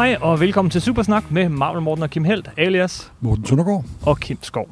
Hej 0.00 0.16
og 0.20 0.40
velkommen 0.40 0.70
til 0.70 0.80
Supersnak 0.82 1.30
med 1.30 1.48
Marvel 1.48 1.82
Morten 1.82 2.02
og 2.02 2.10
Kim 2.10 2.24
Helt, 2.24 2.50
alias 2.56 3.12
Morten 3.20 3.46
Søndergaard. 3.46 3.84
og 4.02 4.18
Kim 4.20 4.38
Skov. 4.42 4.68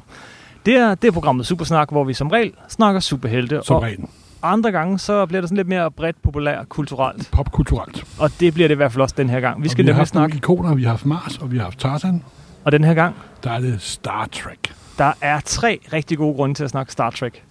Det 0.65 0.75
er, 0.75 0.95
det 0.95 1.07
er 1.07 1.11
programmet 1.11 1.45
Supersnak, 1.45 1.89
hvor 1.91 2.03
vi 2.03 2.13
som 2.13 2.27
regel 2.27 2.51
snakker 2.69 2.99
superhelte, 2.99 3.61
Som 3.63 3.75
og 3.75 3.81
regel. 3.83 3.99
andre 4.43 4.71
gange 4.71 4.99
så 4.99 5.25
bliver 5.25 5.41
det 5.41 5.49
sådan 5.49 5.57
lidt 5.57 5.67
mere 5.67 5.91
bredt, 5.91 6.21
populær, 6.21 6.63
kulturelt. 6.63 7.29
Popkulturelt. 7.31 8.05
Og 8.19 8.31
det 8.39 8.53
bliver 8.53 8.67
det 8.67 8.75
i 8.75 8.77
hvert 8.77 8.91
fald 8.91 9.01
også 9.01 9.15
den 9.17 9.29
her 9.29 9.39
gang. 9.39 9.61
Vi 9.61 9.67
Og 9.67 9.71
skal 9.71 9.85
vi 9.85 9.89
har 9.91 9.97
haft 9.97 10.09
snakke, 10.09 10.37
ikoner, 10.37 10.75
vi 10.75 10.83
har 10.83 10.89
haft 10.89 11.05
Mars, 11.05 11.37
og 11.37 11.51
vi 11.51 11.57
har 11.57 11.63
haft 11.63 11.79
Tarzan. 11.79 12.23
og 12.63 12.71
den 12.71 12.83
her 12.83 12.93
gang, 12.93 13.15
Der 13.43 13.51
er 13.51 13.59
det 13.59 13.81
Star 13.81 14.27
Trek. 14.31 14.73
der 14.97 15.11
er 15.21 15.39
tre 15.45 15.79
rigtig 15.93 16.17
gode 16.17 16.35
grunde 16.35 16.55
til 16.55 16.63
at 16.63 16.69
snakke 16.69 16.91
Star 16.91 17.09
Trek. 17.09 17.43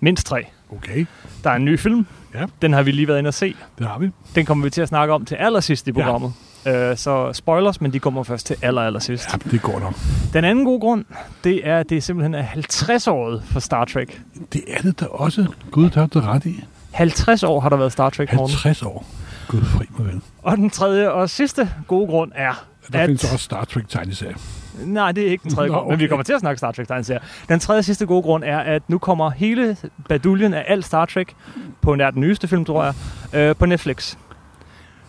Mindst 0.00 0.26
tre. 0.26 0.46
Okay, 0.76 1.06
Der 1.44 1.50
er 1.50 1.54
en 1.56 1.64
ny 1.64 1.78
film. 1.78 2.06
Ja. 2.34 2.44
Den 2.62 2.72
har 2.72 2.82
vi 2.82 2.90
lige 2.92 3.08
været 3.08 3.18
inde 3.18 3.28
og 3.28 3.34
se. 3.34 3.54
det 3.78 3.86
har 3.86 3.98
vi. 3.98 4.10
Den 4.34 4.46
kommer 4.46 4.64
vi 4.64 4.70
til 4.70 4.80
at 4.82 4.88
snakke 4.88 5.14
om 5.14 5.24
til 5.24 5.34
allersidst 5.34 5.88
i 5.88 5.92
Ja. 5.96 6.18
Øh, 6.66 6.96
så 6.96 7.32
spoilers, 7.32 7.80
men 7.80 7.92
de 7.92 7.98
kommer 8.00 8.22
først 8.22 8.46
til 8.46 8.56
aller, 8.62 8.82
allersidst. 8.82 9.28
Ja, 9.32 9.50
det 9.50 9.62
går 9.62 9.80
nok. 9.80 9.94
Den 10.32 10.44
anden 10.44 10.64
gode 10.64 10.80
grund, 10.80 11.04
det 11.44 11.68
er, 11.68 11.78
at 11.78 11.90
det 11.90 12.02
simpelthen 12.02 12.34
er 12.34 12.44
50-året 12.46 13.42
for 13.46 13.60
Star 13.60 13.84
Trek. 13.84 14.20
Det 14.52 14.62
er 14.66 14.82
det 14.82 15.00
da 15.00 15.06
også. 15.06 15.46
Gud, 15.70 15.90
der 15.90 16.00
har 16.00 16.06
du 16.06 16.20
ret 16.20 16.44
i. 16.46 16.64
50 16.90 17.42
år 17.42 17.60
har 17.60 17.68
der 17.68 17.76
været 17.76 17.92
Star 17.92 18.10
Trek, 18.10 18.32
Morten. 18.32 18.54
50 18.54 18.82
år. 18.82 19.06
Gud 19.48 19.60
fri 19.62 19.84
mig 19.98 20.06
vel. 20.06 20.20
Og 20.42 20.56
den 20.56 20.70
tredje 20.70 21.10
og 21.10 21.30
sidste 21.30 21.70
gode 21.86 22.06
grund 22.06 22.32
er, 22.34 22.64
Der 22.92 22.98
at... 22.98 23.06
findes 23.06 23.32
også 23.32 23.44
Star 23.44 23.64
Trek 23.64 23.88
tegneserie. 23.88 24.34
Nej, 24.84 25.12
det 25.12 25.26
er 25.26 25.30
ikke 25.30 25.42
den 25.42 25.50
tredje 25.54 25.70
Nå, 25.70 25.74
grund, 25.76 25.88
men 25.90 25.98
vi 25.98 26.04
okay. 26.04 26.08
kommer 26.08 26.24
til 26.24 26.32
at 26.32 26.40
snakke 26.40 26.58
Star 26.58 26.72
Trek 26.72 26.88
tegneserie. 26.88 27.20
Den 27.48 27.60
tredje 27.60 27.78
og 27.78 27.84
sidste 27.84 28.06
gode 28.06 28.22
grund 28.22 28.44
er, 28.44 28.58
at 28.58 28.82
nu 28.88 28.98
kommer 28.98 29.30
hele 29.30 29.76
baduljen 30.08 30.54
af 30.54 30.64
alt 30.68 30.84
Star 30.84 31.04
Trek 31.04 31.28
på 31.82 31.94
nær 31.94 32.10
den 32.10 32.20
nyeste 32.20 32.48
film, 32.48 32.64
tror 32.64 32.84
jeg, 32.84 32.94
øh, 33.32 33.56
på 33.56 33.66
Netflix. 33.66 34.16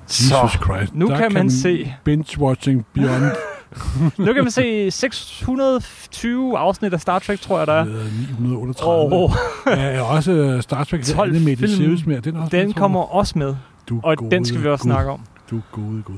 Jesus 0.10 0.28
Så 0.28 0.58
Christ. 0.64 0.96
nu 0.96 1.08
der 1.08 1.18
kan 1.18 1.34
man 1.34 1.50
se- 1.52 1.94
Binge-watching 2.10 2.84
beyond 2.94 3.32
nu 4.26 4.34
kan 4.34 4.44
man 4.44 4.52
se 4.52 4.92
620 4.92 6.58
afsnit 6.58 6.94
af 6.94 7.02
Star 7.02 7.20
Trek, 7.20 7.42
tror 7.42 7.58
jeg, 7.58 7.68
der 7.68 7.74
er. 7.74 7.86
øh, 7.88 8.40
938. 8.40 9.14
Og 9.16 9.32
Der 9.66 9.72
er 9.72 10.02
også 10.02 10.32
øh, 10.32 10.62
Star 10.62 10.84
Trek 10.84 11.04
12 11.04 11.30
Animated 11.36 11.58
film. 11.58 11.72
Series 11.72 12.06
med. 12.06 12.22
Den, 12.22 12.36
også 12.36 12.58
den 12.58 12.66
med, 12.68 12.74
kommer 12.74 13.00
også 13.02 13.38
med, 13.38 13.56
du 13.90 14.00
og 14.04 14.18
gode 14.18 14.32
den 14.32 14.46
skal 14.46 14.64
vi 14.64 14.68
også 14.68 14.84
Gud. 14.84 14.90
snakke 14.92 15.12
om. 15.12 15.20
Du 15.52 15.62
gode 15.72 16.02
Gud. 16.04 16.16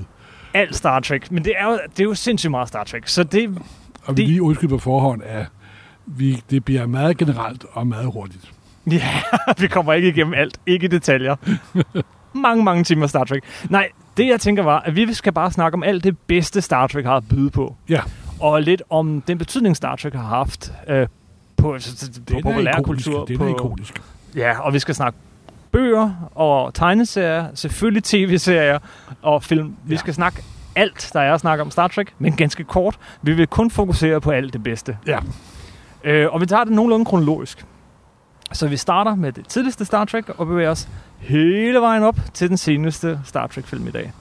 Alt 0.54 0.76
Star 0.76 1.00
Trek, 1.00 1.32
men 1.32 1.44
det 1.46 1.54
er 1.58 1.66
jo, 1.66 1.80
det 1.98 2.00
er 2.00 2.04
jo 2.04 2.14
sindssygt 2.14 2.52
meget 2.52 2.68
Star 2.68 2.84
Trek, 2.84 3.08
så 3.08 3.24
det, 3.24 3.50
Og 4.06 4.08
Det- 4.08 4.18
vi 4.18 4.22
lige 4.22 4.42
undskyld 4.42 4.70
på 4.70 4.78
forhånd, 4.78 5.22
at 5.26 5.46
vi, 6.06 6.44
det 6.50 6.66
bliver 6.66 6.86
meget 6.88 7.18
generelt 7.18 7.66
og 7.72 7.88
meget 7.88 8.06
hurtigt. 8.14 8.52
Ja, 8.92 9.10
vi 9.60 9.68
kommer 9.68 9.94
ikke 9.94 10.08
igennem 10.08 10.34
alt. 10.34 10.58
Ikke 10.66 10.86
i 10.86 10.88
detaljer. 10.90 11.36
mange, 12.42 12.64
mange 12.64 12.84
timer 12.84 13.08
Star 13.08 13.24
Trek. 13.24 13.44
Nej, 13.70 13.90
det 14.18 14.28
jeg 14.28 14.40
tænker 14.42 14.64
var, 14.64 14.80
at 14.80 14.96
vi 14.96 15.14
skal 15.14 15.34
bare 15.34 15.52
snakke 15.52 15.76
om 15.76 15.84
alt 15.84 16.04
det 16.04 16.18
bedste 16.20 16.62
Star 16.62 16.88
Trek 16.88 17.06
har 17.06 17.16
at 17.16 17.24
byde 17.30 17.50
på. 17.50 17.76
Ja. 17.90 18.02
Og 18.40 18.62
lidt 18.62 18.82
om 18.90 19.22
den 19.22 19.38
betydning 19.38 19.76
Star 19.78 19.96
Trek 19.96 20.14
har 20.14 20.24
haft 20.24 20.72
øh, 20.88 21.08
på, 21.58 21.78
på 22.32 22.40
populærkultur. 22.44 23.26
på, 23.38 23.44
er 23.46 23.50
ikonisk. 23.50 24.02
Ja, 24.36 24.60
og 24.60 24.74
vi 24.74 24.80
skal 24.80 24.96
snakke 24.96 25.20
bøger 25.72 26.30
og 26.36 26.74
tegneserier, 26.74 27.46
selvfølgelig 27.54 28.04
tv-serier 28.04 28.80
og 29.22 29.44
film. 29.44 29.76
Vi 29.86 29.94
Ja. 29.94 30.00
skal 30.00 30.14
snakke 30.14 30.44
alt, 30.76 31.10
der 31.14 31.20
er 31.22 31.34
at 31.34 31.40
snakke 31.40 31.62
om 31.64 31.72
Star 31.72 31.88
Trek, 31.88 32.14
men 32.20 32.34
ganske 32.34 32.64
kort. 32.64 32.98
Vi 33.22 33.34
vil 33.34 33.48
kun 33.48 33.72
fokusere 33.72 34.22
på 34.22 34.32
alt 34.32 34.54
det 34.54 34.64
bedste. 34.64 34.98
Ja. 35.08 35.20
Øh, 36.04 36.34
og 36.34 36.42
vi 36.42 36.46
tager 36.46 36.64
det 36.64 36.74
nogenlunde 36.74 37.06
kronologisk. 37.06 37.66
Så 38.54 38.68
vi 38.68 38.78
starter 38.78 39.16
med 39.16 39.32
det 39.32 39.48
tidligste 39.48 39.86
Star 39.86 40.06
Trek 40.06 40.30
og 40.30 40.47
bevæger 40.47 40.70
os 40.70 40.88
hele 41.19 41.79
vejen 41.79 42.03
op 42.03 42.19
til 42.33 42.50
den 42.50 42.57
seneste 42.57 43.19
Star 43.25 43.47
Trek-film 43.47 43.88
i 43.88 43.91
dag. 43.91 44.11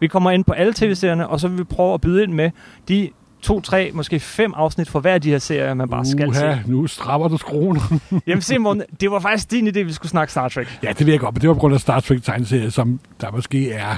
Vi 0.00 0.06
kommer 0.06 0.30
ind 0.30 0.44
på 0.44 0.52
alle 0.52 0.72
tv-serierne, 0.76 1.28
og 1.28 1.40
så 1.40 1.48
vil 1.48 1.58
vi 1.58 1.64
prøve 1.64 1.94
at 1.94 2.00
byde 2.00 2.22
ind 2.22 2.32
med 2.32 2.50
de 2.88 3.10
to, 3.42 3.60
tre, 3.60 3.90
måske 3.94 4.20
fem 4.20 4.52
afsnit 4.56 4.88
for 4.88 5.00
hver 5.00 5.14
af 5.14 5.20
de 5.20 5.30
her 5.30 5.38
serier, 5.38 5.74
man 5.74 5.88
bare 5.88 6.04
skal 6.04 6.34
se. 6.34 6.44
Uha, 6.46 6.56
nu 6.66 6.86
strammer 6.86 7.28
du 7.28 7.36
skruen. 7.36 7.80
Jamen 8.26 8.42
se, 8.42 8.58
Morten, 8.58 8.82
det 9.00 9.10
var 9.10 9.18
faktisk 9.20 9.50
din 9.50 9.68
idé, 9.68 9.82
vi 9.82 9.92
skulle 9.92 10.10
snakke 10.10 10.30
Star 10.30 10.48
Trek. 10.48 10.78
ja, 10.82 10.88
det 10.88 11.06
ved 11.06 11.12
jeg 11.12 11.20
godt, 11.20 11.34
men 11.34 11.40
det 11.40 11.48
var 11.48 11.54
på 11.54 11.60
grund 11.60 11.74
af 11.74 11.80
Star 11.80 12.00
Trek 12.00 12.22
tegneserie, 12.22 12.70
som 12.70 13.00
der 13.20 13.30
måske 13.30 13.72
er 13.72 13.96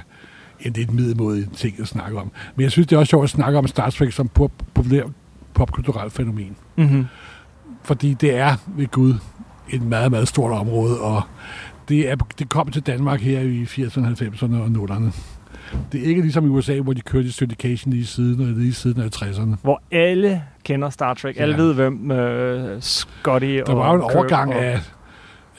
en 0.60 0.72
lidt 0.72 0.94
middelmodig 0.94 1.52
ting 1.56 1.80
at 1.80 1.88
snakke 1.88 2.18
om. 2.18 2.30
Men 2.56 2.62
jeg 2.62 2.70
synes, 2.70 2.86
det 2.86 2.96
er 2.96 3.00
også 3.00 3.10
sjovt 3.10 3.24
at 3.24 3.30
snakke 3.30 3.58
om 3.58 3.66
Star 3.66 3.90
Trek 3.90 4.12
som 4.12 4.28
pop- 4.28 4.62
populær 4.74 5.02
popkulturelt 5.54 6.12
fænomen. 6.12 6.56
Mm-hmm. 6.76 7.06
Fordi 7.82 8.14
det 8.14 8.36
er 8.36 8.56
ved 8.66 8.86
Gud 8.86 9.14
et 9.70 9.82
meget, 9.82 10.10
meget 10.10 10.28
stort 10.28 10.52
område, 10.52 11.00
og 11.00 11.22
det, 11.92 12.10
er, 12.10 12.16
det 12.38 12.48
kom 12.48 12.70
til 12.70 12.82
Danmark 12.82 13.20
her 13.20 13.40
i 13.40 13.62
80'erne, 13.62 14.06
90'erne 14.06 14.56
og 14.56 14.66
0'erne. 14.66 15.16
Det 15.92 16.02
er 16.02 16.04
ikke 16.04 16.20
ligesom 16.20 16.46
i 16.46 16.48
USA, 16.48 16.80
hvor 16.80 16.92
de 16.92 17.00
kørte 17.00 17.32
syndication 17.32 17.92
lige 17.92 18.06
siden, 18.06 18.40
og 18.40 18.46
lige 18.46 18.72
siden 18.72 19.02
af 19.02 19.08
60'erne. 19.16 19.56
Hvor 19.62 19.82
alle 19.90 20.42
kender 20.64 20.90
Star 20.90 21.14
Trek. 21.14 21.36
Alle 21.38 21.54
Ja. 21.54 21.60
ved, 21.62 21.74
hvem 21.74 22.10
øh, 22.10 22.80
Scotty 22.82 23.46
Der 23.46 23.64
og 23.64 23.76
var 23.76 23.94
jo 23.94 23.94
en 23.94 24.00
Kirk 24.00 24.16
overgang 24.16 24.54
og, 24.54 24.64
af... 24.64 24.80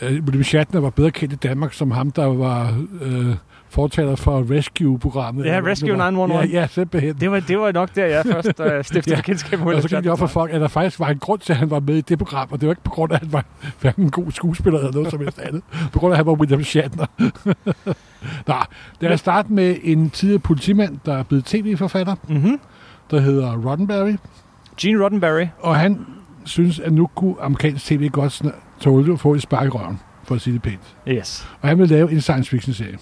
Uh, 0.02 0.08
William 0.12 0.44
Shatner 0.44 0.82
var 0.82 0.90
bedre 0.90 1.12
kendt 1.12 1.34
i 1.34 1.38
Danmark 1.38 1.74
som 1.74 1.92
ham, 1.92 2.12
der 2.12 2.26
var 2.26 2.78
uh, 3.02 3.36
fortaler 3.73 4.16
for 4.16 4.45
Rescue-programmet. 4.51 5.45
Ja, 5.45 5.61
Rescue 5.66 5.89
det 5.89 5.97
var. 5.97 6.09
911. 6.11 6.53
Ja, 6.53 6.61
ja 6.61 6.67
simpelthen. 6.67 7.16
Det 7.19 7.31
var, 7.31 7.39
det 7.39 7.59
var 7.59 7.72
nok 7.72 7.95
der, 7.95 8.06
jeg 8.06 8.23
først 8.25 8.59
øh, 8.59 8.84
stiftede 8.91 9.16
Ja. 9.16 9.22
kendskab 9.22 9.59
med 9.59 9.73
og 9.75 9.81
så 9.81 9.88
gik 9.88 9.97
det 10.03 10.11
op 10.11 10.19
for 10.19 10.28
folk, 10.28 10.51
at 10.53 10.61
der 10.61 10.67
faktisk 10.67 11.00
var 11.00 11.09
en 11.09 11.17
grund 11.19 11.39
til, 11.39 11.53
at 11.53 11.57
han 11.59 11.69
var 11.69 11.79
med 11.79 11.95
i 11.95 12.01
det 12.01 12.17
program, 12.17 12.47
og 12.51 12.61
det 12.61 12.67
var 12.67 12.73
ikke 12.73 12.84
på 12.84 12.91
grund 12.91 13.11
af, 13.11 13.16
at 13.16 13.22
han 13.22 13.34
var 13.34 13.45
hverken 13.81 14.03
en 14.03 14.11
god 14.11 14.31
skuespiller 14.31 14.79
eller 14.79 14.91
noget 14.91 15.11
som 15.11 15.19
helst 15.19 15.39
andet. 15.39 15.63
På 15.94 16.00
grund 16.00 16.11
af, 16.13 16.16
at 16.16 16.17
han 16.17 16.25
var 16.25 16.34
William 16.34 16.63
Shatner. 16.63 17.06
Nå, 18.47 18.53
lad 19.00 19.11
os 19.13 19.19
starte 19.19 19.53
med 19.53 19.75
en 19.84 20.09
tidligere 20.09 20.40
politimand, 20.40 20.97
der 21.05 21.13
er 21.17 21.23
blevet 21.23 21.45
tv-forfatter, 21.45 22.16
Mm-hmm. 22.29 22.59
der 23.11 23.19
hedder 23.19 23.69
Roddenberry, 23.69 24.16
Gene 24.81 25.03
Roddenberry. 25.03 25.45
og 25.59 25.75
han 25.75 26.05
synes, 26.45 26.79
at 26.79 26.94
nu 26.94 27.07
kunne 27.16 27.35
amerikansk 27.41 27.85
tv 27.85 28.09
godt 28.09 28.41
tåle 28.79 29.13
at 29.13 29.19
få 29.19 29.34
et 29.34 29.41
spark 29.41 29.66
i 29.66 29.69
røven, 29.69 30.00
for 30.23 30.35
at 30.35 30.41
sige 30.41 30.53
det 30.53 30.61
pænt. 30.61 30.95
Yes. 31.07 31.47
Og 31.61 31.69
han 31.69 31.78
vil 31.79 31.90
lave 31.90 32.11
en 32.11 32.22
science 32.22 32.50
fiction 32.50 32.73
serie. 32.73 32.97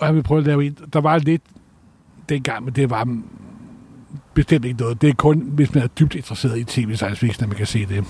Og 0.00 0.06
han 0.06 0.14
vil 0.14 0.22
prøve 0.22 0.38
at 0.38 0.46
lave 0.46 0.66
en, 0.66 0.76
der 0.92 1.00
var 1.00 1.18
lidt 1.18 1.42
dengang, 2.28 2.64
men 2.64 2.74
det 2.74 2.90
var 2.90 3.18
bestemt 4.34 4.64
ikke 4.64 4.80
noget. 4.80 5.02
Det 5.02 5.10
er 5.10 5.14
kun, 5.14 5.38
hvis 5.40 5.74
man 5.74 5.82
er 5.82 5.86
dybt 5.86 6.14
interesseret 6.14 6.58
i 6.58 6.64
tv 6.64 6.96
science 6.96 7.20
fiction, 7.20 7.44
at 7.44 7.48
man 7.48 7.56
kan 7.56 7.66
se 7.66 7.86
det. 7.86 8.04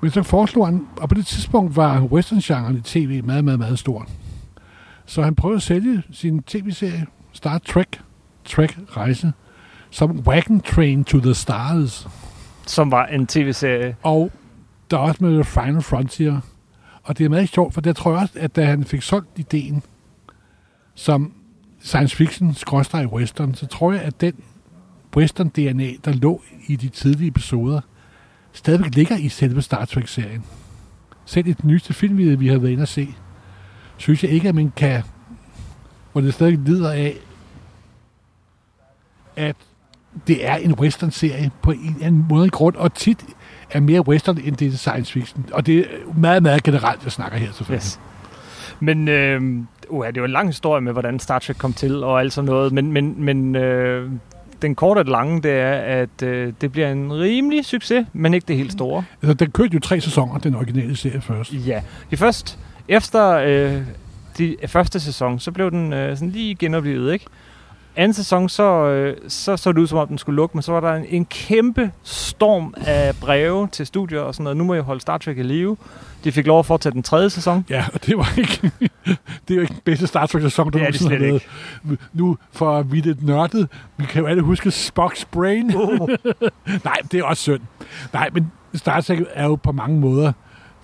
Men 0.00 0.10
så 0.10 0.22
foreslog 0.22 0.66
han, 0.66 0.86
og 0.96 1.08
på 1.08 1.14
det 1.14 1.26
tidspunkt 1.26 1.76
var 1.76 2.00
western-genren 2.00 2.76
i 2.76 2.80
tv 2.80 3.24
meget, 3.24 3.44
meget, 3.44 3.58
meget 3.58 3.78
stor. 3.78 4.06
Så 5.06 5.22
han 5.22 5.34
prøvede 5.34 5.56
at 5.56 5.62
sælge 5.62 6.02
sin 6.12 6.42
tv-serie, 6.42 7.06
Star 7.32 7.58
Trek, 7.58 8.00
Trek 8.44 8.78
Rejse, 8.96 9.32
som 9.90 10.18
Wagon 10.18 10.60
Train 10.60 11.04
to 11.04 11.20
the 11.20 11.34
Stars. 11.34 12.08
Som 12.66 12.90
var 12.90 13.06
en 13.06 13.26
tv-serie. 13.26 13.96
Og 14.02 14.32
der 14.90 14.96
er 14.96 15.00
også 15.00 15.24
med 15.24 15.44
Final 15.44 15.82
Frontier. 15.82 16.40
Og 17.02 17.18
det 17.18 17.24
er 17.24 17.28
meget 17.28 17.48
sjovt, 17.48 17.74
for 17.74 17.80
der 17.80 17.92
tror 17.92 18.10
jeg 18.10 18.20
også, 18.20 18.34
at 18.36 18.56
da 18.56 18.64
han 18.64 18.84
fik 18.84 19.02
solgt 19.02 19.38
ideen 19.38 19.82
som 20.96 21.32
science 21.80 22.16
fiction 22.16 22.54
skråstrej 22.54 23.06
western, 23.06 23.54
så 23.54 23.66
tror 23.66 23.92
jeg, 23.92 24.02
at 24.02 24.20
den 24.20 24.34
western 25.16 25.48
DNA, 25.48 25.90
der 26.04 26.12
lå 26.12 26.42
i 26.66 26.76
de 26.76 26.88
tidlige 26.88 27.28
episoder, 27.28 27.80
stadigvæk 28.52 28.94
ligger 28.94 29.16
i 29.16 29.28
selve 29.28 29.62
Star 29.62 29.84
Trek-serien. 29.84 30.44
Selv 31.24 31.46
i 31.46 31.52
den 31.52 31.70
nyeste 31.70 31.94
film, 31.94 32.18
vi 32.18 32.34
vi 32.34 32.48
har 32.48 32.58
været 32.58 32.72
inde 32.72 32.82
at 32.82 32.88
se, 32.88 33.14
synes 33.96 34.24
jeg 34.24 34.30
ikke, 34.32 34.48
at 34.48 34.54
man 34.54 34.72
kan, 34.76 35.02
hvor 36.12 36.20
det 36.20 36.34
stadig 36.34 36.58
lider 36.58 36.92
af, 36.92 37.16
at 39.36 39.56
det 40.26 40.46
er 40.46 40.56
en 40.56 40.74
western-serie 40.74 41.50
på 41.62 41.70
en 41.70 41.94
eller 41.94 42.06
anden 42.06 42.26
måde 42.28 42.46
i 42.46 42.50
grund, 42.50 42.76
og 42.76 42.94
tit 42.94 43.24
er 43.70 43.80
mere 43.80 44.08
western, 44.08 44.38
end 44.38 44.56
det 44.56 44.72
er 44.72 44.76
science 44.76 45.12
fiction. 45.12 45.46
Og 45.52 45.66
det 45.66 45.78
er 45.78 45.84
meget, 46.14 46.42
meget 46.42 46.62
generelt, 46.62 47.04
jeg 47.04 47.12
snakker 47.12 47.38
her 47.38 47.52
selvfølgelig. 47.52 47.86
Yes. 47.86 48.00
Men 48.80 49.08
øh, 49.08 49.64
uh, 49.88 50.06
det 50.06 50.16
er 50.16 50.20
jo 50.20 50.24
en 50.24 50.30
lang 50.30 50.48
historie 50.48 50.80
med, 50.80 50.92
hvordan 50.92 51.18
Star 51.18 51.38
Trek 51.38 51.56
kom 51.58 51.72
til 51.72 52.04
og 52.04 52.20
alt 52.20 52.32
sådan 52.32 52.46
noget. 52.46 52.72
Men, 52.72 52.92
men, 52.92 53.14
men 53.24 53.56
øh, 53.56 54.10
den 54.62 54.74
korte 54.74 54.98
og 54.98 55.04
den 55.04 55.12
lange, 55.12 55.42
det 55.42 55.52
er, 55.52 55.72
at 55.72 56.22
øh, 56.22 56.52
det 56.60 56.72
bliver 56.72 56.92
en 56.92 57.12
rimelig 57.12 57.64
succes, 57.64 58.06
men 58.12 58.34
ikke 58.34 58.44
det 58.48 58.56
helt 58.56 58.72
store. 58.72 59.04
Altså, 59.22 59.34
den 59.34 59.50
kørte 59.50 59.74
jo 59.74 59.80
tre 59.80 60.00
sæsoner, 60.00 60.38
den 60.38 60.54
originale 60.54 60.96
serie 60.96 61.20
først. 61.20 61.52
Ja. 61.52 61.82
Det 62.10 62.18
først, 62.18 62.58
efter 62.88 63.30
øh, 63.30 63.82
de 64.38 64.56
første 64.66 65.00
sæson, 65.00 65.38
så 65.38 65.52
blev 65.52 65.70
den 65.70 65.92
øh, 65.92 66.16
sådan 66.16 66.30
lige 66.30 66.54
genoplevet, 66.54 67.12
ikke? 67.12 67.26
Anden 67.96 68.14
sæson, 68.14 68.48
så, 68.48 68.86
øh, 68.86 69.16
så 69.28 69.56
så 69.56 69.72
det 69.72 69.78
ud 69.78 69.86
som 69.86 69.98
om, 69.98 70.08
den 70.08 70.18
skulle 70.18 70.36
lukke, 70.36 70.56
men 70.56 70.62
så 70.62 70.72
var 70.72 70.80
der 70.80 70.94
en, 70.94 71.04
en 71.08 71.24
kæmpe 71.24 71.90
storm 72.02 72.74
af 72.76 73.16
breve 73.20 73.68
til 73.72 73.86
studier 73.86 74.20
og 74.20 74.34
sådan 74.34 74.44
noget. 74.44 74.56
Nu 74.56 74.64
må 74.64 74.74
jeg 74.74 74.82
holde 74.82 75.00
Star 75.00 75.18
Trek 75.18 75.38
i 75.38 75.42
live. 75.42 75.76
De 76.24 76.32
fik 76.32 76.46
lov 76.46 76.58
at 76.58 76.66
fortsætte 76.66 76.94
den 76.94 77.02
tredje 77.02 77.30
sæson. 77.30 77.64
Ja, 77.70 77.84
og 77.94 78.06
det 78.06 78.18
var 78.18 78.38
ikke, 78.38 78.70
det 79.48 79.50
er 79.50 79.54
jo 79.54 79.60
ikke 79.60 79.72
den 79.72 79.80
bedste 79.84 80.06
Star 80.06 80.26
Trek-sæson, 80.26 80.72
der 80.72 80.78
Det 80.78 80.86
er 80.86 80.90
det 80.90 81.00
nogensinde 81.00 81.32
har 81.32 81.40
været. 81.84 81.98
Nu, 82.12 82.36
for 82.52 82.82
vi 82.82 83.00
lidt 83.00 83.26
nørdet, 83.26 83.68
vi 83.96 84.04
kan 84.04 84.22
jo 84.22 84.26
alle 84.28 84.42
huske 84.42 84.68
Spock's 84.68 85.24
Brain. 85.30 85.76
Oh. 85.76 86.08
Nej, 86.84 86.96
det 87.12 87.20
er 87.20 87.24
også 87.24 87.42
synd. 87.42 87.62
Nej, 88.12 88.30
men 88.32 88.52
Star 88.74 89.00
Trek 89.00 89.20
er 89.34 89.44
jo 89.44 89.54
på 89.54 89.72
mange 89.72 90.00
måder 90.00 90.32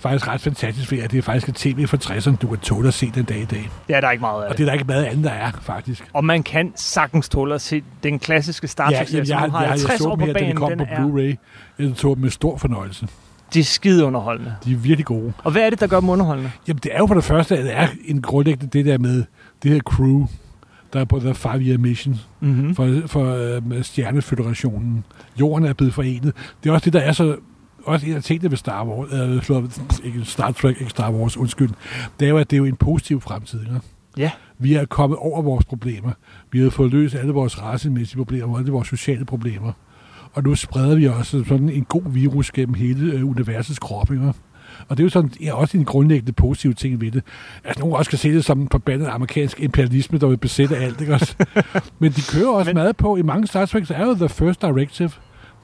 faktisk 0.03 0.29
ret 0.29 0.41
fantastisk 0.41 0.93
ved, 0.93 0.99
at 0.99 1.11
det 1.11 1.19
er 1.19 1.23
faktisk 1.23 1.49
et 1.49 1.55
tv 1.55 1.87
fra 1.87 1.97
60'erne, 1.97 2.37
du 2.37 2.47
kan 2.47 2.59
tåle 2.59 2.89
at 2.89 2.95
se 2.95 3.11
den 3.15 3.25
dag 3.25 3.39
i 3.39 3.45
dag. 3.45 3.71
Er 3.89 4.01
der 4.01 4.11
ikke 4.11 4.21
meget 4.21 4.45
af. 4.45 4.49
Og 4.51 4.59
det 4.59 4.63
er 4.63 4.67
der 4.67 4.73
ikke 4.73 4.85
meget 4.85 5.05
andet, 5.05 5.25
der 5.25 5.31
er, 5.31 5.51
faktisk. 5.63 6.05
Og 6.13 6.25
man 6.25 6.43
kan 6.43 6.73
sagtens 6.77 7.29
tåle 7.29 7.55
at 7.55 7.61
se 7.61 7.83
den 8.03 8.19
klassiske 8.19 8.69
Star 8.69 8.91
Trek, 8.91 9.13
jamen, 9.13 9.17
jeg, 9.19 9.27
som 9.27 9.39
har, 9.39 9.47
jeg, 9.47 9.63
jeg, 9.63 9.69
50 9.71 9.99
så 10.01 10.09
år 10.09 10.17
på 10.17 10.25
her, 10.27 10.33
banen. 10.33 10.57
kom 10.57 10.69
Den 10.69 10.79
på 10.79 10.85
er, 10.89 10.97
Blu-ray. 10.97 11.37
Jeg 11.85 11.95
tog 11.97 12.17
dem 12.17 12.23
med 12.23 12.31
stor 12.31 12.57
fornøjelse. 12.59 13.09
de 13.55 13.61
er 13.61 13.65
skide 13.65 14.05
underholdende. 14.05 14.55
De 14.65 14.73
er 14.73 14.77
virkelig 14.77 15.07
gode. 15.07 15.33
Og 15.45 15.53
hvad 15.53 15.63
er 15.63 15.71
det, 15.71 15.81
der 15.81 15.87
gør 15.87 16.01
dem 16.01 16.09
underholdende? 16.09 16.51
Jamen, 16.69 16.81
det 16.83 16.95
er 16.95 16.99
jo 16.99 17.07
for 17.07 17.15
det 17.15 17.25
første, 17.25 17.59
at 17.59 17.65
det 17.65 17.77
er 17.77 17.87
en 18.05 18.23
grundlæggende 18.23 18.79
det 18.79 18.87
der 18.87 18.99
med 18.99 19.25
det 19.63 19.71
her 19.71 19.81
crew, 19.81 20.27
der 20.93 21.01
er 21.01 21.05
på 21.05 21.19
The 21.19 21.35
Five 21.35 21.61
Year 21.61 21.79
Mission 21.79 22.21
Mm-hmm. 22.41 22.75
for, 22.75 23.03
for 23.07 23.35
øh, 23.77 23.83
Stjerneføderationen. 23.83 25.05
Jorden 25.41 25.69
er 25.69 25.73
blevet 25.73 25.95
forenet. 25.95 26.33
Det 26.65 26.71
er 26.71 26.75
også 26.75 26.85
det, 26.85 26.93
der 26.93 27.01
er 27.01 27.13
så 27.13 27.37
også 27.85 28.07
en 28.07 28.13
af 28.13 28.23
tingene 28.23 28.51
ved 28.51 28.59
Star 28.59 28.85
Wars, 28.85 29.51
øh, 29.51 29.65
ikke 30.05 30.25
Star 30.25 30.53
Trek, 30.53 30.81
ikke 30.81 30.91
Star 30.91 31.13
Wars, 31.13 31.37
undskyld, 31.37 31.71
det 32.21 32.27
er 32.27 32.31
jo, 32.31 32.39
at 32.39 32.51
det 32.51 32.57
er 32.57 32.59
jo 32.59 32.65
en 32.65 32.77
positiv 32.77 33.21
fremtid. 33.21 33.61
Ikke? 33.61 33.81
Ja. 34.17 34.31
Vi 34.59 34.75
er 34.75 34.85
kommet 34.85 35.19
over 35.19 35.43
vores 35.43 35.65
problemer. 35.65 36.11
Vi 36.51 36.61
har 36.61 36.71
fået 36.71 36.93
løst 36.93 37.15
alle 37.15 37.33
vores 37.33 37.63
racemæssige 37.63 38.17
problemer, 38.17 38.59
alle 38.59 38.73
vores 38.73 38.89
sociale 38.89 39.25
problemer. 39.25 39.73
Og 40.33 40.43
nu 40.43 40.55
spreder 40.55 40.95
vi 40.95 41.07
også 41.07 41.45
sådan 41.49 41.69
en 41.69 41.85
god 41.85 42.13
virus 42.13 42.51
gennem 42.51 42.75
hele 42.75 43.13
øh, 43.13 43.29
universets 43.29 43.79
krop. 43.79 44.11
Ikke? 44.11 44.33
Og 44.89 44.97
det 44.97 45.03
er 45.03 45.05
jo 45.05 45.11
sådan, 45.11 45.31
ja, 45.41 45.55
også 45.55 45.79
en 45.79 45.85
grundlæggende 45.85 46.33
positiv 46.33 46.75
ting 46.75 47.01
ved 47.01 47.11
det. 47.11 47.23
Altså, 47.65 47.81
nogen 47.81 47.97
også 47.97 48.11
kan 48.11 48.19
se 48.19 48.33
det 48.33 48.45
som 48.45 48.61
en 48.61 48.69
forbandet 48.71 49.07
amerikansk 49.07 49.61
imperialisme, 49.61 50.19
der 50.19 50.27
vil 50.27 50.37
besætte 50.37 50.77
alt. 50.77 51.01
Ikke? 51.01 51.15
Også? 51.15 51.37
Men 51.99 52.13
de 52.13 52.21
kører 52.33 52.49
også 52.49 52.69
Men... 52.69 52.75
meget 52.77 52.97
på, 52.97 53.17
i 53.17 53.23
mange 53.23 53.47
Star 53.47 53.67
Trek, 53.67 53.87
så 53.87 53.95
er 53.95 54.07
jo 54.07 54.15
The 54.15 54.29
First 54.29 54.63
Directive, 54.63 55.11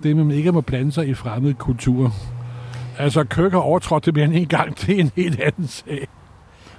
det 0.03 0.17
med, 0.17 0.23
at 0.23 0.27
man 0.27 0.37
ikke 0.37 0.53
må 0.53 0.61
blande 0.61 0.93
sig 0.93 1.09
i 1.09 1.15
fremmede 1.15 1.55
kulturer. 1.55 2.11
Altså, 2.99 3.25
Kirk 3.25 3.53
har 3.53 3.59
overtrådt 3.59 4.07
det 4.07 4.15
mere 4.15 4.25
end 4.25 4.35
en 4.35 4.47
gang, 4.47 4.77
til 4.77 5.01
en 5.01 5.11
helt 5.17 5.41
anden 5.41 5.69
sag. 5.69 6.09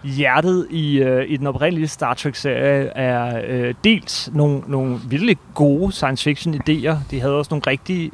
Hjertet 0.04 0.68
i, 0.70 0.98
øh, 0.98 1.26
i 1.30 1.38
den 1.38 1.48
oprindelige 1.48 1.88
Star 1.88 2.14
Trek-serie 2.14 2.86
er 2.86 3.42
øh, 3.48 3.74
dels 3.84 4.30
nogle, 4.34 4.62
nogle 4.68 5.00
virkelig 5.10 5.38
gode 5.54 5.92
science 5.92 6.30
fiction-idéer. 6.30 6.96
De 7.12 7.20
havde 7.22 7.38
også 7.38 7.50
nogle 7.52 7.64
rigtig 7.68 8.12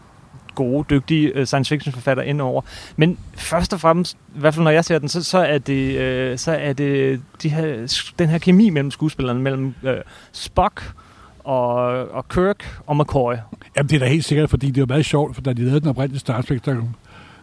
gode, 0.56 0.86
dygtige 0.90 1.28
øh, 1.28 1.46
science 1.46 1.70
fiction 1.70 1.94
forfattere 1.94 2.28
indover. 2.28 2.62
Men 2.96 3.18
først 3.38 3.74
og 3.74 3.80
fremmest, 3.80 4.18
i 4.36 4.40
hvert 4.40 4.54
fald 4.54 4.64
når 4.64 4.72
jeg 4.72 4.86
ser 4.86 5.00
den, 5.00 5.10
så, 5.10 5.24
så 5.24 5.38
er 5.38 5.58
det, 5.58 5.98
øh, 5.98 6.38
så 6.38 6.52
er 6.52 6.74
det 6.74 7.22
de 7.44 7.50
her, 7.50 7.98
den 8.20 8.30
her 8.30 8.38
kemi 8.38 8.70
mellem 8.70 8.92
skuespillerne, 8.92 9.40
mellem 9.40 9.74
øh, 9.84 9.98
Spock 10.32 10.94
og, 11.46 11.76
og 12.12 12.28
Kirk 12.30 12.80
og 12.88 12.98
McCoy. 12.98 13.34
Jamen, 13.78 13.90
det 13.90 13.96
er 13.96 14.00
da 14.00 14.06
helt 14.08 14.26
sikkert, 14.26 14.50
fordi 14.50 14.72
det 14.72 14.82
var 14.82 14.88
meget 14.88 15.06
sjovt, 15.06 15.36
for 15.36 15.42
da 15.42 15.54
de 15.54 15.62
lavede 15.62 15.80
den 15.80 15.90
oprindelige 15.90 16.20
Star 16.20 16.42
Trek, 16.42 16.66
der 16.66 16.76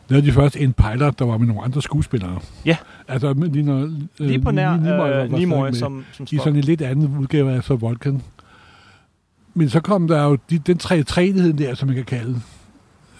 lavede 0.09 0.27
de 0.27 0.33
først 0.33 0.57
en 0.57 0.73
pilot, 0.73 1.19
der 1.19 1.25
var 1.25 1.39
med 1.39 1.47
nogle 1.47 1.63
andre 1.63 1.83
skuespillere. 1.83 2.39
Ja. 2.65 2.77
Altså, 3.09 3.35
med- 3.35 3.49
lige, 3.49 3.63
når, 3.63 3.91
Lige 4.19 4.41
på 4.41 4.51
nær 4.51 4.77
Nimoy 4.77 5.09
øh, 5.25 5.33
Nimoy 5.33 5.71
som, 5.73 6.05
som 6.13 6.27
i 6.31 6.39
sådan 6.39 6.57
en 6.57 6.61
lidt 6.65 6.83
anden 6.83 7.17
udgave 7.19 7.53
af 7.53 7.63
så 7.65 7.77
Vulcan. 7.77 8.23
Men 9.55 9.69
så 9.69 9.81
kom 9.81 10.09
der 10.09 10.25
jo 10.25 10.39
de, 10.51 10.59
den 10.59 10.79
tre 10.79 11.03
træenigheden 11.03 11.59
der, 11.59 11.75
som 11.75 11.89
man 11.89 11.97
kan 11.97 12.05
kalde 12.05 12.41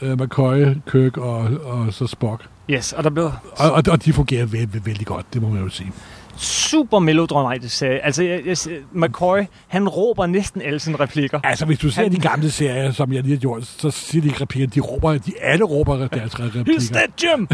uh, 0.03 0.09
McCoy, 0.21 0.65
Kirk 0.93 1.17
og, 1.17 1.39
og 1.65 1.93
så 1.95 2.07
Spock. 2.07 2.49
Yes, 2.71 2.93
og 2.93 3.05
der 3.05 3.11
blev 3.11 3.25
Og, 3.57 3.73
og, 3.73 3.83
og 3.91 4.05
de 4.05 4.13
fungerer 4.13 4.47
vældig, 4.47 4.87
vældig 4.87 5.07
godt, 5.07 5.27
det 5.35 5.43
må 5.43 5.49
man 5.49 5.63
jo 5.63 5.69
sige. 5.69 5.93
Super 6.37 6.99
melodramatisk 6.99 7.77
serie. 7.77 8.05
Altså, 8.05 8.23
jeg, 8.23 8.41
jeg, 8.47 8.57
McCoy, 8.93 9.39
han 9.69 9.89
råber 9.89 10.27
næsten 10.27 10.63
alle 10.63 10.79
sine 10.81 10.97
replikker. 11.01 11.41
Altså, 11.45 11.67
hvis 11.67 11.79
du 11.79 11.91
ser 11.91 12.03
Han- 12.03 12.13
de 12.13 12.19
gamle 12.21 12.51
serier, 12.51 12.91
som 12.93 13.13
jeg 13.13 13.23
lige 13.23 13.33
har 13.35 13.41
gjort, 13.41 13.65
så 13.65 13.91
siger 13.91 14.23
de 14.23 14.29
ikke 14.29 14.41
replikker. 14.41 14.69
De 14.75 14.81
råber, 14.81 15.13
de 15.19 15.33
alle 15.41 15.65
råber 15.65 15.97
deres 16.09 16.41
replikker. 16.41 16.81
dead, 16.93 17.31
Jim! 17.33 17.49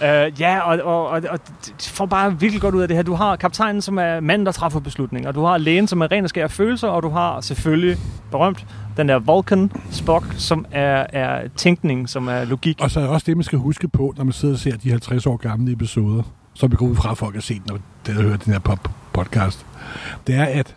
Uh, 0.00 0.40
ja, 0.40 0.58
og, 0.60 0.78
og, 0.82 1.06
og, 1.08 1.22
og 1.30 1.38
får 1.80 2.06
bare 2.06 2.40
virkelig 2.40 2.60
godt 2.62 2.74
ud 2.74 2.82
af 2.82 2.88
det 2.88 2.96
her. 2.96 3.02
Du 3.04 3.14
har 3.14 3.36
kaptajnen, 3.36 3.82
som 3.82 3.98
er 3.98 4.20
manden, 4.20 4.46
der 4.46 4.52
træffer 4.52 4.80
beslutninger. 4.80 5.32
Du 5.32 5.44
har 5.44 5.58
lægen, 5.58 5.86
som 5.88 6.00
er 6.00 6.12
ren 6.12 6.24
og 6.24 6.28
skær 6.30 6.46
følelser, 6.48 6.88
og 6.88 7.02
du 7.02 7.08
har 7.08 7.40
selvfølgelig, 7.40 7.96
berømt, 8.30 8.66
den 8.96 9.08
der 9.08 9.18
Vulcan 9.18 9.72
Spock, 9.90 10.24
som 10.38 10.66
er, 10.72 11.06
er 11.12 11.48
tænkning, 11.56 12.08
som 12.08 12.28
er 12.28 12.44
logik. 12.44 12.80
Og 12.80 12.90
så 12.90 13.00
er 13.00 13.06
også 13.06 13.24
det, 13.26 13.36
man 13.36 13.44
skal 13.44 13.58
huske 13.58 13.88
på, 13.88 14.14
når 14.16 14.24
man 14.24 14.32
sidder 14.32 14.54
og 14.54 14.58
ser 14.60 14.76
de 14.76 14.90
50 14.90 15.26
år 15.26 15.36
gamle 15.36 15.72
episoder, 15.72 16.22
som 16.56 16.70
vi 16.70 16.76
går 16.76 16.86
ud 16.86 16.96
fra, 16.96 17.10
at 17.10 17.18
folk 17.18 17.34
har 17.34 17.40
set, 17.42 17.66
når 17.66 17.78
det 18.06 18.14
har 18.14 18.22
hørt 18.22 18.44
den 18.44 18.52
her 18.52 18.60
pop- 18.60 18.90
podcast. 19.12 19.66
Det 20.26 20.34
er, 20.34 20.44
at 20.44 20.76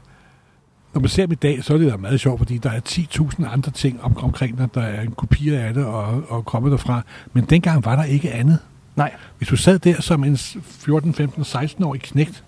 når 0.93 1.01
man 1.01 1.09
ser 1.09 1.25
dem 1.25 1.31
i 1.31 1.35
dag, 1.35 1.63
så 1.63 1.73
er 1.73 1.77
det 1.77 1.91
da 1.91 1.97
meget 1.97 2.19
sjovt, 2.19 2.39
fordi 2.39 2.57
der 2.57 2.69
er 2.71 2.79
10.000 2.89 3.53
andre 3.53 3.71
ting 3.71 4.03
om, 4.03 4.17
omkring 4.17 4.57
dig. 4.57 4.67
Der 4.75 4.81
er 4.81 5.01
en 5.01 5.11
kopi 5.11 5.49
af 5.49 5.73
det 5.73 5.85
og, 5.85 6.23
og 6.29 6.45
kommet 6.45 6.71
derfra. 6.71 7.01
Men 7.33 7.43
dengang 7.45 7.85
var 7.85 7.95
der 7.95 8.03
ikke 8.03 8.31
andet. 8.31 8.59
Nej. 8.95 9.11
Hvis 9.37 9.47
du 9.49 9.55
sad 9.55 9.79
der 9.79 10.01
som 10.01 10.23
en 10.23 10.37
14, 10.37 11.13
15, 11.13 11.43
16-årig 11.43 12.01
knægt, 12.01 12.43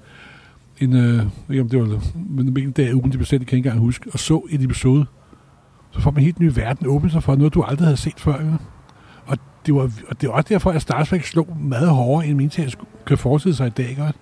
en, 0.80 0.96
øh, 0.96 1.26
ikke 1.50 1.62
om 1.62 1.70
det 1.70 1.80
var 1.80 2.00
men 2.30 2.58
en 2.58 2.72
dag 2.72 2.90
i 2.90 2.94
ugen, 2.94 3.12
de 3.12 3.18
det 3.18 3.28
kan 3.28 3.38
jeg 3.40 3.44
ikke 3.44 3.58
engang 3.58 3.80
huske, 3.80 4.10
og 4.14 4.20
så 4.20 4.48
en 4.50 4.64
episode, 4.64 5.06
så 5.92 6.00
får 6.02 6.12
man 6.12 6.20
en 6.20 6.26
helt 6.26 6.40
ny 6.40 6.52
verden 6.56 6.88
åbne 6.88 7.12
sig 7.12 7.24
for 7.24 7.36
noget, 7.36 7.54
du 7.54 7.64
aldrig 7.64 7.86
havde 7.88 7.98
set 7.98 8.20
før. 8.20 8.40
Ikke? 8.40 8.58
Og 9.62 9.68
det, 9.68 9.76
var, 9.76 9.92
og 10.08 10.22
det 10.22 10.28
er 10.28 10.32
også 10.32 10.48
derfor, 10.50 10.72
at 10.72 10.82
Star 10.82 11.04
Trek 11.04 11.24
slog 11.24 11.58
meget 11.60 11.90
hårdere, 11.90 12.28
end 12.28 12.38
min 12.38 12.52
kan 13.06 13.18
forestille 13.18 13.56
sig 13.56 13.68
i 13.68 13.70
dag. 13.70 13.90
Ikke? 13.90 14.14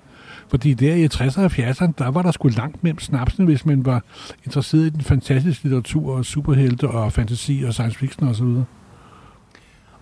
Fordi 0.49 0.73
der 0.73 0.95
i 0.95 1.05
60'erne 1.05 1.43
og 1.43 1.51
70'erne, 1.51 1.91
der 1.97 2.11
var 2.11 2.21
der 2.21 2.31
sgu 2.31 2.47
langt 2.47 2.83
mellem 2.83 2.99
snapsene, 2.99 3.45
hvis 3.45 3.65
man 3.65 3.85
var 3.85 4.03
interesseret 4.45 4.85
i 4.85 4.89
den 4.89 5.01
fantastiske 5.01 5.63
litteratur 5.63 6.15
og 6.15 6.25
superhelte 6.25 6.87
og 6.87 7.13
fantasi 7.13 7.63
og 7.67 7.73
science 7.73 7.97
fiction 7.97 8.27
osv. 8.27 8.45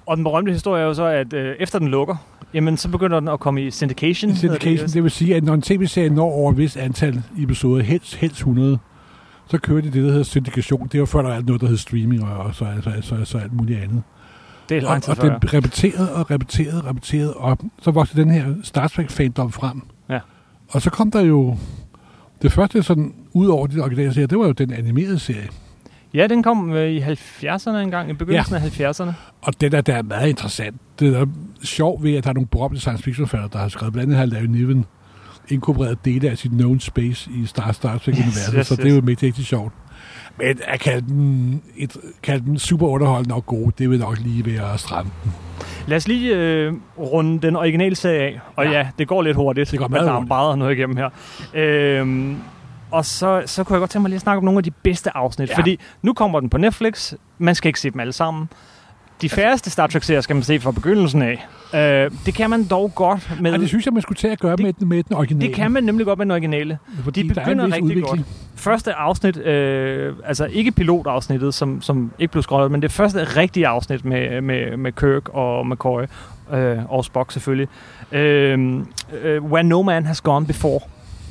Og 0.06 0.18
den 0.18 0.24
berømte 0.24 0.52
historie 0.52 0.82
er 0.82 0.86
jo 0.86 0.94
så, 0.94 1.06
at 1.06 1.34
øh, 1.34 1.56
efter 1.60 1.80
den 1.80 1.88
lukker, 1.88 2.16
jamen 2.54 2.78
så 2.78 2.90
begynder 2.90 3.20
den 3.20 3.30
at 3.30 3.40
komme 3.40 3.66
i 3.66 3.72
syndication. 3.72 4.32
hedder 4.32 4.56
Syndication, 4.56 4.86
det. 4.86 4.94
det 4.94 5.04
vil 5.04 5.12
sige, 5.12 5.36
at 5.36 5.44
når 5.44 5.54
en 5.54 5.62
tv-serie 5.62 6.10
når 6.10 6.32
over 6.32 6.52
et 6.52 6.58
vist 6.58 6.78
antal 6.78 7.24
episoder, 7.40 7.84
helst, 7.84 8.16
helst 8.16 8.38
100, 8.38 8.78
så 9.48 9.58
kører 9.58 9.82
de 9.82 9.88
det, 9.88 10.04
der 10.04 10.10
hedder 10.10 10.24
syndikation. 10.24 10.88
Det 10.92 11.00
var 11.00 11.06
før, 11.06 11.22
der 11.22 11.30
var 11.30 11.42
noget, 11.42 11.62
der 11.62 11.68
hed 11.68 11.78
streaming 11.78 12.24
og, 12.24 12.38
og 12.38 12.56
så, 12.56 12.66
så, 12.82 12.92
så, 13.02 13.26
så 13.26 13.38
alt 13.38 13.54
muligt 13.54 13.80
andet. 13.80 14.04
Det 14.70 14.78
er 14.78 14.82
lang 14.82 15.04
tid 15.04 15.14
og, 15.20 15.30
og 15.30 15.42
det 15.42 15.54
repeterede 15.54 16.14
og 16.14 16.32
repeterede 16.32 16.82
og 16.82 16.86
repeterede 16.90 17.34
op. 17.34 17.60
Så 17.82 17.92
voksede 17.92 18.22
den 18.22 18.32
her 18.32 18.46
Star 18.64 18.88
Trek-fandom 18.88 19.52
frem. 19.52 19.82
Ja. 20.10 20.20
Og 20.70 20.82
så 20.82 20.90
kom 20.90 21.12
der 21.12 21.22
jo... 21.22 21.58
Det 22.42 22.52
første 22.52 22.84
sådan, 22.84 23.14
ud 23.34 23.48
over 23.48 23.68
de 23.68 23.80
originale 23.80 24.14
serier, 24.14 24.28
det 24.28 24.40
var 24.40 24.46
jo 24.46 24.52
den 24.52 24.74
animerede 24.74 25.20
serie. 25.20 25.48
Ja, 26.14 26.28
den 26.28 26.44
kom 26.44 26.74
øh, 26.74 26.90
i 26.90 27.00
70'erne 27.02 27.70
engang, 27.70 28.10
i 28.10 28.14
begyndelsen 28.14 28.56
ja. 28.56 28.86
af 28.86 28.94
70'erne. 28.94 29.12
Og 29.42 29.62
det 29.62 29.72
der, 29.72 29.82
der 29.82 29.96
er 29.96 30.02
meget 30.02 30.30
interessant. 30.30 30.76
Det 31.00 31.16
er 31.16 31.26
sjovt 31.64 32.04
ved, 32.04 32.16
at 32.16 32.24
der 32.24 32.30
er 32.30 32.34
nogle 32.34 32.48
berømte 32.48 32.80
science 32.80 33.04
fiction 33.04 33.28
forfattere, 33.28 33.50
der 33.54 33.60
har 33.60 33.68
skrevet. 33.68 33.94
Blandt 33.94 34.14
andet 34.14 34.18
har 34.18 34.26
Larry 34.26 34.46
Niven 34.46 34.86
inkorporeret 35.50 36.06
dele 36.06 36.30
af 36.30 36.38
sit 36.38 36.52
known 36.52 36.80
space 36.80 37.30
i 37.32 37.46
Star, 37.46 37.72
Star 37.72 37.98
Trek-universet, 37.98 38.54
yes, 38.58 38.68
så 38.68 38.74
yes. 38.74 38.80
det 38.80 38.92
er 38.92 38.96
jo 38.96 39.02
mægtig 39.02 39.28
rigtig 39.28 39.46
sjovt. 39.46 39.74
Men 40.40 40.60
at 40.68 40.80
kalde 40.80 41.08
den, 41.08 41.62
et, 41.78 41.98
kalde 42.24 42.46
den 42.46 42.60
super 42.60 42.88
underholdende 42.88 43.36
og 43.36 43.46
god, 43.46 43.72
det 43.78 43.90
vil 43.90 44.00
nok 44.00 44.18
lige 44.20 44.46
være 44.46 44.74
at 44.74 44.80
stramme 44.80 45.12
den. 45.24 45.34
Lad 45.88 45.98
os 45.98 46.08
lige 46.08 46.36
øh, 46.36 46.74
runde 46.98 47.48
den 47.48 47.56
originale 47.56 47.96
serie 47.96 48.20
af. 48.22 48.40
Og 48.56 48.66
ja, 48.66 48.72
Ja. 48.72 48.88
det 49.00 49.08
går 49.08 49.22
lidt 49.22 49.36
hurtigt. 49.36 49.72
Det 49.72 49.80
går 49.80 49.88
meget 49.88 50.06
der 50.06 50.12
er 50.12 50.46
hurtigt. 50.46 50.60
noget 50.60 50.78
igennem 50.78 50.98
her. 50.98 51.10
Øhm, 51.54 52.38
og 52.92 53.06
så, 53.06 53.44
så 53.46 53.64
kunne 53.64 53.74
jeg 53.74 53.80
godt 53.80 53.90
tænke 53.92 54.02
mig 54.02 54.10
lige 54.10 54.16
at 54.16 54.22
snakke 54.22 54.38
om 54.38 54.44
nogle 54.44 54.58
af 54.58 54.64
de 54.64 54.72
bedste 54.72 55.18
afsnit. 55.18 55.50
Ja. 55.50 55.58
Fordi 55.58 55.80
nu 56.02 56.14
kommer 56.14 56.40
den 56.40 56.50
på 56.50 56.58
Netflix. 56.58 57.14
Man 57.38 57.56
skal 57.56 57.70
ikke 57.70 57.80
se 57.80 57.90
dem 57.90 58.00
alle 58.00 58.14
sammen. 58.14 58.50
De 59.22 59.30
færreste 59.30 59.70
Star 59.70 59.88
Trek-serier 59.88 60.22
skal 60.22 60.36
man 60.36 60.44
se 60.44 60.60
fra 60.60 60.72
begyndelsen 60.72 61.22
af. 61.22 61.48
Øh, 61.76 62.12
det 62.26 62.34
kan 62.34 62.50
man 62.50 62.64
dog 62.64 62.92
godt 62.96 63.32
med... 63.42 63.54
Og 63.54 63.60
det 63.60 63.68
synes 63.68 63.86
jeg, 63.86 63.94
man 63.94 64.02
skulle 64.02 64.18
tage 64.18 64.32
at 64.32 64.40
gøre 64.40 64.56
Det- 64.56 64.66
med, 64.66 64.74
den, 64.74 64.88
med 64.90 65.04
den 65.04 65.16
originale. 65.16 65.48
det 65.48 65.56
kan 65.56 65.72
man 65.72 65.84
nemlig 65.84 66.06
godt 66.06 66.18
med 66.20 66.26
den 66.26 66.32
originale. 66.32 66.78
fordi 67.04 67.24
de 67.24 67.30
er 67.30 67.34
begynder 67.34 67.66
rigtig 67.66 67.84
udvikling. 67.84 68.26
Første 68.56 68.94
afsnit, 68.94 69.38
øh, 69.38 70.16
altså 70.26 70.46
ikke 70.46 70.72
pilotafsnittet, 70.72 71.54
som, 71.54 71.82
som 71.82 72.12
ikke 72.20 72.32
blev 72.32 72.44
skrottet, 72.44 72.72
men 72.72 72.82
det 72.82 72.92
første 72.92 73.24
rigtige 73.24 73.68
afsnit 73.68 74.06
med, 74.06 74.42
med, 74.42 74.78
med 74.78 74.92
Kirk 74.92 75.30
og 75.30 75.68
McCoy, 75.68 76.02
øh, 76.54 76.78
og 76.92 77.06
Spock 77.06 77.32
selvfølgelig, 77.32 77.68
øh, 78.12 78.80
øh, 79.24 79.44
Where 79.44 79.64
No 79.64 79.82
Man 79.82 80.06
Has 80.06 80.22
Gone 80.22 80.46
Before, 80.48 80.80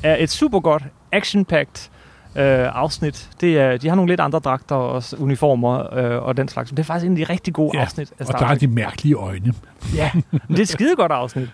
er 0.02 0.16
et 0.18 0.30
super 0.30 0.60
godt, 0.60 0.82
action-packed 1.12 1.90
øh, 2.38 2.68
afsnit. 2.74 3.28
Det 3.40 3.58
er, 3.58 3.76
de 3.76 3.88
har 3.88 3.96
nogle 3.96 4.12
lidt 4.12 4.20
andre 4.20 4.38
dragter 4.38 4.74
og 4.76 5.02
uniformer 5.18 5.94
øh, 5.98 6.22
og 6.26 6.36
den 6.36 6.48
slags, 6.48 6.70
men 6.72 6.76
det 6.76 6.82
er 6.82 6.86
faktisk 6.86 7.06
en 7.06 7.18
af 7.20 7.26
de 7.26 7.32
rigtig 7.32 7.54
gode 7.54 7.70
Ja, 7.78 7.82
afsnit 7.82 8.10
af 8.10 8.14
Og 8.20 8.26
Star 8.26 8.38
der 8.38 8.46
er 8.46 8.54
de 8.54 8.66
mærkelige 8.66 9.14
øjne. 9.14 9.52
Ja, 9.94 10.10
men 10.14 10.40
det 10.48 10.58
er 10.58 10.62
et 10.62 10.68
skide 10.68 10.96
godt 10.96 11.12
afsnit. 11.12 11.48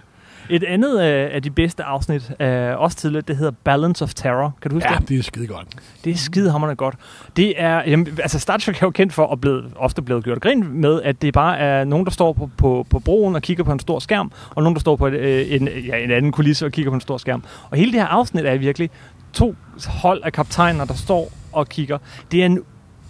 Et 0.50 0.64
andet 0.64 1.02
øh, 1.02 1.28
af 1.32 1.42
de 1.42 1.50
bedste 1.50 1.82
afsnit, 1.82 2.32
øh, 2.40 2.80
også 2.80 2.96
tidligere, 2.96 3.24
det 3.28 3.36
hedder 3.36 3.52
Balance 3.64 4.04
of 4.04 4.14
Terror. 4.14 4.54
Kan 4.62 4.70
du 4.70 4.76
huske 4.76 4.88
Ja, 4.92 4.98
det? 4.98 5.08
det 5.08 5.18
er 5.18 5.22
skide 5.22 5.46
godt. 5.46 5.66
Det 6.04 6.12
er 6.12 6.16
skidehammerende 6.16 6.76
godt. 6.76 6.94
Det 7.36 7.54
er, 7.62 7.82
jamen, 7.86 8.18
altså 8.22 8.38
Star 8.38 8.56
Trek 8.56 8.76
er 8.82 8.86
jo 8.86 8.90
kendt 8.90 9.12
for 9.12 9.32
at 9.32 9.40
blive, 9.40 9.62
ofte 9.76 10.02
blevet 10.02 10.24
gjort 10.24 10.40
grin 10.40 10.80
med, 10.80 11.02
at 11.02 11.22
det 11.22 11.34
bare 11.34 11.58
er 11.58 11.84
nogen, 11.84 12.04
der 12.06 12.10
står 12.12 12.32
på, 12.32 12.50
på, 12.56 12.86
på 12.90 12.98
broen 12.98 13.34
og 13.34 13.42
kigger 13.42 13.64
på 13.64 13.72
en 13.72 13.78
stor 13.80 13.98
skærm, 13.98 14.32
og 14.50 14.62
nogen, 14.62 14.74
der 14.76 14.80
står 14.80 14.96
på 14.96 15.06
et, 15.06 15.12
øh, 15.14 15.46
en, 15.52 15.68
ja, 15.86 15.96
en 15.96 16.10
anden 16.10 16.32
kulisse 16.32 16.66
og 16.66 16.72
kigger 16.72 16.90
på 16.90 16.94
en 16.94 17.00
stor 17.00 17.16
skærm. 17.18 17.44
Og 17.70 17.76
hele 17.76 17.92
det 17.92 18.00
her 18.00 18.06
afsnit 18.06 18.44
er 18.46 18.56
virkelig 18.56 18.90
to 19.32 19.54
hold 19.86 20.20
af 20.24 20.32
kaptajner, 20.32 20.84
der 20.84 20.94
står 20.94 21.32
og 21.52 21.68
kigger. 21.68 21.98
Det 22.32 22.42
er 22.42 22.46
en 22.46 22.60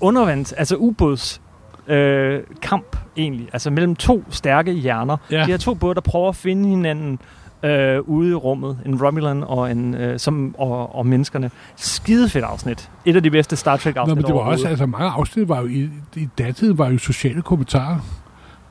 undervands, 0.01 0.53
altså 0.53 0.77
ubåds 0.77 1.41
øh, 1.87 2.41
kamp 2.63 2.97
egentlig, 3.17 3.49
altså 3.53 3.71
mellem 3.71 3.97
to 3.97 4.25
stærke 4.31 4.73
hjerner. 4.73 5.17
Ja. 5.31 5.41
De 5.41 5.47
her 5.47 5.57
to 5.57 5.75
både, 5.75 5.95
der 5.95 6.01
prøver 6.01 6.29
at 6.29 6.37
finde 6.37 6.69
hinanden 6.69 7.19
øh, 7.63 8.01
ude 8.01 8.31
i 8.31 8.35
rummet. 8.35 8.79
En 8.87 9.03
Romulan 9.03 9.43
og, 9.43 9.71
en, 9.71 9.95
øh, 9.95 10.19
som, 10.19 10.55
og, 10.59 10.95
og 10.95 11.07
menneskerne. 11.07 11.51
Skide 11.77 12.29
fedt 12.29 12.45
afsnit. 12.45 12.91
Et 13.05 13.17
af 13.17 13.23
de 13.23 13.31
bedste 13.31 13.57
Star 13.57 13.77
Trek 13.77 13.95
Nå, 13.95 14.01
afsnit 14.01 14.17
men 14.17 14.25
det 14.25 14.35
var 14.35 14.41
også, 14.41 14.69
altså 14.69 14.87
mange 14.87 15.11
afsnit 15.11 15.49
var 15.49 15.61
jo 15.61 15.67
i, 15.67 15.91
i 16.17 16.29
datiden 16.39 16.79
var 16.79 16.89
jo 16.89 16.99
sociale 16.99 17.43
kommentarer. 17.43 17.99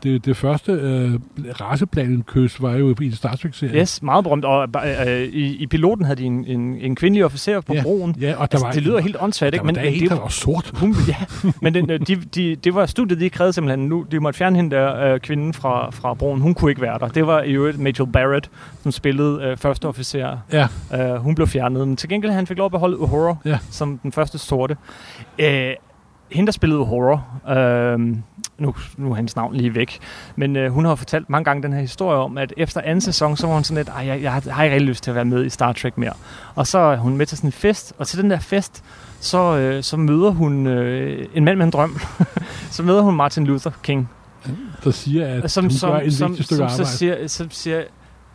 Det, 0.03 0.25
det 0.25 0.37
første 0.37 0.71
øh, 0.71 1.13
raceblandet 1.61 2.25
kys 2.25 2.61
var 2.61 2.71
jo 2.71 2.95
i 3.01 3.05
en 3.05 3.11
Star 3.11 3.35
Trek-serie. 3.35 3.79
Yes, 3.79 4.01
meget 4.03 4.23
berømt. 4.23 4.45
Og 4.45 4.67
øh, 5.07 5.21
i, 5.21 5.55
i 5.55 5.67
piloten 5.67 6.05
havde 6.05 6.17
de 6.21 6.23
en, 6.25 6.45
en, 6.45 6.75
en 6.77 6.95
kvindelig 6.95 7.25
officer 7.25 7.61
på 7.61 7.73
Ja, 7.73 7.83
broen. 7.83 8.15
Ja, 8.21 8.31
og 8.31 8.37
der 8.37 8.41
Altså, 8.41 8.65
var, 8.65 8.71
det 8.71 8.83
lyder 8.83 8.99
helt 8.99 9.17
åndssvagt, 9.19 9.53
ikke? 9.53 9.63
var 9.63 9.65
Men, 9.65 9.75
der 9.75 9.81
men 9.83 9.93
en, 9.93 9.99
det, 9.99 10.09
der 10.09 10.19
var 10.19 10.27
sort. 10.27 10.71
Hun, 10.79 10.95
ja, 11.07 11.15
men 11.61 11.73
den, 11.73 11.89
øh, 11.89 11.99
de, 12.07 12.15
de, 12.15 12.55
det 12.55 12.75
var 12.75 12.85
studiet, 12.85 13.19
de 13.19 13.29
krævede 13.29 13.53
simpelthen 13.53 13.87
nu. 13.89 14.05
De 14.11 14.19
måtte 14.19 14.37
fjerne 14.37 14.55
hende 14.55 14.75
der, 14.75 15.13
øh, 15.13 15.19
kvinden 15.19 15.53
fra, 15.53 15.89
fra 15.91 16.13
broen. 16.13 16.41
Hun 16.41 16.53
kunne 16.53 16.71
ikke 16.71 16.81
være 16.81 16.99
der. 16.99 17.07
Det 17.07 17.27
var 17.27 17.41
i 17.41 17.51
øvrigt 17.51 17.79
Majel 17.79 18.07
Barrett, 18.13 18.49
som 18.83 18.91
spillede 18.91 19.41
øh, 19.43 19.57
første 19.57 19.85
officer. 19.87 20.37
Ja, 20.53 20.67
Øh, 20.93 21.15
hun 21.15 21.35
blev 21.35 21.47
fjernet. 21.47 21.87
Men 21.87 21.97
til 21.97 22.09
gengæld 22.09 22.31
han 22.31 22.47
fik 22.47 22.57
lov 22.57 22.65
at 22.65 22.71
beholde 22.71 22.99
Uhura 22.99 23.35
Ja. 23.45 23.57
som 23.69 23.97
den 23.97 24.11
første 24.11 24.37
sorte. 24.37 24.77
Øh, 25.39 25.69
hende, 26.31 26.45
der 26.47 26.51
spillede 26.51 26.79
Uhura, 26.79 27.19
øh, 27.57 27.99
nu, 28.61 28.75
nu 28.97 29.11
er 29.11 29.15
hendes 29.15 29.35
navn 29.35 29.55
lige 29.55 29.75
væk, 29.75 29.99
men 30.35 30.55
øh, 30.55 30.71
hun 30.71 30.85
har 30.85 30.95
fortalt 30.95 31.29
mange 31.29 31.43
gange 31.43 31.63
den 31.63 31.73
her 31.73 31.79
historie 31.81 32.17
om, 32.17 32.37
at 32.37 32.53
efter 32.57 32.81
anden 32.81 33.01
sæson, 33.01 33.37
så 33.37 33.47
var 33.47 33.53
hun 33.53 33.63
sådan 33.63 33.77
lidt, 33.77 33.89
Ej, 33.89 34.05
jeg, 34.07 34.21
jeg, 34.21 34.33
har- 34.33 34.43
jeg 34.45 34.55
har 34.55 34.63
ikke 34.63 34.73
rigtig 34.73 34.87
lyst 34.89 35.03
til 35.03 35.11
at 35.11 35.15
være 35.15 35.25
med 35.25 35.45
i 35.45 35.49
Star 35.49 35.73
Trek 35.73 35.97
mere. 35.97 36.13
Og 36.55 36.67
så 36.67 36.77
er 36.77 36.97
hun 36.97 37.17
med 37.17 37.25
til 37.25 37.37
sådan 37.37 37.47
en 37.47 37.51
fest, 37.51 37.93
og 37.97 38.07
til 38.07 38.21
den 38.21 38.29
der 38.31 38.39
fest, 38.39 38.83
så, 39.19 39.57
øh, 39.57 39.83
så 39.83 39.97
møder 39.97 40.29
hun 40.31 40.67
øh, 40.67 41.27
en 41.33 41.45
mand 41.45 41.57
med 41.57 41.65
en 41.65 41.71
drøm. 41.71 41.99
så 42.71 42.83
møder 42.83 43.01
hun 43.01 43.15
Martin 43.15 43.45
Luther 43.45 43.71
King, 43.83 44.09
der 44.83 44.91
siger, 44.91 45.27
at 45.43 45.51
som, 45.51 45.63
hun 45.63 45.71
som, 45.71 45.91
gør 45.91 45.99
en 45.99 46.11
som, 46.11 46.33
stykke 46.33 46.55
som, 46.55 46.63
arbejde. 46.63 46.85
så 46.85 46.97
siger, 46.97 47.27
som 47.27 47.51
siger, 47.51 47.83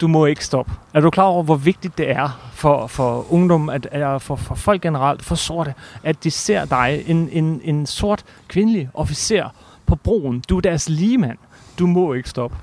du 0.00 0.08
må 0.08 0.26
ikke 0.26 0.44
stoppe. 0.44 0.72
Er 0.94 1.00
du 1.00 1.10
klar 1.10 1.24
over, 1.24 1.42
hvor 1.42 1.54
vigtigt 1.56 1.98
det 1.98 2.10
er 2.10 2.50
for, 2.52 2.86
for 2.86 3.32
ungdom, 3.32 3.68
at, 3.68 3.88
at 3.92 4.22
for, 4.22 4.36
for 4.36 4.54
folk 4.54 4.82
generelt, 4.82 5.24
for 5.24 5.34
sorte, 5.34 5.74
at 6.04 6.24
de 6.24 6.30
ser 6.30 6.64
dig, 6.64 7.02
en, 7.06 7.28
en, 7.32 7.60
en 7.64 7.86
sort 7.86 8.24
kvindelig 8.48 8.88
officer 8.94 9.48
på 9.86 9.96
broen. 9.96 10.42
Du 10.48 10.56
er 10.56 10.60
deres 10.60 10.88
ligemand. 10.88 11.38
Du 11.78 11.86
må 11.86 12.14
ikke 12.14 12.28
stoppe. 12.28 12.56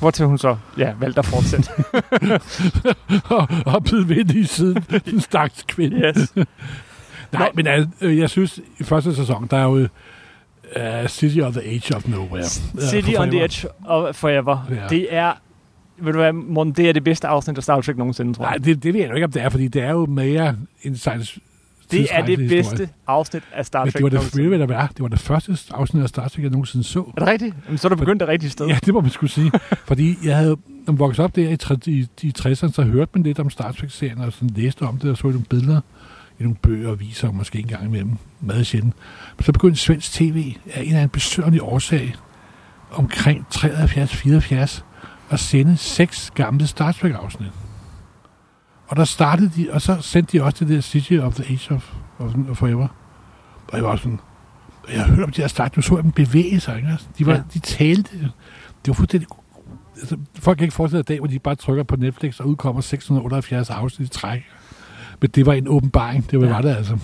Hvortil 0.00 0.26
hun 0.26 0.38
så 0.38 0.56
ja, 0.78 0.92
valgte 1.00 1.18
at 1.18 1.26
fortsætte. 1.26 1.70
og, 3.36 3.48
og 3.66 3.84
blevet 3.84 4.08
ved 4.08 4.34
i 4.34 4.44
siden. 4.44 4.84
En 5.06 5.20
stakkels 5.20 5.64
kvinde. 5.68 5.96
yes. 5.96 6.34
Nej, 7.32 7.50
men 7.54 7.66
øh, 8.00 8.18
jeg 8.18 8.30
synes, 8.30 8.60
i 8.78 8.84
første 8.84 9.14
sæson, 9.14 9.46
der 9.50 9.56
er 9.56 9.62
jo 9.62 9.88
uh, 10.76 11.08
City 11.08 11.38
of 11.38 11.52
the 11.52 11.62
Age 11.62 11.96
of 11.96 12.08
Nowhere. 12.08 12.44
City 12.80 13.10
for 13.16 13.22
on 13.22 13.30
the. 13.30 13.44
Edge 13.44 13.68
of 13.86 14.14
Forever. 14.14 14.66
Ja. 14.70 14.86
Det 14.90 15.14
er, 15.14 15.32
ved 15.98 16.12
du 16.12 16.18
hvad, 16.18 16.32
Morten, 16.32 16.72
det 16.72 16.88
er 16.88 16.92
det 16.92 17.04
bedste 17.04 17.28
afsnit 17.28 17.56
af 17.56 17.62
Star 17.62 17.80
Trek 17.80 17.96
nogensinde, 17.96 18.34
tror 18.34 18.44
jeg. 18.44 18.50
Nej, 18.50 18.64
det, 18.64 18.82
det 18.82 18.94
ved 18.94 19.00
jeg 19.00 19.10
jo 19.10 19.14
ikke, 19.14 19.24
om 19.24 19.32
det 19.32 19.42
er, 19.42 19.48
fordi 19.48 19.68
det 19.68 19.82
er 19.82 19.90
jo 19.90 20.06
mere 20.06 20.56
en 20.82 20.96
science 20.96 21.40
det 21.90 22.08
er 22.10 22.26
det 22.26 22.48
bedste 22.48 22.88
afsnit 23.06 23.42
af 23.52 23.66
Star 23.66 23.84
Men 23.84 23.92
Trek 23.92 23.94
det 23.94 24.02
var 24.02 24.08
det, 24.08 24.34
nogensinde. 24.34 24.58
der 24.58 24.66
var? 24.66 24.86
Det 24.86 25.00
var 25.00 25.08
det 25.08 25.18
første 25.18 25.58
afsnit 25.70 26.02
af 26.02 26.08
Star 26.08 26.28
Trek, 26.28 26.42
jeg 26.42 26.50
nogensinde 26.50 26.84
så. 26.84 26.98
Er 26.98 27.04
det 27.18 27.28
rigtigt? 27.28 27.54
Jamen, 27.66 27.78
så 27.78 27.88
er 27.88 27.88
du 27.88 27.96
begyndt 27.96 28.20
det 28.20 28.28
rigtige 28.28 28.50
sted. 28.50 28.66
Ja, 28.66 28.78
det 28.84 28.94
må 28.94 29.00
man 29.00 29.10
skulle 29.10 29.32
sige. 29.32 29.52
Fordi 29.88 30.16
jeg 30.24 30.36
havde 30.36 30.56
når 30.86 30.92
man 30.92 30.98
voksede 30.98 31.24
op 31.24 31.36
der 31.36 31.42
i, 31.86 31.90
i, 31.90 32.08
i 32.22 32.32
60'erne, 32.38 32.72
så 32.72 32.82
hørte 32.82 33.10
man 33.14 33.22
lidt 33.22 33.38
om 33.38 33.50
Star 33.50 33.72
Trek-serien, 33.72 34.18
og 34.20 34.32
sådan 34.32 34.50
læste 34.56 34.82
om 34.82 34.98
det, 34.98 35.10
og 35.10 35.16
så 35.16 35.26
nogle 35.26 35.44
billeder 35.44 35.80
i 36.38 36.42
nogle 36.42 36.56
bøger 36.62 36.90
og 36.90 37.00
viser, 37.00 37.28
og 37.28 37.34
måske 37.34 37.58
en 37.58 37.66
gang 37.66 37.84
imellem 37.84 38.16
meget 38.40 38.66
sjældent. 38.66 38.94
Men 39.36 39.44
så 39.44 39.52
begyndte 39.52 39.80
svensk 39.80 40.12
tv 40.12 40.54
af 40.74 40.80
en 40.80 40.86
eller 40.86 40.96
anden 40.96 41.08
besøgelig 41.08 41.62
årsag 41.62 42.14
omkring 42.90 43.46
73-74 43.54 44.82
at 45.30 45.40
sende 45.40 45.76
seks 45.76 46.30
gamle 46.34 46.66
Star 46.66 46.92
Trek-afsnit. 46.92 47.50
Og 48.90 48.96
der 48.96 49.04
startede 49.04 49.50
de, 49.56 49.68
og 49.72 49.82
så 49.82 49.96
sendte 50.00 50.38
de 50.38 50.42
også 50.44 50.64
det 50.64 50.74
der 50.74 50.80
City 50.80 51.12
of 51.12 51.34
the 51.34 51.44
Age 51.52 51.74
of, 51.74 51.92
of, 52.18 52.30
of 52.50 52.56
Forever. 52.56 52.88
Og 53.68 53.76
jeg 53.76 53.84
var 53.84 53.96
sådan, 53.96 54.20
jeg 54.92 55.04
hørte 55.04 55.22
om 55.24 55.30
de 55.30 55.40
her 55.40 55.48
start, 55.48 55.76
nu 55.76 55.82
så 55.82 55.94
jeg 55.96 56.02
dem 56.04 56.12
bevæge 56.12 56.60
sig, 56.60 56.76
ikke? 56.76 56.88
Altså, 56.88 57.06
De, 57.18 57.26
var, 57.26 57.32
Ja. 57.32 57.42
de 57.54 57.58
talte, 57.58 58.10
det 58.20 58.88
var 58.88 58.92
fuldstændig 58.94 59.28
altså, 60.00 60.16
folk 60.38 60.58
kan 60.58 60.64
ikke 60.64 60.74
forestille 60.74 60.98
sig 60.98 61.08
dag, 61.08 61.18
hvor 61.18 61.26
de 61.26 61.38
bare 61.38 61.54
trykker 61.54 61.82
på 61.84 61.96
Netflix 61.96 62.40
og 62.40 62.46
udkommer 62.48 62.80
678 62.82 63.70
afsnit 63.70 64.08
i 64.08 64.10
træk. 64.10 64.42
Men 65.20 65.30
det 65.30 65.46
var 65.46 65.52
en 65.52 65.68
åbenbaring. 65.68 66.30
Det 66.30 66.40
var, 66.40 66.46
Ja. 66.46 66.52
var 66.52 66.60
det 66.62 66.76
altså. 66.76 66.98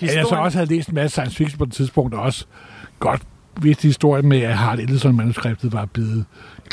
At 0.00 0.14
jeg 0.16 0.24
så 0.28 0.34
også 0.34 0.58
havde 0.58 0.70
læst 0.70 0.88
en 0.88 0.94
masse 0.94 1.14
science 1.14 1.36
fiction 1.36 1.58
på 1.58 1.64
det 1.64 1.72
tidspunkt, 1.74 2.14
og 2.14 2.22
også 2.22 2.44
godt 2.98 3.22
vidste 3.60 3.88
historien 3.88 4.28
med, 4.28 4.40
at 4.40 4.56
Harald 4.58 4.80
Ellison-manuskriptet 4.80 5.72
var 5.72 5.84
blevet 5.84 6.24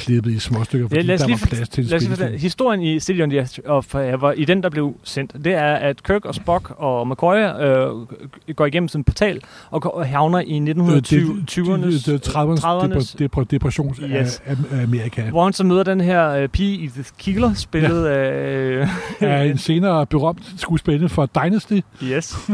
klippet 0.06 0.32
i 0.32 0.40
små 0.40 0.64
stykker, 0.64 0.88
fordi 0.88 1.00
Ja, 1.00 1.06
lad 1.06 1.16
os 1.16 1.22
der 1.22 1.28
lige 1.28 1.38
var 1.42 1.48
plads 1.48 1.70
til 1.70 1.86
Lad 1.86 1.98
os 2.12 2.20
lige. 2.20 2.38
Historien 2.40 2.82
i 2.82 3.00
City 3.00 3.22
on 3.22 3.30
the 3.30 3.40
Edge 3.40 3.70
of 3.70 3.86
Forever, 3.86 4.32
i 4.32 4.46
den, 4.46 4.64
der 4.64 4.70
blev 4.70 4.96
sendt, 5.04 5.34
det 5.46 5.54
er, 5.54 5.74
at 5.74 6.04
Kirk 6.04 6.26
og 6.26 6.36
Spock 6.36 6.74
og 6.78 7.08
McCoy 7.08 7.36
øh, 7.36 8.56
går 8.56 8.66
igennem 8.66 8.88
sådan 8.88 9.00
en 9.00 9.04
portal 9.04 9.42
og, 9.72 9.82
går- 9.82 9.90
og 9.90 10.06
havner 10.08 10.40
i 10.40 10.58
1920'ernes, 10.60 11.86
det, 11.86 12.06
det, 12.06 12.28
30'ernes 12.28 12.62
30'ernes 12.66 13.16
depre, 13.20 13.46
depressions 13.52 13.98
Yes. 14.04 14.42
af, 14.46 14.56
af 14.72 14.84
Amerika. 14.84 15.30
hvor 15.30 15.44
han 15.44 15.54
så 15.54 15.64
møder 15.64 15.84
den 15.84 16.02
her 16.02 16.30
øh, 16.30 16.48
pige, 16.48 16.84
Edith 16.86 17.10
Keeler, 17.20 17.54
spillet 17.54 18.06
af... 18.06 18.88
er 19.20 19.42
en 19.44 19.58
senere 19.58 20.06
berømt 20.06 20.54
skuespiller 20.58 21.08
for 21.08 21.26
Dynasty. 21.26 21.80
yes. 22.04 22.50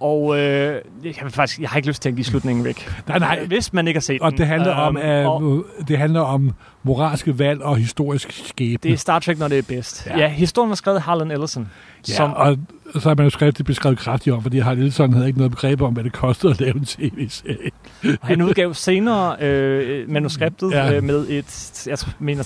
og 0.00 0.38
øh, 0.38 0.42
jeg, 1.04 1.14
vil 1.22 1.30
faktisk, 1.32 1.60
jeg 1.60 1.68
har 1.68 1.76
ikke 1.76 1.88
lyst 1.88 2.02
til 2.02 2.08
at 2.08 2.14
give 2.14 2.24
slutningen 2.24 2.64
væk. 2.64 2.90
Nej, 3.08 3.18
nej. 3.18 3.44
Hvis 3.46 3.72
man 3.72 3.88
ikke 3.88 3.98
har 3.98 4.02
set 4.02 4.20
Og 4.20 4.30
den. 4.30 4.38
det 4.38 4.46
handler, 4.46 4.72
om, 4.74 4.96
Øhm, 4.96 5.26
og 5.26 5.64
at, 5.80 5.88
det 5.88 5.98
handler 5.98 6.20
om 6.20 6.52
moralske 6.82 7.38
valg 7.38 7.62
og 7.62 7.76
historisk 7.76 8.32
skæbne. 8.48 8.78
det 8.82 8.92
er 8.92 8.96
Star 8.96 9.18
Trek, 9.18 9.38
når 9.38 9.48
det 9.48 9.58
er 9.58 9.62
bedst. 9.62 10.06
Ja, 10.06 10.18
Ja. 10.18 10.28
historien 10.28 10.68
var 10.68 10.74
skrevet 10.76 10.96
af 10.96 11.02
Harlan 11.02 11.30
Ellison. 11.30 11.68
Ja, 12.08 12.12
som, 12.14 12.32
og 12.32 12.56
så 13.00 13.10
er 13.10 13.14
manuskriptet 13.14 13.66
beskrevet 13.66 13.98
kraftigt 13.98 14.36
om, 14.36 14.42
fordi 14.42 14.58
Harald 14.58 14.78
Ellison 14.78 15.12
havde 15.12 15.26
ikke 15.26 15.38
noget 15.38 15.50
begreb 15.50 15.82
om, 15.82 15.92
hvad 15.92 16.04
det 16.04 16.12
kostede 16.12 16.52
at 16.52 16.60
lave 16.60 16.76
en 16.76 16.84
tv-serie. 16.84 17.70
Han 18.22 18.42
udgav 18.42 18.74
senere 18.74 19.36
øh, 19.42 20.10
manuskriptet 20.10 20.70
ja. 20.70 20.92
Øh, 20.96 21.02
med 21.02 21.26
et, 21.28 21.82
jeg 21.86 21.98
mener 22.18 22.42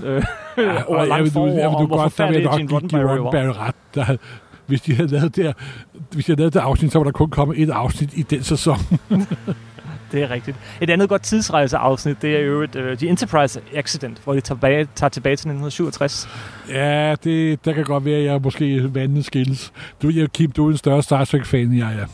30.000 0.00 0.06
øh, 0.06 0.22
Ja, 0.58 0.82
over 0.86 0.96
og 0.96 0.98
jeg 0.98 1.08
lang 1.08 1.22
vil, 1.24 1.32
forår, 1.32 1.46
jeg 1.46 1.54
vil, 1.70 1.78
du 1.78 1.86
godt, 1.86 2.18
der 2.18 2.26
vil 2.26 2.34
jeg 2.40 2.44
nok 2.44 2.82
give. 2.90 3.10
Roddenberry 3.10 3.56
ret. 3.66 3.74
Der, 3.94 4.16
hvis 4.66 4.80
de 4.80 4.94
havde 4.94 5.08
lavet 5.08 5.36
der, 5.36 5.52
hvis 6.12 6.24
de 6.24 6.32
havde 6.32 6.40
lavet 6.40 6.54
det 6.54 6.60
afsnit, 6.60 6.92
så 6.92 6.98
var 6.98 7.04
der 7.04 7.10
kun 7.12 7.30
kommet 7.30 7.62
et 7.62 7.70
afsnit 7.70 8.10
i 8.14 8.22
den 8.22 8.42
sæson. 8.42 8.76
Det 10.12 10.22
er 10.22 10.30
rigtigt. 10.30 10.56
Et 10.80 10.90
andet 10.90 11.08
godt 11.08 11.22
tidsrejseafsnit, 11.22 12.22
det 12.22 12.36
er 12.36 12.40
jo 12.40 12.62
et, 12.62 12.76
uh, 12.76 12.98
The 12.98 13.08
Enterprise 13.08 13.60
Accident, 13.74 14.20
hvor 14.24 14.32
de 14.32 14.40
tager 14.40 14.56
tilbage, 14.56 14.88
tager 14.94 15.10
tilbage 15.10 15.36
til 15.36 15.48
1967. 15.48 16.28
Ja, 16.68 17.14
det, 17.24 17.64
der 17.64 17.72
kan 17.72 17.84
godt 17.84 18.04
være, 18.04 18.16
at 18.16 18.24
jeg 18.24 18.40
måske 18.42 18.94
vandende 18.94 19.22
skilles. 19.22 19.72
Du, 20.02 20.08
jeg, 20.08 20.32
Kim, 20.32 20.50
du 20.50 20.66
er 20.66 20.70
en 20.70 20.76
større 20.76 21.02
Star 21.02 21.24
Trek-fan, 21.24 21.60
end 21.60 21.76
jeg 21.76 21.94
er. 21.94 22.06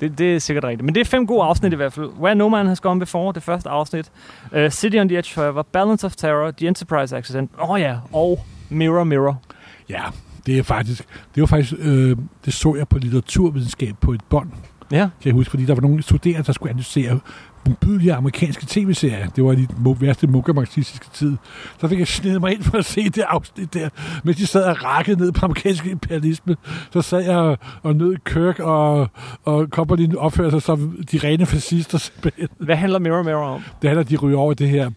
Det, 0.00 0.18
det 0.18 0.34
er 0.34 0.38
sikkert 0.38 0.64
rigtigt. 0.64 0.84
Men 0.84 0.94
det 0.94 1.00
er 1.00 1.04
fem 1.04 1.26
gode 1.26 1.42
afsnit 1.42 1.72
i 1.72 1.76
hvert 1.76 1.92
fald. 1.92 2.06
Where 2.20 2.34
No 2.34 2.48
Man 2.48 2.66
Has 2.66 2.80
Gone 2.80 3.00
Before, 3.00 3.32
det 3.32 3.42
første 3.42 3.68
afsnit. 3.68 4.10
Uh, 4.56 4.68
City 4.68 4.96
on 4.96 5.08
the 5.08 5.18
Edge 5.18 5.32
Forever, 5.32 5.62
Balance 5.62 6.06
of 6.06 6.16
Terror, 6.16 6.50
The 6.50 6.68
Enterprise 6.68 7.16
Accident. 7.16 7.50
Åh 7.60 7.70
oh, 7.70 7.80
ja, 7.80 7.96
og 8.12 8.44
Mirror 8.68 9.04
Mirror. 9.04 9.42
Ja, 9.88 10.02
det 10.46 10.58
er 10.58 10.62
faktisk, 10.62 11.04
det 11.34 11.40
var 11.40 11.46
faktisk, 11.46 11.74
øh, 11.78 12.16
det 12.44 12.52
så 12.52 12.74
jeg 12.74 12.88
på 12.88 12.98
litteraturvidenskab 12.98 13.94
på 14.00 14.12
et 14.12 14.20
bånd, 14.30 14.50
Ja, 14.92 14.98
kan 14.98 15.10
jeg 15.24 15.32
huske, 15.32 15.50
fordi 15.50 15.64
der 15.64 15.74
var 15.74 15.80
nogle 15.80 16.02
studerende, 16.02 16.46
der 16.46 16.52
skulle 16.52 16.70
analysere 16.70 17.20
modbydelige 17.68 18.14
amerikanske 18.14 18.66
tv-serier. 18.68 19.28
Det 19.28 19.44
var 19.44 19.52
i 19.52 19.56
den 19.56 19.96
værste 20.00 20.26
mukamarxistiske 20.26 21.06
tid. 21.12 21.36
Så 21.80 21.88
fik 21.88 21.98
jeg 21.98 22.08
snedet 22.08 22.40
mig 22.40 22.52
ind 22.52 22.62
for 22.62 22.78
at 22.78 22.84
se 22.84 23.04
det 23.04 23.24
afsnit 23.28 23.74
der, 23.74 23.88
mens 24.24 24.36
de 24.36 24.46
sad 24.46 24.64
og 24.64 24.84
rakkede 24.84 25.20
ned 25.20 25.32
på 25.32 25.44
amerikansk 25.44 25.86
imperialisme. 25.86 26.56
Så 26.92 27.02
sad 27.02 27.20
jeg 27.20 27.56
og, 27.82 27.96
nød 27.96 28.16
Kirk 28.24 28.58
og, 28.58 29.08
og 29.44 29.66
Copperlin 29.66 30.16
opførte 30.16 30.50
sig 30.50 30.62
som 30.62 31.04
de 31.12 31.18
rene 31.18 31.46
fascister. 31.46 31.98
simpelthen. 31.98 32.48
hvad 32.58 32.76
handler 32.76 32.98
Mirror 32.98 33.22
Mirror 33.22 33.48
om? 33.48 33.62
Det 33.82 33.90
handler, 33.90 34.04
at 34.04 34.10
de 34.10 34.16
ryger 34.16 34.38
over 34.38 34.54
det 34.54 34.68
her 34.68 34.90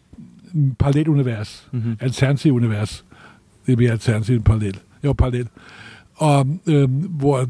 mm, 0.53 0.75
parallelunivers. 0.75 1.67
Mm-hmm. 1.71 1.97
Alternativ 1.99 2.53
univers. 2.53 3.05
Det 3.65 3.73
er 3.73 3.77
mere 3.77 3.91
alternativ 3.91 4.35
end 4.35 4.43
parallel. 4.43 4.79
Jo, 5.03 5.13
parallel. 5.13 5.47
Og 6.15 6.47
øhm, 6.67 6.91
hvor, 6.91 7.47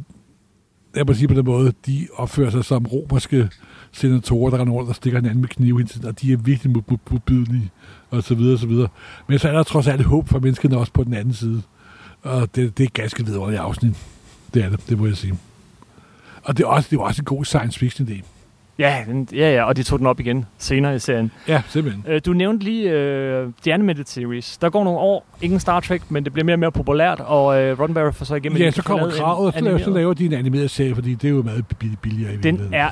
jeg 0.96 1.06
må 1.08 1.14
sige 1.14 1.28
på 1.28 1.34
den 1.34 1.46
måde, 1.46 1.74
de 1.86 2.08
opfører 2.16 2.50
sig 2.50 2.66
som 2.66 2.86
romerske 2.86 3.50
senatorer, 3.92 4.50
der 4.50 4.58
render 4.58 4.74
rundt 4.74 4.90
og 4.90 4.96
stikker 4.96 5.20
hinanden 5.20 5.42
med 5.42 5.50
knive 5.50 5.78
hele 5.78 5.90
tiden, 5.90 6.08
og 6.08 6.22
de 6.22 6.34
er 6.34 6.38
virkelig 6.38 6.72
mod- 6.74 6.98
modbydelige, 7.12 7.72
og 8.10 8.24
så 8.24 8.36
videre, 8.36 8.54
og 8.54 8.60
så 8.60 8.68
videre. 8.68 8.88
Men 9.28 9.40
så 9.40 9.48
er 9.48 9.52
der 9.54 9.64
trods 9.64 9.88
alt 9.88 10.04
håb 10.06 10.30
for 10.30 10.40
menneskene 10.40 10.78
også 10.78 10.94
på 10.94 11.04
den 11.04 11.14
anden 11.14 11.34
side. 11.34 11.62
Og 12.22 12.56
det, 12.56 12.78
det 12.78 12.84
er 12.84 12.90
ganske 12.94 13.26
vidunderligt 13.26 13.62
afsnit. 13.62 13.96
Det 14.54 14.64
er 14.64 14.70
det, 14.70 14.90
det 14.90 14.98
må 14.98 15.06
jeg 15.06 15.18
sige. 15.18 15.34
Og 16.44 16.58
det 16.58 16.64
er 16.64 16.68
også, 16.68 16.88
det 16.92 16.98
er 16.98 17.02
også 17.02 17.22
en 17.22 17.26
god 17.26 17.46
science 17.46 17.80
fiction 17.80 18.08
idé. 18.08 18.22
Ja, 18.88 19.04
den, 19.08 19.28
ja, 19.34 19.54
ja, 19.54 19.64
og 19.64 19.78
de 19.78 19.84
tog 19.84 20.00
den 20.00 20.08
op 20.08 20.20
igen 20.20 20.46
senere 20.58 20.96
i 20.96 21.00
serien. 21.00 21.32
Ja, 21.48 21.62
simpelthen. 21.68 22.06
Øh, 22.08 22.22
Du 22.26 22.34
nævnte 22.34 22.66
lige 22.66 22.86
uh, 23.44 23.54
The 23.64 23.74
Animated 23.74 24.06
Series. 24.06 24.58
Der 24.58 24.70
går 24.70 24.84
nogle 24.84 25.00
år, 25.00 25.26
ingen 25.42 25.60
Star 25.60 25.80
Trek, 25.80 26.12
men 26.12 26.24
det 26.24 26.34
bliver 26.34 26.46
mere 26.46 26.56
og 26.56 26.60
mere 26.60 26.72
populært, 26.72 27.20
og 27.20 27.46
uh, 27.46 27.80
Roddenberry 27.80 28.14
får 28.14 28.26
så 28.26 28.36
igennem... 28.36 28.58
Ja, 28.58 28.72
så 28.72 28.84
kommer 28.84 29.10
kravet, 29.10 29.48
og 29.48 29.54
så 29.80 29.90
laver, 29.90 30.14
de 30.14 30.26
en 30.26 30.34
animeret 30.34 30.72
serie, 30.72 30.96
fordi 30.96 31.14
det 31.14 31.28
er 31.28 31.32
jo 31.32 31.42
meget 31.42 31.66
bill- 31.84 31.96
billigere 32.02 32.34
i 32.34 32.38
Den 32.38 32.70
er 32.74 32.90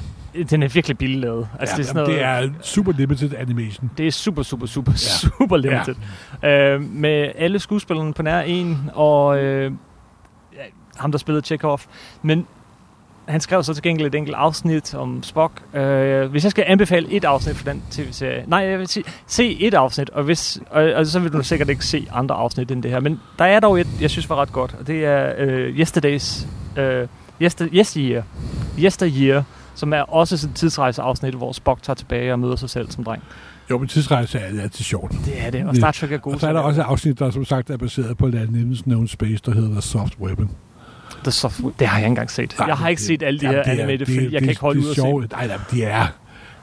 Den 0.49 0.63
er 0.63 0.67
virkelig 0.67 0.97
billig 0.97 1.19
lavet. 1.19 1.47
Altså, 1.59 1.75
ja, 1.75 1.77
det, 1.77 1.83
er 1.83 1.87
sådan 1.87 2.09
jamen, 2.09 2.21
noget, 2.23 2.49
det 2.49 2.59
er 2.59 2.63
super 2.63 2.91
limited 2.91 3.31
animation. 3.37 3.91
det 3.97 4.07
er 4.07 4.11
super, 4.11 4.43
super, 4.43 4.65
super, 4.67 4.91
ja. 4.91 4.97
super 4.97 5.57
limited. 5.57 5.95
Ja. 6.43 6.73
Øh, 6.73 6.81
med 6.81 7.31
alle 7.35 7.59
skuespillerne 7.59 8.13
på 8.13 8.23
nær 8.23 8.39
en, 8.39 8.89
og 8.93 9.43
øh, 9.43 9.71
ham, 10.97 11.11
der 11.11 11.17
spillede 11.19 11.45
Chekhov. 11.45 11.79
Men 12.21 12.47
han 13.29 13.41
skrev 13.41 13.63
så 13.63 13.73
til 13.73 13.83
gengæld 13.83 14.07
et 14.07 14.15
enkelt 14.15 14.35
afsnit 14.35 14.95
om 14.95 15.23
Spock. 15.23 15.61
Øh, 15.73 16.31
hvis 16.31 16.43
jeg 16.43 16.51
skal 16.51 16.63
anbefale 16.67 17.11
et 17.11 17.25
afsnit 17.25 17.55
for 17.55 17.65
den 17.65 17.83
tv-serie... 17.91 18.43
Nej, 18.47 18.59
jeg 18.59 18.79
vil 18.79 18.87
sige, 18.87 19.03
se 19.27 19.61
et 19.61 19.73
afsnit, 19.73 20.09
og, 20.09 20.23
hvis, 20.23 20.59
og, 20.69 20.83
og 20.83 21.05
så 21.05 21.19
vil 21.19 21.33
du 21.33 21.43
sikkert 21.43 21.69
ikke 21.69 21.85
se 21.85 22.07
andre 22.11 22.35
afsnit 22.35 22.71
end 22.71 22.83
det 22.83 22.91
her. 22.91 22.99
Men 22.99 23.19
der 23.39 23.45
er 23.45 23.59
dog 23.59 23.79
et, 23.79 23.87
jeg 24.01 24.09
synes 24.09 24.29
var 24.29 24.35
ret 24.35 24.51
godt, 24.51 24.75
og 24.79 24.87
det 24.87 25.05
er 25.05 25.33
øh, 25.37 25.79
Yesterdays... 25.79 26.47
Øh, 26.77 27.07
Yester, 27.41 27.67
yesteryear. 27.73 28.23
Yesteryear, 28.79 29.43
som 29.75 29.93
er 29.93 30.01
også 30.01 30.37
sådan 30.37 30.51
et 30.51 30.57
tidsrejseafsnit, 30.57 31.33
hvor 31.33 31.51
Spock 31.51 31.83
tager 31.83 31.95
tilbage 31.95 32.33
og 32.33 32.39
møder 32.39 32.55
sig 32.55 32.69
selv 32.69 32.91
som 32.91 33.03
dreng. 33.03 33.23
Jo, 33.69 33.77
men 33.77 33.87
tidsrejse 33.87 34.39
er 34.39 34.61
altid 34.61 34.83
sjovt. 34.83 35.11
Det 35.11 35.45
er 35.45 35.49
det, 35.49 35.65
og 35.65 35.75
Star 35.75 35.91
Trek 35.91 36.11
er 36.11 36.17
god 36.17 36.33
Og 36.33 36.39
så 36.39 36.47
er 36.47 36.53
der 36.53 36.59
også 36.59 36.81
et 36.81 36.85
afsnit, 36.85 37.19
der 37.19 37.31
som 37.31 37.45
sagt 37.45 37.69
er 37.69 37.77
baseret 37.77 38.17
på 38.17 38.25
Landin's 38.25 38.81
Known 38.81 39.07
Space, 39.07 39.41
der 39.45 39.51
hedder 39.51 39.81
Soft 39.81 40.19
Weapon. 40.19 40.49
The 41.23 41.31
software. 41.31 41.73
Det 41.79 41.87
har 41.87 41.97
jeg 41.97 42.05
ikke 42.05 42.11
engang 42.11 42.31
set. 42.31 42.55
Nej, 42.59 42.67
jeg 42.67 42.75
har 42.77 42.89
ikke 42.89 42.99
det- 42.99 43.07
set 43.07 43.23
alle 43.23 43.39
de 43.39 43.45
jamen, 43.45 43.55
her 43.65 43.73
er- 43.73 43.77
animated 43.77 44.05
film. 44.05 44.23
Jeg 44.23 44.31
det- 44.31 44.39
kan 44.41 44.49
ikke 44.49 44.61
holde 44.61 44.79
det 44.79 44.85
ud 44.85 44.89
at 44.91 44.95
se. 44.95 45.35
Nej, 45.37 45.47
nej, 45.47 45.57
de 45.71 45.83
er, 45.83 46.05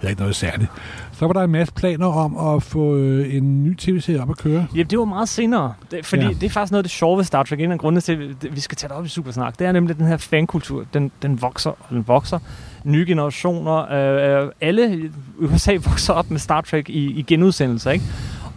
det 0.01 0.07
er 0.07 0.09
ikke 0.09 0.21
noget 0.21 0.37
særligt. 0.37 0.71
Så 1.13 1.27
var 1.27 1.33
der 1.33 1.43
en 1.43 1.51
masse 1.51 1.75
planer 1.75 2.07
om 2.07 2.55
at 2.57 2.63
få 2.63 2.97
øh, 2.97 3.35
en 3.35 3.65
ny 3.65 3.77
tv-serie 3.77 4.23
op 4.23 4.31
at 4.31 4.37
køre. 4.39 4.67
Ja, 4.77 4.83
det 4.83 4.99
var 4.99 5.05
meget 5.05 5.29
senere. 5.29 5.75
Det, 5.91 6.07
fordi 6.07 6.23
Ja. 6.23 6.29
det 6.29 6.43
er 6.43 6.51
faktisk 6.51 6.71
noget 6.73 6.79
af 6.81 6.85
det 6.85 6.91
sjove 6.91 7.17
ved 7.17 7.25
Star 7.25 7.43
Trek. 7.43 7.61
En 7.61 7.73
af 7.73 7.79
grundene 7.79 8.01
til, 8.01 8.37
at 8.45 8.57
vi 8.57 8.61
skal 8.61 8.77
tage 8.77 8.89
det 8.89 8.97
op 8.97 9.05
i 9.07 9.09
Supersnak, 9.09 9.59
det 9.59 9.67
er 9.67 9.73
nemlig 9.73 9.99
den 9.99 10.07
her 10.07 10.17
fankultur. 10.17 10.85
Den, 10.95 11.11
den 11.23 11.43
vokser, 11.43 11.71
og 11.71 11.87
den 11.91 12.05
vokser. 12.09 12.39
Nye 12.85 13.05
generationer. 13.07 13.93
Øh, 14.43 14.51
alle 14.61 14.97
i 14.97 15.11
USA 15.41 15.73
vokser 15.91 16.13
op 16.13 16.31
med 16.31 16.39
Star 16.39 16.61
Trek 16.61 16.89
i, 16.89 17.05
i 17.19 17.23
genudsendelser, 17.23 17.91
ikke? 17.91 18.05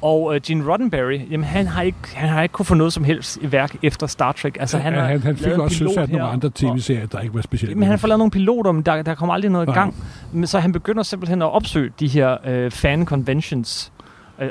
Og 0.02 0.36
øh, 0.36 0.42
Gene 0.42 0.72
Roddenberry, 0.72 1.32
jamen 1.32 1.44
han 1.44 1.68
har, 1.68 1.82
ikke, 1.82 1.98
han 2.14 2.30
har 2.30 2.44
ikke 2.44 2.54
kunne 2.54 2.66
få 2.66 2.76
noget 2.76 2.94
som 2.94 3.04
helst 3.04 3.38
i 3.42 3.52
værk 3.52 3.76
efter 3.84 4.08
Star 4.08 4.32
Trek. 4.32 4.58
Altså, 4.60 4.78
han, 4.78 4.94
har 4.94 5.02
han, 5.02 5.22
han 5.22 5.38
fik 5.38 5.48
også 5.54 5.78
søsat 5.78 6.10
nogle 6.12 6.28
andre 6.28 6.52
tv-serier, 6.56 7.06
der 7.06 7.20
ikke 7.20 7.36
var 7.36 7.42
specielt. 7.42 7.76
Men 7.78 7.84
han 7.84 7.92
har 7.92 7.98
fået 7.98 8.10
lavet 8.10 8.20
nogle 8.20 8.32
piloter, 8.32 8.72
men 8.72 8.84
der, 8.84 9.02
der 9.02 9.16
kommer 9.16 9.34
aldrig 9.34 9.52
noget 9.52 9.68
i 9.68 9.72
gang. 9.72 9.96
Men 10.34 10.48
så 10.48 10.60
han 10.60 10.72
begynder 10.72 11.04
simpelthen 11.04 11.42
at 11.42 11.52
opsøge 11.52 11.92
de 12.00 12.08
her 12.08 12.38
øh, 12.46 12.72
fan-conventions. 12.72 13.92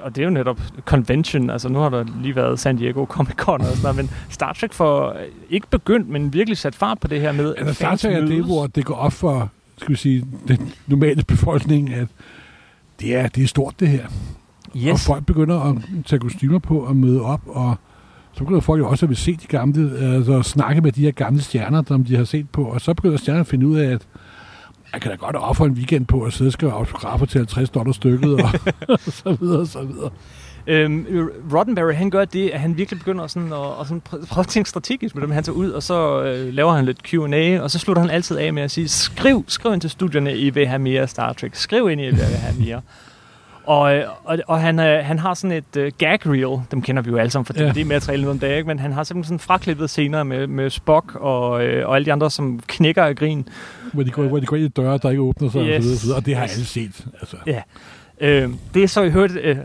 Og 0.02 0.17
det 0.17 0.23
er 0.23 0.25
jo 0.25 0.31
netop 0.31 0.61
convention. 0.85 1.50
Altså 1.50 1.69
nu 1.69 1.78
har 1.78 1.88
der 1.88 2.05
lige 2.23 2.37
været 2.37 2.61
San 2.61 2.76
Diego 2.76 3.05
Comic 3.05 3.35
Con 3.37 3.61
og 3.61 3.67
sådan 3.67 3.83
noget, 3.83 3.97
men 3.97 4.11
Star 4.31 4.52
Trek 4.52 4.73
får 4.73 5.09
øh, 5.09 5.14
ikke 5.50 5.67
begyndt, 5.71 6.09
men 6.09 6.33
virkelig 6.33 6.59
sat 6.59 6.75
fart 6.75 6.99
på 7.00 7.09
det 7.09 7.21
her 7.21 7.33
med, 7.33 7.55
Altså, 7.59 7.75
Star 7.75 7.97
Trek 7.97 8.14
er 8.14 8.21
det, 8.21 8.45
hvor 8.45 8.67
det 8.67 8.85
går 8.85 8.95
op 8.95 9.12
for 9.12 9.50
skal 9.78 9.93
vi 9.93 9.97
sige, 9.97 10.26
den 10.49 10.73
normale 10.87 11.23
befolkning, 11.25 11.95
at 11.95 12.09
det 13.00 13.17
er, 13.17 13.28
det 13.28 13.43
er 13.43 13.49
stort 13.49 13.75
det 13.81 13.88
her. 13.88 14.07
Og 14.75 14.78
Yes. 14.78 15.06
folk 15.06 15.26
begynder 15.26 15.60
at 15.60 15.76
tage 16.06 16.20
kostymer 16.20 16.58
på 16.58 16.78
og 16.78 16.96
møde 16.96 17.22
op, 17.22 17.40
og 17.46 17.75
så 18.32 18.38
begynder 18.38 18.60
folk 18.60 18.80
jo 18.80 18.88
også 18.88 19.06
at 19.06 19.10
vil 19.10 19.16
se 19.16 19.32
de 19.37 19.46
gamle, 19.46 19.98
altså 19.98 20.42
snakke 20.42 20.80
med 20.80 20.92
de 20.92 21.02
her 21.02 21.10
gamle 21.10 21.42
stjerner, 21.42 21.82
som 21.88 22.04
de 22.04 22.16
har 22.16 22.25
set 22.25 22.50
på, 22.50 22.64
og 22.64 22.80
så 22.80 22.94
begynder 22.94 23.16
stjernerne 23.16 23.40
at 23.40 23.46
finde 23.46 23.66
ud 23.66 23.76
af, 23.78 23.90
at 23.92 24.02
jeg 24.92 25.00
kan 25.00 25.10
da 25.10 25.16
godt 25.16 25.37
ofre 25.37 25.66
en 25.66 25.72
weekend 25.72 26.06
på 26.06 26.22
at 26.22 26.32
sidde 26.32 26.48
og 26.48 26.52
skrive 26.52 26.72
autografer 26.72 27.26
til 27.26 27.38
50 27.38 27.70
dollar 27.70 27.92
stykket, 27.92 28.34
og, 28.34 28.50
og 28.88 28.98
så 29.22 29.37
videre, 29.40 29.60
og 29.60 29.66
så 29.66 29.82
videre. 29.82 30.10
Øhm, 30.66 31.06
Roddenberry, 31.52 31.92
han 31.94 32.10
gør 32.10 32.25
det, 32.25 32.48
at 32.48 32.60
han 32.60 32.76
virkelig 32.76 32.98
begynder 32.98 33.26
sådan 33.26 33.52
at, 33.52 33.58
at 33.80 33.87
sådan 33.87 34.02
prø- 34.08 34.26
prøve 34.26 34.42
at 34.42 34.48
tænke 34.48 34.68
strategisk 34.70 35.14
med 35.14 35.22
dem. 35.22 35.30
Han 35.30 35.44
tager 35.44 35.56
ud, 35.56 35.70
og 35.70 35.82
så 35.82 36.22
øh, 36.22 36.54
laver 36.54 36.72
han 36.72 36.84
lidt 36.84 37.02
Q&A, 37.02 37.60
og 37.60 37.70
så 37.70 37.78
slutter 37.78 38.02
han 38.02 38.10
altid 38.10 38.37
af 38.37 38.52
med 38.52 38.62
at 38.62 38.70
sige, 38.70 38.88
skriv, 38.88 39.44
skriv 39.48 39.72
ind 39.72 39.80
til 39.80 39.90
studierne, 39.90 40.37
I 40.37 40.50
vil 40.50 40.66
have 40.66 40.78
mere 40.78 41.08
Star 41.08 41.32
Trek. 41.32 41.54
Skriv 41.54 41.90
ind, 41.90 42.00
I 42.00 42.04
vil 42.04 42.14
have 42.14 42.54
mere. 42.64 42.80
Og, 43.68 43.94
øh, 43.96 44.04
og, 44.25 44.38
og 44.46 44.61
han, 44.61 44.78
øh, 44.78 45.04
han 45.04 45.18
har 45.18 45.35
sådan 45.35 45.57
et 45.57 45.76
øh, 45.76 45.92
gag 45.98 46.18
reel, 46.26 46.61
dem 46.70 46.83
kender 46.83 47.02
vi 47.02 47.11
jo 47.11 47.16
alle 47.16 47.31
sammen 47.31 47.44
for 47.46 47.54
Ja. 47.62 47.72
det 47.72 47.87
materiale 47.87 48.22
nu 48.24 48.31
om 48.31 48.38
dagen, 48.38 48.66
men 48.66 48.78
han 48.78 48.92
har 48.92 49.04
simpelthen 49.04 49.38
sådan 49.38 49.46
fraklippet 49.46 49.90
scener 49.90 50.22
med, 50.22 50.46
med 50.46 50.70
Spock 50.70 51.14
og, 51.14 51.64
øh, 51.64 51.88
og 51.88 51.94
alle 51.96 52.07
de 52.07 52.12
andre, 52.12 52.31
som 52.31 52.61
knækker 52.66 53.02
af 53.04 53.16
grin. 53.16 53.48
Hvor 53.92 54.02
de, 54.02 54.11
går, 54.11 54.22
hvor 54.22 54.38
de 54.40 54.46
går 54.46 54.57
ind 54.57 54.64
i 54.64 54.68
døre, 54.68 54.98
der 54.98 55.11
ikke 55.11 55.22
åbner 55.22 55.50
sig, 55.50 55.61
yes. 55.66 55.76
og, 55.76 55.83
så 55.98 56.02
videre, 56.04 56.18
og, 56.18 56.26
det 56.26 56.37
har 56.37 56.44
Yes. 56.44 56.52
alle 56.52 56.64
set. 56.66 57.07
Altså. 57.20 57.37
Ja. 57.46 57.62
Øh, 58.20 58.48
det 58.74 58.83
er 58.83 58.88
så 58.88 59.02
i 59.02 59.11
hørt 59.11 59.31
øh, 59.42 59.57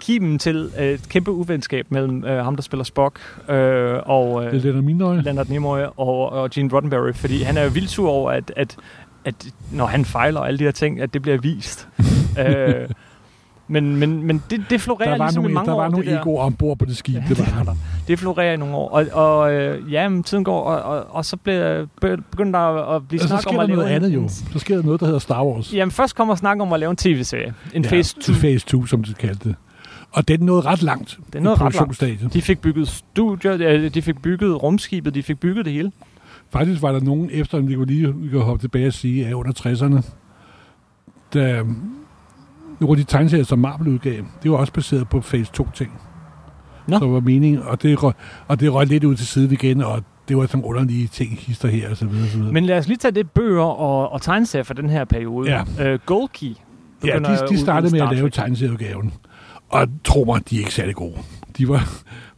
kimen 0.00 0.38
til 0.38 0.70
øh, 0.78 0.86
et 0.86 1.08
kæmpe 1.08 1.30
uvenskab 1.30 1.86
mellem 1.90 2.24
øh, 2.24 2.44
ham, 2.44 2.56
der 2.56 2.62
spiller 2.62 2.84
Spock, 2.84 3.20
øh, 3.48 3.96
og 4.06 4.44
øh, 4.44 4.52
Det 4.52 5.02
øjne. 5.02 5.22
Leonard 5.22 5.48
Nimoy 5.48 5.78
og, 5.96 6.32
og 6.32 6.50
Gene 6.50 6.70
Roddenberry, 6.72 7.12
fordi 7.14 7.42
han 7.42 7.56
er 7.56 7.62
jo 7.62 7.70
vildt 7.70 7.90
sur 7.90 8.10
over, 8.10 8.30
at, 8.30 8.52
at, 8.56 8.76
at 9.24 9.34
når 9.72 9.86
han 9.86 10.04
fejler 10.04 10.40
og 10.40 10.46
alle 10.48 10.58
de 10.58 10.64
her 10.64 10.70
ting, 10.70 11.00
at 11.00 11.14
det 11.14 11.22
bliver 11.22 11.38
vist. 11.38 11.88
øh, 12.46 12.88
men, 13.68 13.96
men, 13.96 14.22
men 14.22 14.42
det, 14.50 14.64
det 14.70 14.80
florerer 14.80 15.10
Der 15.10 15.18
var 15.18 15.24
ligesom 15.26 15.42
i 15.42 15.42
nogle, 15.42 15.54
mange 15.54 15.66
der 15.68 15.74
år. 15.74 15.78
var 15.78 15.84
det 15.84 15.92
nogle 15.92 16.10
der. 16.10 16.20
egoer 16.20 16.42
ombord 16.44 16.78
på 16.78 16.84
det 16.84 16.96
skib. 16.96 17.14
Ja, 17.14 17.20
det 17.28 17.36
det 17.36 17.38
var 17.38 17.56
var 17.56 17.62
der. 17.64 17.74
Det 18.08 18.18
florerer 18.18 18.52
i 18.52 18.56
nogle 18.56 18.74
år, 18.74 18.88
og, 18.90 19.06
og 19.12 19.54
øh, 19.54 19.92
ja, 19.92 20.08
men 20.08 20.22
tiden 20.22 20.44
går, 20.44 20.60
og, 20.62 20.82
og, 20.82 21.06
og 21.14 21.24
så 21.24 21.36
bliver, 21.36 21.86
begynder 22.30 22.60
der 22.60 22.96
at 22.96 23.08
blive 23.08 23.20
Og 23.20 23.22
så 23.22 23.28
snak 23.28 23.46
om 23.46 23.54
der 23.54 23.60
at 23.62 23.68
lave 23.68 23.76
noget 23.76 23.90
andet 23.90 24.08
en, 24.08 24.14
jo. 24.14 24.22
en- 24.22 24.28
Så 24.28 24.58
sker 24.58 24.76
der 24.76 24.82
noget, 24.82 25.00
der 25.00 25.06
hedder 25.06 25.18
Star 25.20 25.44
Wars. 25.44 25.74
Jamen, 25.74 25.92
først 25.92 26.16
kommer 26.16 26.34
snak 26.34 26.60
om 26.60 26.72
at 26.72 26.80
lave 26.80 26.90
en 26.90 26.96
tv-serie. 26.96 27.54
En 27.74 27.82
ja, 27.82 27.88
phase 27.88 28.16
2. 28.20 28.32
Phase 28.40 28.66
2, 28.66 28.86
som 28.86 29.02
de 29.04 29.14
kaldte 29.14 29.48
det. 29.48 29.56
Og 30.12 30.28
den 30.28 30.40
nåede 30.40 30.60
ret 30.62 30.82
langt 30.82 31.18
Den 31.32 31.42
nåede 31.42 31.56
i 31.60 31.62
ret 31.64 32.00
langt. 32.00 32.32
De 32.32 32.42
fik 32.42 32.58
bygget 32.60 32.88
studier, 32.88 33.88
de 33.88 34.02
fik 34.02 34.22
bygget 34.22 34.62
rumskibet, 34.62 35.14
de 35.14 35.22
fik 35.22 35.40
bygget 35.40 35.64
det 35.64 35.72
hele. 35.72 35.92
Faktisk 36.50 36.82
var 36.82 36.92
der 36.92 37.00
nogen, 37.00 37.28
efter 37.32 37.60
vi 37.60 37.74
kunne 37.74 37.86
lige 37.86 38.14
vi 38.16 38.28
kan 38.28 38.40
hoppe 38.40 38.62
tilbage 38.62 38.86
og 38.86 38.92
sige, 38.92 39.26
at 39.26 39.32
under 39.32 39.52
60'erne, 39.52 40.10
da 41.34 41.62
nogle 42.80 42.98
af 42.98 43.06
de 43.06 43.12
tegneserier, 43.12 43.44
som 43.44 43.58
Marvel 43.58 43.88
udgav, 43.88 44.22
det 44.42 44.50
var 44.50 44.56
også 44.56 44.72
baseret 44.72 45.08
på 45.08 45.20
Phase 45.20 45.52
2-ting. 45.60 45.92
Nå. 46.86 46.98
Så 46.98 47.06
var 47.06 47.20
meningen, 47.20 47.62
og 47.62 47.82
det, 47.82 48.02
røg, 48.02 48.12
og 48.48 48.60
det 48.60 48.74
røg 48.74 48.86
lidt 48.86 49.04
ud 49.04 49.16
til 49.16 49.26
siden 49.26 49.52
igen, 49.52 49.82
og 49.82 50.02
det 50.28 50.36
var 50.36 50.46
sådan 50.46 50.64
underlige 50.64 51.06
ting, 51.06 51.38
hister 51.38 51.68
her 51.68 51.90
og 51.90 51.96
så 51.96 52.06
videre. 52.06 52.28
Så 52.28 52.36
videre. 52.36 52.52
Men 52.52 52.64
lad 52.64 52.78
os 52.78 52.88
lige 52.88 52.96
tage 52.96 53.12
det 53.12 53.30
bøger 53.30 53.62
og, 53.62 54.12
og 54.12 54.22
tegneserier 54.22 54.64
fra 54.64 54.74
den 54.74 54.90
her 54.90 55.04
periode. 55.04 55.64
Ja. 55.78 55.94
Uh, 55.94 56.00
Gold 56.06 56.28
Key. 56.28 56.54
Ja, 57.04 57.18
de, 57.18 57.48
de 57.48 57.58
startede 57.58 57.92
med 57.92 58.00
at 58.00 58.16
lave 58.16 58.30
tegneserieudgaven. 58.30 59.12
Og 59.68 59.88
tro 60.04 60.24
mig, 60.24 60.50
de 60.50 60.56
er 60.56 60.58
ikke 60.58 60.74
særlig 60.74 60.94
gode. 60.94 61.14
De 61.58 61.68
var, 61.68 61.88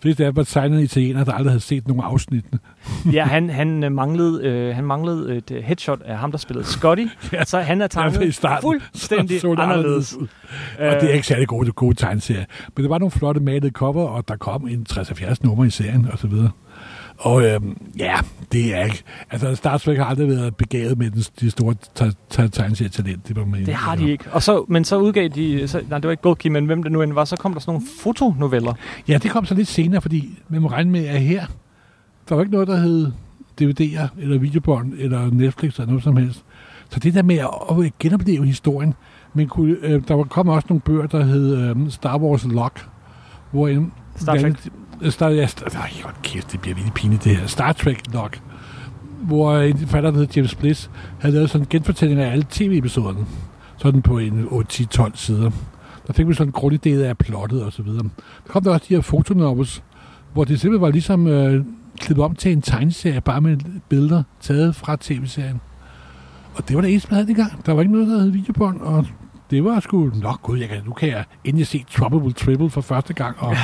flest 0.02 0.20
af 0.20 0.26
dem 0.26 0.36
var 0.36 0.42
tegnede 0.42 0.82
italienere, 0.82 1.24
der 1.24 1.32
aldrig 1.32 1.50
havde 1.52 1.60
set 1.62 1.88
nogen 1.88 2.02
afsnittene. 2.04 2.58
ja, 3.12 3.24
han, 3.24 3.50
han, 3.50 3.84
øh, 3.84 3.92
manglede, 3.92 4.44
øh, 4.46 4.74
han 4.74 4.84
manglede 4.84 5.36
et 5.36 5.50
øh, 5.50 5.62
headshot 5.62 6.00
af 6.02 6.18
ham, 6.18 6.30
der 6.30 6.38
spillede 6.38 6.66
Scotty. 6.66 7.04
Ja. 7.32 7.44
Så 7.44 7.60
han 7.60 7.80
er 7.80 7.86
Derfor 7.86 8.08
i 8.08 8.12
tegnet 8.12 8.34
starten, 8.34 8.62
fuldstændig 8.62 9.40
så 9.40 9.46
så 9.46 9.54
det 9.54 9.58
anderledes. 9.62 10.16
ud. 10.16 10.26
Og 10.78 10.94
det 11.00 11.04
er 11.10 11.12
ikke 11.12 11.26
særlig 11.26 11.48
gode, 11.48 11.72
gode 11.72 11.94
tegneserier. 11.94 12.44
Men 12.76 12.82
der 12.84 12.88
var 12.88 12.98
nogle 12.98 13.10
flotte 13.10 13.40
malede 13.40 13.70
cover, 13.70 14.08
og 14.08 14.28
der 14.28 14.36
kom 14.36 14.68
en 14.68 14.86
60-70 14.92 15.34
nummer 15.42 15.64
i 15.64 15.70
serien, 15.70 16.08
og 16.12 16.18
så 16.18 16.26
videre. 16.26 16.50
Og 17.20 17.44
øhm, 17.44 17.76
ja, 17.98 18.14
det 18.52 18.74
er 18.74 18.84
ikke... 18.84 19.02
Altså, 19.30 19.54
Star 19.54 19.78
Trek 19.78 19.98
har 19.98 20.04
aldrig 20.04 20.28
været 20.28 20.56
begavet 20.56 20.98
med 20.98 21.10
den, 21.10 21.22
de 21.40 21.50
store 21.50 21.74
te- 21.94 22.12
te- 22.30 22.48
tegneserietalent. 22.48 23.28
Det, 23.28 23.48
med, 23.48 23.66
Det 23.66 23.74
har 23.74 23.96
de 23.96 24.10
ikke. 24.10 24.24
Og 24.32 24.42
så, 24.42 24.64
men 24.68 24.84
så 24.84 24.96
udgav 24.98 25.28
de, 25.28 25.68
så, 25.68 25.82
nej 25.88 25.98
det 25.98 26.06
var 26.06 26.10
ikke 26.10 26.22
Gold 26.22 26.36
Key, 26.36 26.50
men 26.50 26.66
hvem 26.66 26.82
det 26.82 26.92
nu 26.92 27.02
end 27.02 27.12
var, 27.12 27.24
så 27.24 27.36
kom 27.36 27.52
der 27.52 27.60
sådan 27.60 27.72
nogle 27.72 27.86
fotonoveller. 28.02 28.72
Ja, 29.08 29.18
det 29.18 29.30
kom 29.30 29.44
så 29.44 29.54
lidt 29.54 29.68
senere, 29.68 30.00
fordi 30.00 30.38
man 30.48 30.62
må 30.62 30.68
regne 30.68 30.90
med, 30.90 31.06
at 31.06 31.20
her, 31.20 31.46
der 32.28 32.34
var 32.34 32.42
ikke 32.42 32.52
noget, 32.52 32.68
der 32.68 32.76
hed 32.76 33.12
DVD'er, 33.62 34.08
eller 34.22 34.38
videobånd, 34.38 34.92
eller 34.98 35.30
Netflix, 35.30 35.74
eller 35.78 35.86
noget 35.86 36.02
som 36.02 36.16
helst. 36.16 36.44
Så 36.88 37.00
det 37.00 37.14
der 37.14 37.22
med 37.22 37.38
at, 37.38 37.92
genopleve 37.98 38.46
historien, 38.46 38.94
men 39.34 39.48
kunne, 39.48 39.76
øh, 39.82 40.02
der 40.08 40.24
kom 40.24 40.48
også 40.48 40.66
nogle 40.70 40.80
bøger, 40.80 41.06
der 41.06 41.24
hed 41.24 41.56
øh, 41.56 41.76
Star 41.90 42.18
Wars 42.18 42.44
Lock, 42.44 42.88
hvor 43.50 43.68
en... 43.68 43.92
Star 44.16 44.36
Trek. 44.38 44.54
Star, 45.08 45.28
ja, 45.28 45.46
Star, 45.46 45.68
nej, 45.74 45.90
hold 46.04 46.14
kæft, 46.22 46.52
det 46.52 46.60
bliver 46.60 46.74
virkelig 46.74 46.94
pinligt 46.94 47.24
det 47.24 47.36
her. 47.36 47.46
Star 47.46 47.72
Trek 47.72 48.12
nok, 48.12 48.40
hvor 49.22 49.58
en 49.58 49.78
forfatter, 49.78 50.10
der 50.10 50.18
hed 50.18 50.28
James 50.36 50.54
Bliss, 50.54 50.90
havde 51.20 51.34
lavet 51.34 51.50
sådan 51.50 51.62
en 51.62 51.68
genfortælling 51.70 52.20
af 52.20 52.32
alle 52.32 52.46
tv-episoderne. 52.50 53.26
Sådan 53.76 54.02
på 54.02 54.18
en 54.18 54.44
8-10-12 54.44 55.10
sider. 55.14 55.50
Der 56.06 56.12
fik 56.12 56.28
vi 56.28 56.34
sådan 56.34 56.48
en 56.48 56.52
grundig 56.52 56.84
del 56.84 57.02
af 57.02 57.18
plottet 57.18 57.62
og 57.62 57.72
så 57.72 57.82
videre. 57.82 58.02
Der 58.46 58.52
kom 58.52 58.62
der 58.62 58.70
også 58.70 58.86
de 58.88 58.94
her 58.94 59.00
fotonovels, 59.00 59.82
hvor 60.32 60.44
det 60.44 60.60
simpelthen 60.60 60.82
var 60.82 60.90
ligesom 60.90 61.26
øh, 61.26 61.64
klippet 61.98 62.24
om 62.24 62.34
til 62.34 62.52
en 62.52 62.62
tegneserie, 62.62 63.20
bare 63.20 63.40
med 63.40 63.56
billeder 63.88 64.22
taget 64.40 64.74
fra 64.74 64.96
tv-serien. 65.00 65.60
Og 66.54 66.68
det 66.68 66.76
var 66.76 66.82
det 66.82 66.90
eneste, 66.90 67.08
man 67.10 67.24
havde 67.24 67.34
gang. 67.34 67.66
Der 67.66 67.72
var 67.72 67.80
ikke 67.80 67.92
noget, 67.92 68.08
der 68.08 68.18
hed 68.18 68.30
videobånd, 68.30 68.80
og 68.80 69.06
det 69.50 69.64
var 69.64 69.80
sgu, 69.80 70.10
nå 70.14 70.32
gud, 70.42 70.58
jeg 70.58 70.68
kan, 70.68 70.82
nu 70.84 70.92
kan 70.92 71.08
jeg 71.08 71.24
endelig 71.44 71.66
se 71.66 71.84
Trouble 71.90 72.32
Triple 72.32 72.70
for 72.70 72.80
første 72.80 73.14
gang, 73.14 73.36
og 73.38 73.56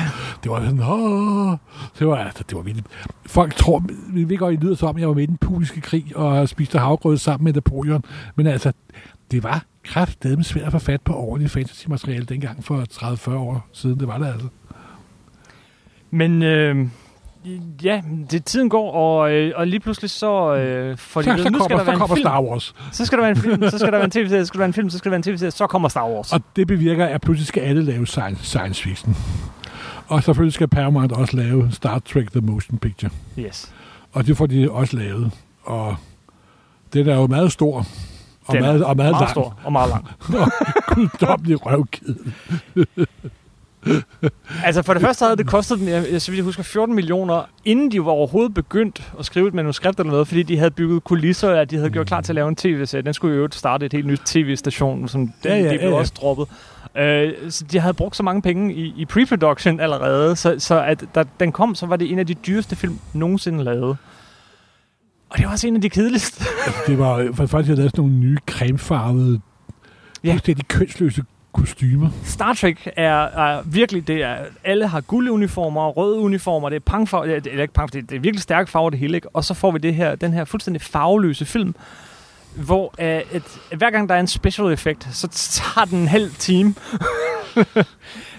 det 0.43 0.51
var 0.51 0.61
sådan, 0.61 0.81
åh, 0.83 1.57
det 1.99 2.07
var, 2.07 2.17
altså, 2.17 2.45
det 2.49 2.57
var 2.57 2.63
vildt. 2.63 2.87
Folk 3.27 3.55
tror, 3.55 3.85
vi 4.09 4.29
ved 4.29 4.39
godt, 4.39 4.55
I 4.55 4.57
lyder 4.57 4.75
som 4.75 4.89
om, 4.89 4.99
jeg 4.99 5.09
var 5.09 5.15
med 5.15 5.23
i 5.23 5.27
den 5.27 5.37
puliske 5.37 5.81
krig, 5.81 6.17
og 6.17 6.49
spiste 6.49 6.79
havgrød 6.79 7.17
sammen 7.17 7.45
med 7.45 7.53
Napoleon, 7.53 8.05
men 8.37 8.47
altså, 8.47 8.73
det 9.31 9.43
var 9.43 9.65
kraftedeme 9.85 10.45
svært 10.45 10.67
at 10.67 10.73
få 10.73 10.79
fat 10.79 11.03
på 11.03 11.15
ordentligt 11.17 11.53
fantasy-materiale 11.53 12.25
dengang 12.25 12.65
for 12.65 12.85
30-40 12.93 13.31
år 13.31 13.69
siden, 13.73 14.01
det 14.01 14.09
var 14.09 14.19
det 14.19 14.27
altså. 14.27 14.49
Men 16.11 16.43
øh, 16.43 16.87
Ja, 17.83 18.03
det, 18.31 18.45
tiden 18.45 18.69
går, 18.69 18.93
og, 18.93 19.33
øh, 19.33 19.53
og 19.57 19.67
lige 19.67 19.81
pludselig 19.81 20.11
så 20.11 20.55
øh, 20.55 20.97
får 20.99 21.21
de 21.21 21.25
Så, 21.25 21.31
ved, 21.33 21.43
så 21.43 21.51
nu 21.51 21.59
skal 21.59 21.69
kommer, 21.69 21.77
der 21.77 21.85
så 21.85 21.91
være 21.91 21.99
kommer 21.99 22.17
Star 22.17 22.43
Wars. 22.43 22.75
så 22.93 23.07
skal 23.07 23.19
der 23.19 23.23
være 23.25 23.31
en 23.31 23.37
film, 23.37 23.63
så 23.71 23.79
skal 23.79 23.93
der 23.93 23.99
være 23.99 24.05
en 24.05 24.11
tv-serie, 24.11 24.45
så 24.45 24.47
skal 24.47 24.59
der 24.59 24.63
være 24.63 24.67
en 24.69 24.73
film, 24.75 24.91
så 24.91 24.99
skal 24.99 25.11
der 25.11 25.11
være 25.11 25.17
en 25.17 25.23
tv-serie, 25.23 25.51
så 25.51 25.67
kommer 25.67 25.89
Star 25.89 26.09
Wars. 26.09 26.33
Og 26.33 26.41
det 26.57 26.67
bevirker, 26.67 27.07
at 27.07 27.21
pludselig 27.21 27.47
skal 27.47 27.61
alle 27.63 27.83
lave 27.83 28.07
science, 28.07 28.45
science 28.45 28.83
fiction. 28.83 29.17
Og 30.09 30.23
selvfølgelig 30.23 30.53
skal 30.55 30.69
Paramount 30.69 31.13
også 31.13 31.37
lave 31.37 31.69
Star 31.73 31.99
Trek 31.99 32.31
The 32.33 32.41
Motion 32.41 32.79
Picture. 32.79 33.11
Yes. 33.39 33.73
Og 34.13 34.27
det 34.27 34.37
får 34.37 34.47
de 34.47 34.71
også 34.71 34.97
lavet. 34.97 35.31
Og 35.63 35.97
den 36.93 37.09
er 37.09 37.15
jo 37.17 37.27
meget 37.27 37.53
stor. 37.53 37.87
Og 38.47 38.53
Den 38.55 38.63
meget, 38.63 38.85
og 38.85 38.97
meget, 38.97 39.11
meget 39.13 39.21
lang. 39.21 39.31
stor 39.31 39.59
og 39.65 39.73
meget 39.73 39.91
lang. 39.91 40.07
Og 40.43 40.51
guddommelig 40.95 41.67
røvkid. 41.67 42.15
Altså 44.65 44.83
for 44.83 44.93
det 44.93 45.03
første 45.03 45.25
havde 45.25 45.37
det 45.37 45.47
kostet 45.47 45.79
dem, 45.79 45.89
jeg, 45.89 46.23
så 46.23 46.31
vidt 46.31 46.37
jeg 46.37 46.45
husker, 46.45 46.63
14 46.63 46.95
millioner, 46.95 47.43
inden 47.65 47.91
de 47.91 48.05
var 48.05 48.11
overhovedet 48.11 48.55
begyndt 48.55 49.13
at 49.19 49.27
skrive 49.27 49.49
et 49.49 49.55
manuskript 49.55 50.01
eller 50.01 50.11
noget, 50.13 50.29
fordi 50.29 50.43
de 50.43 50.59
havde 50.59 50.71
bygget 50.71 51.05
kulisser, 51.05 51.51
at 51.51 51.71
de 51.71 51.77
havde 51.77 51.91
gjort 51.91 52.07
klar 52.07 52.21
til 52.21 52.33
at 52.33 52.35
lave 52.35 52.49
en 52.49 52.57
tv-serie. 52.57 53.03
Den 53.03 53.15
skulle 53.15 53.33
jo 53.33 53.37
øvrigt 53.37 53.55
starte 53.55 53.87
et 53.87 53.93
helt 53.93 54.07
nyt 54.07 54.21
tv-station, 54.25 55.09
som 55.09 55.27
det, 55.43 55.49
Ja, 55.51 55.57
ja, 55.57 55.71
det 55.71 55.81
blev 55.81 55.91
ja, 55.91 55.97
også 55.97 56.13
droppet. 56.21 56.47
Øh, 56.99 57.33
så 57.51 57.65
de 57.73 57.79
havde 57.79 57.95
brugt 57.95 58.17
så 58.17 58.23
mange 58.23 58.43
penge 58.43 58.75
i, 58.75 58.95
i 58.97 59.05
pre-production 59.05 59.81
allerede, 59.81 60.37
så, 60.37 60.55
så 60.59 60.83
at 60.83 61.05
da 61.15 61.25
den 61.41 61.53
kom, 61.53 61.75
så 61.75 61.87
var 61.87 61.97
det 61.97 62.11
en 62.13 62.19
af 62.19 62.27
de 62.27 62.35
dyreste 62.35 62.77
film 62.77 62.99
nogensinde 63.13 63.65
lavet. 63.65 63.97
Og 65.31 65.39
det 65.39 65.45
var 65.47 65.53
også 65.53 65.67
en 65.69 65.75
af 65.77 65.83
de 65.83 65.91
kedeligste. 65.91 66.45
Det 66.87 66.99
var 66.99 67.29
for 67.35 67.47
faktisk, 67.47 67.73
at 67.73 67.79
lavet 67.79 67.91
sådan 67.91 68.05
nogle 68.05 68.17
nye 68.19 68.37
cremefarvede, 68.51 69.41
Ja. 70.25 70.29
ja. 70.29 70.33
fuldstændig 70.33 70.69
kønsløse 70.69 71.25
kostymer. 71.57 72.11
Star 72.25 72.55
Trek 72.55 72.89
er, 72.97 73.13
er 73.23 73.63
virkelig, 73.65 74.09
det 74.09 74.23
er, 74.23 74.37
alle 74.65 74.87
har 74.89 75.01
gulduniformer, 75.01 75.89
røde 75.89 76.19
uniformer, 76.19 76.69
det 76.69 76.77
er 76.77 76.81
pangfarver, 76.81 77.41
det 77.41 77.59
er 77.59 77.63
ikke 77.63 77.75
pang, 77.75 77.93
det 77.93 77.99
er, 77.99 78.03
det 78.07 78.17
er 78.17 78.21
virkelig 78.21 78.43
stærke 78.43 78.71
farver 78.71 78.91
det 78.91 78.99
hele, 78.99 79.17
ikke? 79.17 79.29
Og 79.29 79.45
så 79.45 79.55
får 79.55 79.71
vi 79.71 79.79
det 79.79 79.95
her, 79.95 80.15
den 80.15 80.33
her 80.33 80.45
fuldstændig 80.45 80.83
farveløse 80.83 81.45
film, 81.45 81.75
hvor 82.55 82.95
uh, 82.99 83.07
et, 83.37 83.43
hver 83.77 83.91
gang 83.91 84.09
der 84.09 84.15
er 84.15 84.21
en 84.21 84.27
special 84.27 84.73
effect, 84.73 85.09
så 85.13 85.29
tager 85.29 85.85
den 85.85 85.99
en 85.99 86.09
halv 86.09 86.31
time. 86.39 86.75
Jamen, 87.57 87.67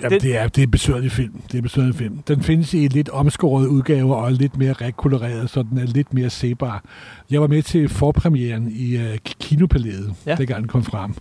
Det- 0.01 0.11
det, 0.11 0.21
det, 0.21 0.37
er, 0.37 0.47
det 0.47 0.57
er 0.61 0.63
en 0.65 0.71
besøgelig 0.71 1.11
film. 1.11 1.41
Det 1.51 1.75
er 1.77 1.81
en 1.81 1.93
film. 1.93 2.17
Den 2.27 2.43
findes 2.43 2.73
i 2.73 2.87
lidt 2.87 3.09
omskåret 3.09 3.67
udgave 3.67 4.15
og 4.15 4.31
lidt 4.31 4.57
mere 4.57 4.73
rekoloreret, 4.73 5.49
så 5.49 5.63
den 5.71 5.77
er 5.77 5.85
lidt 5.85 6.13
mere 6.13 6.29
sebar. 6.29 6.83
Jeg 7.31 7.41
var 7.41 7.47
med 7.47 7.63
til 7.63 7.89
forpremieren 7.89 8.71
i 8.75 8.95
uh, 8.97 9.03
Kinopalæet, 9.41 10.13
ja. 10.25 10.35
dengang 10.35 10.59
den 10.61 10.67
kom 10.67 10.83
frem. 10.83 11.13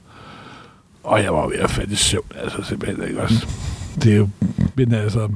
Og 1.06 1.22
jeg 1.22 1.34
var 1.34 1.48
ved 1.48 1.56
at 1.56 1.70
falde 1.70 1.92
i 1.92 1.96
søvn, 1.96 2.24
altså 2.42 2.62
simpelthen 2.62 3.08
ikke 3.08 3.22
også. 3.22 3.46
Det 4.02 4.12
er 4.12 4.16
jo, 4.16 4.28
men 4.74 4.94
altså, 4.94 5.28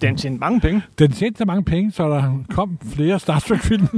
Den 0.00 0.16
tjener 0.16 0.38
mange 0.38 0.60
penge, 0.60 0.82
den 0.98 1.12
tjente 1.12 1.38
så 1.38 1.44
mange 1.44 1.64
penge, 1.64 1.92
så 1.92 2.08
der 2.08 2.38
kom 2.50 2.78
flere 2.94 3.18
Star 3.18 3.38
Trek-film. 3.38 3.88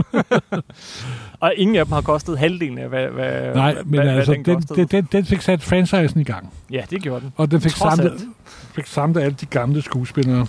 og 1.41 1.53
ingen 1.57 1.77
af 1.77 1.85
dem 1.85 1.93
har 1.93 2.01
kostet 2.01 2.39
halvdelen 2.39 2.79
af, 2.79 2.89
hvad, 2.89 3.07
hvad, 3.09 3.55
Nej, 3.55 3.77
men 3.85 4.01
hvad, 4.01 4.11
altså, 4.11 4.35
hvad 4.35 4.45
den, 4.45 4.63
den, 4.63 4.77
den, 4.77 4.87
den, 4.87 5.09
den 5.13 5.25
fik 5.25 5.41
sat 5.41 5.63
franchisen 5.63 6.21
i 6.21 6.25
gang. 6.25 6.53
Ja, 6.71 6.83
det 6.91 7.03
gjorde 7.03 7.21
den. 7.21 7.33
Og 7.37 7.51
den 7.51 7.61
fik 7.61 7.73
Trods 7.73 7.95
samlet, 7.95 8.13
alt. 8.13 8.23
fik 8.75 8.87
samlet 8.87 9.21
alle 9.23 9.37
de 9.41 9.47
gamle 9.47 9.83
skuespillere. 9.83 10.47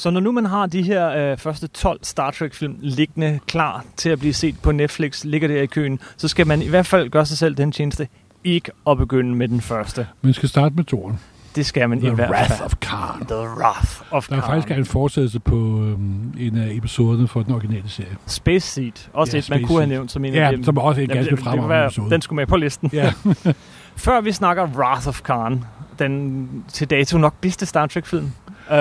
Så 0.00 0.10
når 0.10 0.20
nu 0.20 0.32
man 0.32 0.46
har 0.46 0.66
de 0.66 0.82
her 0.82 1.10
øh, 1.32 1.38
første 1.38 1.66
12 1.66 1.98
Star 2.02 2.30
Trek-film 2.30 2.76
liggende 2.80 3.40
klar 3.46 3.84
til 3.96 4.08
at 4.10 4.18
blive 4.18 4.32
set 4.34 4.54
på 4.62 4.72
Netflix, 4.72 5.24
ligger 5.24 5.48
der 5.48 5.62
i 5.62 5.66
køen, 5.66 5.98
så 6.16 6.28
skal 6.28 6.46
man 6.46 6.62
i 6.62 6.68
hvert 6.68 6.86
fald 6.86 7.10
gøre 7.10 7.26
sig 7.26 7.38
selv 7.38 7.54
den 7.54 7.72
tjeneste 7.72 8.08
ikke 8.44 8.70
at 8.90 8.98
begynde 8.98 9.34
med 9.36 9.48
den 9.48 9.60
første. 9.60 10.06
Man 10.22 10.32
skal 10.34 10.48
starte 10.48 10.74
med 10.74 10.84
toren. 10.84 11.18
Det 11.56 11.66
skal 11.66 11.88
man 11.88 11.98
The 12.00 12.08
i 12.10 12.14
hvert 12.14 12.30
Wrath 12.30 12.50
fald. 12.50 12.60
of 12.64 12.74
Khan. 12.80 13.26
The 13.26 13.36
Wrath 13.36 14.00
of 14.10 14.28
Der 14.28 14.36
er 14.36 14.40
Khan. 14.40 14.50
faktisk 14.62 14.78
en 14.78 14.84
fortsættelse 14.84 15.40
på 15.40 15.56
øhm, 15.56 16.34
en 16.38 16.56
af 16.58 16.68
episoderne 16.74 17.28
for 17.28 17.42
den 17.42 17.54
originale 17.54 17.88
serie. 17.88 18.16
Space 18.26 18.66
Seed. 18.72 18.92
Også 19.12 19.36
Ja, 19.36 19.38
et, 19.38 19.50
man 19.50 19.58
Space 19.58 19.66
kunne 19.66 19.78
have 19.78 19.88
nævnt 19.88 20.12
som 20.12 20.24
en 20.24 20.34
Ja, 20.34 20.46
af 20.46 20.52
dem. 20.52 20.64
som 20.64 20.76
er 20.76 20.80
også 20.80 21.00
en 21.00 21.08
ganske 21.08 21.36
fremragende 21.36 21.84
episode. 21.86 22.10
Den 22.10 22.22
skulle 22.22 22.36
med 22.36 22.46
på 22.46 22.56
listen. 22.56 22.90
Ja, 22.92 23.12
Før 23.96 24.20
vi 24.20 24.32
snakker 24.32 24.66
Wrath 24.66 25.08
of 25.08 25.20
Khan, 25.22 25.64
den 25.98 26.48
til 26.72 26.90
dato 26.90 27.18
nok 27.18 27.34
bedste 27.40 27.66
Star 27.66 27.86
Trek-film. 27.86 28.32
Uh, 28.70 28.76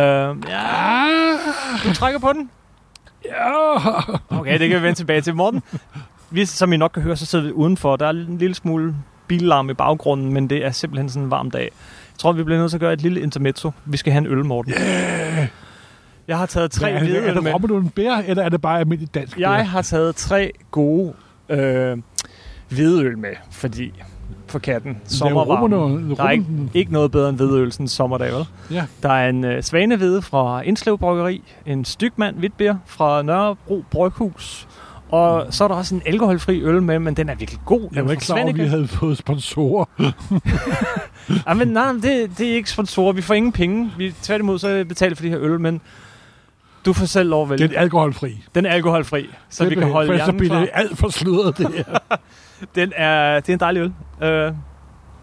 ja, 0.49 1.37
du 1.83 1.93
trækker 1.93 2.19
på 2.19 2.33
den? 2.33 2.49
ja. 3.25 3.75
Okay, 4.29 4.59
det 4.59 4.69
kan 4.69 4.77
vi 4.77 4.83
vende 4.83 4.99
tilbage 4.99 5.21
til. 5.21 5.35
Morten, 5.35 5.63
vi, 6.29 6.45
som 6.45 6.73
I 6.73 6.77
nok 6.77 6.91
kan 6.91 7.03
høre, 7.03 7.15
så 7.15 7.25
sidder 7.25 7.45
vi 7.45 7.51
udenfor. 7.51 7.95
Der 7.95 8.05
er 8.05 8.09
en 8.09 8.37
lille 8.37 8.55
smule 8.55 8.95
billarm 9.27 9.69
i 9.69 9.73
baggrunden, 9.73 10.33
men 10.33 10.49
det 10.49 10.65
er 10.65 10.71
simpelthen 10.71 11.09
sådan 11.09 11.23
en 11.23 11.31
varm 11.31 11.51
dag. 11.51 11.63
Jeg 11.63 12.17
tror, 12.17 12.31
vi 12.31 12.43
bliver 12.43 12.59
nødt 12.59 12.71
til 12.71 12.77
at 12.77 12.81
gøre 12.81 12.93
et 12.93 13.01
lille 13.01 13.21
intermezzo. 13.21 13.71
Vi 13.85 13.97
skal 13.97 14.13
have 14.13 14.25
en 14.25 14.27
øl, 14.27 14.45
Morten. 14.45 14.73
Yeah. 14.73 15.47
Jeg 16.27 16.37
har 16.37 16.45
taget 16.45 16.71
tre 16.71 16.91
er, 16.91 16.95
er, 16.95 16.99
hvide 16.99 17.17
er 17.17 17.33
det 17.33 17.43
med. 17.43 17.53
Robert 17.53 17.71
en 17.71 17.89
bær, 17.89 18.17
eller 18.17 18.43
er 18.43 18.49
det 18.49 18.61
bare 18.61 18.79
almindelig 18.79 19.13
dansk 19.13 19.35
bær? 19.37 19.41
Jeg 19.41 19.69
har 19.69 19.81
taget 19.81 20.15
tre 20.15 20.51
gode 20.71 21.13
øh, 21.49 21.97
hvidøl 22.69 23.17
med, 23.17 23.35
fordi 23.51 23.93
for 24.51 24.59
katten, 24.59 24.97
sommervarmen. 25.05 25.71
Sommervarmen. 25.71 26.15
Der 26.15 26.23
er 26.23 26.31
ikke, 26.31 26.45
ikke 26.73 26.91
noget 26.91 27.11
bedre 27.11 27.29
end 27.29 27.37
hvidøl 27.37 27.71
sådan 27.71 27.83
en 27.83 27.87
sommerdag, 27.87 28.33
vel? 28.33 28.45
Ja. 28.71 28.85
Der 29.03 29.09
er 29.09 29.29
en 29.29 29.43
øh, 29.43 29.63
svanehvide 29.63 30.21
fra 30.21 30.61
Indslev 30.61 30.97
Bryggeri, 30.97 31.43
en 31.65 31.85
stygmand 31.85 32.35
hvidbær 32.35 32.73
fra 32.85 33.21
Nørrebro 33.21 33.83
Bryghus, 33.91 34.67
og 35.09 35.45
så 35.49 35.63
er 35.63 35.67
der 35.67 35.75
også 35.75 35.95
en 35.95 36.01
alkoholfri 36.05 36.61
øl 36.61 36.81
med, 36.81 36.99
men 36.99 37.13
den 37.13 37.29
er 37.29 37.35
virkelig 37.35 37.61
god. 37.65 37.79
Den 37.79 37.89
Jeg 37.95 38.05
var 38.05 38.11
ikke 38.11 38.21
klar 38.21 38.41
over, 38.41 38.53
vi 38.53 38.65
havde 38.65 38.87
fået 38.87 39.17
sponsorer. 39.17 39.85
Ja, 41.47 41.53
men 41.53 41.67
nej, 41.67 41.91
det, 41.91 42.31
det 42.37 42.49
er 42.49 42.55
ikke 42.55 42.69
sponsorer. 42.69 43.13
Vi 43.13 43.21
får 43.21 43.33
ingen 43.33 43.51
penge. 43.51 43.91
Vi, 43.97 44.13
tværtimod, 44.21 44.59
så 44.59 44.67
er 44.67 44.77
vi 44.77 44.83
betalt 44.83 45.17
for 45.17 45.23
de 45.23 45.29
her 45.29 45.39
øl, 45.41 45.59
men 45.59 45.81
du 46.85 46.93
får 46.93 47.05
selv 47.05 47.29
lov 47.29 47.43
at 47.43 47.49
vælge. 47.49 47.67
Den 47.67 47.75
er 47.75 47.79
alkoholfri. 47.79 48.43
Den 48.55 48.65
er 48.65 48.69
alkoholfri, 48.69 49.29
så 49.49 49.65
vi 49.65 49.75
kan 49.75 49.83
holde 49.91 50.07
for 50.07 50.13
ellers 50.13 50.19
så 50.19 50.31
hjernen 50.31 50.37
bliver 50.37 50.49
klar. 50.49 50.59
det 50.59 50.69
alt 50.73 50.97
for 50.97 51.09
sludret, 51.09 51.57
det 51.57 51.67
her. 51.75 51.83
Den 52.75 52.93
er, 52.95 53.39
det 53.39 53.49
er 53.49 53.53
en 53.53 53.59
dejlig 53.59 53.79
øl. 53.79 53.93
Øh, 54.29 54.53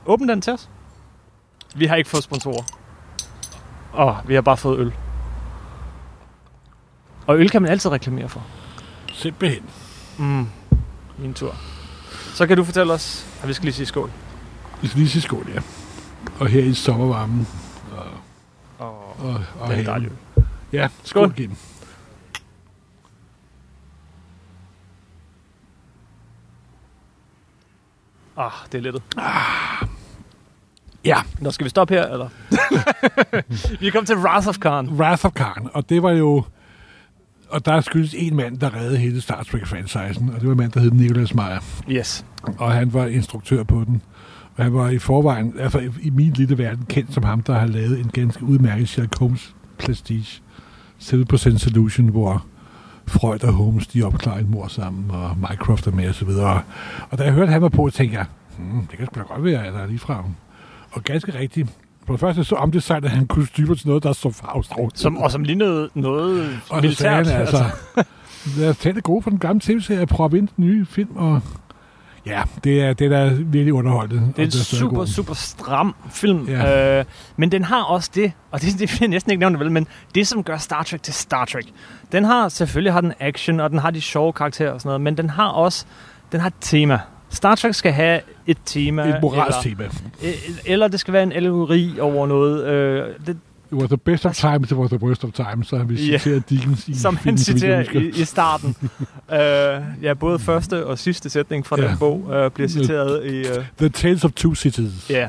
åbn 0.06 0.28
den 0.28 0.40
til 0.40 0.52
os. 0.52 0.68
Vi 1.76 1.86
har 1.86 1.96
ikke 1.96 2.10
fået 2.10 2.22
sponsorer. 2.24 2.64
Åh, 3.98 4.28
vi 4.28 4.34
har 4.34 4.40
bare 4.40 4.56
fået 4.56 4.78
øl. 4.78 4.92
Og 7.26 7.38
øl 7.38 7.50
kan 7.50 7.62
man 7.62 7.70
altid 7.70 7.90
reklamere 7.90 8.28
for. 8.28 8.42
Simpelthen. 9.12 9.62
Mm. 10.18 10.46
Min 11.18 11.34
tur. 11.34 11.54
Så 12.34 12.46
kan 12.46 12.56
du 12.56 12.64
fortælle 12.64 12.92
os, 12.92 13.26
at 13.42 13.48
vi 13.48 13.52
skal 13.52 13.64
lige 13.64 13.74
sige 13.74 13.86
skål. 13.86 14.10
Vi 14.82 14.88
skal 14.88 14.98
lige 14.98 15.08
sige 15.10 15.22
skål, 15.22 15.46
ja. 15.54 15.60
Og 16.40 16.46
her 16.46 16.62
i 16.62 16.74
sommervarmen. 16.74 17.48
Og, 17.96 18.06
Og 18.78 19.16
og, 19.18 19.34
og 19.34 19.34
det 19.34 19.60
er 19.60 19.64
en 19.64 19.70
haven. 19.70 19.86
dejlig 19.86 20.10
øl. 20.10 20.44
Ja, 20.72 20.88
Skål. 21.04 21.28
skål 21.28 21.34
igen. 21.38 21.58
Ah, 28.36 28.50
det 28.72 28.78
er 28.78 28.82
lettet. 28.82 29.02
Ja, 31.04 31.16
Nå, 31.40 31.50
skal 31.50 31.64
vi 31.64 31.70
stoppe 31.70 31.94
her, 31.94 32.06
eller? 32.06 32.28
vi 33.80 33.86
er 33.86 33.90
kommet 33.90 34.06
til 34.06 34.16
Wrath 34.16 34.48
of 34.48 34.58
Khan. 34.58 34.88
Wrath 34.88 35.24
of 35.26 35.32
Khan, 35.32 35.68
og 35.72 35.88
det 35.88 36.02
var 36.02 36.10
jo... 36.10 36.44
Og 37.48 37.66
der 37.66 37.80
skyldes 37.80 38.14
en 38.18 38.36
mand, 38.36 38.58
der 38.58 38.74
reddede 38.76 38.96
hele 38.98 39.20
Star 39.20 39.42
Trek-franchisen, 39.42 40.28
og 40.34 40.40
det 40.40 40.44
var 40.46 40.52
en 40.52 40.56
mand, 40.58 40.72
der 40.72 40.80
hed 40.80 40.90
Nicholas 40.90 41.34
Meyer. 41.34 41.60
Yes. 41.90 42.24
Og 42.58 42.72
han 42.72 42.92
var 42.92 43.06
instruktør 43.06 43.62
på 43.62 43.84
den. 43.86 44.02
Og 44.56 44.64
han 44.64 44.74
var 44.74 44.88
i 44.88 44.98
forvejen, 44.98 45.54
altså 45.58 45.78
i- 46.02 46.10
min 46.10 46.32
lille 46.32 46.58
verden, 46.58 46.86
kendt 46.88 47.14
som 47.14 47.22
ham, 47.24 47.42
der 47.42 47.58
har 47.58 47.66
lavet 47.66 47.98
en 48.00 48.10
ganske 48.10 48.44
udmærket 48.44 48.88
Sherlock 48.88 49.18
Holmes 49.18 49.54
Prestige. 49.78 50.42
7% 51.02 51.58
Solution, 51.58 52.08
hvor 52.08 52.44
Freud 53.06 53.44
og 53.44 53.52
Holmes, 53.52 53.86
de 53.86 54.02
opklarer 54.02 54.38
et 54.38 54.48
mor 54.48 54.68
sammen, 54.68 55.10
og 55.10 55.36
Mycroft 55.38 55.86
er 55.86 55.90
med, 55.90 56.08
og 56.08 56.14
så 56.14 56.24
videre. 56.24 56.62
Og 57.10 57.18
da 57.18 57.24
jeg 57.24 57.32
hørte, 57.32 57.52
han 57.52 57.62
var 57.62 57.68
på, 57.68 57.90
tænkte 57.90 58.18
jeg, 58.18 58.26
hmm, 58.58 58.86
det 58.86 58.98
kan 58.98 59.06
sgu 59.06 59.20
da 59.20 59.24
godt 59.34 59.44
være, 59.44 59.66
at 59.66 59.72
der 59.72 59.80
er 59.80 59.86
lige 59.86 59.98
fra 59.98 60.24
Og 60.92 61.04
ganske 61.04 61.38
rigtigt, 61.38 61.68
for 62.06 62.12
det 62.12 62.20
første 62.20 62.44
så 62.44 62.54
omdesignede 62.54 63.08
han 63.08 63.26
kostymer 63.26 63.74
til 63.74 63.88
noget, 63.88 64.02
der 64.02 64.12
så 64.12 64.30
farvestrålet. 64.30 64.98
Som, 64.98 65.16
og 65.16 65.30
som 65.30 65.44
lignede 65.44 65.88
noget 65.94 66.60
Og 66.70 66.82
så 66.82 66.94
sagde 66.94 67.16
militært. 67.16 67.26
han 67.26 67.40
altså, 67.40 67.64
lad 68.58 68.68
os 68.68 68.76
tage 68.78 68.94
det 68.94 69.02
gode 69.02 69.22
fra 69.22 69.30
den 69.30 69.38
gamle 69.38 69.60
tv-serie 69.60 70.02
og 70.02 70.08
proppe 70.08 70.38
ind 70.38 70.48
den 70.56 70.64
nye 70.64 70.86
film. 70.86 71.16
Og 71.16 71.40
ja, 72.26 72.42
det 72.64 72.82
er, 72.82 72.92
det 72.92 73.04
er 73.04 73.08
da 73.08 73.34
virkelig 73.34 73.72
underholdende. 73.72 74.32
Det 74.36 74.42
er 74.42 74.44
en 74.44 74.50
super, 74.50 75.04
super 75.04 75.34
stram 75.34 75.94
film, 76.10 76.48
ja. 76.48 76.98
øh, 76.98 77.04
men 77.36 77.52
den 77.52 77.64
har 77.64 77.82
også 77.82 78.10
det, 78.14 78.32
og 78.50 78.60
det, 78.60 78.72
det 78.78 78.92
vil 78.92 78.98
jeg 79.00 79.08
næsten 79.08 79.32
ikke 79.32 79.40
nævne 79.40 79.58
vel, 79.58 79.70
men 79.70 79.86
det, 80.14 80.26
som 80.26 80.42
gør 80.42 80.56
Star 80.56 80.82
Trek 80.82 81.02
til 81.02 81.14
Star 81.14 81.44
Trek, 81.44 81.66
den 82.12 82.24
har, 82.24 82.48
selvfølgelig 82.48 82.92
har 82.92 83.00
den 83.00 83.12
action, 83.20 83.60
og 83.60 83.70
den 83.70 83.78
har 83.78 83.90
de 83.90 84.00
sjove 84.00 84.32
karakterer 84.32 84.70
og 84.70 84.80
sådan 84.80 84.88
noget, 84.88 85.00
men 85.00 85.16
den 85.16 85.30
har 85.30 85.48
også, 85.48 85.86
den 86.32 86.40
har 86.40 86.46
et 86.46 86.54
tema. 86.60 87.00
Star 87.30 87.54
Trek 87.54 87.74
skal 87.74 87.92
have 87.92 88.20
et 88.46 88.58
tema. 88.64 89.16
Et 89.16 89.22
moralsk 89.22 89.66
eller, 89.66 89.88
tema. 89.88 90.28
øh, 90.28 90.34
eller 90.64 90.88
det 90.88 91.00
skal 91.00 91.12
være 91.14 91.22
en 91.22 91.32
allegori 91.32 92.00
over 92.00 92.26
noget. 92.26 92.64
Øh, 92.66 93.08
det, 93.26 93.38
It 93.72 93.78
was 93.78 93.88
the 93.88 93.96
best 93.96 94.26
of 94.26 94.34
times, 94.36 94.70
it 94.70 94.76
was 94.78 94.90
the 94.90 94.98
worst 95.02 95.24
of 95.24 95.32
times, 95.32 95.68
så 95.68 95.76
han 95.76 95.88
vil 95.88 96.06
Ja. 96.08 96.18
citere 96.18 96.42
Dickens 96.50 96.88
i 96.88 96.94
som 96.98 97.16
han 97.16 97.32
jeg 97.34 97.38
citerer 97.38 97.84
i, 97.92 98.06
i 98.08 98.24
starten. 98.24 98.76
øh, 99.32 99.38
ja, 100.04 100.14
både 100.14 100.38
første 100.38 100.86
og 100.86 100.98
sidste 100.98 101.30
sætning 101.30 101.66
fra 101.66 101.80
Ja. 101.80 101.88
den 101.88 101.98
bog 101.98 102.30
øh, 102.34 102.50
bliver 102.50 102.68
citeret 102.68 103.24
i... 103.24 103.36
Øh, 103.36 103.64
The 103.78 103.88
Tales 103.88 104.24
of 104.24 104.32
Two 104.32 104.54
Cities. 104.54 105.10
Ja. 105.10 105.28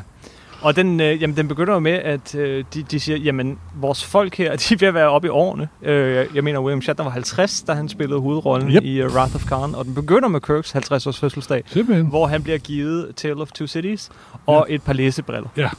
Og 0.62 0.76
den, 0.76 1.00
øh, 1.00 1.22
jamen, 1.22 1.38
den 1.38 1.48
begynder 1.48 1.74
jo 1.74 1.80
med, 1.80 1.92
at 1.92 2.36
øh, 2.36 2.64
de, 2.74 2.84
de 2.84 3.00
siger, 3.00 3.18
jamen, 3.18 3.60
vores 3.76 4.06
folk 4.06 4.36
her, 4.38 4.56
de 4.56 4.74
er 4.74 4.78
ved 4.80 4.88
at 4.88 4.94
være 4.94 5.10
oppe 5.10 5.28
i 5.28 5.30
årene. 5.30 5.68
Øh, 5.84 6.26
jeg 6.36 6.44
mener, 6.44 6.60
William 6.60 6.82
Shatner 6.82 7.04
var 7.06 7.12
50, 7.12 7.62
da 7.62 7.74
han 7.74 7.90
spillede 7.90 8.20
hovedrollen 8.20 8.72
Yep. 8.72 8.84
i 8.84 9.04
uh, 9.04 9.14
Wrath 9.16 9.36
of 9.36 9.46
Khan. 9.46 9.76
Og 9.76 9.86
den 9.86 9.94
begynder 9.96 10.28
med 10.30 10.42
Kirks 10.42 10.76
50-års 10.76 11.20
fødselsdag, 11.20 11.64
Simpelthen. 11.66 12.06
hvor 12.08 12.28
han 12.28 12.44
bliver 12.44 12.58
givet 12.58 13.16
Tale 13.16 13.36
of 13.42 13.52
Two 13.52 13.68
Cities 13.68 14.10
og 14.46 14.66
et 14.70 14.82
par 14.84 14.94
læsebriller. 14.94 15.50
Ja. 15.58 15.70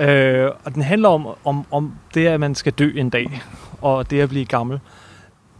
Øh, 0.00 0.50
og 0.64 0.74
den 0.74 0.82
handler 0.82 1.08
om, 1.08 1.26
om, 1.44 1.66
om 1.70 1.92
det, 2.14 2.26
at 2.26 2.40
man 2.40 2.54
skal 2.54 2.72
dø 2.72 2.90
en 2.96 3.10
dag, 3.10 3.42
og 3.80 4.10
det 4.10 4.20
at 4.20 4.28
blive 4.28 4.44
gammel. 4.44 4.80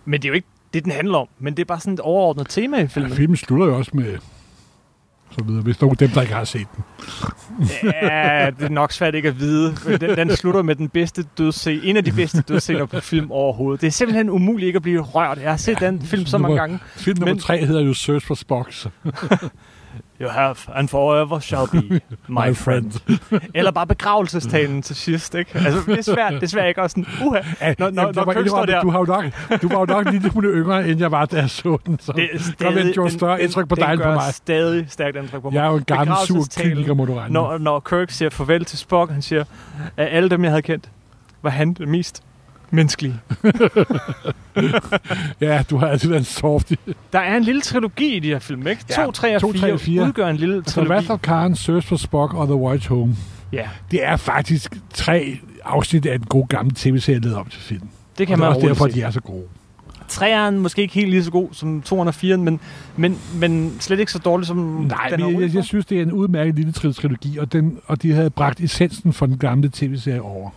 Men 0.05 0.21
det 0.23 0.25
er 0.25 0.29
jo 0.29 0.35
ikke 0.35 0.49
det, 0.75 0.85
den 0.85 0.93
handler 0.93 1.19
om. 1.19 1.29
Men 1.39 1.57
det 1.57 1.61
er 1.61 1.65
bare 1.67 1.81
sådan 1.81 1.95
et 1.95 2.01
overordnet 2.01 2.47
tema 2.49 2.77
i 2.77 2.81
Ja, 2.81 2.87
filmen. 2.87 3.13
filmen 3.13 3.37
slutter 3.37 3.67
jo 3.67 3.77
også 3.77 3.91
med 3.95 4.19
så 5.31 5.45
videre, 5.45 5.63
hvis 5.63 5.81
nogen 5.81 5.97
dem, 5.97 6.09
der 6.09 6.21
ikke 6.23 6.35
har 6.35 6.45
set 6.45 6.67
den. 6.77 6.85
Ja, 7.83 8.51
det 8.59 8.65
er 8.65 8.69
nok 8.69 8.93
svært 8.93 9.15
ikke 9.15 9.29
at 9.29 9.39
vide. 9.41 9.75
Den, 10.01 10.17
den 10.17 10.37
slutter 10.37 10.63
med 10.63 10.75
den 10.75 10.89
bedste 10.89 11.25
dødsscene. 11.39 11.85
En 11.85 11.97
af 11.97 12.05
de 12.05 12.13
bedste 12.13 12.41
dødsscener 12.43 12.87
på 12.87 13.01
film 13.01 13.31
overhovedet. 13.33 13.81
Det 13.81 13.87
er 13.87 13.91
simpelthen 13.91 14.31
umuligt 14.31 14.67
ikke 14.67 14.77
at 14.77 14.83
blive 14.83 15.01
rørt. 15.01 15.39
Jeg 15.43 15.51
har 15.51 15.57
set 15.57 15.81
den 15.81 16.03
film 16.03 16.27
så 16.27 16.39
mange 16.39 16.57
gange. 16.57 16.79
Film 16.97 17.19
nummer 17.19 17.35
Men- 17.35 17.41
tre 17.41 17.67
hedder 17.67 17.81
jo 17.83 17.95
Search 17.95 18.27
for 18.27 18.35
Spock. 18.35 18.73
You 20.21 20.29
have 20.29 20.57
and 20.75 20.89
forever 20.89 21.41
shall 21.41 21.67
be 21.73 22.01
my, 22.29 22.55
friend. 22.55 22.93
Eller 23.55 23.71
bare 23.71 23.87
begravelsestalen 23.87 24.83
til 24.83 24.97
sidst, 24.97 25.35
ikke? 25.35 25.51
Altså, 25.55 25.81
det 25.87 25.99
er 25.99 26.03
svært, 26.03 26.33
det 26.33 26.43
er 26.43 26.47
svært 26.47 26.69
ikke 26.69 26.83
også 26.83 26.95
sådan, 27.05 27.27
uha, 27.27 27.41
når, 27.79 27.91
når, 27.91 28.13
når 28.13 28.33
Kirk 28.33 28.49
står 28.49 28.67
der. 28.67 28.81
Du, 28.81 28.91
har 28.91 28.99
jo 28.99 29.05
nok, 29.05 29.25
du 29.63 29.69
var 29.69 29.79
jo 29.79 29.85
nok 29.85 30.07
en 30.07 30.13
lille 30.13 30.31
smule 30.31 30.49
yngre, 30.49 30.89
end 30.89 31.01
jeg 31.01 31.11
var, 31.13 31.25
da 31.25 31.37
jeg 31.37 31.51
så 31.51 31.79
den. 31.87 31.99
Så 32.01 32.13
Det 32.13 32.29
stadig, 32.45 32.85
den 32.85 32.93
gjorde 32.93 33.11
større 33.11 33.43
indtryk 33.43 33.69
på 33.69 33.75
dig 33.75 33.85
den 33.85 33.93
end 33.93 34.03
på 34.03 34.11
mig. 34.13 34.35
stadig 34.35 34.87
stærkt 34.89 35.17
indtryk 35.17 35.43
på 35.43 35.51
mig. 35.51 35.57
Jeg 35.57 35.67
er 35.67 35.71
jo 35.71 35.77
en 35.77 35.85
gammel 35.85 36.17
sur 36.27 36.45
kyniker, 36.59 36.95
må 36.95 37.05
du 37.05 37.15
regne. 37.15 37.33
Når, 37.35 37.59
når 37.59 37.81
Kirk 37.81 38.11
siger 38.11 38.31
farvel 38.31 38.65
til 38.65 38.79
Spock, 38.79 39.11
han 39.13 39.23
siger, 39.23 39.45
af 39.97 40.09
alle 40.17 40.29
dem, 40.29 40.43
jeg 40.45 40.51
havde 40.51 40.63
kendt, 40.63 40.91
var 41.43 41.51
han 41.51 41.73
det 41.75 41.89
mest 41.89 42.23
menneskelige. 42.71 43.15
Ja, 45.41 45.63
du 45.71 45.77
har 45.77 45.87
altid 45.87 46.09
været 46.09 46.19
en 46.21 46.25
softie. 46.25 46.77
Der 47.13 47.19
er 47.19 47.37
en 47.37 47.43
lille 47.43 47.61
trilogi 47.61 48.17
i 48.17 48.19
de 48.21 48.29
her 48.29 48.39
film, 48.39 48.67
ikke? 48.67 48.85
Ja, 48.91 49.05
2, 49.05 49.11
3 49.13 49.35
og 49.35 49.41
to, 49.41 49.53
tre 49.53 49.59
4 49.61 49.73
og 49.73 49.81
fire. 49.81 50.03
udgør 50.03 50.27
en 50.29 50.37
lille 50.37 50.63
Så 50.67 50.71
trilogi. 50.73 50.91
Wrath 50.93 51.11
of 51.11 51.21
Khan, 51.21 51.57
Search 51.57 51.87
for 51.89 51.97
Spock 51.97 52.35
og 52.35 52.47
The 52.47 52.55
Voyage 52.55 52.89
Home. 52.89 53.17
Ja, 53.53 53.69
Det 53.91 54.05
er 54.05 54.17
faktisk 54.17 54.77
tre 54.95 55.39
afsnit 55.65 56.07
af 56.07 56.15
en 56.15 56.21
god 56.21 56.49
gammel 56.49 56.75
tv-serie, 56.75 57.21
lavet 57.21 57.37
op 57.37 57.51
til 57.51 57.61
film. 57.61 57.89
det 58.19 58.27
kan 58.27 58.35
og 58.35 58.37
det 58.37 58.39
man 58.39 58.47
er 58.53 58.55
også 58.55 58.69
derfor, 58.69 58.89
sige. 58.89 59.01
de 59.01 59.07
er 59.07 59.11
så 59.11 59.21
gode. 59.21 59.45
Træeren 60.09 60.59
måske 60.59 60.83
ikke 60.83 60.95
helt 60.95 61.11
lige 61.11 61.25
så 61.25 61.31
god 61.31 61.49
som 61.53 61.83
204, 61.83 62.37
men, 62.37 62.61
men, 62.97 63.19
men 63.35 63.77
slet 63.81 64.01
ikke 64.01 64.13
så 64.13 64.19
dårlig 64.19 64.47
som 64.47 64.57
Nej, 64.57 65.09
den 65.09 65.21
men 65.21 65.35
jeg, 65.35 65.41
jeg, 65.41 65.55
jeg 65.55 65.65
synes, 65.65 65.87
det 65.87 65.99
er 65.99 66.03
en 66.03 66.13
udmærket 66.13 66.55
lille 66.55 66.73
tri- 66.77 66.93
trilogi, 66.93 67.39
og, 67.39 67.53
den, 67.53 67.79
og 67.87 68.03
de 68.03 68.13
havde 68.13 68.31
bragt 68.31 68.61
essensen 68.61 69.13
fra 69.13 69.27
den 69.27 69.39
gamle 69.39 69.71
tv-serie 69.73 70.23
over. 70.23 70.51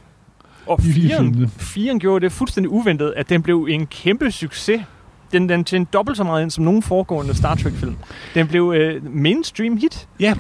Og 0.68 0.82
firen, 0.82 1.52
firen 1.58 2.00
gjorde 2.00 2.24
det 2.26 2.32
fuldstændig 2.32 2.70
uventet, 2.70 3.14
at 3.18 3.30
den 3.30 3.42
blev 3.44 3.68
en 3.70 3.88
kæmpe 3.88 4.32
succes. 4.32 4.82
Den, 5.34 5.50
den 5.50 5.64
tjente 5.64 5.90
dobbelt 5.94 6.18
så 6.18 6.24
meget 6.24 6.42
ind 6.44 6.52
som 6.52 6.64
nogen 6.64 6.84
foregående 6.84 7.36
Star 7.36 7.56
Trek-film. 7.56 7.96
Den 8.36 8.48
blev 8.48 8.74
øh, 8.78 9.16
mainstream 9.16 9.78
hit. 9.78 10.08
Ja, 10.20 10.34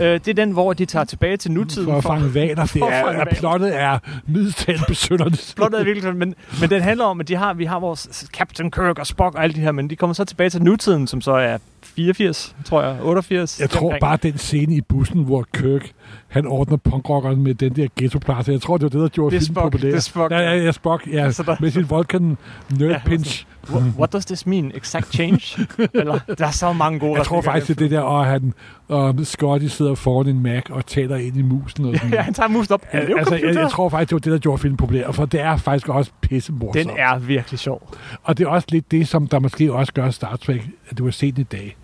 Øh, 0.00 0.04
det 0.04 0.28
er 0.28 0.34
den, 0.34 0.50
hvor 0.50 0.72
de 0.72 0.84
tager 0.84 1.04
tilbage 1.04 1.36
til 1.36 1.50
nutiden. 1.52 1.86
for 1.88 1.96
at 1.96 2.02
fange 2.02 2.34
valer. 2.34 2.64
Det 2.66 2.82
er, 2.82 3.02
hvaler. 3.12 3.24
plottet 3.34 3.80
er 3.80 3.98
middeltalt 4.26 4.80
besynderligt. 4.88 5.52
Plottet 5.56 5.80
er 5.80 5.84
virkelig, 5.84 6.16
men, 6.16 6.34
men 6.60 6.70
den 6.70 6.82
handler 6.82 7.04
om, 7.04 7.20
at 7.20 7.28
de 7.28 7.36
har, 7.36 7.54
vi 7.54 7.64
har 7.64 7.78
vores 7.80 8.26
Captain 8.32 8.70
Kirk 8.70 8.98
og 8.98 9.06
Spock 9.06 9.34
og 9.34 9.42
alle 9.42 9.54
de 9.56 9.60
her, 9.60 9.72
men 9.72 9.90
de 9.90 9.96
kommer 9.96 10.14
så 10.14 10.24
tilbage 10.24 10.50
til 10.50 10.62
nutiden, 10.62 11.06
som 11.06 11.20
så 11.20 11.32
er 11.32 11.58
84, 11.82 12.56
tror 12.64 12.82
jeg, 12.82 12.96
88. 13.02 13.60
Jeg 13.60 13.70
tror 13.70 13.78
deromkring. 13.80 14.00
bare, 14.00 14.18
den 14.22 14.38
scene 14.38 14.74
i 14.76 14.80
bussen, 14.80 15.24
hvor 15.24 15.44
Kirk 15.54 15.92
han 16.28 16.46
ordner 16.46 16.76
punkrockeren 16.76 17.42
med 17.42 17.54
den 17.54 17.76
der 17.76 17.86
ghetto-plads. 17.96 18.48
Jeg 18.48 18.60
tror, 18.60 18.76
det 18.76 18.82
var 18.82 18.88
det, 18.88 19.00
der 19.00 19.08
gjorde 19.08 19.36
Det 19.36 19.42
er 19.42 19.46
filmen 19.46 19.54
Spock, 19.54 19.72
populær. 19.72 19.90
det 19.90 19.96
er 19.96 20.00
Spock, 20.00 20.30
Ja, 20.32 20.38
ja, 20.40 20.56
ja, 20.64 20.72
Spock, 20.72 21.06
ja. 21.12 21.30
Så 21.30 21.42
der- 21.42 21.56
Med 21.60 21.70
sin 21.70 21.90
Vulcan 21.90 22.36
nerd 22.78 22.90
Ja, 22.90 23.00
pinch. 23.06 23.46
What, 23.70 23.82
what 23.98 24.12
does 24.12 24.24
this 24.26 24.46
mean? 24.46 24.72
Exact 24.74 25.12
change? 25.14 25.40
Eller, 25.94 26.18
der 26.38 26.46
er 26.46 26.50
så 26.50 26.72
mange 26.72 26.98
gode 26.98 27.16
Jeg 27.16 27.26
tror 27.26 27.40
faktisk, 27.40 27.68
det 27.68 27.74
er 27.74 27.78
det 27.78 27.90
der, 27.90 28.00
og 28.00 28.26
han 28.26 28.54
og 28.88 29.14
Scotty 29.24 29.66
sidder 29.66 29.94
foran 29.94 30.26
en 30.28 30.42
Mac 30.42 30.62
og 30.70 30.86
taler 30.86 31.16
ind 31.16 31.36
i 31.36 31.42
musen. 31.42 31.84
Og 31.84 31.94
sådan. 31.96 32.10
Ja, 32.12 32.20
han 32.22 32.34
tager 32.34 32.48
mus 32.48 32.70
op. 32.70 32.82
Jo 32.94 32.98
altså, 32.98 33.14
jeg, 33.16 33.24
computer. 33.42 33.60
jeg, 33.60 33.70
tror 33.70 33.88
faktisk, 33.88 34.08
det 34.10 34.14
var 34.14 34.18
det, 34.20 34.32
der 34.32 34.38
gjorde 34.38 34.58
filmen 34.58 34.76
populær, 34.76 35.10
for 35.10 35.26
det 35.26 35.40
er 35.40 35.56
faktisk 35.56 35.88
også 35.88 36.10
pisse 36.20 36.52
Den 36.74 36.90
er 36.98 37.18
virkelig 37.18 37.58
sjov. 37.60 37.94
Og 38.22 38.38
det 38.38 38.44
er 38.44 38.48
også 38.48 38.68
lidt 38.70 38.90
det, 38.90 39.08
som 39.08 39.26
der 39.26 39.38
måske 39.38 39.72
også 39.72 39.92
gør 39.92 40.10
Star 40.10 40.36
Trek, 40.36 40.68
at 40.90 40.98
du 40.98 41.04
har 41.04 41.10
set 41.10 41.38
i 41.38 41.42
dag. 41.42 41.76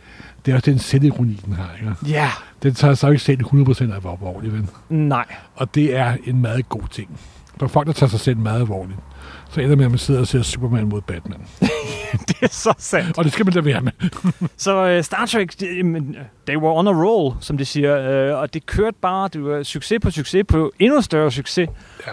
Det 0.47 0.53
er 0.53 0.57
også 0.57 0.71
den 0.71 0.79
selvironi, 0.79 1.41
den 1.47 1.53
har. 1.53 1.71
Ikke? 1.81 1.95
Ja, 2.09 2.29
Den 2.63 2.75
tager 2.75 3.01
jo 3.03 3.11
ikke 3.11 3.23
selv 3.23 3.41
100% 3.41 3.93
af 3.93 4.11
alvorligt, 4.11 4.53
ven. 4.53 4.71
nej. 4.89 5.25
Og 5.55 5.75
det 5.75 5.97
er 5.97 6.17
en 6.25 6.41
meget 6.43 6.69
god 6.69 6.89
ting. 6.91 7.21
For 7.61 7.67
folk, 7.67 7.87
der 7.87 7.93
tager 7.93 8.11
sig 8.11 8.21
selv 8.21 8.37
meget 8.37 8.61
alvorligt, 8.61 8.99
så 9.51 9.61
ender 9.61 9.77
med, 9.77 9.85
at 9.85 9.91
man 9.91 9.99
sidder 9.99 10.21
og 10.21 10.27
ser 10.27 10.43
Superman 10.43 10.89
mod 10.89 11.01
Batman. 11.01 11.41
Det 12.29 12.37
er 12.43 12.49
så 12.49 12.75
sandt. 12.79 13.19
Og 13.19 13.25
det 13.25 13.33
skal 13.33 13.47
man 13.47 13.55
lade 13.55 13.65
være 13.65 13.81
med. 13.81 13.93
Så 14.57 14.97
uh, 14.97 15.05
Star 15.05 15.27
Trek, 15.27 15.61
de, 15.61 15.67
they 16.47 16.57
were 16.57 16.79
on 16.79 16.87
a 16.87 16.91
roll, 16.91 17.35
som 17.41 17.59
de 17.59 17.65
siger. 17.65 18.33
Uh, 18.33 18.41
og 18.41 18.55
det 18.55 18.67
kørte 18.67 18.97
bare, 19.03 19.29
det 19.33 19.45
var 19.45 19.63
succes 19.63 19.99
på 20.03 20.11
succes 20.11 20.45
på 20.49 20.73
endnu 20.79 21.01
større 21.01 21.31
succes. 21.33 21.69
Ja. 22.07 22.13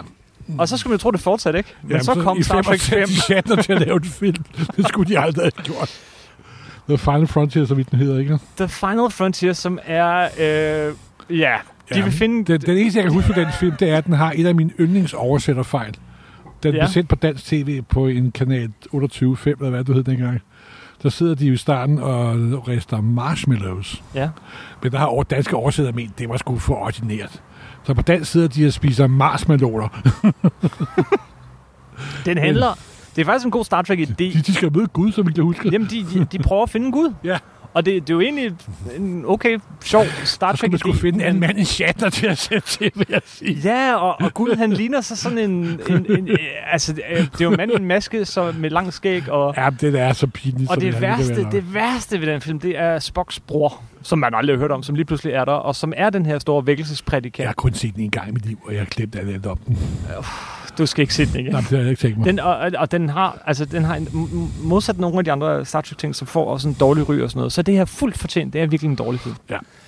Og 0.58 0.68
så 0.68 0.76
skulle 0.76 0.90
man 0.92 0.98
tro, 0.98 1.10
det 1.10 1.20
fortsatte, 1.20 1.58
ikke? 1.58 1.74
Men 1.82 1.90
Jamen, 1.90 2.04
så 2.04 2.14
kom 2.14 2.38
i 2.38 2.42
Star 2.42 2.62
Trek 2.62 2.80
5. 2.80 2.98
65 2.98 3.24
Shatner 3.24 3.62
til 3.62 3.72
at 3.72 3.80
lave 3.80 3.96
en 3.96 4.04
film. 4.04 4.44
Det 4.76 4.88
skulle 4.88 5.10
de 5.10 5.18
aldrig 5.18 5.44
have 5.44 5.64
gjort. 5.64 6.00
The 6.88 6.98
Final 6.98 7.26
Frontier, 7.26 7.64
så 7.64 7.74
vidt 7.74 7.90
den 7.90 7.98
hedder, 7.98 8.18
ikke? 8.18 8.38
The 8.56 8.68
Final 8.68 9.10
Frontier, 9.10 9.52
som 9.52 9.78
er... 9.84 10.22
Øh, 10.24 10.94
ja, 11.38 11.56
de 11.92 11.98
Ja, 11.98 12.02
vil 12.04 12.12
finde... 12.12 12.52
Den, 12.52 12.60
den 12.60 12.78
eneste, 12.78 12.98
jeg 12.98 13.04
kan 13.04 13.12
huske 13.12 13.32
på 13.32 13.40
den 13.40 13.48
film, 13.60 13.76
det 13.76 13.90
er, 13.90 13.98
at 13.98 14.04
den 14.06 14.14
har 14.14 14.32
et 14.36 14.46
af 14.46 14.54
mine 14.54 14.70
yndlingsoversætterfejl. 14.80 15.94
Den 16.62 16.74
Ja. 16.74 16.80
blev 16.80 16.88
sendt 16.88 17.08
på 17.08 17.16
dansk 17.16 17.44
tv 17.44 17.82
på 17.82 18.06
en 18.06 18.32
kanal 18.32 18.70
28.5, 18.94 19.46
eller 19.46 19.70
hvad 19.70 19.84
du 19.84 19.92
hed 19.92 20.02
dengang. 20.04 20.40
Der 21.02 21.08
sidder 21.08 21.34
de 21.34 21.46
i 21.46 21.56
starten 21.56 21.98
og 21.98 22.68
rester 22.68 23.00
marshmallows. 23.00 24.02
Ja. 24.14 24.28
Men 24.82 24.92
der 24.92 24.98
har 24.98 25.06
over 25.06 25.22
danske 25.22 25.56
oversætter 25.56 25.92
ment, 25.92 26.18
det 26.18 26.28
var 26.28 26.36
sgu 26.36 26.58
for 26.58 26.74
ordinært. 26.74 27.42
Så 27.84 27.94
på 27.94 28.02
dansk 28.02 28.30
sidder 28.32 28.48
de 28.48 28.66
og 28.66 28.72
spiser 28.72 29.06
marshmallower. 29.06 29.88
Den 32.26 32.38
handler... 32.38 32.78
Det 33.18 33.24
er 33.24 33.26
faktisk 33.26 33.44
en 33.44 33.50
god 33.50 33.64
Star 33.64 33.82
Trek-idé. 33.82 34.14
De, 34.18 34.32
de 34.46 34.54
skal 34.54 34.72
møde 34.76 34.86
Gud, 34.86 35.12
så 35.12 35.22
vi 35.22 35.32
kan 35.32 35.44
huske. 35.44 35.68
Jamen, 35.72 35.88
de, 35.90 36.06
de, 36.14 36.26
de 36.32 36.38
prøver 36.38 36.62
at 36.62 36.70
finde 36.70 36.92
Gud. 36.92 37.14
Ja. 37.24 37.38
Og 37.74 37.86
det, 37.86 37.94
det 38.02 38.10
er 38.10 38.14
jo 38.14 38.20
egentlig 38.20 38.52
en 38.96 39.24
okay, 39.26 39.58
sjov 39.84 40.04
Star 40.24 40.54
skal 40.56 40.70
man 40.70 40.74
Trek-idé. 40.74 40.78
skulle 40.78 40.98
finde 40.98 41.26
en 41.26 41.40
mand 41.40 41.58
end 41.58 41.66
Shatner 41.66 42.10
til 42.10 42.26
at 42.26 42.38
sætte 42.38 42.68
til, 42.68 42.90
vil 42.94 43.06
jeg 43.10 43.20
sige. 43.24 43.54
Ja, 43.64 43.94
og, 43.94 44.20
og 44.20 44.34
Gud, 44.34 44.56
han 44.56 44.72
ligner 44.72 45.00
så 45.00 45.16
sådan 45.16 45.38
en... 45.38 45.50
en, 45.90 46.06
en 46.18 46.28
øh, 46.28 46.38
altså, 46.72 46.92
øh, 47.10 47.18
det 47.18 47.40
er 47.40 47.44
jo 47.44 47.50
en 47.50 47.56
mand 47.56 47.70
i 47.72 47.76
en 47.76 47.84
maske 47.84 48.24
så 48.24 48.54
med 48.58 48.70
lang 48.70 48.92
skæg, 48.92 49.30
og, 49.30 49.54
Ja, 49.56 49.70
det 49.80 50.00
er 50.00 50.12
så 50.12 50.26
pinligt. 50.26 50.70
og 50.70 50.74
som 50.74 50.80
det 50.80 51.00
værste, 51.00 51.46
det 51.50 51.74
værste 51.74 52.20
ved 52.20 52.26
den 52.26 52.40
film, 52.40 52.60
det 52.60 52.78
er 52.78 52.98
Spocks 52.98 53.40
bror, 53.40 53.82
som 54.02 54.18
man 54.18 54.34
aldrig 54.34 54.56
har 54.56 54.60
hørt 54.60 54.70
om, 54.70 54.82
som 54.82 54.94
lige 54.94 55.04
pludselig 55.04 55.32
er 55.32 55.44
der, 55.44 55.52
og 55.52 55.76
som 55.76 55.92
er 55.96 56.10
den 56.10 56.26
her 56.26 56.38
store 56.38 56.60
Jeg 56.60 56.66
vækkelsesprædikant. 56.66 57.46
har 57.46 57.54
kun 57.54 57.74
set 57.74 57.94
den 57.94 58.02
en 58.04 58.10
gang 58.10 58.28
i 58.28 58.32
mit 58.32 58.46
liv, 58.46 58.58
og 58.66 58.72
jeg 58.72 58.80
har 58.80 58.86
glemt 58.86 59.16
alt 59.16 59.46
om 59.46 59.56
den. 59.66 59.78
Du 60.78 60.86
skal 60.86 61.02
ikke 61.02 61.14
se 61.14 61.26
den 61.26 61.40
igen. 61.40 61.52
Nej, 61.52 61.60
det 61.60 61.68
har 61.70 61.78
jeg 61.78 61.88
ikke 61.90 62.00
tænkt 62.00 62.18
mig. 62.18 62.26
Den, 62.26 62.38
og, 62.40 62.56
og- 62.78 62.92
den 62.92 63.08
har, 63.08 63.42
altså 63.46 63.64
den 63.64 63.84
har 63.84 63.94
en, 63.94 64.08
modsat 64.62 64.98
nogle 64.98 65.18
af 65.18 65.24
de 65.24 65.32
andre 65.32 65.64
Star 65.64 65.80
Trek 65.80 65.98
ting, 65.98 66.14
som 66.14 66.26
får 66.26 66.44
også 66.50 66.68
en 66.68 66.76
dårlig 66.80 67.08
ry 67.08 67.20
og 67.20 67.30
sådan 67.30 67.38
noget, 67.40 67.52
så 67.52 67.62
det 67.62 67.74
her 67.74 67.80
er 67.80 67.84
fuldt 67.84 68.18
fortjent. 68.18 68.52
Det 68.52 68.60
er 68.60 68.66
virkelig 68.66 68.88
en 68.90 68.96
dårlig 68.96 69.20
film. 69.20 69.34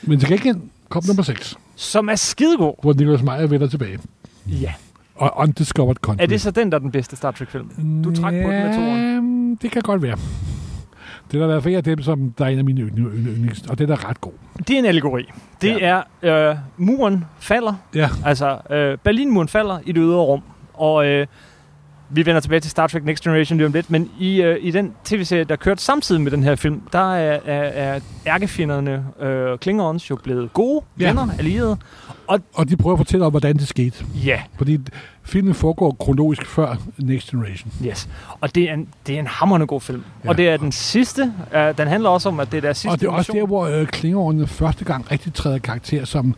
Men 0.02 0.20
til 0.20 0.28
gengæld 0.28 0.56
kom 0.88 1.02
nummer 1.06 1.22
6, 1.22 1.56
Som 1.76 2.08
er 2.08 2.14
skidegod. 2.14 2.74
hvor 2.82 2.92
Nicholas 2.92 3.22
Meyer 3.22 3.46
vender 3.46 3.66
tilbage. 3.68 3.98
Ja. 4.46 4.72
Og 5.14 5.32
Undiscovered 5.36 5.96
Country. 5.96 6.22
Er 6.22 6.26
det 6.26 6.40
så 6.40 6.50
den, 6.50 6.70
der 6.72 6.78
er 6.78 6.80
den 6.80 6.90
bedste 6.90 7.16
Star 7.16 7.30
Trek 7.30 7.50
film? 7.50 8.02
Du 8.04 8.14
trak 8.14 8.32
på 8.32 8.38
den 8.38 8.48
med 8.66 8.74
toeren? 8.74 9.54
Det 9.62 9.70
kan 9.70 9.82
godt 9.82 10.02
være. 10.02 10.16
Det 11.30 11.36
er 11.36 11.38
der 11.38 11.46
i 11.46 11.50
hvert 11.52 11.62
fald 11.62 11.74
af 11.74 11.84
dem, 11.84 12.02
som 12.02 12.34
der 12.38 12.44
er 12.44 12.48
en 12.48 12.58
af 12.58 12.64
mine 12.64 12.80
yndlings, 12.80 13.62
og 13.68 13.78
det 13.78 13.90
er 13.90 14.08
ret 14.08 14.20
god. 14.20 14.32
Det 14.58 14.70
er 14.70 14.78
en 14.78 14.84
allegori. 14.84 15.24
Det 15.62 15.68
ja. 15.80 16.00
er, 16.22 16.50
øh, 16.50 16.56
muren 16.76 17.24
falder, 17.40 17.74
Ja, 17.94 18.08
altså 18.24 18.58
øh, 18.70 18.98
Berlinmuren 18.98 19.48
falder 19.48 19.78
i 19.86 19.92
det 19.92 20.00
ydre 20.02 20.16
rum, 20.20 20.40
og 20.80 21.06
øh, 21.06 21.26
vi 22.12 22.26
vender 22.26 22.40
tilbage 22.40 22.60
til 22.60 22.70
Star 22.70 22.86
Trek 22.86 23.04
Next 23.04 23.22
Generation 23.24 23.56
lige 23.58 23.66
om 23.66 23.72
lidt, 23.72 23.90
men 23.90 24.10
i, 24.20 24.42
øh, 24.42 24.56
i 24.60 24.70
den 24.70 24.92
tv-serie, 25.04 25.44
der 25.44 25.56
kørte 25.56 25.82
samtidig 25.82 26.20
med 26.20 26.30
den 26.30 26.42
her 26.42 26.54
film, 26.56 26.82
der 26.92 27.14
er, 27.14 27.38
er, 27.44 27.94
er 27.94 28.00
ærkefjenderne 28.26 29.04
øh, 29.20 29.58
Klingons 29.58 30.10
jo 30.10 30.16
blevet 30.16 30.52
gode 30.52 30.84
Ja. 31.00 31.06
venner, 31.06 31.28
allierede. 31.38 31.76
og 32.54 32.68
de 32.68 32.76
prøver 32.76 32.94
at 32.94 32.98
fortælle 32.98 33.26
om, 33.26 33.32
hvordan 33.32 33.56
det 33.56 33.68
skete. 33.68 34.04
Ja, 34.24 34.42
Fordi 34.58 34.78
filmen 35.22 35.54
foregår 35.54 35.96
kronologisk 36.00 36.46
før 36.46 36.76
Next 36.98 37.30
Generation. 37.30 37.72
yes. 37.86 38.08
Og 38.40 38.54
det 38.54 38.70
er 38.70 38.74
en, 38.74 38.88
det 39.06 39.14
er 39.14 39.18
en 39.18 39.26
hammerende 39.26 39.66
god 39.66 39.80
film. 39.80 40.04
Ja. 40.24 40.28
Og 40.28 40.36
det 40.36 40.48
er 40.48 40.56
den 40.56 40.72
sidste. 40.72 41.32
Øh, 41.54 41.78
den 41.78 41.88
handler 41.88 42.08
også 42.10 42.28
om, 42.28 42.40
at 42.40 42.50
det 42.52 42.56
er 42.56 42.60
deres 42.60 42.78
sidste 42.78 42.92
og 42.94 43.00
det 43.00 43.06
er 43.06 43.10
også 43.10 43.32
der, 43.32 43.46
hvor 43.46 43.66
øh, 43.66 43.86
Klingerårene 43.86 44.46
første 44.46 44.84
gang 44.84 45.10
rigtig 45.12 45.34
træder 45.34 45.58
karakter 45.58 46.04
som 46.04 46.34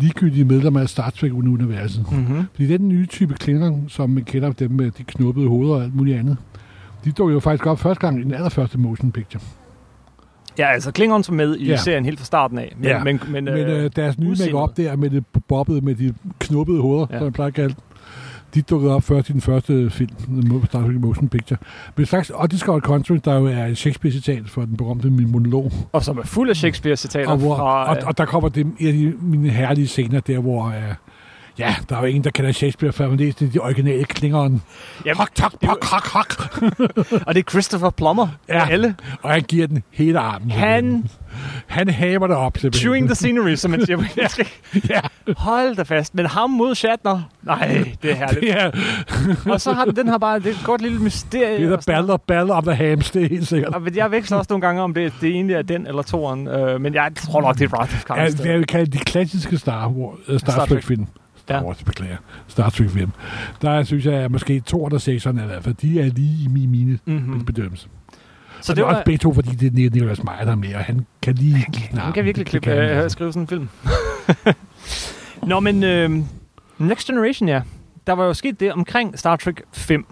ligegyldige 0.00 0.44
medlemmer 0.44 0.80
af 0.80 0.88
Star 0.88 1.10
Trek-universet. 1.10 2.12
Mm-hmm. 2.12 2.44
Fordi 2.52 2.66
det 2.66 2.74
er 2.74 2.78
den 2.78 2.88
nye 2.88 3.06
type 3.06 3.34
klinger, 3.34 3.78
som 3.88 4.10
man 4.10 4.24
kender 4.24 4.52
dem 4.52 4.70
med 4.70 4.90
de 4.90 5.04
knuppede 5.04 5.48
hoveder 5.48 5.74
og 5.74 5.82
alt 5.82 5.94
muligt 5.94 6.18
andet. 6.18 6.36
De 7.04 7.12
dukker 7.12 7.34
jo 7.34 7.40
faktisk 7.40 7.66
op 7.66 7.78
første 7.78 8.00
gang 8.00 8.20
i 8.20 8.24
den 8.24 8.34
allerførste 8.34 8.78
motion 8.78 9.12
picture. 9.12 9.42
Ja, 10.58 10.66
altså 10.72 10.92
Klingons 10.92 11.28
var 11.30 11.34
med 11.36 11.56
i 11.56 11.66
Ja. 11.66 11.76
serien 11.76 12.04
helt 12.04 12.18
fra 12.18 12.24
starten 12.26 12.58
af. 12.58 12.74
Men, 12.76 12.84
Ja. 12.84 13.04
men, 13.04 13.20
men, 13.28 13.44
Men 13.44 13.54
øh, 13.54 13.90
deres 13.96 14.18
nye 14.18 14.28
make-up 14.40 14.76
der 14.76 14.96
med 14.96 15.10
det 15.10 15.24
bobbede, 15.48 15.80
med 15.80 15.94
de 15.94 16.14
knuppede 16.38 16.80
hoveder, 16.80 17.06
Ja. 17.10 17.16
som 17.18 17.24
man 17.24 17.32
plejer 17.32 17.46
at 17.48 17.54
kalde 17.54 17.74
de 18.54 18.62
dukkede 18.62 18.94
op 18.94 19.02
først 19.02 19.28
i 19.28 19.32
den 19.32 19.40
første 19.40 19.90
film, 19.90 20.10
Star 20.66 20.82
Trek 20.82 21.00
Motion 21.00 21.28
Picture. 21.28 21.58
Men 21.96 22.06
slags 22.06 22.30
Undiscovered 22.30 22.82
Country, 22.82 23.18
der 23.24 23.34
jo 23.34 23.46
er 23.46 23.66
et 23.66 23.78
Shakespeare-citat 23.78 24.42
for 24.46 24.64
den 24.64 24.76
berømte 24.76 25.10
monolog. 25.10 25.72
Og 25.92 26.04
som 26.04 26.18
er 26.18 26.22
fuld 26.22 26.50
af 26.50 26.56
Shakespeare-citater 26.56 27.30
Og, 27.30 27.36
hvor, 27.36 27.56
fra... 27.56 27.90
og, 27.90 27.96
øh, 27.96 28.02
og 28.06 28.18
der 28.18 28.24
kommer 28.24 28.48
det, 28.48 28.66
en 28.78 28.86
af 28.86 28.92
de, 28.92 29.14
mine 29.20 29.50
herlige 29.50 29.86
scener 29.86 30.20
der, 30.20 30.38
hvor... 30.38 30.66
Øh, 30.66 30.94
ja, 31.58 31.74
der 31.88 31.96
er 31.96 32.00
jo 32.00 32.06
ingen, 32.06 32.24
der 32.24 32.30
kender 32.30 32.52
Shakespeare, 32.52 32.92
før 32.92 33.08
man 33.08 33.16
læser 33.18 33.50
de 33.50 33.58
originale 33.58 34.04
klingeren. 34.04 34.62
Jamen, 35.04 35.16
Hok, 35.16 35.34
tok, 35.34 35.52
det 35.52 35.62
er 35.62 35.66
pok, 35.68 35.84
hok, 35.84 36.06
hok. 36.06 36.62
og 37.26 37.34
det 37.34 37.46
er 37.46 37.50
Christopher 37.50 37.90
Plummer. 37.90 38.28
Ja. 38.48 38.68
Alle. 38.70 38.94
Og 39.22 39.30
han 39.30 39.42
giver 39.42 39.66
den 39.66 39.82
hele 39.90 40.18
armen. 40.18 40.50
Han 40.50 41.08
Han 41.66 41.88
haver 41.88 42.26
det 42.26 42.36
op. 42.36 42.58
simpelthen. 42.58 42.80
chewing 42.80 43.06
the 43.08 43.14
scenery, 43.14 43.54
som 43.54 43.70
man 43.70 43.86
siger 43.86 43.96
på 43.96 44.02
engelsk. 44.16 44.60
Ja, 44.90 45.00
Hold 45.36 45.76
da 45.76 45.82
fast. 45.82 46.14
Men 46.14 46.26
ham 46.26 46.50
mod 46.50 46.74
Shatner. 46.74 47.20
Nej, 47.42 47.92
det 48.02 48.10
er 48.10 48.14
herligt. 48.26 48.40
det 48.40 48.50
er, 49.46 49.52
Og 49.52 49.60
så 49.60 49.72
har 49.72 49.84
den, 49.84 49.96
den 49.96 50.08
har 50.08 50.18
bare 50.18 50.38
det 50.38 50.46
er 50.46 50.50
et 50.50 50.60
godt 50.64 50.80
lille 50.80 50.98
mysterie. 50.98 51.56
det 51.58 51.64
er 51.64 51.68
der 51.70 51.82
baller, 51.86 52.16
baller 52.16 52.54
om 52.54 52.64
the 52.64 52.74
hams, 52.74 53.10
det 53.10 53.24
er 53.24 53.28
helt 53.28 53.48
sikkert. 53.48 53.74
Og 53.74 53.96
jeg 53.96 54.10
veksler 54.10 54.38
også 54.38 54.46
nogle 54.52 54.66
gange, 54.66 54.82
om 54.82 54.94
det, 54.94 55.12
det 55.20 55.28
egentlig 55.30 55.54
er 55.54 55.62
den 55.62 55.86
eller 55.86 56.02
toeren. 56.02 56.48
Øh, 56.48 56.80
men 56.80 56.94
jeg 56.94 57.10
tror 57.16 57.40
nok, 57.40 57.58
det 57.58 57.72
er 57.72 57.76
of 57.78 58.04
Ja, 58.16 58.26
det 58.26 58.46
jeg 58.46 58.58
vil 58.58 58.66
kalde 58.66 58.92
de 58.92 58.98
klassiske 58.98 59.58
Star, 59.58 59.88
Wars, 59.88 60.18
uh, 60.28 60.38
Star, 60.38 60.52
Star 60.52 60.58
Trek. 60.66 60.68
Trek-film. 60.68 61.06
Ja. 61.50 61.64
Wars, 61.64 61.82
beklager. 61.84 62.16
Star 62.48 62.70
Trek-film. 62.70 63.12
Der 63.62 63.82
synes 63.82 64.06
jeg, 64.06 64.14
at 64.14 64.30
måske 64.30 64.60
to 64.60 64.82
og 64.82 65.00
sekserne 65.00 65.42
i 65.42 65.46
hvert 65.46 65.64
fald, 65.64 65.74
de 65.74 66.00
er 66.00 66.04
lige 66.04 66.44
i 66.44 66.48
min 66.48 66.70
mine 66.70 66.98
mm-hmm. 67.04 67.44
bedømmelse. 67.44 67.88
Så 68.12 68.66
Så 68.66 68.74
det 68.74 68.80
er 68.80 68.84
var... 68.84 68.92
også 68.92 69.04
begge 69.04 69.18
to, 69.18 69.34
fordi 69.34 69.54
det 69.54 69.86
er 69.86 69.90
Nicolas 69.90 70.24
Meyer, 70.24 70.44
der 70.44 70.52
er 70.52 70.56
med, 70.56 70.74
og 70.74 70.80
han 70.80 71.06
kan 71.22 71.34
lige... 71.34 71.66
Han, 71.90 71.98
han 71.98 72.12
kan 72.12 72.24
virkelig 72.24 72.46
klippe, 72.46 72.64
kan 72.64 72.76
han 72.76 72.90
øh, 72.90 72.96
altså. 72.96 73.08
skrive 73.08 73.32
sådan 73.32 73.42
en 73.42 73.48
film. 73.48 73.68
Nå, 75.50 75.60
men 75.60 75.82
øh, 75.82 76.10
Next 76.78 77.06
Generation, 77.06 77.48
ja. 77.48 77.62
Der 78.06 78.12
var 78.12 78.24
jo 78.24 78.34
sket 78.34 78.60
det 78.60 78.72
omkring 78.72 79.18
Star 79.18 79.36
Trek 79.36 79.62
5. 79.72 80.06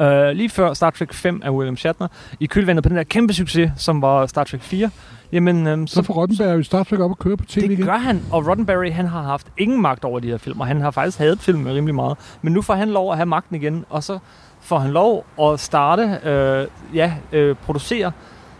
Uh, 0.00 0.06
lige 0.28 0.48
før 0.48 0.74
Star 0.74 0.90
Trek 0.90 1.12
5 1.12 1.40
af 1.44 1.50
William 1.50 1.76
Shatner, 1.76 2.08
i 2.40 2.46
kølvandet 2.46 2.82
på 2.82 2.88
den 2.88 2.96
der 2.96 3.02
kæmpe 3.02 3.34
succes, 3.34 3.70
som 3.76 4.02
var 4.02 4.26
Star 4.26 4.44
Trek 4.44 4.62
4, 4.62 4.90
jamen, 5.32 5.66
øh, 5.66 5.88
Så 5.88 6.02
får 6.02 6.14
Roddenberg 6.14 6.58
jo 6.58 6.62
Star 6.62 6.82
Trek 6.82 7.00
op 7.00 7.10
og 7.10 7.18
køre 7.18 7.36
på 7.36 7.44
tv 7.44 7.60
det 7.60 7.70
igen. 7.70 7.86
gør 7.86 7.96
han, 7.96 8.22
og 8.32 8.46
Roddenberry, 8.46 8.90
han 8.90 9.06
har 9.06 9.22
haft 9.22 9.46
ingen 9.58 9.82
magt 9.82 10.04
over 10.04 10.20
de 10.20 10.28
her 10.28 10.38
film, 10.38 10.60
og 10.60 10.66
han 10.66 10.80
har 10.80 10.90
faktisk 10.90 11.18
hadet 11.18 11.38
filmen 11.40 11.74
rimelig 11.74 11.94
meget. 11.94 12.18
Men 12.42 12.52
nu 12.52 12.62
får 12.62 12.74
han 12.74 12.88
lov 12.88 13.10
at 13.10 13.16
have 13.16 13.26
magten 13.26 13.56
igen, 13.56 13.84
og 13.90 14.04
så 14.04 14.18
får 14.60 14.78
han 14.78 14.90
lov 14.90 15.26
at 15.42 15.60
starte, 15.60 16.02
øh, 16.24 16.66
ja, 16.96 17.12
øh, 17.32 17.56
producere 17.56 18.12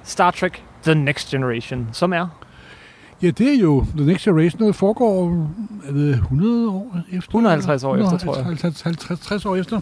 Star 0.05 0.31
Trek 0.31 0.63
The 0.85 0.95
Next 0.95 1.31
Generation, 1.31 1.89
som 1.93 2.13
er 2.13 2.27
Ja, 3.23 3.31
det 3.31 3.55
er 3.55 3.59
jo 3.61 3.85
The 3.97 4.07
Next 4.07 4.25
Generation, 4.25 4.61
noget 4.61 4.75
foregår 4.75 5.49
er 5.89 5.93
det 5.93 6.11
100 6.15 6.71
år 6.71 6.97
efter? 7.13 7.29
150 7.29 7.85
år 7.85 7.97
efter, 7.97 8.19
tror 8.19 8.33
jeg. 8.35 8.41
150, 8.41 8.83
50, 8.83 9.21
60 9.21 9.47
år 9.47 9.57
efter. 9.57 9.81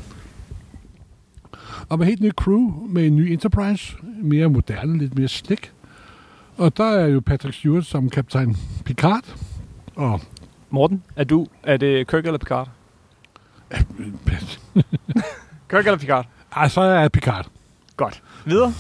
Og 1.89 1.99
med 1.99 2.07
helt 2.07 2.21
nyt 2.21 2.33
crew, 2.33 2.87
med 2.89 3.07
en 3.07 3.17
ny 3.17 3.21
Enterprise, 3.21 3.97
mere 4.23 4.49
moderne, 4.49 4.99
lidt 4.99 5.19
mere 5.19 5.29
slick. 5.29 5.73
Og 6.59 6.77
der 6.77 6.85
er 6.85 7.07
jo 7.07 7.21
Patrick 7.21 7.57
Stewart 7.59 7.85
som 7.85 8.11
kaptajn 8.11 8.57
Picard. 8.85 9.25
Og 9.97 10.21
Morten, 10.71 11.03
er 11.17 11.25
du, 11.25 11.47
er 11.63 11.77
det 11.77 12.07
Kirk 12.09 12.27
eller 12.27 12.39
Picard? 12.39 12.69
Kirk 15.71 15.87
eller 15.87 15.99
Picard? 15.99 16.27
ah, 16.53 16.71
så 16.71 16.81
er 16.81 17.09
Picard. 17.09 17.47
Godt. 17.97 18.23
Videre? 18.45 18.73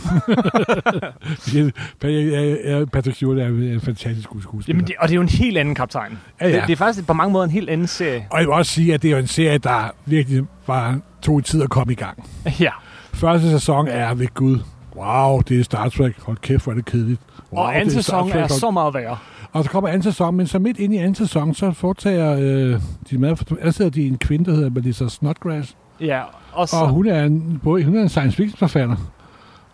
Patrick 2.93 3.17
Stewart 3.17 3.39
er 3.39 3.47
en 3.47 3.81
fantastisk 3.81 4.29
skuespiller. 4.29 4.65
Jamen, 4.69 4.87
det, 4.87 4.95
og 4.99 5.09
det 5.09 5.13
er 5.13 5.17
jo 5.17 5.23
en 5.23 5.29
helt 5.29 5.59
anden 5.59 5.75
kaptajn. 5.75 6.19
Ja, 6.41 6.49
ja. 6.49 6.57
Det, 6.57 6.63
det 6.67 6.73
er 6.73 6.77
faktisk 6.77 7.07
på 7.07 7.13
mange 7.13 7.33
måder 7.33 7.45
en 7.45 7.51
helt 7.51 7.71
anden 7.71 7.87
serie. 7.87 8.27
Og 8.31 8.39
jeg 8.39 8.47
vil 8.47 8.55
også 8.55 8.73
sige, 8.73 8.95
at 8.95 9.03
det 9.03 9.09
er 9.09 9.13
jo 9.13 9.19
en 9.19 9.27
serie, 9.27 9.59
der 9.59 9.91
virkelig 10.07 10.45
var 10.67 10.99
tog 11.23 11.45
tid 11.45 11.63
at 11.63 11.71
komme 11.71 11.93
i 11.93 11.97
gang. 11.97 12.31
Ja. 12.61 12.71
Første 13.15 13.51
sæson 13.51 13.89
er 13.89 14.15
ved 14.15 14.27
Gud. 14.35 14.59
Wow, 14.97 15.41
det 15.41 15.61
er 15.61 15.65
Star 15.65 15.89
Trek. 15.89 16.21
Hold 16.23 16.37
kæft, 16.37 16.65
hvor 16.65 16.73
er 16.73 16.77
det 16.77 16.85
kedeligt. 16.85 17.21
Wow, 17.53 17.63
Og 17.63 17.77
anden 17.77 17.91
sæson 17.91 18.31
er 18.31 18.47
så 18.47 18.71
meget 18.71 18.95
værre. 18.95 19.17
Og 19.53 19.65
så 19.65 19.71
kommer 19.71 19.89
anden 19.89 20.03
sæson, 20.03 20.37
men 20.37 20.47
så 20.47 20.59
midt 20.59 20.79
ind 20.79 20.95
i 20.95 20.97
anden 20.97 21.15
sæson, 21.15 21.55
så 21.55 21.73
foretager 21.73 22.37
øh, 22.41 22.81
de 23.11 23.19
med, 23.19 23.37
ansætter 23.61 23.91
de 23.91 24.07
en 24.07 24.19
kvinde, 24.19 24.45
der 24.45 24.57
hedder 24.57 24.71
Melissa 24.71 25.09
Snodgrass. 25.09 25.77
Ja, 26.01 26.23
og 26.53 26.69
så... 26.69 26.77
Og 26.77 26.89
hun 26.89 27.07
er 27.07 27.25
en, 27.25 27.61
både, 27.63 27.85
hun 27.85 27.97
er 27.97 28.03
en 28.03 28.09
science 28.09 28.37
fiction 28.37 28.59
forfatter. 28.59 28.97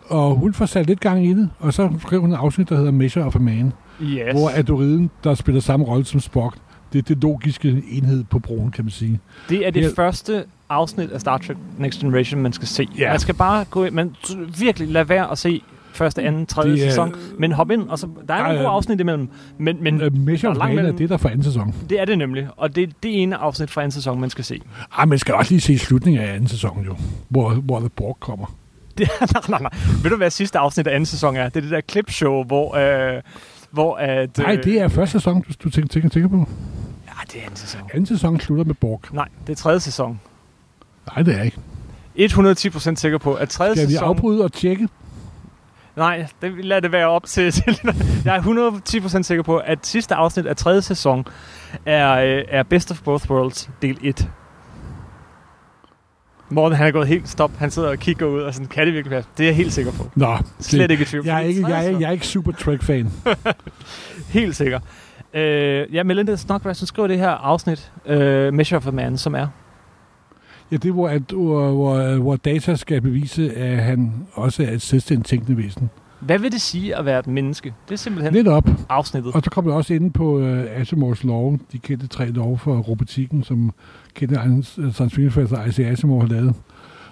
Og 0.09 0.35
hun 0.35 0.53
får 0.53 0.65
sat 0.65 0.87
lidt 0.87 0.99
gang 0.99 1.25
i 1.25 1.33
det, 1.33 1.49
og 1.59 1.73
så 1.73 1.89
skriver 1.99 2.21
hun 2.21 2.29
en 2.29 2.35
afsnit, 2.35 2.69
der 2.69 2.75
hedder 2.75 2.91
Measure 2.91 3.25
of 3.25 3.35
a 3.35 3.39
Man, 3.39 3.73
yes. 4.01 4.33
hvor 4.33 4.51
Adoriden, 4.55 5.09
der 5.23 5.33
spiller 5.33 5.61
samme 5.61 5.85
rolle 5.85 6.05
som 6.05 6.19
Spock, 6.19 6.57
det 6.93 6.99
er 6.99 7.03
det 7.15 7.21
logiske 7.23 7.83
enhed 7.91 8.23
på 8.23 8.39
broen, 8.39 8.71
kan 8.71 8.85
man 8.85 8.91
sige. 8.91 9.19
Det 9.49 9.67
er 9.67 9.71
det 9.71 9.81
Ja. 9.81 9.89
første 9.95 10.43
afsnit 10.69 11.11
af 11.11 11.21
Star 11.21 11.37
Trek 11.37 11.57
Next 11.77 11.99
Generation, 11.99 12.41
man 12.41 12.53
skal 12.53 12.67
se. 12.67 12.87
Ja. 12.97 13.09
Man 13.09 13.19
skal 13.19 13.35
bare 13.35 13.65
gå 13.65 13.83
ind, 13.83 13.93
man 13.93 14.15
virkelig 14.59 14.87
lade 14.87 15.09
være 15.09 15.31
at 15.31 15.37
se 15.37 15.61
første, 15.93 16.21
anden, 16.21 16.45
tredje 16.45 16.71
Det 16.71 16.83
er- 16.85 16.89
sæson, 16.89 17.15
men 17.39 17.51
hop 17.51 17.71
ind, 17.71 17.89
og 17.89 17.99
så, 17.99 18.07
der 18.27 18.33
er 18.33 18.43
nogle 18.43 18.57
gode 18.57 18.67
afsnit 18.69 18.99
imellem, 18.99 19.29
men, 19.57 19.77
men 19.83 19.95
Uh, 19.95 20.01
er 20.01 20.49
a 20.49 20.53
langt 20.53 20.79
er 20.79 20.91
det, 20.91 21.09
der 21.09 21.17
for 21.17 21.29
anden 21.29 21.43
sæson. 21.43 21.75
det 21.89 22.01
er 22.01 22.05
det 22.05 22.17
nemlig, 22.17 22.47
og 22.57 22.75
det 22.75 22.83
er 22.83 22.87
det 23.03 23.21
ene 23.21 23.35
afsnit 23.37 23.71
fra 23.71 23.81
anden 23.81 23.91
sæson, 23.91 24.19
man 24.21 24.29
skal 24.29 24.43
se. 24.45 24.61
Ah, 24.97 25.09
man 25.09 25.19
skal 25.19 25.33
også 25.35 25.51
lige 25.51 25.61
se 25.61 25.77
slutningen 25.77 26.21
af 26.21 26.33
anden 26.33 26.47
sæson, 26.47 26.83
jo, 26.85 26.95
hvor, 27.29 27.49
hvor 27.53 27.79
The 27.79 27.89
Borg 27.89 28.17
kommer. 28.19 28.55
Det, 28.97 29.07
nej, 29.33 29.41
nej, 29.49 29.61
nej. 29.61 29.71
Ved 30.03 30.09
du, 30.11 30.17
hvad 30.17 30.29
sidste 30.29 30.59
afsnit 30.59 30.87
af 30.87 30.91
anden 30.95 31.05
sæson 31.05 31.35
er? 31.35 31.49
Det 31.49 31.55
er 31.57 31.61
det 31.61 31.71
der 31.71 31.81
clipshow, 31.91 32.43
hvor... 32.43 32.75
Øh, 33.15 33.21
hvor 33.71 33.95
at, 33.95 34.37
Nej, 34.37 34.55
det 34.55 34.81
er 34.81 34.87
første 34.87 35.11
sæson, 35.11 35.41
du, 35.41 35.53
du 35.63 35.69
tænker, 35.69 35.87
tænker, 35.87 36.09
tænker 36.09 36.29
på. 36.29 36.49
Ja, 37.07 37.11
det 37.31 37.35
er 37.35 37.41
anden 37.41 37.55
sæson. 37.55 37.81
Anden 37.93 38.05
sæson 38.05 38.39
slutter 38.39 38.65
med 38.65 38.75
Borg. 38.75 39.01
Nej, 39.13 39.27
det 39.47 39.53
er 39.53 39.57
tredje 39.57 39.79
sæson. 39.79 40.19
Nej, 41.15 41.23
det 41.23 41.37
er 41.37 41.43
ikke. 41.43 41.57
110% 42.19 42.95
sikker 42.95 43.17
på, 43.17 43.33
at 43.33 43.49
tredje 43.49 43.75
Skal 43.75 43.87
vi 43.87 43.91
sæson... 43.91 44.07
afbryde 44.07 44.43
og 44.43 44.53
tjekke? 44.53 44.87
Nej, 45.95 46.27
det 46.41 46.65
lad 46.65 46.81
det 46.81 46.91
være 46.91 47.07
op 47.07 47.25
til... 47.25 47.51
til 47.51 47.79
jeg 48.25 48.35
er 48.35 48.41
110% 49.19 49.23
sikker 49.23 49.43
på, 49.43 49.57
at 49.57 49.87
sidste 49.87 50.15
afsnit 50.15 50.45
af 50.45 50.55
tredje 50.55 50.81
sæson 50.81 51.25
er, 51.85 52.11
øh, 52.11 52.43
er 52.49 52.63
Best 52.63 52.91
of 52.91 53.01
Both 53.01 53.31
Worlds 53.31 53.69
del 53.81 53.97
1. 54.01 54.29
Morten, 56.51 56.77
han 56.77 56.87
er 56.87 56.91
gået 56.91 57.07
helt 57.07 57.29
stop. 57.29 57.51
Han 57.57 57.71
sidder 57.71 57.89
og 57.89 57.97
kigger 57.97 58.25
ud 58.25 58.41
og 58.41 58.53
sådan, 58.53 58.67
kan 58.67 58.85
det 58.85 58.93
virkelig 58.93 59.11
være? 59.11 59.23
Det 59.37 59.43
er 59.43 59.47
jeg 59.47 59.55
helt 59.55 59.73
sikker 59.73 59.91
på. 59.91 60.11
Nå, 60.15 60.37
Slet 60.59 60.89
det, 60.89 60.91
ikke 60.91 61.01
i 61.01 61.05
tvivl. 61.05 61.25
jeg 61.25 61.35
er, 61.35 61.39
ikke, 61.39 61.67
jeg, 61.67 61.87
er, 61.87 61.99
jeg 61.99 62.07
er 62.07 62.11
ikke 62.11 62.27
super 62.27 62.51
Trek-fan. 62.51 63.11
Helt 64.29 64.55
sikker. 64.55 64.79
Øh, 65.33 65.95
ja, 65.95 66.03
Melinda 66.03 66.35
Snodgrass, 66.35 66.79
hun 66.79 66.87
skriver 66.87 67.07
det 67.07 67.17
her 67.17 67.29
afsnit, 67.29 67.91
øh, 68.05 68.53
Measure 68.53 68.77
of 68.77 68.87
a 68.87 68.91
Man, 68.91 69.17
som 69.17 69.35
er. 69.35 69.47
Ja, 70.71 70.75
det 70.75 70.85
er, 70.89 70.93
hvor, 70.93 71.07
at, 71.09 71.21
hvor, 71.21 71.71
hvor, 71.71 72.15
hvor 72.17 72.35
data 72.35 72.75
skal 72.75 73.01
bevise, 73.01 73.53
at 73.53 73.83
han 73.83 74.13
også 74.33 74.63
er 74.63 74.67
et 74.71 74.81
selvstændigt 74.81 75.27
tænkende 75.27 75.57
væsen. 75.63 75.89
Hvad 76.21 76.39
vil 76.39 76.51
det 76.51 76.61
sige 76.61 76.95
at 76.95 77.05
være 77.05 77.19
et 77.19 77.27
menneske? 77.27 77.73
Det 77.87 77.93
er 77.93 77.97
simpelthen 77.97 78.33
Lidt 78.33 78.47
op. 78.47 78.69
afsnittet. 78.89 79.33
Og 79.35 79.41
så 79.43 79.49
kommer 79.49 79.71
vi 79.71 79.75
også 79.75 79.93
ind 79.93 80.11
på 80.11 80.37
uh, 80.39 80.57
Asimovs 80.69 81.23
lov, 81.23 81.59
de 81.71 81.77
kendte 81.79 82.07
tre 82.07 82.31
love 82.31 82.57
for 82.57 82.77
robotikken, 82.77 83.43
som 83.43 83.71
kendte 84.13 84.35
science 84.63 85.15
fiction 85.15 85.43
Isaac 85.67 85.79
Asimov 85.91 86.21
har 86.21 86.27
lavet. 86.27 86.53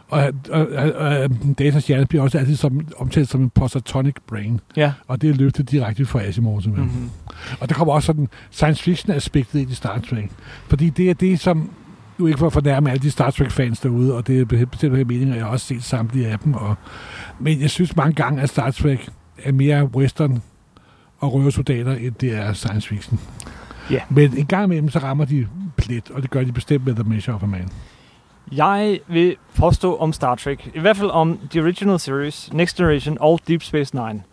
Og, 0.09 0.33
og, 0.49 0.67
og, 0.75 0.91
og 0.93 1.29
datas 1.59 1.87
hjerne 1.87 2.05
bliver 2.05 2.23
også 2.23 2.37
altid 2.37 2.55
som, 2.55 2.87
omtalt 2.97 3.29
som 3.29 3.41
en 3.41 3.49
posatonic 3.49 4.15
brain, 4.27 4.59
Ja. 4.75 4.93
og 5.07 5.21
det 5.21 5.29
er 5.29 5.33
løftet 5.33 5.71
direkte 5.71 6.05
fra 6.05 6.21
Asimov 6.21 6.61
simpelthen. 6.61 6.91
Mm-hmm. 6.95 7.09
Og 7.59 7.69
der 7.69 7.75
kommer 7.75 7.93
også 7.93 8.05
sådan 8.05 8.27
science 8.51 8.83
fiction 8.83 9.11
aspektet 9.15 9.59
ind 9.59 9.71
i 9.71 9.73
Star 9.73 9.99
Trek. 9.99 10.31
Fordi 10.67 10.89
det 10.89 11.09
er 11.09 11.13
det, 11.13 11.39
som 11.39 11.69
nu 12.19 12.27
ikke 12.27 12.39
for 12.39 12.47
at 12.47 12.53
fornærme 12.53 12.91
alle 12.91 13.01
de 13.01 13.11
Star 13.11 13.31
Trek 13.31 13.51
fans 13.51 13.79
derude, 13.79 14.15
og 14.15 14.27
det 14.27 14.51
er 14.51 14.65
bestemt 14.65 14.97
her 14.97 15.05
meninger, 15.05 15.35
jeg 15.35 15.43
har 15.43 15.51
også 15.51 15.65
set 15.65 15.83
samtlige 15.83 16.27
af 16.27 16.39
dem. 16.39 16.53
Og, 16.53 16.75
men 17.39 17.61
jeg 17.61 17.69
synes 17.69 17.95
mange 17.95 18.13
gange, 18.13 18.41
at 18.41 18.49
Star 18.49 18.71
Trek 18.71 19.09
er 19.43 19.51
mere 19.51 19.85
western 19.85 20.41
og 21.19 21.33
røversoldater, 21.33 21.95
end 21.95 22.15
det 22.15 22.35
er 22.35 22.53
science 22.53 22.87
fiction. 22.87 23.19
Ja. 23.91 24.01
Men 24.09 24.37
en 24.37 24.45
gang 24.45 24.63
imellem, 24.63 24.89
så 24.89 24.99
rammer 24.99 25.25
de 25.25 25.47
plet, 25.77 26.11
og 26.11 26.21
det 26.21 26.29
gør 26.29 26.43
de 26.43 26.51
bestemt 26.51 26.85
med 26.85 26.95
The 26.95 27.03
Measure 27.03 27.35
of 27.35 27.43
a 27.43 27.45
Man. 27.45 27.69
Jeg 28.51 28.99
vil 29.07 29.35
påstå 29.55 29.97
om 29.97 30.13
Star 30.13 30.35
Trek, 30.35 30.71
i 30.75 30.79
hvert 30.79 30.97
fald 30.97 31.09
om 31.09 31.39
The 31.51 31.61
Original 31.61 31.99
Series, 31.99 32.53
Next 32.53 32.77
Generation 32.77 33.17
og 33.19 33.39
Deep 33.47 33.63
Space 33.63 33.95
Nine, 33.95 34.23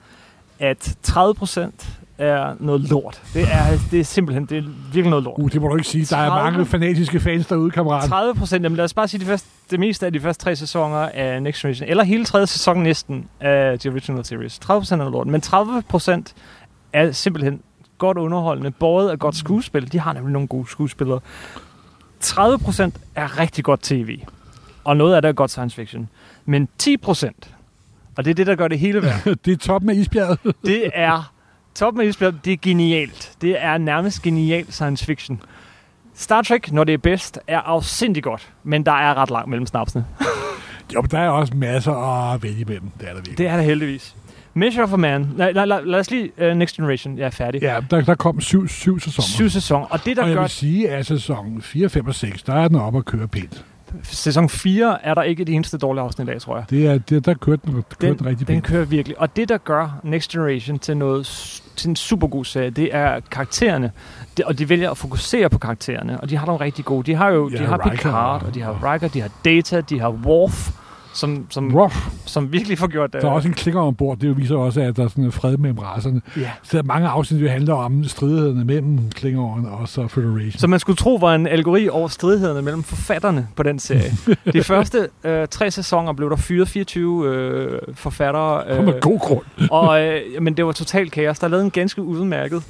at 0.59 0.97
30% 1.07 1.89
er 2.18 2.54
noget 2.60 2.80
lort. 2.80 3.22
Det 3.34 3.42
er, 3.42 3.78
det 3.90 4.00
er 4.00 4.04
simpelthen 4.04 4.46
det 4.46 4.58
er 4.58 4.62
virkelig 4.92 5.10
noget 5.10 5.24
lort. 5.24 5.38
Uh, 5.38 5.50
det 5.50 5.60
må 5.60 5.68
du 5.68 5.76
ikke 5.76 5.88
sige. 5.88 6.04
Der 6.04 6.16
er 6.16 6.28
30. 6.28 6.50
mange 6.50 6.66
fanatiske 6.66 7.20
fans 7.20 7.46
derude, 7.46 7.70
kammerat. 7.70 8.08
30 8.08 8.34
procent, 8.34 8.62
jamen 8.62 8.76
lad 8.76 8.84
os 8.84 8.94
bare 8.94 9.08
sige 9.08 9.18
det, 9.18 9.28
første, 9.28 9.48
det 9.70 9.80
meste 9.80 10.06
af 10.06 10.12
de 10.12 10.20
første 10.20 10.44
tre 10.44 10.56
sæsoner 10.56 10.96
af 10.96 11.42
Next 11.42 11.62
Generation, 11.62 11.88
eller 11.88 12.04
hele 12.04 12.24
tredje 12.24 12.46
sæson 12.46 12.82
næsten 12.82 13.28
af 13.40 13.78
The 13.78 13.90
Original 13.90 14.24
Series. 14.24 14.58
30 14.58 14.80
procent 14.80 15.00
er 15.00 15.04
noget 15.04 15.12
lort, 15.12 15.26
men 15.26 15.40
30 15.40 15.82
procent 15.88 16.34
er 16.92 17.12
simpelthen 17.12 17.60
godt 17.98 18.18
underholdende, 18.18 18.70
både 18.70 19.10
af 19.12 19.18
godt 19.18 19.36
skuespil, 19.36 19.92
de 19.92 19.98
har 20.00 20.12
nemlig 20.12 20.32
nogle 20.32 20.48
gode 20.48 20.68
skuespillere. 20.68 21.20
30 22.20 22.58
procent 22.58 22.94
er 23.14 23.38
rigtig 23.40 23.64
godt 23.64 23.80
tv, 23.82 24.20
og 24.84 24.96
noget 24.96 25.14
af 25.14 25.22
det 25.22 25.28
er 25.28 25.32
godt 25.32 25.50
science 25.50 25.76
fiction. 25.76 26.08
Men 26.44 26.68
10 26.78 26.96
procent, 26.96 27.54
Og 28.16 28.24
det 28.24 28.30
er 28.30 28.34
det, 28.34 28.46
der 28.46 28.54
gør 28.54 28.68
det 28.68 28.78
hele 28.78 29.02
værd. 29.02 29.24
det 29.44 29.52
er 29.52 29.56
toppen 29.56 29.90
af 29.90 29.94
isbjerget. 29.94 30.38
det 30.64 30.90
er 30.94 31.32
toppen 31.77 32.03
af 32.03 32.07
isbjerget. 32.07 32.45
Det 32.45 32.53
er 32.53 32.57
genialt. 32.62 33.33
Det 33.41 33.64
er 33.64 33.79
nærmest 33.79 34.22
genial 34.22 34.72
science 34.72 35.05
fiction. 35.05 35.41
Star 36.14 36.43
Trek, 36.43 36.72
når 36.72 36.85
det 36.85 36.93
er 36.93 36.99
bedst, 36.99 37.39
er 37.47 37.61
afsindig 37.61 38.22
godt, 38.22 38.53
men 38.64 38.87
der 38.87 38.93
er 38.93 39.14
ret 39.14 39.31
langt 39.31 39.49
mellem 39.49 39.66
snapsene. 39.66 40.05
jo, 40.95 41.01
men 41.01 41.11
der 41.11 41.18
er 41.18 41.29
også 41.29 41.55
masser 41.57 41.93
at 42.33 42.43
vælge 42.43 42.61
imellem. 42.61 42.91
Det 43.01 43.09
er 43.09 43.12
der 43.12 43.14
virkelig. 43.14 43.39
Det 43.39 43.47
er 43.47 43.57
der 43.57 43.62
heldigvis. 43.62 44.16
Measure 44.55 44.85
of 44.85 44.93
a 44.93 44.97
Man. 44.97 45.29
Nej, 45.37 45.53
nej, 45.53 45.64
lad, 45.64 45.85
lad 45.85 45.99
os 45.99 46.11
lige 46.11 46.31
uh, 46.51 46.57
Next 46.57 46.77
Generation. 46.77 47.18
Jeg 47.18 47.27
er 47.27 47.31
færdig. 47.31 47.62
Ja, 47.62 47.81
der, 47.91 48.01
der 48.01 48.14
kom 48.14 48.41
syv, 48.41 48.68
syv 48.68 49.01
sæsoner. 49.01 49.27
Syv 49.27 49.49
sæsoner. 49.49 49.87
Og 49.87 50.05
det, 50.05 50.16
der 50.16 50.22
og 50.22 50.29
jeg 50.29 50.37
gør... 50.37 50.43
vil 50.43 50.51
sige, 50.51 50.91
at 50.91 51.07
sæson 51.07 51.62
4, 51.62 51.89
5 51.89 52.07
og 52.07 52.14
6, 52.14 52.43
der 52.43 52.55
er 52.55 52.68
den 52.68 52.77
op 52.77 52.97
at 52.97 53.05
køre 53.05 53.29
pænt. 53.29 53.64
Sæson 54.03 54.49
4 54.49 54.99
er 55.03 55.14
der 55.14 55.22
ikke 55.22 55.45
det 55.45 55.55
eneste 55.55 55.78
dårlige 55.78 56.03
afsnit 56.03 56.28
af, 56.28 56.41
tror 56.41 56.57
jeg. 56.57 56.64
Det 56.70 56.87
er, 56.87 56.99
det, 56.99 57.26
der 57.26 57.34
kørte 57.34 57.62
den, 57.64 57.72
kørte 57.72 57.84
den, 58.01 58.18
den 58.18 58.26
rigtig 58.26 58.47
pænt. 58.47 58.64
Den 58.64 58.72
kører 58.72 58.84
virkelig. 58.84 59.20
Og 59.20 59.37
det, 59.37 59.49
der 59.49 59.59
gør 59.59 60.01
Next 60.03 60.30
Generation 60.30 60.78
til 60.78 60.97
noget 60.97 61.26
til 61.76 61.89
en 61.89 61.97
super 61.97 62.26
god 62.26 62.45
serie, 62.45 62.70
det 62.70 62.95
er 62.95 63.20
karaktererne. 63.30 63.91
Det, 64.37 64.45
og 64.45 64.59
de 64.59 64.68
vælger 64.68 64.91
at 64.91 64.99
fokusere 64.99 65.51
på 65.51 65.59
karaktererne, 65.59 66.20
og 66.20 66.30
de 66.30 66.37
har 66.37 66.47
nogle 66.47 66.61
rigtig 66.61 66.84
gode. 66.84 67.07
De 67.07 67.14
har 67.14 67.28
jo 67.28 67.49
ja, 67.49 67.57
de 67.57 67.64
har 67.64 67.87
Riker, 67.87 67.97
Picard, 67.97 68.43
og 68.43 68.55
de 68.55 68.62
har 68.62 68.93
Riker, 68.93 69.09
de 69.09 69.20
har 69.20 69.30
Data, 69.45 69.80
de 69.80 70.01
har 70.01 70.11
Worf, 70.11 70.70
som, 71.16 71.46
som, 71.50 71.76
Ruff. 71.76 71.96
som 72.24 72.52
virkelig 72.52 72.78
får 72.78 72.86
gjort... 72.86 73.12
Der 73.12 73.18
er 73.18 73.30
også 73.30 73.48
en 73.48 73.54
klinger 73.54 73.80
ombord. 73.80 74.18
Det 74.18 74.36
viser 74.36 74.56
også, 74.56 74.80
at 74.80 74.96
der 74.96 75.04
er 75.04 75.08
sådan 75.08 75.24
en 75.24 75.32
fred 75.32 75.56
mellem 75.56 75.78
racerne. 75.78 76.20
Ja. 76.36 76.50
Så 76.62 76.76
der 76.76 76.82
er 76.82 76.86
mange 76.86 77.08
afsnit, 77.08 77.42
der 77.42 77.50
handler 77.50 77.74
om 77.74 78.04
stridighederne 78.04 78.64
mellem 78.64 79.10
klingeren 79.10 79.66
og 79.66 79.88
så 79.88 80.08
Federation. 80.08 80.58
Så 80.58 80.66
man 80.66 80.80
skulle 80.80 80.96
tro, 80.96 81.14
var 81.14 81.34
en 81.34 81.46
algori 81.46 81.88
over 81.88 82.08
stridighederne 82.08 82.62
mellem 82.62 82.82
forfatterne 82.82 83.48
på 83.56 83.62
den 83.62 83.78
serie. 83.78 84.12
De 84.52 84.62
første 84.62 85.08
øh, 85.24 85.48
tre 85.48 85.70
sæsoner 85.70 86.12
blev 86.12 86.30
der 86.30 86.36
fyret 86.36 86.68
24 86.68 87.28
øh, 87.28 87.80
forfattere. 87.94 88.64
Øh, 88.68 88.84
med 88.84 89.00
god 89.00 89.18
grund. 89.18 89.44
og, 89.70 90.02
øh, 90.02 90.20
men 90.42 90.56
det 90.56 90.66
var 90.66 90.72
totalt 90.72 91.12
kaos. 91.12 91.38
Der 91.38 91.46
er 91.46 91.50
lavet 91.50 91.64
en 91.64 91.70
ganske 91.70 92.02
udmærket 92.02 92.62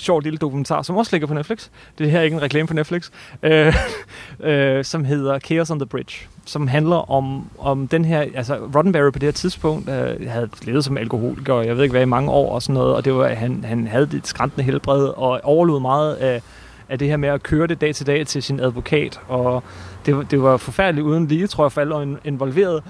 sjov 0.00 0.20
lille 0.20 0.38
dokumentar, 0.38 0.82
som 0.82 0.96
også 0.96 1.12
ligger 1.12 1.26
på 1.26 1.34
Netflix. 1.34 1.68
Det 1.98 2.10
her 2.10 2.18
er 2.18 2.22
ikke 2.22 2.34
en 2.34 2.42
reklame 2.42 2.66
på 2.66 2.74
Netflix. 2.74 3.10
Øh, 3.42 3.74
øh, 4.40 4.84
som 4.84 5.04
hedder 5.04 5.38
Chaos 5.38 5.70
on 5.70 5.78
the 5.78 5.86
Bridge. 5.86 6.26
Som 6.44 6.68
handler 6.68 7.10
om, 7.10 7.50
om 7.58 7.88
den 7.88 8.04
her... 8.04 8.20
Altså, 8.20 8.56
Roddenberry 8.56 9.12
på 9.12 9.18
det 9.18 9.26
her 9.26 9.32
tidspunkt 9.32 9.88
øh, 9.88 10.30
havde 10.30 10.48
levet 10.62 10.84
som 10.84 10.96
alkoholiker, 10.96 11.52
og 11.54 11.66
jeg 11.66 11.76
ved 11.76 11.82
ikke 11.82 11.92
hvad, 11.92 12.02
i 12.02 12.04
mange 12.04 12.30
år 12.30 12.54
og 12.54 12.62
sådan 12.62 12.74
noget. 12.74 12.94
Og 12.94 13.04
det 13.04 13.14
var, 13.14 13.28
han, 13.28 13.64
han 13.64 13.86
havde 13.86 14.08
et 14.14 14.26
skræntende 14.26 14.64
helbred, 14.64 15.04
og 15.06 15.40
overlod 15.42 15.80
meget 15.80 16.14
af, 16.14 16.42
af 16.88 16.98
det 16.98 17.08
her 17.08 17.16
med 17.16 17.28
at 17.28 17.42
køre 17.42 17.66
det 17.66 17.80
dag 17.80 17.94
til 17.94 18.06
dag 18.06 18.26
til 18.26 18.42
sin 18.42 18.60
advokat. 18.60 19.20
Og 19.28 19.62
det, 20.06 20.30
det 20.30 20.42
var 20.42 20.56
forfærdeligt 20.56 21.04
uden 21.04 21.26
lige, 21.26 21.46
tror 21.46 21.64
jeg, 21.64 21.72
for 21.72 21.80
alle 21.80 22.18
involveret. 22.24 22.82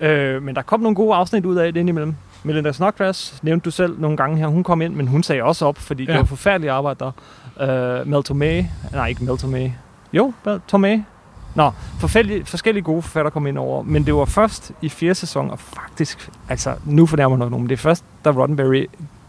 Øh, 0.00 0.42
men 0.42 0.54
der 0.54 0.62
kom 0.62 0.80
nogle 0.80 0.94
gode 0.94 1.14
afsnit 1.14 1.46
ud 1.46 1.56
af 1.56 1.72
det 1.72 1.80
indimellem. 1.80 2.14
Melinda 2.42 2.72
Snodgrass 2.72 3.42
nævnte 3.42 3.64
du 3.64 3.70
selv 3.70 4.00
nogle 4.00 4.16
gange 4.16 4.36
her. 4.36 4.46
Hun 4.46 4.64
kom 4.64 4.82
ind, 4.82 4.94
men 4.94 5.06
hun 5.06 5.22
sagde 5.22 5.42
også 5.42 5.66
op, 5.66 5.78
fordi 5.78 6.04
ja. 6.04 6.12
det 6.12 6.18
var 6.18 6.24
forfærdeligt 6.24 6.72
arbejde 6.72 6.98
der. 7.04 8.00
Uh, 8.02 8.08
Mel 8.08 8.22
Tomei, 8.22 8.66
nej 8.92 9.08
ikke 9.08 9.24
Mel 9.24 9.38
Tomei, 9.38 9.72
jo, 10.12 10.32
Mel 10.44 10.60
Tomei. 10.68 11.02
Nå, 11.54 11.70
forskellige, 12.00 12.44
forskellige 12.44 12.84
gode 12.84 13.02
forfatter 13.02 13.30
kom 13.30 13.46
ind 13.46 13.58
over, 13.58 13.82
men 13.82 14.06
det 14.06 14.14
var 14.14 14.24
først 14.24 14.72
i 14.82 14.88
fjerde 14.88 15.14
sæson, 15.14 15.50
og 15.50 15.58
faktisk, 15.58 16.30
altså 16.48 16.74
nu 16.84 17.06
fornærmer 17.06 17.36
nok 17.36 17.50
nogen, 17.50 17.62
men 17.62 17.68
det 17.70 17.74
er 17.74 17.82
først, 17.82 18.04
da 18.24 18.30
Roddenberry 18.30 18.86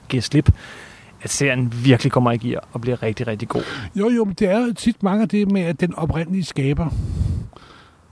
giver 0.09 0.21
slip, 0.21 0.51
at 1.21 1.29
serien 1.29 1.73
virkelig 1.83 2.11
kommer 2.11 2.31
i 2.31 2.37
gear 2.37 2.63
og 2.73 2.81
bliver 2.81 3.03
rigtig, 3.03 3.27
rigtig 3.27 3.47
god. 3.47 3.63
Jo, 3.95 4.09
jo, 4.09 4.23
men 4.23 4.33
det 4.33 4.51
er 4.51 4.73
tit 4.73 5.03
mange 5.03 5.21
af 5.21 5.29
det 5.29 5.51
med, 5.51 5.61
at 5.61 5.79
den 5.79 5.95
oprindelige 5.95 6.43
skaber, 6.43 6.89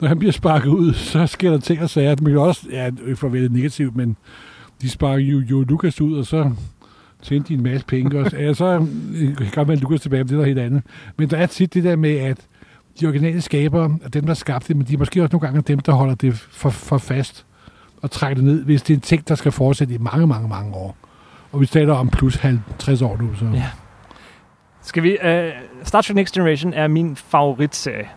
når 0.00 0.08
han 0.08 0.18
bliver 0.18 0.32
sparket 0.32 0.68
ud, 0.68 0.94
så 0.94 1.26
sker 1.26 1.50
der 1.50 1.58
ting 1.58 1.82
og 1.82 1.90
sager. 1.90 2.14
Det 2.14 2.26
kan 2.26 2.38
også, 2.38 2.66
ja, 2.70 2.90
for 3.14 3.26
at 3.26 3.52
negativt, 3.52 3.96
men 3.96 4.16
de 4.82 4.90
sparker 4.90 5.24
jo, 5.24 5.40
jo 5.40 5.62
Lukas 5.62 6.00
ud, 6.00 6.18
og 6.18 6.26
så 6.26 6.50
tjente 7.22 7.48
de 7.48 7.54
en 7.54 7.62
masse 7.62 7.86
penge. 7.86 8.20
Og, 8.20 8.32
ja, 8.32 8.54
så 8.54 8.86
øh, 9.14 9.36
kan 9.36 9.46
godt 9.54 9.68
være 9.68 9.76
Lukas 9.76 10.00
tilbage, 10.00 10.24
men 10.24 10.28
det 10.28 10.32
er 10.32 10.36
noget 10.36 10.48
helt 10.48 10.58
andet. 10.58 10.82
Men 11.16 11.30
der 11.30 11.36
er 11.36 11.46
tit 11.46 11.74
det 11.74 11.84
der 11.84 11.96
med, 11.96 12.16
at 12.16 12.46
de 13.00 13.06
originale 13.06 13.40
skabere 13.40 13.98
er 14.02 14.08
dem, 14.08 14.26
der 14.26 14.34
skabte 14.34 14.68
det, 14.68 14.76
men 14.76 14.86
de 14.86 14.94
er 14.94 14.98
måske 14.98 15.22
også 15.22 15.32
nogle 15.32 15.46
gange 15.46 15.62
dem, 15.62 15.78
der 15.78 15.92
holder 15.92 16.14
det 16.14 16.34
for, 16.34 16.70
for 16.70 16.98
fast 16.98 17.46
og 18.02 18.10
trækker 18.10 18.34
det 18.34 18.44
ned, 18.44 18.64
hvis 18.64 18.82
det 18.82 18.94
er 18.94 18.96
en 18.96 19.00
ting, 19.00 19.28
der 19.28 19.34
skal 19.34 19.52
fortsætte 19.52 19.94
i 19.94 19.98
mange, 19.98 20.26
mange, 20.26 20.48
mange 20.48 20.74
år. 20.74 20.96
Og 21.52 21.60
vi 21.60 21.66
taler 21.66 21.94
om 21.94 22.08
plus 22.08 22.36
50 22.36 23.02
år 23.02 23.16
nu. 23.16 23.34
Så. 23.34 23.44
Ja. 23.54 23.70
Skal 24.82 25.02
vi... 25.02 25.18
Uh, 25.24 25.52
Star 25.82 26.02
Trek 26.02 26.14
Next 26.14 26.34
Generation 26.34 26.72
er 26.72 26.88
min 26.88 27.16
favoritserie. 27.16 28.08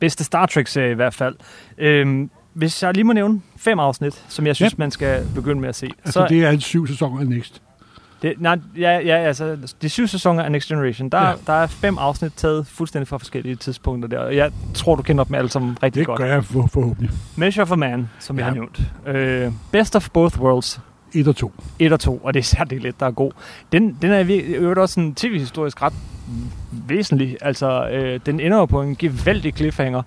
Bedste 0.00 0.24
Star 0.24 0.46
Trek-serie 0.46 0.90
i 0.90 0.94
hvert 0.94 1.14
fald. 1.14 1.36
Uh, 1.78 2.28
hvis 2.56 2.82
jeg 2.82 2.94
lige 2.94 3.04
må 3.04 3.12
nævne 3.12 3.40
fem 3.56 3.78
afsnit, 3.78 4.24
som 4.28 4.46
jeg 4.46 4.56
synes, 4.56 4.72
ja. 4.72 4.76
man 4.78 4.90
skal 4.90 5.26
begynde 5.34 5.60
med 5.60 5.68
at 5.68 5.74
se. 5.74 5.86
Altså, 5.86 6.12
så, 6.12 6.26
det 6.28 6.44
er 6.44 6.50
en 6.50 6.60
syv 6.60 6.86
sæsoner 6.86 7.20
af 7.20 7.26
Next. 7.26 7.62
Det, 8.22 8.34
nej, 8.38 8.58
ja, 8.78 8.98
ja, 8.98 9.16
altså, 9.16 9.74
de 9.82 9.88
syv 9.88 10.06
sæsoner 10.06 10.42
af 10.42 10.52
Next 10.52 10.68
Generation, 10.68 11.08
der, 11.08 11.28
ja. 11.28 11.34
der 11.46 11.52
er 11.52 11.66
fem 11.66 11.98
afsnit 11.98 12.32
taget 12.36 12.66
fuldstændig 12.66 13.08
fra 13.08 13.18
forskellige 13.18 13.56
tidspunkter 13.56 14.08
der. 14.08 14.18
Og 14.18 14.36
jeg 14.36 14.50
tror, 14.74 14.94
du 14.94 15.02
kender 15.02 15.24
dem 15.24 15.34
alle 15.34 15.50
sammen 15.50 15.78
rigtig 15.82 16.00
det 16.00 16.06
godt. 16.06 16.18
Det 16.18 16.26
gør 16.26 16.34
jeg 16.34 16.44
for, 16.44 16.66
forhåbentlig. 16.72 17.10
Measure 17.36 17.62
of 17.62 17.72
a 17.72 17.76
Man, 17.76 18.08
som 18.18 18.38
ja. 18.38 18.44
jeg 18.44 18.52
har 18.52 18.54
nævnt. 18.54 19.48
Uh, 19.48 19.54
Best 19.72 19.96
of 19.96 20.10
Both 20.10 20.40
Worlds. 20.40 20.80
1 21.14 21.28
og 21.28 21.36
2. 21.36 21.52
1 21.78 21.92
og 21.92 22.00
2, 22.00 22.16
og 22.16 22.34
det 22.34 22.40
er 22.40 22.44
særligt 22.44 22.82
lidt, 22.82 23.00
der 23.00 23.06
er 23.06 23.10
god. 23.10 23.32
Den, 23.72 23.96
den 24.02 24.12
er 24.12 24.20
jo 24.62 24.74
også 24.82 25.00
en 25.00 25.14
tv-historisk 25.14 25.82
ret 25.82 25.92
væsentlig. 26.88 27.36
Altså, 27.40 27.88
øh, 27.88 28.20
den 28.26 28.40
ender 28.40 28.58
jo 28.58 28.64
på 28.64 28.82
en 28.82 28.96
gevaldig 28.96 29.54
cliffhanger, 29.56 30.02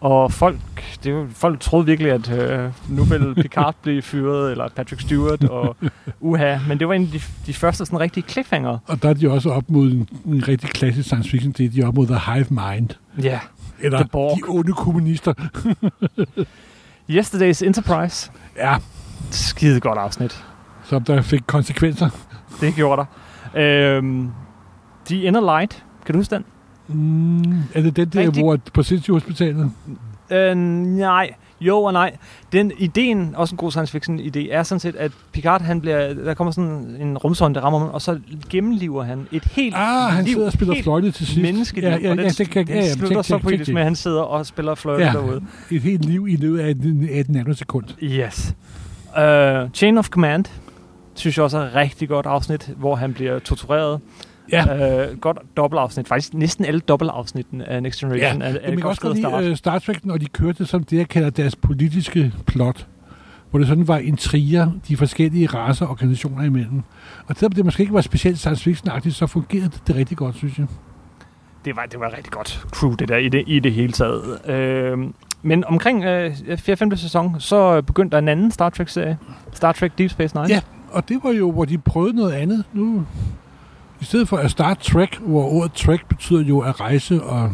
og 0.00 0.32
folk, 0.32 0.58
det 1.04 1.10
jo, 1.10 1.26
folk 1.34 1.60
troede 1.60 1.86
virkelig, 1.86 2.12
at 2.12 2.30
øh, 2.30 2.70
nu 2.88 3.04
ville 3.04 3.34
Picard 3.42 3.74
blive 3.82 4.02
fyret, 4.02 4.50
eller 4.50 4.68
Patrick 4.76 5.00
Stewart, 5.02 5.44
og 5.44 5.76
uha, 6.20 6.58
men 6.68 6.78
det 6.78 6.88
var 6.88 6.94
en 6.94 7.02
af 7.02 7.08
de, 7.08 7.20
de 7.46 7.54
første 7.54 7.86
sådan 7.86 8.00
rigtige 8.00 8.24
cliffhanger. 8.28 8.78
Og 8.86 9.02
der 9.02 9.08
er 9.08 9.14
de 9.14 9.30
også 9.30 9.50
op 9.50 9.70
mod 9.70 9.92
en, 9.92 10.08
en 10.26 10.48
rigtig 10.48 10.70
klassisk 10.70 11.06
science 11.08 11.30
fiction, 11.30 11.52
det 11.52 11.66
er 11.66 11.70
de 11.70 11.82
op 11.82 11.94
mod 11.94 12.06
The 12.06 12.32
Hive 12.32 12.46
Mind. 12.50 12.88
Ja, 13.22 13.40
Eller 13.80 13.98
The 13.98 14.08
Borg. 14.12 14.36
de 14.36 14.42
onde 14.48 14.72
kommunister. 14.72 15.34
Yesterday's 17.10 17.64
Enterprise. 17.66 18.30
Ja. 18.56 18.76
Skide 19.34 19.80
godt 19.80 19.98
afsnit. 19.98 20.44
Som 20.84 21.04
der 21.04 21.22
fik 21.22 21.42
konsekvenser. 21.46 22.08
Det 22.60 22.74
gjorde 22.74 23.06
der. 23.54 23.96
Øhm, 23.96 24.30
The 25.06 25.22
Inner 25.22 25.40
Light. 25.40 25.84
Kan 26.06 26.12
du 26.12 26.18
huske 26.18 26.34
den? 26.34 26.44
Mm, 26.88 27.58
er 27.74 27.82
det 27.82 27.96
den 27.96 28.08
der, 28.08 28.20
Rigtig... 28.20 28.42
hvor 28.42 28.58
på 28.74 28.82
Sindssyge 28.82 29.14
Hospitalet? 29.14 29.70
Øh, 30.30 30.56
nej. 30.56 31.30
Jo 31.60 31.82
og 31.82 31.92
nej. 31.92 32.16
Den 32.52 32.72
ideen, 32.78 33.34
også 33.36 33.54
en 33.54 33.56
god 33.56 33.70
science 33.70 33.92
fiction 33.92 34.20
idé, 34.20 34.52
er 34.52 34.62
sådan 34.62 34.80
set, 34.80 34.96
at 34.96 35.12
Picard, 35.32 35.62
han 35.62 35.80
bliver, 35.80 36.14
der 36.14 36.34
kommer 36.34 36.50
sådan 36.50 36.96
en 37.00 37.18
rumsonde, 37.18 37.54
der 37.54 37.60
rammer 37.60 37.78
ham, 37.78 37.88
og 37.88 38.02
så 38.02 38.20
gennemlever 38.50 39.02
han 39.02 39.26
et 39.32 39.44
helt 39.44 39.74
Ah, 39.78 40.12
han 40.12 40.24
liv, 40.24 40.32
sidder 40.34 40.46
og 40.46 40.52
spiller 40.52 40.82
fløjte 40.82 41.10
til 41.10 41.26
sidst. 41.26 41.42
Menneskeliv, 41.42 41.88
ja, 41.88 41.98
ja, 42.02 42.10
og 42.10 42.16
den, 42.16 42.24
ja, 42.26 42.30
det 42.30 42.50
kan, 42.50 42.66
den 42.66 42.74
ja, 42.74 42.80
ja, 42.80 42.92
slutter 42.92 43.22
så 43.22 43.38
poetisk 43.38 43.72
med, 43.72 43.80
at 43.80 43.86
han 43.86 43.96
sidder 43.96 44.22
og 44.22 44.46
spiller 44.46 44.74
fløjte 44.74 45.04
ja, 45.04 45.12
derude. 45.12 45.42
et 45.70 45.82
helt 45.82 46.04
liv 46.04 46.26
i 46.28 46.36
løbet 46.36 46.58
af 46.58 46.70
et, 46.70 47.08
af 47.12 47.20
et 47.20 47.28
nanosekund. 47.28 47.84
Yes. 48.02 48.54
Uh, 49.18 49.70
Chain 49.70 49.98
of 49.98 50.08
Command, 50.08 50.44
synes 51.14 51.36
jeg 51.36 51.44
også 51.44 51.58
er 51.58 51.62
et 51.62 51.74
rigtig 51.74 52.08
godt 52.08 52.26
afsnit, 52.26 52.70
hvor 52.76 52.94
han 52.94 53.14
bliver 53.14 53.38
tortureret. 53.38 54.00
Ja. 54.52 55.08
Uh, 55.10 55.18
godt 55.18 55.38
dobbeltafsnit. 55.56 56.08
Faktisk 56.08 56.34
næsten 56.34 56.64
alle 56.64 56.80
dobbeltafsnitten 56.80 57.60
af 57.60 57.82
Next 57.82 58.00
Generation 58.00 58.42
ja. 58.42 58.48
er, 58.48 58.58
er 58.62 58.70
Men 58.70 58.80
godt 58.80 59.04
også 59.04 59.40
lide 59.40 59.50
uh, 59.50 59.56
Star 59.56 59.78
Trek, 59.78 60.04
når 60.04 60.16
de 60.16 60.26
kørte 60.26 60.66
som 60.66 60.84
det, 60.84 60.96
jeg 60.96 61.08
kalder 61.08 61.30
deres 61.30 61.56
politiske 61.56 62.32
plot 62.46 62.86
hvor 63.54 63.58
det 63.58 63.68
sådan 63.68 63.88
var 63.88 63.98
intriger 63.98 64.70
de 64.88 64.96
forskellige 64.96 65.46
raser 65.46 65.86
og 65.86 65.90
organisationer 65.90 66.44
imellem. 66.44 66.82
Og 67.26 67.36
selvom 67.36 67.52
det 67.52 67.64
måske 67.64 67.80
ikke 67.80 67.94
var 67.94 68.00
specielt 68.00 68.38
science 68.38 68.64
fiction 68.64 69.12
så 69.12 69.26
fungerede 69.26 69.68
det, 69.68 69.82
det 69.86 69.96
rigtig 69.96 70.16
godt, 70.16 70.36
synes 70.36 70.58
jeg. 70.58 70.66
Det 71.64 71.76
var, 71.76 71.86
det 71.86 72.00
var 72.00 72.16
rigtig 72.16 72.32
godt 72.32 72.66
crew, 72.72 72.94
det 72.94 73.08
der, 73.08 73.16
i 73.16 73.28
det, 73.28 73.44
i 73.46 73.58
det 73.58 73.72
hele 73.72 73.92
taget. 73.92 74.48
Øh, 74.50 74.98
men 75.44 75.64
omkring 75.64 76.04
øh, 76.04 76.36
4. 76.58 76.76
5. 76.76 76.96
sæson, 76.96 77.40
så 77.40 77.82
begyndte 77.82 78.12
der 78.12 78.18
en 78.18 78.28
anden 78.28 78.50
Star 78.50 78.70
Trek-serie. 78.70 79.18
Star 79.52 79.72
Trek 79.72 79.98
Deep 79.98 80.10
Space 80.10 80.36
Nine. 80.36 80.48
Ja, 80.48 80.60
og 80.90 81.08
det 81.08 81.20
var 81.22 81.30
jo, 81.30 81.52
hvor 81.52 81.64
de 81.64 81.78
prøvede 81.78 82.16
noget 82.16 82.32
andet. 82.32 82.64
Nu, 82.72 83.06
i 84.00 84.04
stedet 84.04 84.28
for 84.28 84.36
at 84.36 84.50
Star 84.50 84.74
Trek, 84.74 85.18
hvor 85.18 85.44
ordet 85.44 85.72
Trek 85.72 86.08
betyder 86.08 86.42
jo 86.42 86.60
at 86.60 86.80
rejse 86.80 87.22
og 87.22 87.50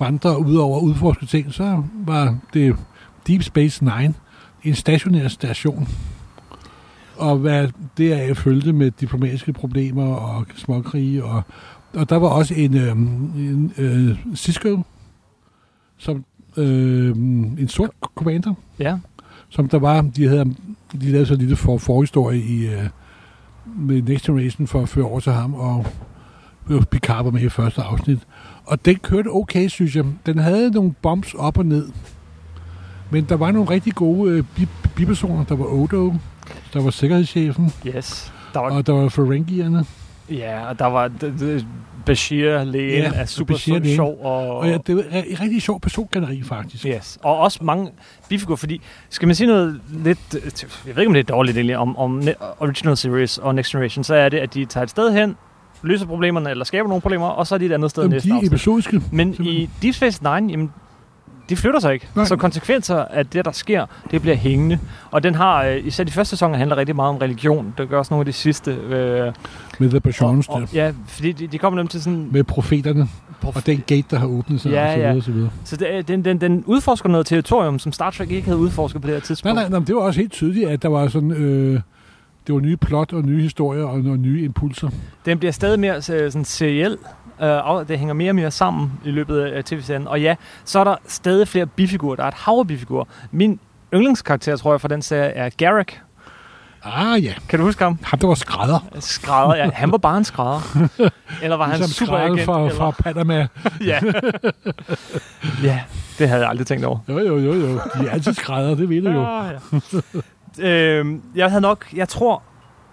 vandre 0.00 0.38
ud 0.38 0.56
over 0.56 0.80
udforske 0.80 1.26
ting, 1.26 1.52
så 1.52 1.82
var 1.94 2.38
det 2.54 2.76
Deep 3.26 3.42
Space 3.42 3.84
Nine 3.84 4.14
en 4.62 4.74
stationær 4.74 5.28
station. 5.28 5.88
Og 7.16 7.36
hvad 7.36 7.68
deraf 7.98 8.36
følte 8.36 8.72
med 8.72 8.90
diplomatiske 8.90 9.52
problemer 9.52 10.14
og 10.14 10.46
småkrige. 10.56 11.24
Og, 11.24 11.42
og 11.94 12.10
der 12.10 12.16
var 12.16 12.28
også 12.28 12.54
en, 12.54 12.76
øh, 12.76 12.92
en 12.92 13.72
øh, 13.78 14.36
Cisco, 14.36 14.82
som 15.98 16.24
øh, 16.56 17.16
en 17.16 17.68
sort 17.68 17.90
commander. 18.14 18.54
Ja. 18.78 18.96
Som 19.48 19.68
der 19.68 19.78
var, 19.78 20.00
de 20.16 20.28
havde, 20.28 20.44
de 20.92 21.10
lavede 21.10 21.26
så 21.26 21.34
lille 21.34 21.56
for, 21.56 21.78
forhistorie 21.78 22.38
i, 22.40 22.66
øh, 22.66 22.82
med 23.76 24.02
Next 24.02 24.24
Generation 24.26 24.66
for 24.66 24.82
at 24.82 24.88
føre 24.88 25.04
over 25.04 25.20
til 25.20 25.32
ham, 25.32 25.54
og 25.54 25.86
Picard 26.90 27.24
var 27.24 27.30
med 27.30 27.40
i 27.40 27.48
første 27.48 27.82
afsnit. 27.82 28.18
Og 28.64 28.84
den 28.84 28.96
kørte 28.96 29.28
okay, 29.28 29.68
synes 29.68 29.96
jeg. 29.96 30.04
Den 30.26 30.38
havde 30.38 30.70
nogle 30.70 30.92
bombs 31.02 31.34
op 31.34 31.58
og 31.58 31.66
ned. 31.66 31.88
Men 33.10 33.24
der 33.24 33.36
var 33.36 33.50
nogle 33.50 33.70
rigtig 33.70 33.94
gode 33.94 34.32
øh, 34.32 34.44
bi- 34.56 34.68
bipersoner. 34.96 35.44
Der 35.44 35.54
var 35.56 35.64
Odo, 35.64 36.14
der 36.72 36.82
var 36.82 36.90
sikkerhedschefen, 36.90 37.72
Yes. 37.86 38.32
Der 38.54 38.60
var, 38.60 38.70
og 38.70 38.86
der 38.86 38.92
var 38.92 39.08
Ferengierne. 39.08 39.84
ja, 40.30 40.66
og 40.68 40.78
der 40.78 40.86
var 40.86 41.08
Bashir, 42.06 42.64
lægen, 42.64 43.02
Ja, 43.02 43.10
er 43.14 43.24
super 43.24 43.54
Bashir, 43.54 43.78
lægen. 43.78 43.96
sjov. 43.96 44.18
Og, 44.22 44.58
Og 44.58 44.68
ja, 44.68 44.78
det 44.86 44.96
var 44.96 45.02
et 45.12 45.40
rigtig 45.40 45.62
sjov 45.62 45.80
persongalleri, 45.80 46.42
faktisk. 46.42 46.86
Yes. 46.86 47.18
Og 47.22 47.38
også 47.38 47.58
mange 47.64 47.90
bifigurer, 48.28 48.56
fordi 48.56 48.80
skal 49.10 49.26
man 49.28 49.34
sige 49.34 49.46
noget 49.46 49.80
lidt, 50.04 50.18
jeg 50.86 50.96
ved 50.96 51.02
ikke 51.02 51.06
om 51.08 51.14
det 51.14 51.20
er 51.30 51.34
dårligt 51.34 51.56
egentlig, 51.56 51.76
om, 51.76 51.96
om 51.96 52.22
Original 52.60 52.96
Series 52.96 53.38
og 53.38 53.54
Next 53.54 53.70
Generation, 53.72 54.04
så 54.04 54.14
er 54.14 54.28
det, 54.28 54.38
at 54.38 54.54
de 54.54 54.64
tager 54.64 54.84
et 54.84 54.90
sted 54.90 55.12
hen, 55.12 55.36
løser 55.82 56.06
problemerne, 56.06 56.50
eller 56.50 56.64
skaber 56.64 56.88
nogle 56.88 57.00
problemer, 57.02 57.26
og 57.26 57.46
så 57.46 57.54
er 57.54 57.58
de 57.58 57.66
et 57.66 57.72
andet 57.72 57.90
sted 57.90 58.02
Jamen, 58.02 58.12
næste 58.14 58.28
de 58.28 58.34
er 58.34 58.46
episodiske. 58.46 59.02
Men 59.12 59.34
simpelthen. 59.34 59.46
i 59.62 59.70
Deep 59.82 59.94
Space 59.94 60.22
Nine, 60.22 60.50
jamen, 60.52 60.72
de 61.48 61.56
flytter 61.56 61.80
sig 61.80 61.92
ikke. 61.94 62.08
Nej. 62.14 62.24
Så 62.24 62.36
konsekvenser 62.36 63.04
af 63.04 63.26
det, 63.26 63.44
der 63.44 63.52
sker, 63.52 63.86
det 64.10 64.22
bliver 64.22 64.36
hængende. 64.36 64.78
Og 65.10 65.22
den 65.22 65.34
har, 65.34 65.64
øh, 65.64 65.86
især 65.86 66.04
de 66.04 66.12
første 66.12 66.30
sæsoner, 66.30 66.56
handler 66.58 66.76
rigtig 66.76 66.96
meget 66.96 67.08
om 67.08 67.16
religion. 67.16 67.74
Det 67.78 67.88
gør 67.88 67.98
også 67.98 68.14
nogle 68.14 68.20
af 68.22 68.26
de 68.26 68.32
sidste. 68.32 68.70
Øh, 68.70 69.32
Med 69.80 69.90
The 69.90 70.00
Bajons 70.00 70.48
og, 70.48 70.56
der. 70.60 70.62
og, 70.66 70.72
ja, 70.74 70.92
fordi 71.06 71.32
de, 71.32 71.46
de 71.46 71.58
kommer 71.58 71.76
nemlig 71.76 71.90
til 71.90 72.02
sådan... 72.02 72.28
Med 72.32 72.44
profeterne. 72.44 73.08
Prof- 73.44 73.56
Og 73.56 73.66
den 73.66 73.82
gate, 73.86 74.04
der 74.10 74.18
har 74.18 74.26
åbnet 74.26 74.60
sig, 74.60 74.70
Ja, 74.72 74.86
og 74.86 74.92
så 74.92 74.98
ja. 75.00 75.06
videre, 75.06 75.16
og 75.16 75.22
så 75.22 75.32
videre. 75.32 75.50
Så 75.64 75.76
det, 75.76 75.94
er- 75.96 76.02
den, 76.02 76.24
den, 76.24 76.40
den 76.40 76.64
udforsker 76.66 77.08
noget 77.08 77.26
territorium, 77.26 77.78
som 77.78 77.92
Star 77.92 78.10
Trek 78.10 78.30
ikke 78.30 78.44
havde 78.44 78.58
udforsket 78.58 79.02
på 79.02 79.06
det 79.06 79.14
her 79.14 79.20
Nej, 79.20 79.26
tidspunkt. 79.26 79.54
nej, 79.54 79.68
nej, 79.68 79.78
men 79.78 79.86
det 79.86 79.94
var 79.94 80.00
også 80.00 80.20
helt 80.20 80.32
tydeligt, 80.32 80.68
at 80.68 80.82
der 80.82 80.88
var 80.88 81.08
sådan... 81.08 81.30
Øh, 81.30 81.80
det 82.46 82.54
var 82.54 82.60
nye 82.60 82.76
plot 82.76 83.12
og 83.12 83.22
nye 83.22 83.42
historier 83.42 83.84
og, 83.84 83.92
og 83.92 84.18
nye 84.18 84.44
impulser. 84.44 84.88
Den 85.26 85.38
bliver 85.38 85.52
stadig 85.52 85.80
mere 85.80 85.96
øh, 85.96 86.02
sådan 86.02 86.44
seriel. 86.44 86.96
Øh, 87.42 87.68
og 87.70 87.88
det 87.88 87.98
hænger 87.98 88.14
mere 88.14 88.30
og 88.30 88.34
mere 88.34 88.50
sammen 88.50 88.92
i 89.04 89.10
løbet 89.10 89.40
af 89.40 89.64
tv-serien. 89.64 90.08
Og 90.08 90.20
ja, 90.20 90.34
så 90.64 90.78
er 90.80 90.84
der 90.84 90.96
stadig 91.06 91.48
flere 91.48 91.66
bifigurer. 91.66 92.16
Der 92.16 92.22
er 92.24 92.28
et 92.28 92.34
hav 92.34 92.54
af 92.58 92.66
bifigurer. 92.66 93.04
Min 93.32 93.60
yndlingskarakter, 93.94 94.56
tror 94.56 94.72
jeg, 94.72 94.80
for 94.80 94.88
den 94.88 95.02
serie 95.02 95.30
er 95.30 95.50
Garrick. 95.56 96.00
Ah 96.84 97.24
ja, 97.24 97.34
Kan 97.48 97.58
du 97.58 97.64
huske 97.64 97.84
ham? 97.84 97.98
ham 98.04 98.18
der 98.18 98.26
var 98.26 98.34
skrædder. 98.34 98.78
Skrædder, 99.00 99.56
ja. 99.56 99.70
Han 99.74 99.92
var 99.92 99.98
bare 99.98 100.18
en 100.18 100.24
skrædder. 100.24 100.88
Eller 101.42 101.56
var 101.56 101.64
han 101.68 101.76
Ligesom 101.76 101.92
super 101.92 102.06
skrædder 102.18 102.24
agent? 102.32 102.44
fra, 102.44 102.60
eller? 102.60 102.74
fra 102.76 102.90
Panama. 102.90 103.46
ja. 103.90 104.00
ja, 105.62 105.80
det 106.18 106.28
havde 106.28 106.40
jeg 106.42 106.50
aldrig 106.50 106.66
tænkt 106.66 106.84
over. 106.84 106.98
Jo, 107.08 107.18
jo, 107.18 107.38
jo, 107.38 107.52
jo. 107.54 107.74
De 107.74 108.06
er 108.06 108.10
altid 108.10 108.34
skrædder, 108.34 108.74
det 108.74 108.88
ved 108.88 109.02
du 109.02 109.10
jo. 109.10 109.22
Ja, 109.22 109.50
ja. 110.58 110.68
øhm, 110.98 111.22
jeg 111.34 111.48
havde 111.50 111.60
nok, 111.60 111.86
jeg 111.94 112.08
tror, 112.08 112.42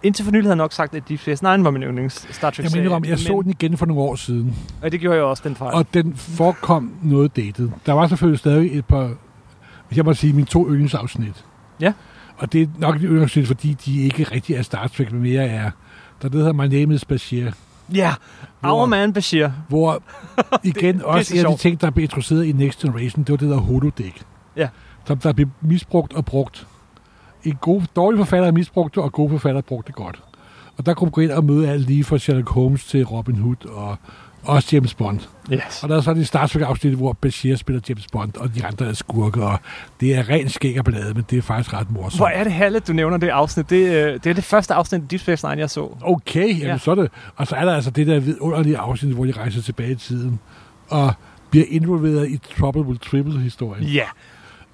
indtil 0.03 0.25
for 0.25 0.31
nylig 0.31 0.43
havde 0.43 0.51
jeg 0.51 0.55
nok 0.57 0.73
sagt, 0.73 0.95
at 0.95 1.09
Deep 1.09 1.19
Space 1.19 1.43
Nine 1.43 1.63
var 1.63 1.71
min 1.71 1.83
yndlings 1.83 2.27
Star 2.35 2.49
Trek 2.49 2.63
Jeg 2.63 2.81
mener 2.83 2.95
om, 2.95 3.05
jeg 3.05 3.19
så 3.19 3.41
den 3.43 3.51
igen 3.51 3.77
for 3.77 3.85
nogle 3.85 4.01
år 4.01 4.15
siden, 4.15 4.55
Og 4.81 4.91
det 4.91 4.99
gjorde 4.99 5.15
jeg 5.17 5.25
også, 5.25 5.43
den 5.45 5.55
fejl. 5.55 5.73
og 5.73 5.85
den 5.93 6.15
forekom 6.15 6.91
noget 7.03 7.35
datet. 7.35 7.71
Der 7.85 7.93
var 7.93 8.07
selvfølgelig 8.07 8.39
stadig 8.39 8.77
et 8.77 8.85
par, 8.85 9.09
hvis 9.87 9.97
jeg 9.97 10.05
må 10.05 10.13
sige, 10.13 10.33
mine 10.33 10.47
to 10.47 10.67
yndlingsafsnit. 10.67 11.45
Ja. 11.81 11.93
Og 12.37 12.53
det 12.53 12.61
er 12.61 12.67
nok 12.77 12.95
et 12.95 13.01
yndlingsafsnit, 13.01 13.47
fordi 13.47 13.73
de 13.85 14.01
ikke 14.01 14.23
rigtig 14.23 14.55
er 14.55 14.61
Star 14.61 14.87
Trek, 14.87 15.11
men 15.11 15.21
mere 15.21 15.45
er, 15.47 15.71
der 16.21 16.29
er 16.29 16.33
hedder 16.33 16.53
My 16.53 16.65
Name 16.65 16.95
is 16.95 17.05
Bashir, 17.05 17.51
Ja, 17.93 18.13
Hvor- 18.59 18.69
Our 18.79 18.85
Man 18.85 19.13
Bashir. 19.13 19.49
hvor 19.69 20.03
igen 20.63 20.95
det 20.97 21.01
er 21.01 21.05
også 21.07 21.29
så 21.29 21.39
en 21.39 21.45
af 21.45 21.51
de 21.51 21.57
ting, 21.57 21.81
der 21.81 21.89
blev 21.89 22.03
introduceret 22.03 22.45
i 22.45 22.51
Next 22.51 22.79
Generation, 22.81 23.23
det 23.23 23.31
var 23.31 23.37
det 23.37 23.49
der 23.49 23.57
holodeck. 23.57 24.21
Ja. 24.55 24.67
Som 25.05 25.17
der 25.17 25.33
blev 25.33 25.47
misbrugt 25.61 26.13
og 26.13 26.25
brugt. 26.25 26.67
En 27.43 27.55
god, 27.61 27.81
dårlig 27.95 28.17
forfatter 28.17 28.51
misbrugte 28.51 28.95
det, 28.95 29.03
og 29.03 29.11
gode 29.11 29.29
forfatter 29.29 29.61
brugte 29.61 29.87
det 29.87 29.95
godt. 29.95 30.23
Og 30.77 30.85
der 30.85 30.93
kunne 30.93 31.05
man 31.05 31.11
gå 31.11 31.21
ind 31.21 31.31
og 31.31 31.43
møde 31.45 31.69
alt 31.69 31.87
lige 31.87 32.03
fra 32.03 32.17
Sherlock 32.17 32.49
Holmes 32.49 32.85
til 32.85 33.05
Robin 33.05 33.35
Hood 33.35 33.65
og 33.65 33.97
også 34.43 34.69
James 34.73 34.93
Bond. 34.93 35.19
Yes. 35.53 35.83
Og 35.83 35.89
der 35.89 35.97
er 35.97 36.01
så 36.01 36.13
det 36.13 36.27
Star 36.27 36.47
Trek-afsnit, 36.47 36.93
hvor 36.93 37.13
Bashir 37.13 37.55
spiller 37.55 37.81
James 37.89 38.07
Bond, 38.11 38.37
og 38.37 38.55
de 38.55 38.65
andre 38.65 38.85
er 38.85 38.93
skurke, 38.93 39.43
og 39.43 39.59
det 40.01 40.15
er 40.15 40.29
ren 40.29 40.49
skæg 40.49 40.79
og 40.79 40.85
ballade, 40.85 41.13
men 41.13 41.25
det 41.29 41.37
er 41.37 41.41
faktisk 41.41 41.73
ret 41.73 41.91
morsomt. 41.91 42.19
Hvor 42.19 42.27
er 42.27 42.43
det 42.43 42.53
herligt, 42.53 42.87
du 42.87 42.93
nævner 42.93 43.17
det 43.17 43.27
afsnit. 43.29 43.69
Det, 43.69 43.75
øh, 43.91 44.13
det 44.13 44.25
er 44.25 44.33
det 44.33 44.43
første 44.43 44.73
afsnit 44.73 45.01
af 45.01 45.07
Deep 45.07 45.21
Space 45.21 45.47
Nine, 45.49 45.61
jeg 45.61 45.69
så. 45.69 45.89
Okay, 46.01 46.47
jamen 46.47 46.61
Ja. 46.61 46.77
så 46.77 46.91
er 46.91 46.95
det. 46.95 47.11
Og 47.35 47.47
så 47.47 47.55
er 47.55 47.65
der 47.65 47.75
altså 47.75 47.91
det 47.91 48.07
der 48.07 48.19
vidunderlige 48.19 48.77
afsnit, 48.77 49.13
hvor 49.15 49.25
de 49.25 49.31
rejser 49.31 49.61
tilbage 49.61 49.91
i 49.91 49.95
tiden, 49.95 50.39
og 50.89 51.13
bliver 51.49 51.65
involveret 51.69 52.29
i 52.29 52.39
Trouble 52.59 52.81
with 52.81 52.99
Triple-historien. 52.99 53.83
Ja, 53.83 54.05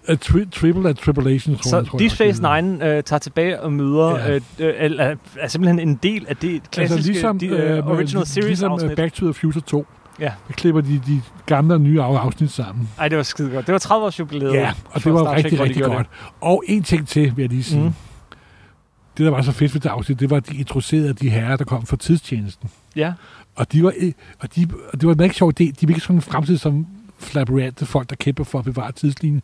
A 0.08 0.14
tri- 0.16 0.50
triple 0.52 0.90
and 0.90 0.96
Tribulation, 0.98 1.56
tror 1.56 1.70
så 1.70 1.78
jeg. 1.78 1.88
tror 1.88 1.98
Deep 1.98 2.12
Space 2.12 2.42
det. 2.42 2.64
Nine 2.64 2.86
øh, 2.98 3.04
tager 3.04 3.20
tilbage 3.20 3.62
og 3.62 3.74
møder, 3.74 4.18
Ja. 4.20 4.34
øh, 4.36 4.42
øh, 4.60 4.92
er, 5.00 5.16
er 5.40 5.48
simpelthen 5.48 5.90
en 5.90 6.00
del 6.04 6.26
af 6.30 6.38
det 6.38 6.72
klassiske 6.72 6.96
altså 6.98 7.12
ligesom, 7.12 7.40
de, 7.40 7.46
øh, 7.48 7.88
Original 7.88 8.26
Series 8.26 8.48
ligesom 8.48 8.72
øh, 8.72 8.74
afsnit. 8.74 8.96
Back 8.96 9.14
to 9.14 9.26
the 9.26 9.34
Future 9.34 9.62
2. 9.68 9.86
Ja. 10.20 10.32
Der 10.48 10.54
klipper 10.54 10.82
de 10.82 11.02
de 11.08 11.22
gamle 11.46 11.74
og 11.74 11.82
nye 11.82 12.02
af- 12.02 12.18
afsnit 12.18 12.52
sammen. 12.52 12.90
Ej, 13.00 13.08
det 13.08 13.18
var 13.18 13.24
skide 13.24 13.50
godt. 13.50 13.68
Det 13.68 13.74
var 13.74 13.80
30 13.80 14.06
års 14.06 14.20
jubilæet. 14.20 14.54
Ja, 14.54 14.74
og 14.92 15.04
det 15.04 15.14
var 15.14 15.36
rigtig, 15.36 15.60
rigtig 15.60 15.84
godt. 15.84 16.08
Og 16.42 16.64
en 16.68 16.84
ting 16.84 17.08
til, 17.08 17.36
vil 17.38 17.44
jeg 17.44 17.50
lige 17.50 17.64
sige. 17.64 17.82
Mm. 17.84 17.94
Det, 19.18 19.26
der 19.26 19.30
var 19.32 19.42
så 19.42 19.52
fedt 19.52 19.74
ved 19.74 19.82
det 19.82 19.90
afsnit, 19.90 20.20
det 20.20 20.30
var, 20.30 20.38
at 20.38 20.50
de 20.50 20.58
introducerede 20.58 21.14
de 21.14 21.30
herrer, 21.30 21.56
der 21.58 21.66
kom 21.66 21.86
fra 21.86 21.98
tidstjenesten. 21.98 22.70
Ja, 22.96 23.14
Og, 23.56 23.72
de 23.72 23.84
var, 23.84 23.94
øh, 24.00 24.12
og, 24.40 24.56
de, 24.56 24.68
og 24.94 25.02
det 25.02 25.08
var 25.08 25.14
en 25.14 25.22
rigtig 25.22 25.36
sjov 25.38 25.50
idé. 25.50 25.64
De 25.64 25.76
var 25.82 25.90
ikke 25.90 26.00
sådan 26.00 26.16
en 26.16 26.22
fremtid 26.22 26.58
som 26.58 26.88
flabrante 27.20 27.86
folk, 27.86 28.10
der 28.10 28.16
kæmper 28.16 28.44
for 28.44 28.60
at 28.60 28.66
bevare 28.66 28.92
tidslinjen. 28.92 29.42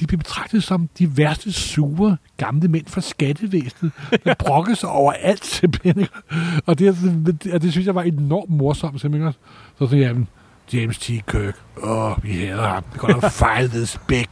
De 0.00 0.06
blev 0.06 0.18
betragtet 0.18 0.62
som 0.64 0.88
de 0.98 1.16
værste 1.16 1.52
sure 1.52 2.16
gamle 2.36 2.68
mænd 2.68 2.86
fra 2.86 3.00
skattevæsenet, 3.00 3.92
der 4.24 4.34
brokkede 4.46 4.76
sig 4.76 4.88
over 4.88 5.12
alt 5.12 5.44
simpelthen. 5.44 6.06
Og 6.66 6.78
det, 6.78 6.88
og 7.52 7.62
det 7.62 7.72
synes 7.72 7.86
jeg 7.86 7.94
var 7.94 8.02
enormt 8.02 8.50
morsomt 8.50 9.00
simpelthen. 9.00 9.32
Så 9.78 9.86
tænkte 9.86 9.98
jeg, 10.06 10.16
James 10.72 10.98
T. 10.98 11.06
Kirk, 11.06 11.56
åh, 11.82 12.24
vi 12.24 12.32
hader 12.32 12.68
ham. 12.68 12.82
Vi 12.92 12.98
går 12.98 13.20
fejl 13.28 13.70
this 13.70 14.00
big. 14.08 14.26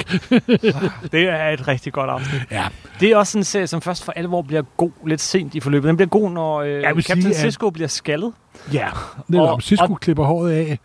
det 1.13 1.29
er 1.29 1.49
et 1.49 1.69
rigtig 1.69 1.93
godt 1.93 2.11
afsnit. 2.11 2.41
Ja, 2.51 2.67
Det 3.01 3.11
er 3.11 3.17
også 3.17 3.31
sådan 3.33 3.41
en 3.41 3.45
serie, 3.45 3.67
som 3.67 3.81
først 3.81 4.05
for 4.05 4.13
alvor 4.13 4.43
bliver 4.43 4.63
god 4.77 4.91
lidt 5.07 5.21
sent 5.21 5.55
i 5.55 5.61
forløbet. 5.61 5.89
Den 5.89 5.97
bliver 5.97 6.09
god, 6.09 6.31
når 6.31 6.61
øh, 6.61 6.83
Captain 6.83 7.23
sige, 7.23 7.29
at- 7.35 7.37
Sisko 7.41 7.71
bliver 7.71 7.89
skaldet. 7.89 8.33
ja. 8.73 8.89
Netop, 9.29 9.49
Og- 9.49 9.63
Cisco 9.63 9.93
og- 9.93 10.01
klipper 10.01 10.25
håret 10.25 10.51
af, 10.53 10.79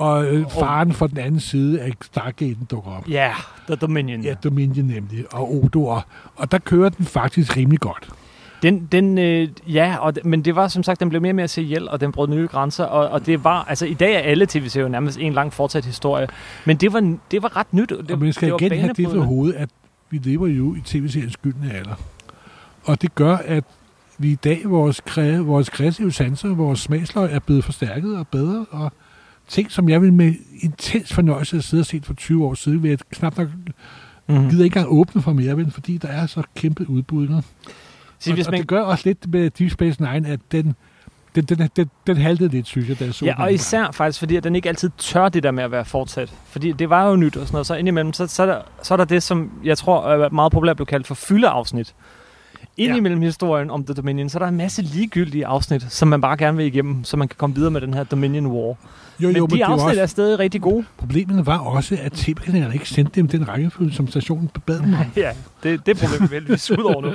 og 0.00 0.26
øh, 0.26 0.50
faren 0.50 0.92
fra 0.92 1.06
den 1.06 1.18
anden 1.18 1.40
side 1.40 1.80
af 1.80 1.92
Stargaten 2.02 2.66
dukker 2.70 2.90
op. 2.90 3.08
Ja, 3.08 3.32
The 3.66 3.76
Dominion. 3.76 4.22
Ja, 4.22 4.34
Dominion 4.34 4.86
nemlig, 4.86 5.24
og 5.34 5.54
Odo. 5.54 5.86
Og, 5.86 6.02
og 6.36 6.52
der 6.52 6.58
kører 6.58 6.88
den 6.88 7.04
faktisk 7.04 7.56
rimelig 7.56 7.80
godt. 7.80 8.08
Den, 8.62 8.88
den 8.92 9.18
øh, 9.18 9.48
ja, 9.66 9.96
og, 10.00 10.14
men 10.24 10.44
det 10.44 10.56
var 10.56 10.68
som 10.68 10.82
sagt, 10.82 11.00
den 11.00 11.08
blev 11.08 11.22
mere 11.22 11.32
og 11.32 11.36
mere 11.36 11.48
seriel, 11.48 11.88
og 11.88 12.00
den 12.00 12.12
brød 12.12 12.28
nye 12.28 12.46
grænser, 12.46 12.84
og, 12.84 13.08
og 13.08 13.26
det 13.26 13.44
var, 13.44 13.64
altså 13.68 13.86
i 13.86 13.94
dag 13.94 14.14
er 14.14 14.18
alle 14.18 14.46
tv-serier 14.46 14.88
nærmest 14.88 15.18
en 15.18 15.32
lang 15.32 15.52
fortsat 15.52 15.84
historie, 15.84 16.26
men 16.64 16.76
det 16.76 16.92
var, 16.92 17.16
det 17.30 17.42
var 17.42 17.56
ret 17.56 17.74
nyt. 17.74 17.88
Det, 17.88 18.10
og 18.10 18.18
man 18.18 18.32
skal 18.32 18.52
det 18.52 18.60
igen 18.60 18.78
have 18.80 18.92
det 18.92 19.08
for 19.08 19.20
hovedet, 19.20 19.54
at 19.54 19.68
vi 20.10 20.18
lever 20.18 20.46
jo 20.46 20.74
i 20.74 20.80
tv-seriens 20.80 21.36
gyldne 21.36 21.72
alder. 21.72 21.94
Og 22.84 23.02
det 23.02 23.14
gør, 23.14 23.36
at 23.36 23.64
vi 24.18 24.30
i 24.30 24.34
dag, 24.34 24.60
vores, 24.64 25.00
kre, 25.06 25.38
vores 25.38 25.68
kreative 25.68 26.12
sanser, 26.12 26.54
vores 26.54 26.80
smagsløg 26.80 27.32
er 27.32 27.38
blevet 27.38 27.64
forstærket 27.64 28.16
og 28.16 28.28
bedre, 28.28 28.66
og 28.70 28.92
ting, 29.50 29.72
som 29.72 29.88
jeg 29.88 30.02
vil 30.02 30.12
med 30.12 30.34
intens 30.60 31.12
fornøjelse 31.14 31.56
at 31.56 31.64
sidde 31.64 31.80
og 31.80 31.86
set 31.86 32.06
for 32.06 32.14
20 32.14 32.44
år 32.46 32.54
siden, 32.54 32.82
vil 32.82 32.88
jeg 32.88 32.98
knap 33.12 33.38
nok 33.38 33.48
Mhm. 34.26 34.50
gider 34.50 34.64
ikke 34.64 34.78
engang 34.78 34.98
åbne 34.98 35.22
for 35.22 35.32
mere, 35.32 35.56
vel, 35.56 35.70
fordi 35.70 35.96
der 35.98 36.08
er 36.08 36.26
så 36.26 36.42
kæmpe 36.56 36.90
udbud. 36.90 37.22
ikke? 37.22 37.34
Så 38.18 38.30
Og, 38.30 38.34
hvis 38.34 38.46
og 38.46 38.50
man, 38.50 38.60
det 38.60 38.68
gør 38.68 38.80
også 38.82 39.02
lidt 39.08 39.32
med 39.32 39.50
Deep 39.50 39.70
Space 39.70 40.02
Nine, 40.02 40.28
at 40.28 40.40
den, 40.52 40.74
den, 41.34 41.44
den, 41.44 41.68
den, 41.76 41.90
den 42.06 42.16
haltede 42.16 42.48
lidt, 42.48 42.66
synes 42.66 42.88
jeg, 42.88 42.98
da 43.00 43.04
jeg 43.04 43.14
så 43.14 43.24
ja, 43.24 43.42
og 43.42 43.52
især 43.52 43.90
faktisk, 43.92 44.18
fordi 44.18 44.36
at 44.36 44.44
den 44.44 44.56
ikke 44.56 44.68
altid 44.68 44.90
tør 44.98 45.28
det 45.28 45.42
der 45.42 45.50
med 45.50 45.64
at 45.64 45.70
være 45.70 45.84
fortsat. 45.84 46.32
Fordi 46.46 46.72
det 46.72 46.90
var 46.90 47.08
jo 47.08 47.16
nyt 47.16 47.36
og 47.36 47.46
sådan 47.46 47.54
noget, 47.54 47.66
så 47.66 47.74
indimellem, 47.74 48.12
så, 48.12 48.26
så, 48.26 48.42
er, 48.42 48.46
der, 48.46 48.60
så 48.82 48.94
er 48.94 48.96
der 48.96 49.04
det, 49.04 49.22
som 49.22 49.50
jeg 49.64 49.78
tror 49.78 50.08
er 50.08 50.28
meget 50.30 50.52
populært 50.52 50.76
blev 50.76 50.86
kaldt 50.86 51.06
for 51.06 51.14
fyldeafsnit. 51.14 51.94
Indimellem 52.76 53.20
ja. 53.22 53.26
historien 53.26 53.70
om 53.70 53.84
The 53.84 53.94
Dominion, 53.94 54.28
så 54.28 54.38
er 54.38 54.42
der 54.42 54.48
en 54.48 54.56
masse 54.56 54.82
ligegyldige 54.82 55.46
afsnit, 55.46 55.86
som 55.92 56.08
man 56.08 56.20
bare 56.20 56.36
gerne 56.36 56.56
vil 56.56 56.66
igennem, 56.66 57.04
så 57.04 57.16
man 57.16 57.28
kan 57.28 57.36
komme 57.38 57.54
videre 57.56 57.70
med 57.70 57.80
den 57.80 57.94
her 57.94 58.04
Dominion 58.04 58.46
War. 58.46 58.60
jo, 58.62 58.76
Men 59.20 59.36
jo, 59.36 59.46
de 59.46 59.50
det 59.50 59.60
var 59.60 59.66
afsnit 59.66 59.88
også, 59.88 60.00
er 60.02 60.06
stadig 60.06 60.38
rigtig 60.38 60.60
gode. 60.60 60.84
Problemet 60.96 61.46
var 61.46 61.58
også, 61.58 61.98
at 62.02 62.12
tv-kanalerne 62.12 62.74
ikke 62.74 62.88
sendte 62.88 63.12
dem 63.20 63.28
den 63.28 63.48
rækkefølge, 63.48 63.92
som 63.92 64.08
stationen 64.08 64.50
bad 64.66 64.78
dem 64.78 64.94
om. 64.94 65.00
ja, 65.16 65.30
det, 65.62 65.86
det 65.86 66.02
er 66.02 66.06
problemet 66.06 66.30
heldigvis 66.30 66.70
ud 66.70 66.82
over 66.84 67.02
nu. 67.02 67.12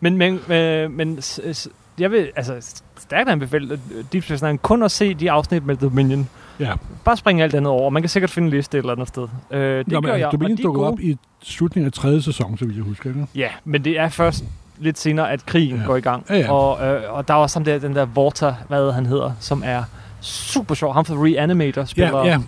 Men, 0.00 0.16
men, 0.16 0.52
øh, 0.56 0.90
men 0.90 1.22
s- 1.22 1.68
jeg 1.98 2.10
vil 2.10 2.30
altså 2.36 2.82
stærkt 2.98 3.28
anbefale 3.28 3.74
øh, 3.94 4.04
Deep 4.12 4.24
Space 4.24 4.44
Nine 4.46 4.58
kun 4.58 4.82
at 4.82 4.90
se 4.90 5.14
de 5.14 5.30
afsnit 5.30 5.66
med 5.66 5.76
Dominion. 5.76 6.28
Ja. 6.60 6.72
Bare 7.04 7.16
springe 7.16 7.42
alt 7.42 7.54
andet 7.54 7.70
over. 7.72 7.90
Man 7.90 8.02
kan 8.02 8.08
sikkert 8.08 8.30
finde 8.30 8.46
en 8.46 8.54
liste 8.54 8.78
et 8.78 8.82
eller 8.82 8.92
andet 8.92 9.08
sted. 9.08 9.22
Øh, 9.50 9.60
det 9.78 9.88
Nå, 9.88 10.00
men 10.00 10.02
gør 10.02 10.08
jeg, 10.08 10.14
altså, 10.14 10.26
og 10.26 10.32
Dominion 10.32 10.56
de 10.56 10.62
er 10.62 10.64
dukkede 10.64 10.86
op 10.86 11.00
i 11.00 11.16
slutningen 11.42 11.86
af 11.86 11.92
tredje 11.92 12.22
sæson, 12.22 12.58
så 12.58 12.64
vidt 12.64 12.76
jeg 12.76 12.84
husker. 12.84 13.10
Ikke? 13.10 13.26
Ja, 13.34 13.48
men 13.64 13.84
det 13.84 13.98
er 13.98 14.08
først 14.08 14.44
lidt 14.78 14.98
senere, 14.98 15.30
at 15.30 15.46
krigen 15.46 15.76
Ja. 15.76 15.82
går 15.86 15.96
i 15.96 16.00
gang. 16.00 16.26
Ja, 16.30 16.36
ja. 16.38 16.52
Og, 16.52 16.86
øh, 16.86 17.12
og 17.12 17.28
der 17.28 17.34
er 17.34 17.38
også 17.38 17.58
ham 17.58 17.64
der, 17.64 17.78
den 17.78 17.96
der 17.96 18.04
Vorta, 18.04 18.54
hvad 18.68 18.92
han 18.92 19.06
hedder, 19.06 19.32
som 19.40 19.62
er 19.66 19.82
super 20.20 20.74
sjov. 20.74 20.92
Ham 20.94 21.04
fra 21.04 21.14
Reanimator 21.14 21.84
spiller. 21.84 22.18
Ja, 22.18 22.24
ja. 22.26 22.38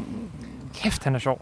Kæft, 0.75 1.05
han 1.05 1.15
er 1.15 1.19
sjov. 1.19 1.41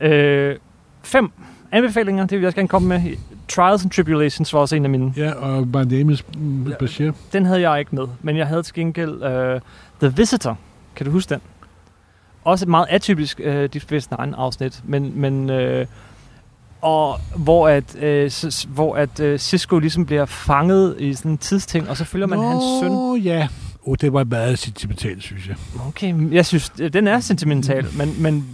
Øh, 0.00 0.56
fem 1.02 1.30
anbefalinger, 1.72 2.22
det 2.24 2.30
vil 2.32 2.40
jeg 2.40 2.46
også 2.46 2.56
gerne 2.56 2.68
komme 2.68 2.88
med. 2.88 3.02
Trials 3.48 3.82
and 3.82 3.90
Tribulations 3.90 4.54
var 4.54 4.60
også 4.60 4.76
en 4.76 4.84
af 4.84 4.90
mine. 4.90 5.12
ja, 5.16 5.32
og 5.32 5.66
My 5.66 5.96
Name 5.96 6.12
is 6.12 6.24
Bashir. 6.78 7.12
Den 7.32 7.46
havde 7.46 7.70
jeg 7.70 7.78
ikke 7.78 7.94
med, 7.94 8.04
men 8.22 8.36
jeg 8.36 8.46
havde 8.46 8.62
til 8.62 8.74
gengæld 8.74 9.10
uh, 9.12 9.60
The 10.00 10.16
Visitor. 10.16 10.58
Kan 10.96 11.06
du 11.06 11.12
huske 11.12 11.30
den? 11.34 11.40
Også 12.44 12.64
et 12.64 12.68
meget 12.68 12.86
atypisk 12.90 13.40
uh, 13.46 13.52
Deep 13.52 13.80
Space 13.80 14.08
Nine 14.18 14.36
afsnit, 14.36 14.80
men, 14.84 15.12
men 15.20 15.50
uh, 15.50 15.86
og 16.80 17.20
hvor 17.36 17.68
at, 17.68 17.96
øh, 18.02 18.30
hvor 18.68 18.96
at 18.96 19.20
øh, 19.20 19.38
Cisco 19.38 19.78
ligesom 19.78 20.06
bliver 20.06 20.24
fanget 20.26 20.96
i 20.98 21.14
sådan 21.14 21.30
en 21.30 21.38
tidsting, 21.38 21.88
og 21.88 21.96
så 21.96 22.04
følger 22.04 22.26
man 22.26 22.38
Nå, 22.38 22.48
hans 22.48 22.64
søn. 22.82 23.16
ja. 23.22 23.48
Oh, 23.82 23.96
det 24.00 24.12
var 24.12 24.24
meget 24.24 24.58
sentimentalt, 24.58 25.22
synes 25.22 25.48
jeg. 25.48 25.56
Okay, 25.88 26.32
jeg 26.32 26.46
synes, 26.46 26.72
øh, 26.78 26.92
den 26.92 27.08
er 27.08 27.20
sentimental, 27.20 27.86
men, 27.96 28.22
men 28.22 28.44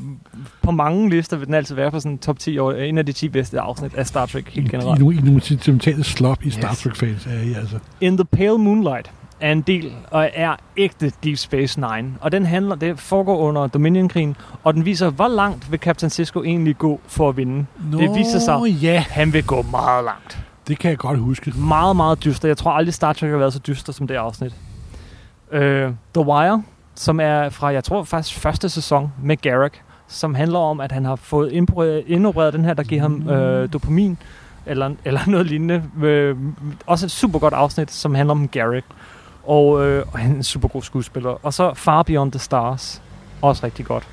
på 0.63 0.71
mange 0.71 1.11
lister 1.11 1.37
vil 1.37 1.47
den 1.47 1.55
altid 1.55 1.75
være 1.75 1.91
på 1.91 2.01
sådan 2.01 2.19
top 2.19 2.39
10 2.39 2.59
år, 2.59 2.73
en 2.73 2.99
af 2.99 3.07
de 3.07 3.13
10 3.13 3.29
bedste 3.29 3.61
afsnit 3.61 3.95
af 3.95 4.07
Star 4.07 4.27
Trek 4.27 4.49
helt 4.49 4.67
I, 4.67 4.71
generelt. 4.71 5.01
nogle, 5.01 5.17
I 5.17 5.21
nogle 5.21 5.41
sentimentale 5.41 6.05
slop 6.05 6.45
i 6.45 6.51
Star 6.51 6.71
Yes. 6.71 6.79
Trek-fans 6.79 7.27
er 7.27 7.41
I 7.43 7.53
altså. 7.55 7.79
In 8.01 8.17
the 8.17 8.25
Pale 8.25 8.59
Moonlight 8.59 9.11
er 9.45 9.53
en 9.53 9.61
del 9.63 9.93
og 10.11 10.31
er 10.35 10.57
ægte 10.77 11.13
Deep 11.25 11.39
Space 11.39 11.81
Nine. 11.81 12.15
Og 12.21 12.33
den 12.33 12.47
handler, 12.47 12.75
det 12.75 12.99
foregår 12.99 13.37
under 13.39 13.67
Dominion-krigen, 13.67 14.37
og 14.65 14.75
den 14.75 14.85
viser, 14.85 15.11
hvor 15.11 15.29
langt 15.29 15.71
vil 15.71 15.81
Captain 15.81 16.11
Sisko 16.11 16.43
egentlig 16.43 16.79
gå 16.79 17.01
for 17.07 17.29
at 17.29 17.37
vinde. 17.37 17.67
Nå, 17.93 17.99
Det 17.99 18.11
viser 18.15 18.39
sig- 18.39 18.69
ja, 18.83 19.05
Han 19.11 19.33
vil 19.33 19.45
gå 19.47 19.63
meget 19.71 20.05
langt. 20.05 20.39
det 20.69 20.79
kan 20.79 20.91
jeg 20.91 20.99
godt 20.99 21.19
huske. 21.19 21.53
Meget, 21.57 21.97
meget 21.97 22.25
dyster. 22.25 22.49
Jeg 22.49 22.57
tror 22.57 22.71
aldrig 22.73 22.95
Star 22.95 23.13
Trek 23.13 23.31
har 23.31 23.39
været 23.39 23.53
så 23.53 23.59
dyster 23.59 23.93
som 23.93 24.07
det 24.07 24.15
afsnit. 24.15 24.55
Uh, 25.53 25.59
The 25.61 25.95
Wire, 26.17 26.63
som 26.95 27.21
er 27.21 27.49
fra, 27.49 27.67
jeg 27.73 27.85
tror 27.85 28.05
faktisk 28.05 28.39
første 28.39 28.69
sæson 28.69 29.13
med 29.23 29.37
Garak, 29.37 29.73
som 30.09 30.35
handler 30.35 30.59
om, 30.59 30.81
at 30.81 30.93
han 30.93 31.05
har 31.05 31.17
fået 31.17 31.53
indopereret 32.07 32.53
den 32.53 32.65
her, 32.65 32.75
der 32.75 32.83
giver 32.83 33.01
ham 33.01 33.29
øh, 33.29 33.73
dopamin, 33.73 34.19
eller, 34.67 34.91
eller 35.05 35.21
noget 35.27 35.47
lignende. 35.47 35.83
Øh, 36.03 36.37
også 36.87 37.07
et 37.07 37.11
super 37.11 37.39
godt 37.39 37.55
afsnit, 37.55 37.91
som 37.93 38.15
handler 38.15 38.31
om 38.35 38.49
Garak. 38.49 38.85
Og, 39.47 39.87
øh, 39.87 40.07
og 40.13 40.19
han 40.19 40.31
er 40.33 40.37
en 40.37 40.43
super 40.43 40.69
god 40.69 40.83
skuespiller. 40.83 41.31
Og 41.43 41.55
så 41.55 41.75
Far 41.75 42.03
Beyond 42.03 42.33
the 42.33 42.39
Stars. 42.39 43.03
Også 43.43 43.67
rigtig 43.67 43.87
godt. 43.87 44.09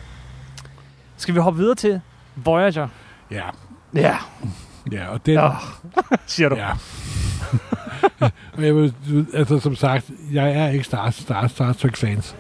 Skal 1.17 1.35
vi 1.35 1.39
hoppe 1.39 1.59
videre 1.59 1.75
til 1.75 2.01
Voyager? 2.35 2.87
Ja, 3.31 3.43
Ja, 3.95 4.15
ja 4.91 5.07
og 5.07 5.25
den... 5.25 5.33
ja. 5.33 5.49
siger 6.27 6.49
du. 6.49 6.55
Ja. 6.55 6.69
og 8.57 8.65
jeg 8.65 8.75
vil, 8.75 8.93
altså 9.33 9.59
som 9.59 9.75
sagt, 9.75 10.09
jeg 10.33 10.51
er 10.51 10.69
ikke 10.69 10.85
Star, 10.85 11.09
Star, 11.09 11.47
Star 11.47 11.73
Trek 11.73 11.95
fans. 11.95 12.35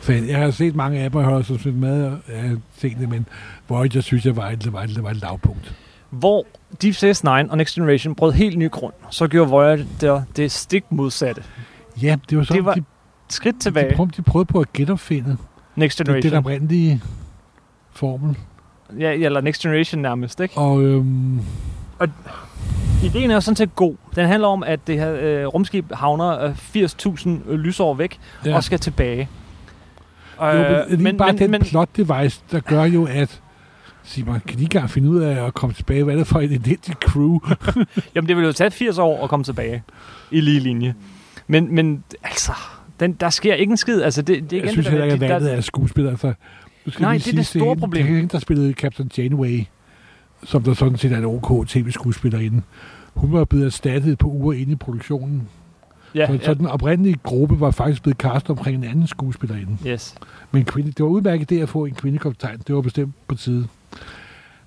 Fan. 0.00 0.28
Jeg 0.28 0.38
har 0.38 0.50
set 0.50 0.74
mange 0.74 1.00
af 1.00 1.10
dem, 1.10 1.20
og 1.24 1.32
også 1.32 1.58
set 1.58 1.74
med 1.74 2.04
og 2.04 2.18
jeg 2.28 2.42
har 2.42 2.58
set 2.76 2.96
det, 3.00 3.08
men 3.08 3.26
Voyager 3.68 4.00
synes 4.00 4.26
jeg 4.26 4.36
var 4.36 4.50
et, 4.50 4.72
var 4.72 4.82
et, 4.82 5.02
var 5.02 5.10
et 5.10 5.16
lavpunkt. 5.16 5.74
Hvor 6.10 6.46
Deep 6.82 6.94
Space 6.94 7.24
Nine 7.24 7.50
og 7.50 7.56
Next 7.56 7.74
Generation 7.74 8.14
brød 8.14 8.32
helt 8.32 8.58
ny 8.58 8.70
grund, 8.70 8.94
så 9.10 9.28
gjorde 9.28 9.50
Voyager 9.50 10.22
det 10.36 10.52
stik 10.52 10.84
modsatte. 10.90 11.42
Ja, 12.02 12.16
det 12.30 12.38
var 12.38 12.44
sådan, 12.44 12.56
Det 12.56 12.64
var 12.64 12.74
de, 12.74 12.84
Skridt 13.28 13.54
de, 13.54 13.60
tilbage, 13.60 13.96
prøvede, 13.96 14.12
de 14.16 14.22
prøvede 14.22 14.46
på 14.46 14.60
at 14.60 14.72
genopfinde 14.72 15.36
Next 15.76 15.98
det, 15.98 16.06
den 16.06 16.14
Generation. 16.14 16.38
oprindelige 16.38 17.02
formel. 17.92 18.38
Ja, 18.98 19.12
eller 19.12 19.40
Next 19.40 19.62
Generation 19.62 20.02
nærmest, 20.02 20.40
ikke? 20.40 20.58
Og 20.58 20.82
øhm, 20.82 21.40
Ideen 23.04 23.30
er 23.30 23.34
jo 23.34 23.40
sådan 23.40 23.56
set 23.56 23.76
god. 23.76 23.94
Den 24.14 24.26
handler 24.26 24.48
om, 24.48 24.62
at 24.62 24.86
det 24.86 24.98
her 24.98 25.14
øh, 25.20 25.46
rumskib 25.46 25.92
havner 25.92 26.44
øh, 26.44 26.54
80.000 26.76 27.52
lysår 27.52 27.94
væk 27.94 28.18
ja, 28.44 28.56
og 28.56 28.64
skal 28.64 28.78
tilbage. 28.78 29.28
jo, 30.40 30.84
men, 30.88 31.02
men, 31.02 31.16
bare 31.16 31.32
den 31.32 31.50
men, 31.50 31.60
plot 31.62 31.88
device, 31.96 32.42
der 32.52 32.60
gør 32.60 32.84
jo, 32.84 33.06
at 33.10 33.40
Simon, 34.02 34.40
kan 34.46 34.58
de 34.58 34.62
ikke 34.62 34.88
finde 34.88 35.10
ud 35.10 35.20
af 35.20 35.46
at 35.46 35.54
komme 35.54 35.74
tilbage? 35.74 36.04
Hvad 36.04 36.14
er 36.14 36.18
det 36.18 36.26
for 36.26 36.40
et 36.40 36.52
identity 36.52 36.90
crew? 36.90 37.38
Jamen, 38.14 38.28
det 38.28 38.36
vil 38.36 38.44
jo 38.44 38.52
tage 38.52 38.70
80 38.70 38.98
år 38.98 39.24
at 39.24 39.30
komme 39.30 39.44
tilbage 39.44 39.82
i 40.30 40.40
lige 40.40 40.60
linje. 40.60 40.94
Men, 41.46 41.74
men 41.74 42.04
altså, 42.22 42.52
den, 43.00 43.12
der 43.12 43.30
sker 43.30 43.54
ikke 43.54 43.70
en 43.70 43.76
skid. 43.76 44.02
Altså, 44.02 44.22
det, 44.22 44.50
det 44.50 44.52
er 44.52 44.56
igen 44.56 44.64
jeg 44.64 44.72
synes 44.72 44.86
det 44.86 44.92
der 44.92 44.98
heller 44.98 45.14
ikke, 45.14 45.24
at 45.24 45.30
de- 45.30 45.34
valget 45.34 45.54
er 45.56 45.60
skuespiller. 45.60 46.10
Altså, 46.10 46.34
skal 46.88 47.02
Nej, 47.02 47.14
det 47.18 47.28
er 47.28 47.32
det 47.36 47.46
store 47.46 47.64
hende- 47.64 47.80
problem. 47.80 48.06
Det 48.06 48.24
er 48.24 48.28
der 48.28 48.38
spillede 48.38 48.72
Captain 48.72 49.10
Janeway, 49.18 49.64
som 50.44 50.62
der 50.62 50.74
sådan 50.74 50.98
set 50.98 51.12
er 51.12 51.18
en 51.18 51.24
OK 51.24 51.66
tv-skuespillerinde. 51.68 52.62
Hun 53.14 53.32
var 53.32 53.44
blevet 53.44 53.66
erstattet 53.66 54.12
et 54.12 54.18
par 54.18 54.28
uger 54.28 54.52
inde 54.52 54.72
i 54.72 54.76
produktionen. 54.76 55.48
Ja, 56.14 56.26
så, 56.26 56.32
ja, 56.32 56.38
så 56.44 56.54
den 56.54 56.66
oprindelige 56.66 57.16
gruppe 57.22 57.60
var 57.60 57.70
faktisk 57.70 58.02
blevet 58.02 58.16
castet 58.18 58.50
omkring 58.50 58.76
en 58.76 58.84
anden 58.84 59.06
skuespillerinde. 59.06 59.76
yes. 59.86 60.14
Men 60.50 60.64
kvinde, 60.64 60.88
det 60.92 61.00
var 61.04 61.06
udmærket 61.10 61.50
det 61.50 61.62
at 61.62 61.68
få 61.68 61.84
en 61.84 61.94
kvindekaptajn. 61.94 62.58
Det 62.66 62.74
var 62.74 62.80
bestemt 62.80 63.14
på 63.28 63.34
tide. 63.34 63.66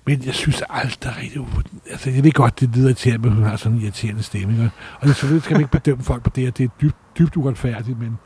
Men 0.08 0.22
jeg 0.26 0.34
synes 0.34 0.62
aldrig 0.70 1.12
rigtig... 1.22 1.46
Altså, 1.90 2.10
jeg 2.10 2.24
ved 2.24 2.32
godt, 2.32 2.60
det 2.60 2.76
lyder 2.76 2.86
irriterende, 2.86 3.28
men 3.28 3.36
hun 3.36 3.44
har 3.44 3.56
sådan 3.56 3.78
en 3.78 3.82
irriterende 3.82 4.22
stemme. 4.22 4.52
ikke? 4.52 4.70
Og 5.00 5.06
det, 5.06 5.16
selvfølgelig 5.16 5.42
skal 5.42 5.54
man 5.54 5.60
ikke 5.60 5.72
bedømme 5.72 6.04
folk 6.04 6.22
på 6.22 6.30
det, 6.30 6.48
og 6.48 6.58
det 6.58 6.64
er 6.64 6.68
dybt, 6.80 6.96
dybt 7.18 7.36
uretfærdigt, 7.36 7.98
men 7.98 8.18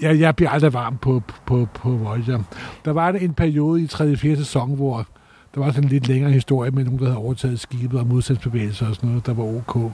jeg, 0.00 0.20
jeg 0.20 0.36
bliver 0.36 0.50
aldrig 0.50 0.72
varm 0.72 0.96
på, 0.96 1.22
på, 1.46 1.68
på 1.74 1.90
Voyager. 1.90 2.42
Der 2.84 2.90
var 2.90 3.08
en 3.08 3.34
periode 3.34 3.82
i 3.82 3.86
3. 3.86 4.12
og 4.12 4.18
4. 4.18 4.36
sæson, 4.36 4.74
hvor 4.74 5.06
der 5.54 5.60
var 5.60 5.70
sådan 5.70 5.84
en 5.84 5.88
lidt 5.88 6.08
længere 6.08 6.32
historie 6.32 6.70
med 6.70 6.84
nogen, 6.84 6.98
der 6.98 7.04
havde 7.04 7.18
overtaget 7.18 7.60
skibet 7.60 8.00
og 8.00 8.06
modstandsbevægelser 8.06 8.88
og 8.88 8.94
sådan 8.94 9.08
noget, 9.08 9.26
der 9.26 9.34
var 9.34 9.44
ok. 9.44 9.92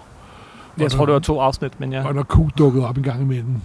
Jeg 0.78 0.90
tror, 0.90 1.06
det 1.06 1.12
var 1.12 1.20
to 1.20 1.40
afsnit, 1.40 1.80
men 1.80 1.92
ja. 1.92 2.06
Og 2.06 2.14
når 2.14 2.22
Q 2.22 2.58
dukkede 2.58 2.88
op 2.88 2.96
en 2.96 3.02
gang 3.02 3.22
imellem, 3.22 3.56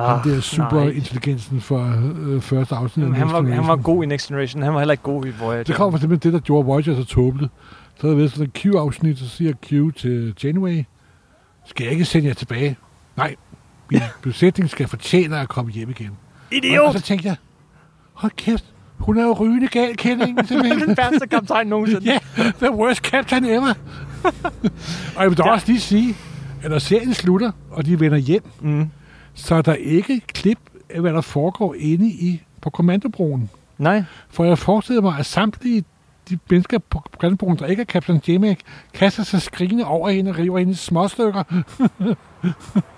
ah, 0.00 0.20
han 0.20 0.30
der 0.30 0.40
super 0.40 0.80
nej. 0.80 0.88
intelligensen 0.88 1.60
for 1.60 1.94
øh, 2.18 2.40
første 2.40 2.74
afsnit. 2.74 3.02
af 3.04 3.06
Jamen, 3.06 3.18
han, 3.18 3.32
var, 3.32 3.54
han 3.54 3.66
var 3.68 3.76
god 3.76 4.02
i 4.04 4.06
Next 4.06 4.28
Generation. 4.28 4.62
Han 4.62 4.72
var 4.72 4.78
heller 4.80 4.92
ikke 4.92 5.02
god 5.04 5.26
i 5.26 5.30
Voyager. 5.40 5.62
Det 5.64 5.74
kommer 5.74 5.98
simpelthen 5.98 6.32
det, 6.32 6.40
der 6.40 6.44
gjorde 6.44 6.66
Voyager 6.66 6.94
så 6.96 7.04
tåbeligt. 7.04 7.52
Så 8.00 8.06
havde 8.06 8.22
der 8.22 8.28
sådan 8.28 8.44
en 8.44 8.50
Q-afsnit, 8.72 9.18
så 9.18 9.28
siger 9.28 9.52
Q 9.52 9.96
til 9.96 10.34
Janeway, 10.44 10.84
skal 11.66 11.84
jeg 11.84 11.92
ikke 11.92 12.04
sende 12.04 12.28
jer 12.28 12.34
tilbage? 12.34 12.76
Nej, 13.16 13.34
min 13.90 14.00
besætning 14.22 14.70
skal 14.70 14.88
fortjene 14.88 15.38
at 15.40 15.48
komme 15.48 15.72
hjem 15.72 15.90
igen. 15.90 16.10
Og, 16.50 16.54
Idiot! 16.56 16.86
og 16.86 16.92
så 16.92 17.00
tænkte 17.00 17.28
jeg, 17.28 17.36
hold 18.12 18.32
kæft, 18.36 18.64
hun 18.98 19.18
er 19.18 19.22
jo 19.22 19.32
rygende 19.32 19.68
gal, 19.68 19.96
kendingen 19.96 20.46
simpelthen. 20.46 20.80
den 20.88 20.96
værste 20.96 21.26
kaptajn 21.30 21.66
nogensinde. 21.66 22.04
Ja, 22.12 22.18
the 22.62 22.72
worst 22.72 23.00
captain 23.00 23.44
ever. 23.44 23.74
og 25.16 25.22
jeg 25.22 25.30
vil 25.30 25.38
da 25.38 25.42
Ja. 25.46 25.52
også 25.52 25.66
lige 25.66 25.80
sige, 25.80 26.16
at 26.62 26.70
når 26.70 26.78
serien 26.78 27.14
slutter, 27.14 27.50
og 27.70 27.86
de 27.86 28.00
vender 28.00 28.18
hjem, 28.18 28.42
Mm. 28.60 28.90
Så 29.36 29.54
er 29.54 29.62
der 29.62 29.74
ikke 29.74 30.20
klip 30.20 30.58
af, 30.90 31.00
hvad 31.00 31.12
der 31.12 31.20
foregår 31.20 31.74
inde 31.78 32.08
i 32.08 32.42
på 32.60 32.70
kommandobroen. 32.70 33.50
Nej. 33.78 34.04
For 34.28 34.44
jeg 34.44 34.58
forestiller 34.58 35.02
mig, 35.02 35.18
at 35.18 35.26
samtlige 35.26 35.84
de 36.28 36.38
mennesker 36.50 36.78
på 36.78 37.02
kommandobroen, 37.18 37.58
der 37.58 37.66
ikke 37.66 37.80
er 37.80 37.86
Captain 37.86 38.22
J-Mac, 38.28 38.56
kaster 38.94 39.22
sig 39.22 39.42
skrigende 39.42 39.84
over 39.84 40.08
hende 40.08 40.30
og 40.30 40.38
river 40.38 40.58
hende 40.58 40.72
i 40.72 40.76
småstykker. 40.76 41.42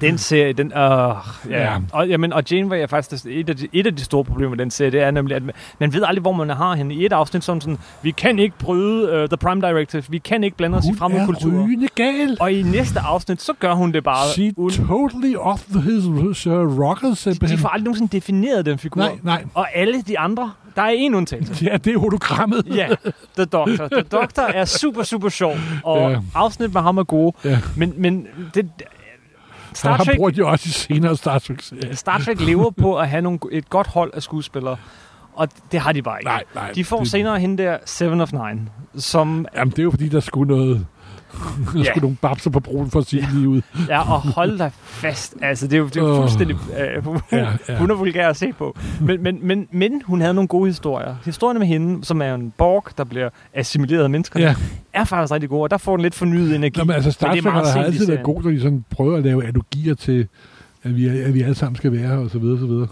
Den 0.00 0.18
serie, 0.18 0.52
den... 0.52 0.66
Øh, 0.66 0.72
ja. 0.78 1.14
Ja. 1.50 1.76
Og, 1.92 2.08
jamen, 2.08 2.32
og 2.32 2.42
Janeway 2.50 2.78
er 2.82 2.86
faktisk 2.86 3.26
et 3.28 3.48
af, 3.50 3.56
de, 3.56 3.68
et 3.72 3.86
af 3.86 3.96
de 3.96 4.04
store 4.04 4.24
problemer 4.24 4.50
med 4.50 4.58
den 4.58 4.70
serie, 4.70 4.90
det 4.90 5.02
er 5.02 5.10
nemlig, 5.10 5.36
at 5.36 5.42
man- 5.78 5.92
ved 5.92 6.02
aldrig, 6.06 6.20
hvor 6.20 6.32
man 6.32 6.50
har 6.50 6.74
hende. 6.74 6.94
I 6.94 7.04
et 7.06 7.12
afsnit 7.12 7.44
som 7.44 7.60
sådan, 7.60 7.78
vi 8.02 8.10
kan 8.10 8.38
ikke 8.38 8.58
bryde 8.58 9.22
uh, 9.22 9.28
The 9.28 9.36
Prime 9.36 9.60
Directive, 9.68 10.02
vi 10.08 10.18
kan 10.18 10.44
ikke 10.44 10.56
blande 10.56 10.78
os 10.78 10.84
i 10.84 10.88
Hun 10.88 10.96
fremmede 10.96 11.22
er 11.22 11.26
kulturer. 11.26 11.64
rygende 11.64 11.88
gal. 11.94 12.36
Og 12.40 12.52
i 12.52 12.62
næste 12.62 13.00
afsnit, 13.00 13.42
så 13.42 13.52
gør 13.58 13.72
hun 13.72 13.92
det 13.92 14.04
bare. 14.04 14.28
She 14.32 14.52
uden, 14.56 14.86
totally 14.86 15.34
off 15.34 15.62
the 15.70 15.80
his 15.80 16.04
uh, 16.46 16.78
rockers, 16.80 17.10
de 17.10 17.16
simpelthen. 17.16 17.58
får 17.58 17.68
aldrig 17.68 17.84
nogensinde 17.84 18.12
defineret 18.12 18.66
den 18.66 18.78
figur. 18.78 19.00
Nej, 19.00 19.12
nej. 19.22 19.44
Og 19.54 19.66
alle 19.76 20.02
de 20.02 20.18
andre, 20.18 20.52
der 20.76 20.82
er 20.82 20.88
en 20.90 21.14
undtagelse. 21.14 21.64
Ja, 21.64 21.76
det 21.76 21.94
er 21.94 21.98
hologrammet. 21.98 22.62
Ja, 22.74 22.88
The 23.36 23.44
Doctor. 23.44 23.88
The 23.88 24.02
Doctor 24.02 24.42
er 24.42 24.64
super, 24.64 25.02
super 25.02 25.28
sjov, 25.28 25.54
og 25.84 26.10
Ja. 26.10 26.18
afsnit 26.34 26.74
med 26.74 26.80
ham 26.82 26.98
er 26.98 27.02
gode. 27.04 27.32
Ja. 27.44 27.58
Men, 27.76 27.94
men 27.96 28.26
det, 28.54 28.70
Star 29.78 29.96
Trek, 29.96 30.16
bruger 30.16 30.30
de 30.30 30.44
også 30.44 30.66
i 30.68 30.70
senere 30.70 31.16
Star 31.16 31.38
Trek 31.38 31.62
serier. 31.62 31.94
Star 31.94 32.18
Trek 32.18 32.40
lever 32.40 32.70
på 32.70 32.98
at 32.98 33.08
have 33.08 33.22
nogle, 33.22 33.38
et 33.52 33.70
godt 33.70 33.86
hold 33.86 34.10
af 34.14 34.22
skuespillere, 34.22 34.76
og 35.34 35.48
det 35.72 35.80
har 35.80 35.92
de 35.92 36.02
bare 36.02 36.18
ikke. 36.20 36.28
Nej, 36.28 36.44
nej. 36.54 36.72
De 36.72 36.84
får 36.84 36.98
det, 36.98 37.10
senere 37.10 37.40
hende 37.40 37.62
der 37.62 37.78
Seven 37.84 38.20
of 38.20 38.32
Nine, 38.32 38.68
som 38.96 39.46
Jamen, 39.56 39.70
det 39.70 39.78
er 39.78 39.82
jo 39.82 39.90
fordi, 39.90 40.08
der 40.08 40.20
skulle 40.20 40.56
noget... 40.56 40.86
Der 41.72 41.78
Ja. 41.78 41.84
skulle 41.84 42.00
nogle 42.02 42.16
babser 42.22 42.50
på 42.50 42.60
broen 42.60 42.90
for 42.90 42.98
at 43.00 43.06
sige 43.06 43.28
lige 43.34 43.48
ud. 43.48 43.62
er 43.90 43.98
at 43.98 44.20
holde 44.34 44.58
dig 44.58 44.70
fast. 44.74 45.34
Altså, 45.42 45.66
det 45.66 45.72
er 45.74 45.78
jo, 45.78 45.86
det 45.86 45.96
er 45.96 46.00
jo 46.08 46.16
fuldstændig... 46.16 46.56
Øh, 46.78 47.06
Ja, 47.32 47.48
ja. 47.68 47.78
Hun 47.78 47.90
er 47.90 47.94
vulgær 47.94 48.28
at 48.28 48.36
se 48.36 48.52
på. 48.52 48.76
Men, 49.00 49.22
men, 49.22 49.38
men, 49.42 49.68
men 49.72 50.02
hun 50.04 50.20
havde 50.20 50.34
nogle 50.34 50.48
gode 50.48 50.66
historier. 50.66 51.14
Historierne 51.24 51.58
med 51.58 51.66
hende, 51.66 52.04
som 52.04 52.22
er 52.22 52.34
en 52.34 52.52
borg, 52.58 52.84
der 52.98 53.04
bliver 53.04 53.28
assimileret 53.54 54.02
af 54.04 54.10
mennesker, 54.10 54.40
Ja. 54.40 54.54
er 54.92 55.04
faktisk 55.04 55.32
rigtig 55.32 55.48
gode, 55.50 55.62
og 55.62 55.70
der 55.70 55.76
får 55.78 55.96
den 55.96 56.02
lidt 56.02 56.14
fornyet 56.14 56.56
energi. 56.56 56.78
Nå, 56.80 56.84
men 56.84 56.94
altså, 56.94 57.10
Star 57.10 57.26
Men 57.26 57.36
det 57.36 57.38
er 57.38 57.42
Trek 57.42 57.52
meget 57.54 57.72
har 57.74 57.82
altid 57.84 57.98
været 57.98 58.06
serien. 58.06 58.24
god, 58.24 58.42
når 58.42 58.50
de 58.50 58.60
sådan 58.60 58.84
prøver 58.90 59.16
at 59.16 59.22
lave 59.24 59.42
analogier 59.42 59.94
til, 59.94 60.28
at 60.82 60.96
vi, 60.96 61.08
at 61.08 61.34
vi 61.34 61.42
alle 61.42 61.54
sammen 61.54 61.76
skal 61.76 61.92
være 61.92 62.00
her, 62.08 62.16
og 62.16 62.30
så 62.30 62.38
videre, 62.38 62.54
og 62.54 62.60
så 62.60 62.66
videre. 62.66 62.86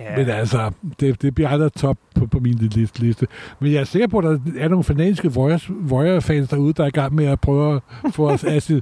Ja. 0.00 0.16
Men 0.16 0.28
altså, 0.30 0.70
det, 1.00 1.22
det 1.22 1.34
bliver 1.34 1.48
aldrig 1.48 1.72
top 1.72 1.96
på, 2.14 2.26
på 2.26 2.38
min 2.38 2.54
liste, 2.54 3.00
liste. 3.00 3.26
Men 3.60 3.72
jeg 3.72 3.80
er 3.80 3.84
sikker 3.84 4.08
på, 4.08 4.18
at 4.18 4.24
der 4.24 4.38
er 4.58 4.68
nogle 4.68 4.84
fanatiske 4.84 5.32
Voyager-fans 5.68 6.48
derude, 6.48 6.72
der 6.72 6.82
er 6.82 6.86
i 6.88 6.90
gang 6.90 7.14
med 7.14 7.24
at 7.26 7.40
prøve 7.40 7.80
at 8.04 8.14
få 8.14 8.30
os 8.30 8.44
Acid 8.54 8.80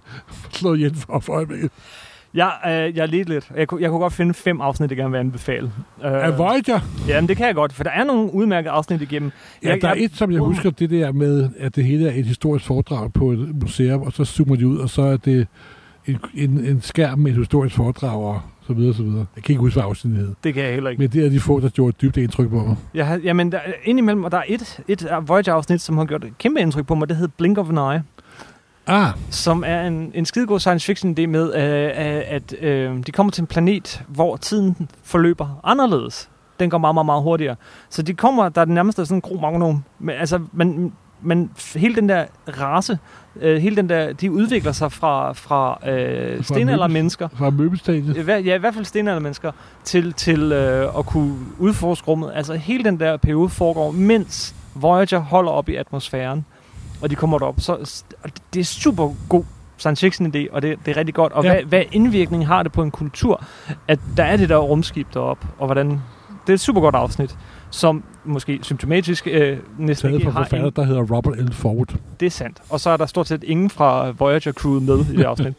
slået 0.50 0.76
ihjel 0.76 0.94
for, 0.96 1.18
for 1.18 1.32
øjeblikket. 1.32 1.70
Jeg, 2.34 2.52
øh, 2.66 2.96
jeg 2.96 3.08
ledte 3.08 3.30
lidt. 3.30 3.50
Jeg, 3.56 3.68
kunne- 3.68 3.82
jeg 3.82 3.90
kunne 3.90 4.00
godt 4.00 4.12
finde 4.12 4.34
fem 4.34 4.60
afsnit, 4.60 4.90
jeg 4.90 4.96
gerne 4.96 5.10
vil 5.10 5.18
anbefale. 5.18 5.72
Øh, 6.04 6.10
Er 6.12 6.30
Voyager? 6.36 6.80
Jamen, 7.08 7.28
det 7.28 7.36
kan 7.36 7.46
jeg 7.46 7.54
godt, 7.54 7.72
for 7.72 7.84
der 7.84 7.90
er 7.90 8.04
nogle 8.04 8.34
udmærkede 8.34 8.70
afsnit 8.70 9.02
igennem. 9.02 9.30
Ja, 9.62 9.68
Jeg- 9.68 9.78
der 9.82 9.88
er 9.88 9.94
jeg- 9.94 10.04
et, 10.04 10.16
som 10.16 10.32
jeg 10.32 10.40
husker, 10.40 10.70
det 10.70 10.90
der 10.90 11.12
med, 11.12 11.48
at 11.58 11.76
det 11.76 11.84
hele 11.84 12.08
er 12.08 12.12
et 12.18 12.26
historisk 12.26 12.66
foredrag 12.66 13.12
på 13.12 13.30
et 13.30 13.60
museum, 13.62 14.02
og 14.02 14.12
så 14.12 14.24
zoomer 14.24 14.56
de 14.56 14.66
ud, 14.68 14.78
og 14.78 14.90
så 14.90 15.02
er 15.02 15.16
det 15.16 15.46
en, 16.06 16.18
en, 16.34 16.50
en 16.64 16.80
skærm 16.80 17.18
med 17.18 17.30
et 17.32 17.38
historisk 17.38 17.76
foredrag, 17.76 18.18
og 18.24 18.40
så 18.66 18.72
videre, 18.72 18.94
så 18.94 19.02
videre. 19.02 19.26
Jeg 19.36 19.44
kan 19.44 19.52
ikke 19.52 19.60
huske, 19.60 19.80
hvad 19.80 19.88
afsnittet 19.88 20.26
hed. 20.26 20.34
Det 20.44 20.54
kan 20.54 20.62
jeg 20.62 20.72
heller 20.72 20.90
ikke. 20.90 21.00
Men 21.00 21.10
det 21.10 21.26
er 21.26 21.30
de 21.30 21.40
få, 21.40 21.60
der 21.60 21.68
gjorde 21.68 21.88
et 21.88 22.00
dybt 22.02 22.16
indtryk 22.16 22.48
på 22.48 22.56
mig. 22.56 22.76
Jeg 22.94 23.06
har, 23.06 23.20
jamen, 23.24 23.52
der, 23.52 23.60
indimellem, 23.84 24.24
og 24.24 24.30
der 24.30 24.38
er 24.38 24.44
et, 24.48 24.80
et 24.88 25.08
Voyager-afsnit, 25.26 25.80
som 25.80 25.98
har 25.98 26.04
gjort 26.04 26.24
et 26.24 26.38
kæmpe 26.38 26.60
indtryk 26.60 26.86
på 26.86 26.94
mig. 26.94 27.08
Det 27.08 27.16
hedder 27.16 27.32
Blink 27.38 27.58
of 27.58 27.68
an 27.68 27.78
Eye. 27.78 28.02
Ah, 28.86 29.12
som 29.30 29.64
er 29.66 29.82
en, 29.86 30.12
en 30.14 30.24
skidegod 30.24 30.60
science 30.60 30.86
fiction 30.86 31.18
idé 31.18 31.26
med, 31.26 31.54
øh, 31.54 32.22
at 32.26 32.54
øh, 32.60 33.06
de 33.06 33.12
kommer 33.12 33.30
til 33.30 33.40
en 33.40 33.46
planet, 33.46 34.04
hvor 34.08 34.36
tiden 34.36 34.88
forløber 35.02 35.60
anderledes. 35.64 36.30
Den 36.60 36.70
går 36.70 36.78
meget, 36.78 36.94
meget, 36.94 37.06
meget 37.06 37.22
hurtigere. 37.22 37.56
Så 37.90 38.02
de 38.02 38.14
kommer, 38.14 38.48
der 38.48 38.60
er 38.60 38.64
det 38.64 38.74
nærmest 38.74 38.96
sådan 38.96 39.16
en 39.16 39.20
gro 39.20 39.40
magnum. 39.40 39.84
Men, 39.98 40.14
altså, 40.16 40.40
men, 40.52 40.92
men 41.22 41.50
hele 41.76 41.94
den 41.94 42.08
der 42.08 42.24
race, 42.48 42.98
øh, 43.40 43.62
hele 43.62 43.76
den 43.76 43.88
der, 43.88 44.12
de 44.12 44.32
udvikler 44.32 44.72
sig 44.72 44.92
fra, 44.92 45.32
fra 45.32 45.88
øh, 45.90 46.44
stenaldermennesker. 46.44 47.28
Fra 47.38 47.50
møbelstadiet? 47.50 48.28
Ja, 48.28 48.54
i 48.54 48.58
hvert 48.58 48.74
fald 48.74 48.84
stenaldermennesker, 48.84 49.52
til, 49.84 50.12
til 50.12 50.52
øh, 50.52 50.98
at 50.98 51.06
kunne 51.06 51.34
udforske 51.58 52.08
rummet. 52.08 52.32
Altså 52.34 52.54
hele 52.54 52.84
den 52.84 53.00
der 53.00 53.16
periode 53.16 53.48
foregår, 53.48 53.90
mens 53.90 54.54
Voyager 54.74 55.18
holder 55.18 55.50
op 55.50 55.68
i 55.68 55.74
atmosfæren 55.74 56.44
og 57.02 57.10
de 57.10 57.14
kommer 57.14 57.38
derop. 57.38 57.54
Så 57.58 58.02
det 58.54 58.60
er 58.60 58.64
super 58.64 59.14
god 59.28 59.44
science 59.76 60.06
fiction 60.06 60.34
idé, 60.36 60.52
og 60.52 60.62
det, 60.62 60.78
det 60.86 60.92
er 60.92 60.96
rigtig 60.96 61.14
godt. 61.14 61.32
Og 61.32 61.44
ja. 61.44 61.52
hvad, 61.52 61.62
hvad 61.62 61.82
indvirkning 61.92 62.46
har 62.46 62.62
det 62.62 62.72
på 62.72 62.82
en 62.82 62.90
kultur, 62.90 63.44
at 63.88 63.98
der 64.16 64.24
er 64.24 64.36
det 64.36 64.48
der 64.48 64.56
rumskib 64.56 65.06
derop, 65.14 65.46
og 65.58 65.66
hvordan... 65.66 66.00
Det 66.46 66.48
er 66.48 66.54
et 66.54 66.60
super 66.60 66.80
godt 66.80 66.94
afsnit, 66.94 67.36
som 67.72 68.04
måske 68.24 68.58
symptomatisk 68.62 69.26
øh, 69.30 69.58
næsten 69.78 70.08
Taget 70.08 70.20
ikke 70.20 70.30
har 70.30 70.44
forfatter, 70.44 70.66
en... 70.66 70.72
der 70.76 70.84
hedder 70.84 71.02
Robert 71.16 71.38
L. 71.38 71.52
Ford. 71.52 71.94
Det 72.20 72.26
er 72.26 72.30
sandt. 72.30 72.62
Og 72.70 72.80
så 72.80 72.90
er 72.90 72.96
der 72.96 73.06
stort 73.06 73.28
set 73.28 73.44
ingen 73.44 73.70
fra 73.70 74.10
Voyager 74.10 74.52
crewet 74.52 74.82
med 74.82 74.98
i 74.98 75.16
det 75.16 75.24
afsnit. 75.24 75.54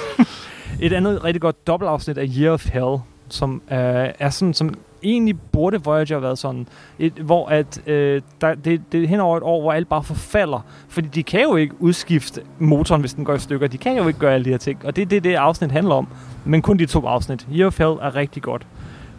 et 0.80 0.92
andet 0.92 1.24
rigtig 1.24 1.40
godt 1.40 1.66
dobbeltafsnit 1.66 2.18
af 2.18 2.26
Year 2.38 2.52
of 2.52 2.66
Hell, 2.72 2.96
som 3.28 3.62
øh, 3.72 3.78
er 4.18 4.30
sådan, 4.30 4.54
som 4.54 4.74
egentlig 5.02 5.40
burde 5.40 5.84
Voyager 5.84 6.14
have 6.14 6.22
været 6.22 6.38
sådan, 6.38 6.66
et, 6.98 7.12
hvor 7.12 7.48
at, 7.48 7.88
øh, 7.88 8.22
der, 8.40 8.54
det, 8.54 8.82
det 8.92 9.04
er 9.04 9.08
hen 9.08 9.20
over 9.20 9.36
et 9.36 9.42
år, 9.42 9.60
hvor 9.60 9.72
alt 9.72 9.88
bare 9.88 10.02
forfalder. 10.02 10.66
Fordi 10.88 11.08
de 11.08 11.22
kan 11.22 11.42
jo 11.42 11.56
ikke 11.56 11.74
udskifte 11.78 12.42
motoren, 12.58 13.00
hvis 13.00 13.14
den 13.14 13.24
går 13.24 13.34
i 13.34 13.38
stykker. 13.38 13.66
De 13.66 13.78
kan 13.78 13.96
jo 13.96 14.08
ikke 14.08 14.20
gøre 14.20 14.34
alle 14.34 14.44
de 14.44 14.50
her 14.50 14.58
ting. 14.58 14.80
Og 14.84 14.96
det 14.96 15.02
er 15.02 15.06
det, 15.06 15.24
det 15.24 15.34
afsnit 15.34 15.72
handler 15.72 15.94
om. 15.94 16.08
Men 16.44 16.62
kun 16.62 16.78
de 16.78 16.86
to 16.86 17.06
afsnit. 17.06 17.46
Year 17.52 17.66
of 17.66 17.78
Hell 17.78 17.90
er 17.90 18.16
rigtig 18.16 18.42
godt. 18.42 18.66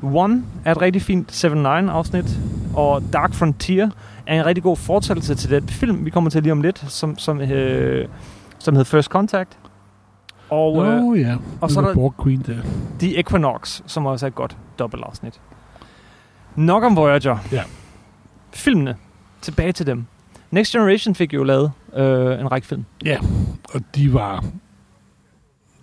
One 0.04 0.44
er 0.66 0.72
et 0.72 0.82
rigtig 0.82 1.02
fint 1.02 1.46
7-9 1.46 1.68
afsnit, 1.68 2.26
og 2.74 3.04
Dark 3.14 3.34
Frontier 3.34 3.90
er 4.28 4.40
en 4.40 4.46
rigtig 4.46 4.64
god 4.64 4.78
fortællelse 4.78 5.36
til 5.36 5.50
den 5.50 5.68
film, 5.68 6.06
vi 6.06 6.10
kommer 6.10 6.30
til 6.30 6.44
lige 6.44 6.52
om 6.52 6.62
lidt, 6.62 6.86
som, 6.88 7.18
som, 7.18 7.42
øh, 7.42 8.08
som 8.60 8.76
hedder 8.76 8.90
First 8.90 9.10
Contact. 9.10 9.58
Og, 10.50 10.74
oh, 10.74 11.18
øh, 11.18 11.22
ja. 11.22 11.36
og 11.62 11.72
så 11.72 11.82
er 11.82 11.94
der 11.94 12.10
Queen 12.24 12.44
der. 12.48 12.58
The 13.00 13.20
Equinox, 13.20 13.82
som 13.86 14.06
også 14.06 14.26
er 14.26 14.28
et 14.28 14.36
godt 14.36 14.58
dobbeltafsnit. 14.80 15.40
Nok 16.56 16.84
om 16.84 16.96
Voyager. 16.96 17.38
Ja. 17.52 17.64
Filmene. 18.54 18.96
Tilbage 19.42 19.72
til 19.72 19.88
dem. 19.88 20.06
Next 20.52 20.72
Generation 20.72 21.16
fik 21.16 21.34
jo 21.34 21.44
lavet 21.44 21.72
øh, 21.96 22.40
en 22.40 22.52
række 22.52 22.68
film. 22.68 22.86
Ja, 23.06 23.18
og 23.74 23.82
de 23.96 24.14
var 24.14 24.44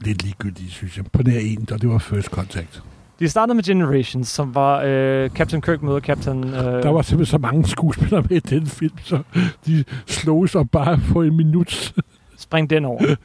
lidt 0.01 0.23
ligegyldige, 0.23 0.71
synes 0.71 0.97
jeg. 0.97 1.05
På 1.13 1.23
nær 1.23 1.39
en, 1.39 1.69
og 1.73 1.81
det 1.81 1.89
var 1.89 1.99
First 1.99 2.29
Contact. 2.29 2.83
De 3.21 3.29
startede 3.29 3.55
med 3.55 3.65
Generations, 3.65 4.29
som 4.29 4.55
var 4.55 4.83
øh, 4.87 5.31
Captain 5.31 5.63
Kirk 5.63 5.83
møder 5.83 6.01
Captain... 6.01 6.45
Øh, 6.45 6.55
der 6.55 6.89
var 6.89 7.03
simpelthen 7.03 7.31
så 7.31 7.39
mange 7.39 7.67
skuespillere 7.69 8.23
med 8.29 8.37
i 8.37 8.41
den 8.41 8.67
film, 8.67 8.99
så 9.03 9.23
de 9.67 9.85
slog 10.07 10.49
sig 10.49 10.71
bare 10.71 11.01
på 11.13 11.23
en 11.23 11.37
minut. 11.37 11.93
Spring 12.39 12.71
den 12.71 12.85
over. 12.85 13.17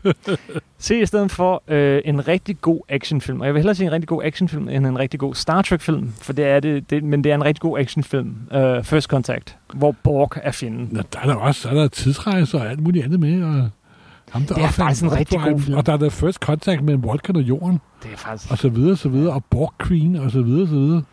Se 0.77 1.01
i 1.01 1.05
stedet 1.05 1.31
for 1.31 1.63
øh, 1.67 2.01
en 2.05 2.27
rigtig 2.27 2.61
god 2.61 2.81
actionfilm. 2.89 3.41
Og 3.41 3.45
jeg 3.45 3.53
vil 3.53 3.59
hellere 3.59 3.75
sige 3.75 3.87
en 3.87 3.93
rigtig 3.93 4.07
god 4.07 4.23
actionfilm, 4.23 4.69
end 4.69 4.87
en 4.87 4.99
rigtig 4.99 5.19
god 5.19 5.35
Star 5.35 5.61
Trek-film. 5.61 6.13
For 6.21 6.33
det 6.33 6.45
er 6.45 6.59
det, 6.59 6.89
det 6.89 7.03
men 7.03 7.23
det 7.23 7.31
er 7.31 7.35
en 7.35 7.45
rigtig 7.45 7.61
god 7.61 7.79
actionfilm. 7.79 8.35
Uh, 8.55 8.83
First 8.83 9.07
Contact, 9.07 9.57
hvor 9.73 9.95
Borg 10.03 10.31
er 10.43 10.51
fjenden. 10.51 10.89
Nå, 10.91 11.01
der 11.13 11.19
er 11.19 11.25
der 11.25 11.35
også 11.35 11.61
så 11.61 11.69
er 11.69 11.73
der 11.73 11.87
tidsrejser 11.87 12.59
og 12.59 12.69
alt 12.69 12.79
muligt 12.79 13.05
andet 13.05 13.19
med. 13.19 13.43
Og 13.43 13.69
ham, 14.32 14.45
der 14.45 14.55
det 14.55 14.63
er 14.63 14.67
faktisk 14.67 15.03
en 15.03 15.11
rigtig 15.11 15.39
god 15.39 15.59
film. 15.59 15.78
Og 15.78 15.86
der 15.86 15.93
er 15.93 15.97
der 15.97 16.09
First 16.09 16.39
Contact 16.39 16.84
mellem 16.84 17.03
Vulcan 17.03 17.36
og 17.36 17.41
Jorden. 17.41 17.82
Det 18.03 18.11
er 18.13 18.17
faktisk... 18.17 18.51
Og 18.51 18.57
så 18.57 18.69
videre, 18.69 18.97
så 18.97 19.09
videre. 19.09 19.34
Og 19.34 19.43
Borg 19.45 19.73
Queen, 19.88 20.15
og 20.15 20.32
så 20.32 20.41
videre, 20.41 20.67
så 20.67 20.73
videre. 20.73 21.03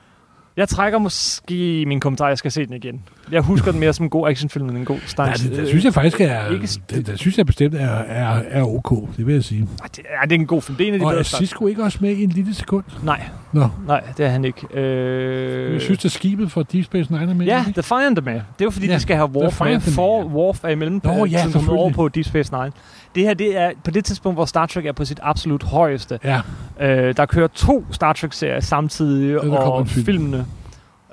Jeg 0.57 0.69
trækker 0.69 0.99
måske 0.99 1.85
min 1.87 2.01
kommentar, 2.01 2.29
jeg 2.29 2.39
skal 2.39 2.53
se 2.53 2.67
den 2.67 2.75
igen. 2.75 3.03
Jeg 3.31 3.43
husker 3.43 3.71
den 3.71 3.81
mere 3.81 3.93
som 3.93 4.07
en 4.07 4.11
god 4.11 4.29
actionfilm 4.29 4.69
end 4.69 4.79
en 4.79 4.85
god 4.85 4.99
Star 5.07 5.27
Ja, 5.27 5.33
det, 5.33 5.57
det, 5.57 5.69
synes 5.69 5.85
jeg 5.85 5.95
faktisk 5.95 6.21
er, 6.21 6.49
ikke, 6.49 6.69
det, 6.91 7.07
det, 7.07 7.19
synes 7.19 7.39
jeg 7.39 7.47
bestemt 7.47 7.75
er, 7.75 7.89
er, 7.89 8.43
er 8.51 8.65
ok, 8.65 9.09
det 9.17 9.27
vil 9.27 9.35
jeg 9.35 9.45
sige. 9.45 9.69
Det, 9.97 10.05
er, 10.09 10.27
det 10.27 10.33
er 10.33 10.41
en 10.41 10.47
god 10.47 10.63
film. 10.63 10.77
Det 10.77 10.85
er 10.85 10.89
en 10.89 10.95
af 10.95 11.01
de 11.01 11.07
og 11.07 11.15
er 11.15 11.23
Cisco 11.23 11.67
ikke 11.67 11.83
også 11.83 11.99
med 12.01 12.11
i 12.11 12.23
en 12.23 12.31
lille 12.31 12.55
sekund? 12.55 12.85
Nej. 13.03 13.25
Nå. 13.53 13.69
Nej, 13.87 14.03
det 14.17 14.27
er 14.27 14.31
han 14.31 14.45
ikke. 14.45 14.79
Øh... 14.81 15.73
Jeg 15.73 15.81
synes, 15.81 16.05
at 16.05 16.13
skibet 16.13 16.53
for 16.53 16.63
Deep 16.63 16.85
Space 16.85 17.13
Nine 17.13 17.31
er 17.31 17.35
med. 17.35 17.47
Ja, 17.47 17.65
Defiant 17.77 18.19
er 18.19 18.23
med. 18.23 18.33
Det 18.33 18.41
er 18.61 18.65
jo 18.65 18.71
fordi, 18.71 18.87
ja, 18.87 18.95
de 18.95 19.01
skal 19.01 19.17
have 19.17 19.29
Worf 19.29 19.61
med. 19.61 19.81
For 19.81 20.25
Worf 20.25 20.65
er 20.65 20.69
i 20.69 20.75
mellem 20.75 21.01
Nå, 21.05 21.25
ja, 21.25 21.47
over 21.69 21.91
på 21.91 22.09
Deep 22.09 22.27
Space 22.27 22.53
Nine. 22.53 22.73
Det 23.15 23.23
her, 23.23 23.35
det 23.35 23.57
er 23.57 23.71
på 23.85 23.91
det 23.91 24.05
tidspunkt, 24.05 24.37
hvor 24.37 24.45
Star 24.45 24.67
Trek 24.67 24.87
er 24.87 24.93
på 24.93 25.05
sit 25.05 25.21
absolut 25.23 25.63
højeste. 25.63 26.19
Ja. 26.25 26.41
Øh, 26.81 27.17
der 27.17 27.27
kører 27.27 27.49
to 27.49 27.85
Star 27.91 28.13
Trek-serier 28.13 28.61
samtidig, 28.61 29.43
ja, 29.45 29.57
og 29.57 29.89
film. 29.89 30.05
filmene 30.05 30.47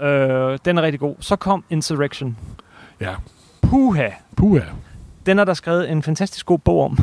Øh, 0.02 0.60
den 0.66 0.78
er 0.78 0.82
rigtig 0.82 1.00
god. 1.00 1.16
Så 1.20 1.36
kom 1.36 1.64
Insurrection. 1.70 2.38
Ja. 3.02 3.16
Puha. 3.62 4.10
Puha. 4.38 4.62
Den 5.26 5.39
er 5.39 5.43
der 5.43 5.53
skrevet 5.53 5.91
en 5.91 6.03
fantastisk 6.03 6.45
god 6.45 6.59
bog 6.59 6.84
om. 6.84 6.99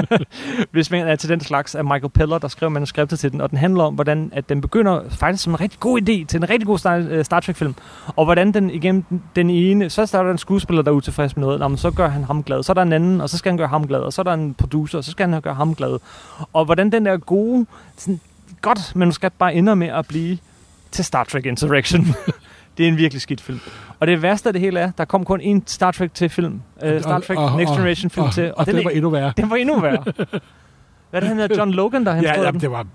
Hvis 0.72 0.90
man 0.90 1.08
er 1.08 1.16
til 1.16 1.28
den 1.28 1.40
slags 1.40 1.74
af 1.74 1.84
Michael 1.84 2.08
Peller, 2.08 2.38
der 2.38 2.48
skrev 2.48 2.70
manuskriptet 2.70 3.18
til 3.18 3.32
den. 3.32 3.40
Og 3.40 3.50
den 3.50 3.58
handler 3.58 3.84
om, 3.84 3.94
hvordan 3.94 4.30
at 4.32 4.48
den 4.48 4.60
begynder 4.60 5.02
faktisk 5.10 5.44
som 5.44 5.52
en 5.52 5.60
rigtig 5.60 5.80
god 5.80 6.00
idé 6.00 6.26
til 6.26 6.36
en 6.36 6.50
rigtig 6.50 6.66
god 6.66 6.78
Star, 6.78 6.96
øh, 6.96 7.24
Star 7.24 7.40
Trek-film. 7.40 7.74
Og 8.06 8.24
hvordan 8.24 8.52
den 8.52 8.70
igennem 8.70 9.04
den 9.36 9.50
ene... 9.50 9.90
Så 9.90 10.06
starter 10.06 10.24
der 10.24 10.32
en 10.32 10.38
skuespiller, 10.38 10.82
der 10.82 10.90
er 10.90 10.94
utilfreds 10.94 11.36
med 11.36 11.44
noget. 11.44 11.60
Jamen, 11.60 11.78
så 11.78 11.90
gør 11.90 12.08
han 12.08 12.24
ham 12.24 12.42
glad. 12.42 12.62
Så 12.62 12.72
er 12.72 12.74
der 12.74 12.82
en 12.82 12.92
anden, 12.92 13.20
og 13.20 13.30
så 13.30 13.38
skal 13.38 13.50
han 13.50 13.56
gøre 13.56 13.68
ham 13.68 13.86
glad. 13.86 14.00
Og 14.00 14.12
så 14.12 14.22
er 14.22 14.24
der 14.24 14.32
en 14.32 14.54
producer, 14.54 14.98
og 14.98 15.04
så 15.04 15.10
skal 15.10 15.28
han 15.28 15.40
gøre 15.40 15.54
ham 15.54 15.74
glad. 15.74 15.98
Og 16.52 16.64
hvordan 16.64 16.92
den 16.92 17.06
der 17.06 17.16
gode... 17.16 17.66
Sådan, 17.96 18.20
godt 18.62 18.96
manuskript 18.96 19.38
bare 19.38 19.54
ender 19.54 19.74
med 19.74 19.88
at 19.88 20.08
blive 20.08 20.38
til 20.90 21.04
Star 21.04 21.24
Trek 21.24 21.46
Insurrection. 21.46 22.06
det 22.78 22.84
er 22.84 22.88
en 22.88 22.96
virkelig 22.96 23.22
skidt 23.22 23.40
film. 23.40 23.60
Og 24.00 24.06
det 24.06 24.22
værste 24.22 24.48
af 24.48 24.52
det 24.52 24.62
hele 24.62 24.80
er, 24.80 24.90
der 24.98 25.04
kom 25.04 25.24
kun 25.24 25.40
en 25.40 25.62
Star 25.66 25.90
Trek 25.90 26.14
til 26.14 26.28
film. 26.28 26.60
Uh, 26.84 27.00
Star 27.00 27.20
Trek 27.20 27.38
og, 27.38 27.44
og, 27.44 27.56
Next 27.56 27.72
Generation 27.72 28.10
film 28.10 28.26
og, 28.26 28.32
til. 28.32 28.44
Og, 28.44 28.58
og 28.58 28.66
den, 28.66 28.76
den 28.76 28.84
var 28.84 28.90
endnu 28.90 29.10
værre. 29.10 29.32
Den 29.36 29.50
var 29.50 29.56
endnu 29.56 29.80
værre. 29.80 30.04
Hvad 31.10 31.20
er 31.20 31.20
det, 31.20 31.28
han 31.28 31.38
hedder? 31.38 31.56
John 31.56 31.70
Logan, 31.70 32.06
der 32.06 32.12
han 32.12 32.24
ja, 32.24 32.42
ja, 32.42 32.50
det 32.50 32.70
var... 32.70 32.86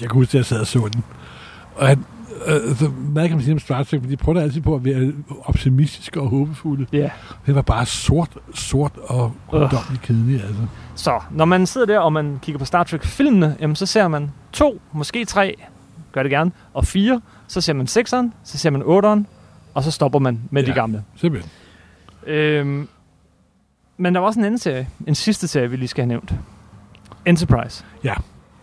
Jeg 0.00 0.08
kunne 0.08 0.20
huske, 0.20 0.30
at 0.30 0.34
jeg 0.34 0.44
sad 0.44 0.60
og 0.60 0.66
så 0.66 0.88
den. 0.92 1.04
Og 1.76 1.88
han, 1.88 2.04
øh, 2.46 2.76
så 2.76 2.90
meget 3.14 3.28
kan 3.28 3.36
man 3.36 3.44
sige 3.44 3.52
om 3.52 3.58
Star 3.58 3.82
Trek, 3.82 4.02
men 4.02 4.10
de 4.10 4.16
prøvede 4.16 4.42
altid 4.42 4.60
på 4.60 4.74
at 4.74 4.84
være 4.84 5.12
optimistiske 5.44 6.20
og 6.20 6.28
håbefulde. 6.28 6.86
Ja. 6.92 6.98
Yeah. 6.98 7.10
Det 7.46 7.54
var 7.54 7.62
bare 7.62 7.86
sort, 7.86 8.30
sort 8.54 8.92
og 9.02 9.32
guddommelig 9.50 9.80
uh. 9.92 10.00
kedeligt, 10.02 10.42
altså. 10.42 10.62
Så, 10.94 11.20
når 11.30 11.44
man 11.44 11.66
sidder 11.66 11.86
der, 11.86 11.98
og 11.98 12.12
man 12.12 12.38
kigger 12.42 12.58
på 12.58 12.64
Star 12.64 12.84
Trek-filmene, 12.84 13.56
jamen, 13.60 13.76
så 13.76 13.86
ser 13.86 14.08
man 14.08 14.30
to, 14.52 14.80
måske 14.92 15.24
tre 15.24 15.56
gør 16.12 16.22
det 16.22 16.30
gerne. 16.30 16.52
Og 16.74 16.86
4, 16.86 17.20
så 17.48 17.60
ser 17.60 17.72
man 17.72 17.86
6'eren, 17.86 18.30
så 18.44 18.58
ser 18.58 18.70
man 18.70 18.82
8'eren, 18.82 19.24
og 19.74 19.82
så 19.82 19.90
stopper 19.90 20.18
man 20.18 20.40
med 20.50 20.62
ja, 20.62 20.70
de 20.70 20.74
gamle. 20.74 21.04
simpelthen. 21.16 21.50
Øhm, 22.26 22.88
men 23.96 24.14
der 24.14 24.20
var 24.20 24.26
også 24.26 24.40
en 24.40 24.44
anden 24.44 24.58
serie, 24.58 24.88
en 25.06 25.14
sidste 25.14 25.48
serie, 25.48 25.70
vi 25.70 25.76
lige 25.76 25.88
skal 25.88 26.02
have 26.02 26.08
nævnt. 26.08 26.34
Enterprise. 27.26 27.84
Ja. 28.04 28.14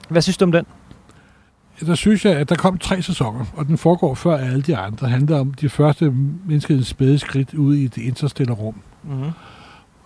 Hvad 0.09 0.21
synes 0.21 0.37
du 0.37 0.45
om 0.45 0.51
den? 0.51 0.65
Der 1.85 1.95
synes 1.95 2.25
jeg, 2.25 2.33
at 2.33 2.49
der 2.49 2.55
kom 2.55 2.77
tre 2.77 3.01
sæsoner, 3.01 3.45
og 3.55 3.67
den 3.67 3.77
foregår 3.77 4.15
før 4.15 4.37
alle 4.37 4.61
de 4.61 4.77
andre. 4.77 5.05
Det 5.05 5.09
handler 5.09 5.39
om 5.39 5.53
de 5.53 5.69
første 5.69 6.11
menneskets 6.45 6.87
spæde 6.87 7.19
skridt 7.19 7.53
ude 7.53 7.83
i 7.83 7.87
det 7.87 8.01
interstellar 8.01 8.53
rum. 8.55 8.75
Mm-hmm. 9.03 9.31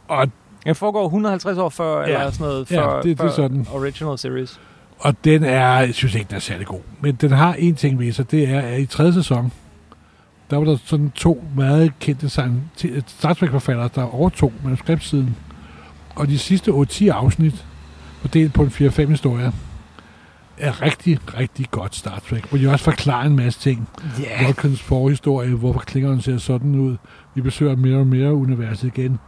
Og 0.08 0.28
den 0.66 0.76
foregår 0.76 1.06
150 1.06 1.58
år 1.58 1.70
før, 1.70 2.00
ja, 2.00 2.06
eller 2.06 2.32
sådan 2.32 2.48
noget, 2.48 2.68
før, 2.68 2.96
ja, 2.96 3.02
det, 3.02 3.18
før 3.18 3.26
det 3.26 3.32
er 3.32 3.36
sådan. 3.36 3.68
original 3.74 4.18
series. 4.18 4.60
Og 5.00 5.16
den 5.24 5.44
er, 5.44 5.80
jeg 5.80 5.94
synes 5.94 6.16
ikke, 6.16 6.28
den 6.28 6.36
er 6.36 6.40
særlig 6.40 6.68
god. 6.68 6.80
Men 7.02 7.16
den 7.16 7.32
har 7.32 7.54
en 7.54 7.76
ting 7.76 8.00
ved 8.00 8.12
sig, 8.12 8.32
det 8.32 8.50
er, 8.50 8.60
at 8.60 8.80
i 8.80 8.86
tredje 8.86 9.14
sæson, 9.14 9.52
der 10.54 10.60
var 10.60 10.66
der 10.66 10.78
sådan 10.86 11.12
to 11.16 11.44
meget 11.56 12.00
kendte 12.00 12.30
Star 13.08 13.34
Trek-forfattere, 13.34 13.90
der 13.96 14.04
overtog 14.04 14.54
manuskriptsiden. 14.64 15.36
Og 16.16 16.28
de 16.28 16.38
sidste 16.40 16.72
8-10 16.72 17.08
afsnit, 17.08 17.66
fordelt 18.22 18.54
på 18.54 18.64
en 18.64 18.68
4-5 18.68 19.10
historier, 19.10 19.52
er 20.58 20.82
rigtig, 20.82 21.20
rigtig 21.38 21.66
godt 21.72 21.96
Star 21.96 22.22
Trek. 22.30 22.50
Hvor 22.50 22.58
de 22.58 22.70
også 22.70 22.86
forklarer 22.86 23.26
en 23.26 23.36
masse 23.36 23.60
ting. 23.60 23.88
Yeah. 24.22 24.46
Vulcans 24.46 24.82
forhistorie, 24.82 25.56
hvorfor 25.56 25.80
klingeren 25.80 26.22
ser 26.22 26.38
sådan 26.38 26.76
ud. 26.76 26.96
Vi 27.36 27.42
besøger 27.42 27.76
mere 27.76 27.98
og 27.98 28.08
mere 28.08 28.34
universet 28.34 28.88
igen. 28.88 29.20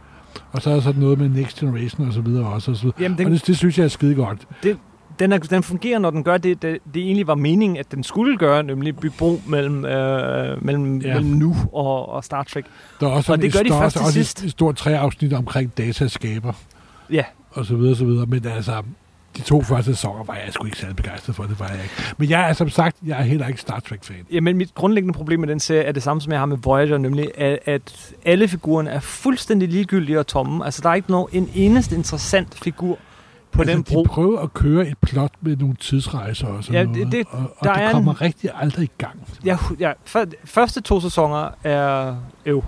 Og 0.52 0.62
så 0.62 0.70
er 0.70 0.74
der 0.74 0.80
sådan 0.80 1.00
noget 1.00 1.18
med 1.18 1.28
Next 1.28 1.60
Generation 1.60 2.06
og 2.06 2.12
så 2.12 2.20
videre 2.20 2.46
også. 2.46 2.70
Og, 2.70 2.76
så 2.76 2.82
videre. 2.82 3.02
Jamen, 3.02 3.18
den, 3.18 3.26
og 3.26 3.32
det, 3.32 3.46
det, 3.46 3.56
synes 3.56 3.78
jeg 3.78 3.84
er 3.84 3.88
skide 3.88 4.14
godt. 4.14 4.46
Det, 4.62 4.78
den, 5.18 5.32
er, 5.32 5.38
den 5.38 5.62
fungerer, 5.62 5.98
når 5.98 6.10
den 6.10 6.24
gør 6.24 6.36
det, 6.36 6.62
det, 6.62 6.78
det 6.94 7.02
egentlig 7.02 7.26
var 7.26 7.34
meningen, 7.34 7.76
at 7.76 7.92
den 7.92 8.04
skulle 8.04 8.38
gøre, 8.38 8.62
nemlig 8.62 8.96
bygge 8.96 9.16
bro 9.18 9.40
mellem, 9.46 9.84
øh, 9.84 10.64
mellem, 10.64 10.98
ja. 10.98 11.14
mellem 11.14 11.30
nu 11.30 11.56
og, 11.72 12.08
og 12.08 12.24
Star 12.24 12.42
Trek. 12.42 12.64
Der 13.00 13.06
er 13.06 13.10
også 13.10 13.32
og 13.32 13.42
det 13.42 13.52
gør 13.52 13.62
de 13.62 13.68
først 13.68 13.96
til 13.96 14.12
sidst. 14.12 14.44
et 14.44 14.50
stort 14.50 14.76
tre 14.76 14.98
afsnit 14.98 15.32
omkring 15.32 15.78
dataskaber. 15.78 16.52
Ja. 17.10 17.24
Og 17.50 17.66
så 17.66 17.76
videre, 17.76 17.96
så 17.96 18.04
videre. 18.04 18.26
Men 18.26 18.46
altså, 18.46 18.82
de 19.36 19.42
to 19.42 19.62
første 19.62 19.94
sæsoner 19.94 20.24
var 20.24 20.34
jeg 20.34 20.52
sgu 20.52 20.64
ikke 20.64 20.78
særlig 20.78 20.96
begejstret 20.96 21.36
for, 21.36 21.42
det 21.42 21.60
var 21.60 21.68
jeg 21.68 21.82
ikke. 21.82 21.94
Men 22.18 22.30
jeg 22.30 22.48
er 22.48 22.52
som 22.52 22.68
sagt, 22.68 22.96
jeg 23.06 23.18
er 23.18 23.22
heller 23.22 23.46
ikke 23.46 23.60
Star 23.60 23.80
Trek-fan. 23.80 24.26
Jamen, 24.32 24.56
mit 24.56 24.74
grundlæggende 24.74 25.14
problem 25.14 25.40
med 25.40 25.48
den 25.48 25.60
serie 25.60 25.82
er 25.82 25.92
det 25.92 26.02
samme, 26.02 26.20
som 26.20 26.32
jeg 26.32 26.40
har 26.40 26.46
med 26.46 26.56
Voyager, 26.62 26.98
nemlig 26.98 27.38
at, 27.38 27.58
at 27.64 28.14
alle 28.24 28.48
figurerne 28.48 28.90
er 28.90 29.00
fuldstændig 29.00 29.68
ligegyldige 29.68 30.18
og 30.18 30.26
tomme. 30.26 30.64
Altså, 30.64 30.80
der 30.82 30.90
er 30.90 30.94
ikke 30.94 31.10
nogen, 31.10 31.28
en 31.32 31.50
eneste 31.54 31.96
interessant 31.96 32.58
figur 32.62 32.98
på 33.56 33.62
altså, 33.62 33.76
den 33.76 33.82
bro. 33.84 34.02
de 34.02 34.08
prøver 34.08 34.40
at 34.40 34.54
køre 34.54 34.88
et 34.88 34.98
plot 34.98 35.30
med 35.40 35.56
nogle 35.56 35.74
tidsrejser 35.80 36.46
og 36.46 36.64
sådan 36.64 36.74
Ja, 36.80 36.84
noget, 36.84 36.96
det- 37.04 37.12
det- 37.12 37.26
og, 37.30 37.38
og 37.58 37.64
der 37.64 37.72
det 37.74 37.82
er 37.82 37.92
kommer 37.92 38.12
en- 38.12 38.20
rigtig 38.20 38.50
aldrig 38.54 38.84
i 38.84 38.90
gang. 38.98 39.28
Ja, 39.44 39.58
ja, 39.80 39.92
før- 40.04 40.24
første 40.44 40.80
to 40.80 41.00
sæsoner 41.00 41.48
er 41.64 42.14
øv. 42.46 42.64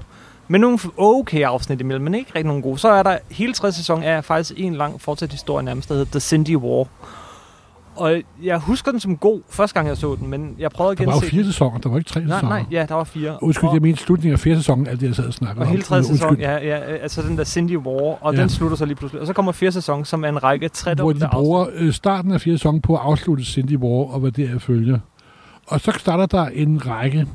Men 0.49 0.61
nogle 0.61 0.78
okay 0.97 1.43
afsnit 1.43 1.80
imellem, 1.80 2.05
men 2.05 2.14
ikke 2.14 2.30
rigtig 2.34 2.47
nogen 2.47 2.62
gode. 2.62 2.78
Så 2.78 2.89
er 2.89 3.03
der, 3.03 3.18
hele 3.30 3.53
tredje 3.53 3.72
sæson 3.72 4.03
er 4.03 4.20
faktisk 4.20 4.53
en 4.57 4.74
lang 4.74 5.01
fortsat 5.01 5.32
historie 5.32 5.64
nærmest, 5.64 5.89
der 5.89 5.95
hedder 5.95 6.11
The 6.11 6.20
Cindy 6.20 6.57
War. 6.57 6.86
Og 7.99 8.23
jeg 8.43 8.59
husker 8.59 8.91
den 8.91 9.01
som 9.01 9.17
god, 9.17 9.41
første 9.51 9.75
gang 9.75 9.89
jeg 9.89 9.97
så 9.97 10.17
den, 10.21 10.29
men 10.31 10.55
jeg 10.59 10.71
prøvede 10.71 10.93
at 10.93 10.99
Der 10.99 11.07
var 11.07 11.15
jo 11.15 11.21
fire 11.21 11.45
sæsoner, 11.45 11.79
der 11.79 11.89
var 11.89 11.99
ikke 11.99 12.09
tre 12.11 12.21
Nej, 12.21 12.37
sæsoner. 12.37 12.49
nej, 12.55 12.65
ja, 12.71 12.87
der 12.89 12.95
var 12.95 13.05
fire. 13.05 13.39
Undskyld, 13.43 13.69
og, 13.69 13.75
jeg 13.75 13.83
mener 13.83 13.97
slutningen 13.97 14.33
af 14.33 14.39
fjerde 14.39 14.57
sæson, 14.59 14.87
alt 14.87 15.01
det, 15.01 15.07
jeg 15.07 15.15
sad 15.15 15.27
og 15.27 15.33
snakkede 15.35 15.63
og 15.63 15.67
om. 15.67 15.71
hele 15.71 15.83
tredje 15.83 16.05
sæson, 16.05 16.37
ja, 16.39 16.53
ja, 16.53 16.77
altså 16.77 17.23
den 17.23 17.39
der 17.39 17.45
Cindy 17.45 17.77
War, 17.77 18.25
og 18.25 18.35
Ja. 18.35 18.41
den 18.41 18.49
slutter 18.49 18.77
så 18.77 18.85
lige 18.85 18.97
pludselig. 18.97 19.21
Og 19.21 19.27
så 19.27 19.33
kommer 19.33 19.53
fjerde 19.53 19.73
sæson, 19.73 20.05
som 20.05 20.25
er 20.25 20.29
en 20.29 20.43
række 20.43 20.65
hvor 20.67 20.69
tredobbelte 20.69 21.27
de 21.27 21.31
bruger 21.33 21.67
øh, 21.75 21.93
starten 21.93 22.33
af 22.33 22.41
fjerde 22.41 22.59
sæson 22.59 22.81
på 22.81 22.95
at 22.95 23.01
afslutte 23.05 23.45
Cindy 23.45 23.77
War 23.77 24.13
og 24.15 24.21
hvad 24.21 24.31
det 24.31 24.51
er 24.51 24.59
følger. 24.59 24.99
Og 25.67 25.81
så 25.81 25.93
starter 25.99 26.27
der 26.27 26.47
en 26.47 26.87
række 26.87 27.27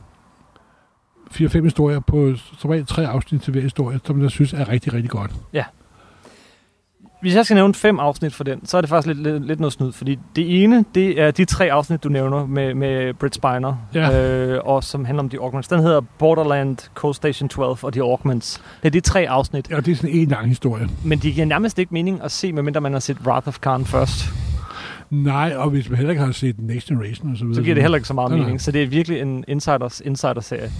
4-5 1.32 1.64
historier 1.64 2.00
på 2.00 2.34
som 2.60 2.86
tre 2.86 3.08
afsnit 3.08 3.42
til 3.42 3.52
hver 3.52 3.62
historie, 3.62 4.00
som 4.06 4.22
jeg 4.22 4.32
synes 4.32 4.54
er 4.54 4.70
rigtig, 4.70 4.94
rigtig 4.94 5.10
godt. 5.10 5.32
Hvis 7.24 7.36
jeg 7.36 7.46
skal 7.46 7.56
nævne 7.56 7.74
fem 7.74 8.00
afsnit 8.00 8.34
for 8.34 8.44
den, 8.44 8.66
så 8.66 8.78
er 8.78 8.82
det 8.82 8.90
faktisk 8.90 9.08
lidt, 9.08 9.24
lidt, 9.34 9.48
lidt 9.48 9.60
noget 9.60 9.74
snyd, 9.74 9.92
fordi 9.92 10.20
det 10.36 10.64
ene, 10.64 10.86
det 10.96 11.22
er 11.22 11.32
de 11.32 11.46
tre 11.46 11.72
afsnit, 11.72 12.04
du 12.04 12.10
nævner 12.10 12.46
med, 12.46 12.74
med 12.74 13.14
Britt 13.14 13.36
Spiner, 13.36 13.76
Ja. 13.94 14.22
øh, 14.48 14.60
og 14.66 14.84
som 14.84 15.06
handler 15.06 15.24
om 15.24 15.30
de 15.30 15.38
Augments. 15.40 15.68
Den 15.68 15.80
hedder 15.80 16.02
Borderland, 16.20 16.78
Coast 16.94 17.18
Station 17.18 17.50
12 17.50 17.78
og 17.82 17.94
de 17.94 18.02
Augments. 18.02 18.62
Det 18.84 18.88
er 18.88 18.92
de 18.92 19.00
tre 19.00 19.30
afsnit, 19.30 19.70
Ja, 19.70 19.78
det 19.78 19.92
er 19.92 19.96
sådan 19.96 20.10
en 20.16 20.28
lang 20.28 20.48
historie. 20.48 20.88
men 21.06 21.20
de 21.20 21.32
giver 21.32 21.46
nærmest 21.46 21.80
ikke 21.80 21.94
mening 21.94 22.22
at 22.24 22.32
se, 22.32 22.54
medmindre 22.54 22.82
man 22.82 22.94
har 22.94 23.00
set 23.00 23.18
Wrath 23.26 23.48
of 23.48 23.60
Khan 23.60 23.86
først. 23.86 24.26
Nej, 25.10 25.54
og 25.58 25.70
hvis 25.70 25.90
man 25.90 25.98
heller 25.98 26.12
ikke 26.12 26.24
har 26.24 26.32
set 26.32 26.56
Next 26.62 26.88
Generation 26.88 27.32
og 27.32 27.38
så 27.38 27.44
videre. 27.44 27.56
Så 27.56 27.62
giver 27.62 27.74
det 27.74 27.84
heller 27.84 27.96
ikke 27.96 28.08
så 28.08 28.14
meget 28.14 28.32
nej. 28.32 28.40
mening. 28.40 28.62
Så 28.62 28.72
det 28.72 28.84
er 28.84 28.88
virkelig 28.88 29.22
en 29.22 29.44
insiders, 29.48 30.02
insider-serie 30.06 30.72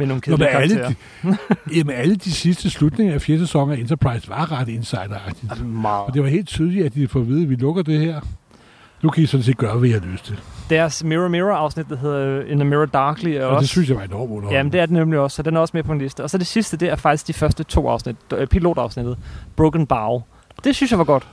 med 0.00 0.06
nogle 0.06 0.22
Nå, 0.26 0.36
men 0.36 0.46
kedelige 0.46 0.48
alle, 0.62 0.76
karakterer. 0.76 1.36
de, 1.70 1.76
jamen, 1.78 1.96
alle 1.96 2.16
de 2.16 2.32
sidste 2.32 2.70
slutninger 2.70 3.14
af 3.14 3.22
fjerde 3.22 3.40
sæson 3.40 3.70
af 3.72 3.76
Enterprise 3.76 4.28
var 4.28 4.60
ret 4.60 4.68
insideragtigt. 4.68 5.50
Altså. 5.50 5.64
Og 6.06 6.14
det 6.14 6.22
var 6.22 6.28
helt 6.28 6.48
tydeligt, 6.48 6.86
at 6.86 6.94
de 6.94 7.08
får 7.08 7.20
at 7.20 7.28
vide, 7.28 7.42
at 7.42 7.50
vi 7.50 7.54
lukker 7.54 7.82
det 7.82 8.00
her. 8.00 8.20
Nu 9.02 9.10
kan 9.10 9.22
I 9.22 9.26
sådan 9.26 9.44
set 9.44 9.56
gøre, 9.56 9.78
hvad 9.78 9.88
I 9.88 9.92
har 9.92 10.00
lyst 10.12 10.24
til. 10.24 10.38
Deres 10.70 11.04
Mirror 11.04 11.28
Mirror 11.28 11.54
afsnit, 11.54 11.86
der 11.88 11.96
hedder 11.96 12.40
In 12.44 12.58
the 12.58 12.68
Mirror 12.68 12.86
Darkly, 12.86 13.28
er 13.28 13.44
Og 13.44 13.50
også... 13.50 13.60
det 13.60 13.68
synes 13.68 13.88
jeg 13.88 13.96
var 13.96 14.02
enormt 14.02 14.22
underholdende. 14.30 14.56
Jamen, 14.56 14.72
det 14.72 14.80
er 14.80 14.86
den 14.86 14.96
nemlig 14.96 15.18
også, 15.18 15.34
så 15.34 15.42
den 15.42 15.56
er 15.56 15.60
også 15.60 15.70
med 15.76 15.82
på 15.82 15.92
en 15.92 15.98
liste. 15.98 16.22
Og 16.24 16.30
så 16.30 16.38
det 16.38 16.46
sidste, 16.46 16.76
det 16.76 16.88
er 16.90 16.96
faktisk 16.96 17.26
de 17.26 17.32
første 17.32 17.62
to 17.64 17.88
afsnit, 17.88 18.16
øh, 18.36 18.46
pilotafsnittet, 18.46 19.18
Broken 19.56 19.86
Bow. 19.86 20.22
Det 20.64 20.76
synes 20.76 20.90
jeg 20.90 20.98
var 20.98 21.04
godt. 21.04 21.26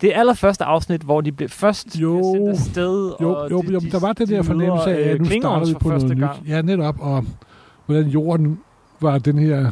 Det 0.00 0.12
allerførste 0.14 0.64
afsnit, 0.64 1.00
hvor 1.00 1.20
de 1.20 1.32
blev 1.32 1.48
først 1.48 1.96
Jo. 2.00 2.34
sendt 2.34 2.48
afsted, 2.50 3.12
Jo, 3.20 3.34
og 3.34 3.50
jo, 3.50 3.62
de, 3.62 3.72
jo, 3.72 3.78
de, 3.78 3.90
der 3.90 4.00
var 4.00 4.12
den 4.12 4.28
de 4.28 4.32
der 4.34 4.42
fornemmelse 4.42 4.96
af, 4.96 5.00
øh, 5.06 5.10
at 5.12 5.18
nu 5.20 5.24
Klingons 5.24 5.44
starter 5.44 5.66
vi 5.66 5.74
på 5.82 5.88
noget 5.88 6.02
første 6.02 6.14
nyt. 6.14 6.20
gang. 6.24 6.46
Ja, 6.48 6.62
netop. 6.62 6.96
Og 7.00 7.24
hvordan 7.86 8.06
jorden 8.06 8.58
var 9.00 9.18
den 9.18 9.38
her 9.38 9.70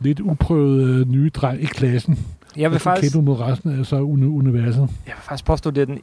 lidt 0.00 0.20
uprøvede 0.20 1.12
nye 1.12 1.30
dreng 1.30 1.62
i 1.62 1.66
klassen. 1.66 2.18
Jeg 2.56 2.70
vil, 2.70 2.78
faktisk, 2.78 3.12
kæmpe 3.12 3.24
mod 3.24 3.40
resten 3.40 3.78
af 3.80 3.86
så 3.86 3.96
uni- 3.96 4.24
universet. 4.24 4.80
jeg 4.80 5.14
vil 5.16 5.22
faktisk 5.22 5.44
påstå, 5.44 5.70
det 5.70 5.80
er 5.80 5.86
den 5.86 6.00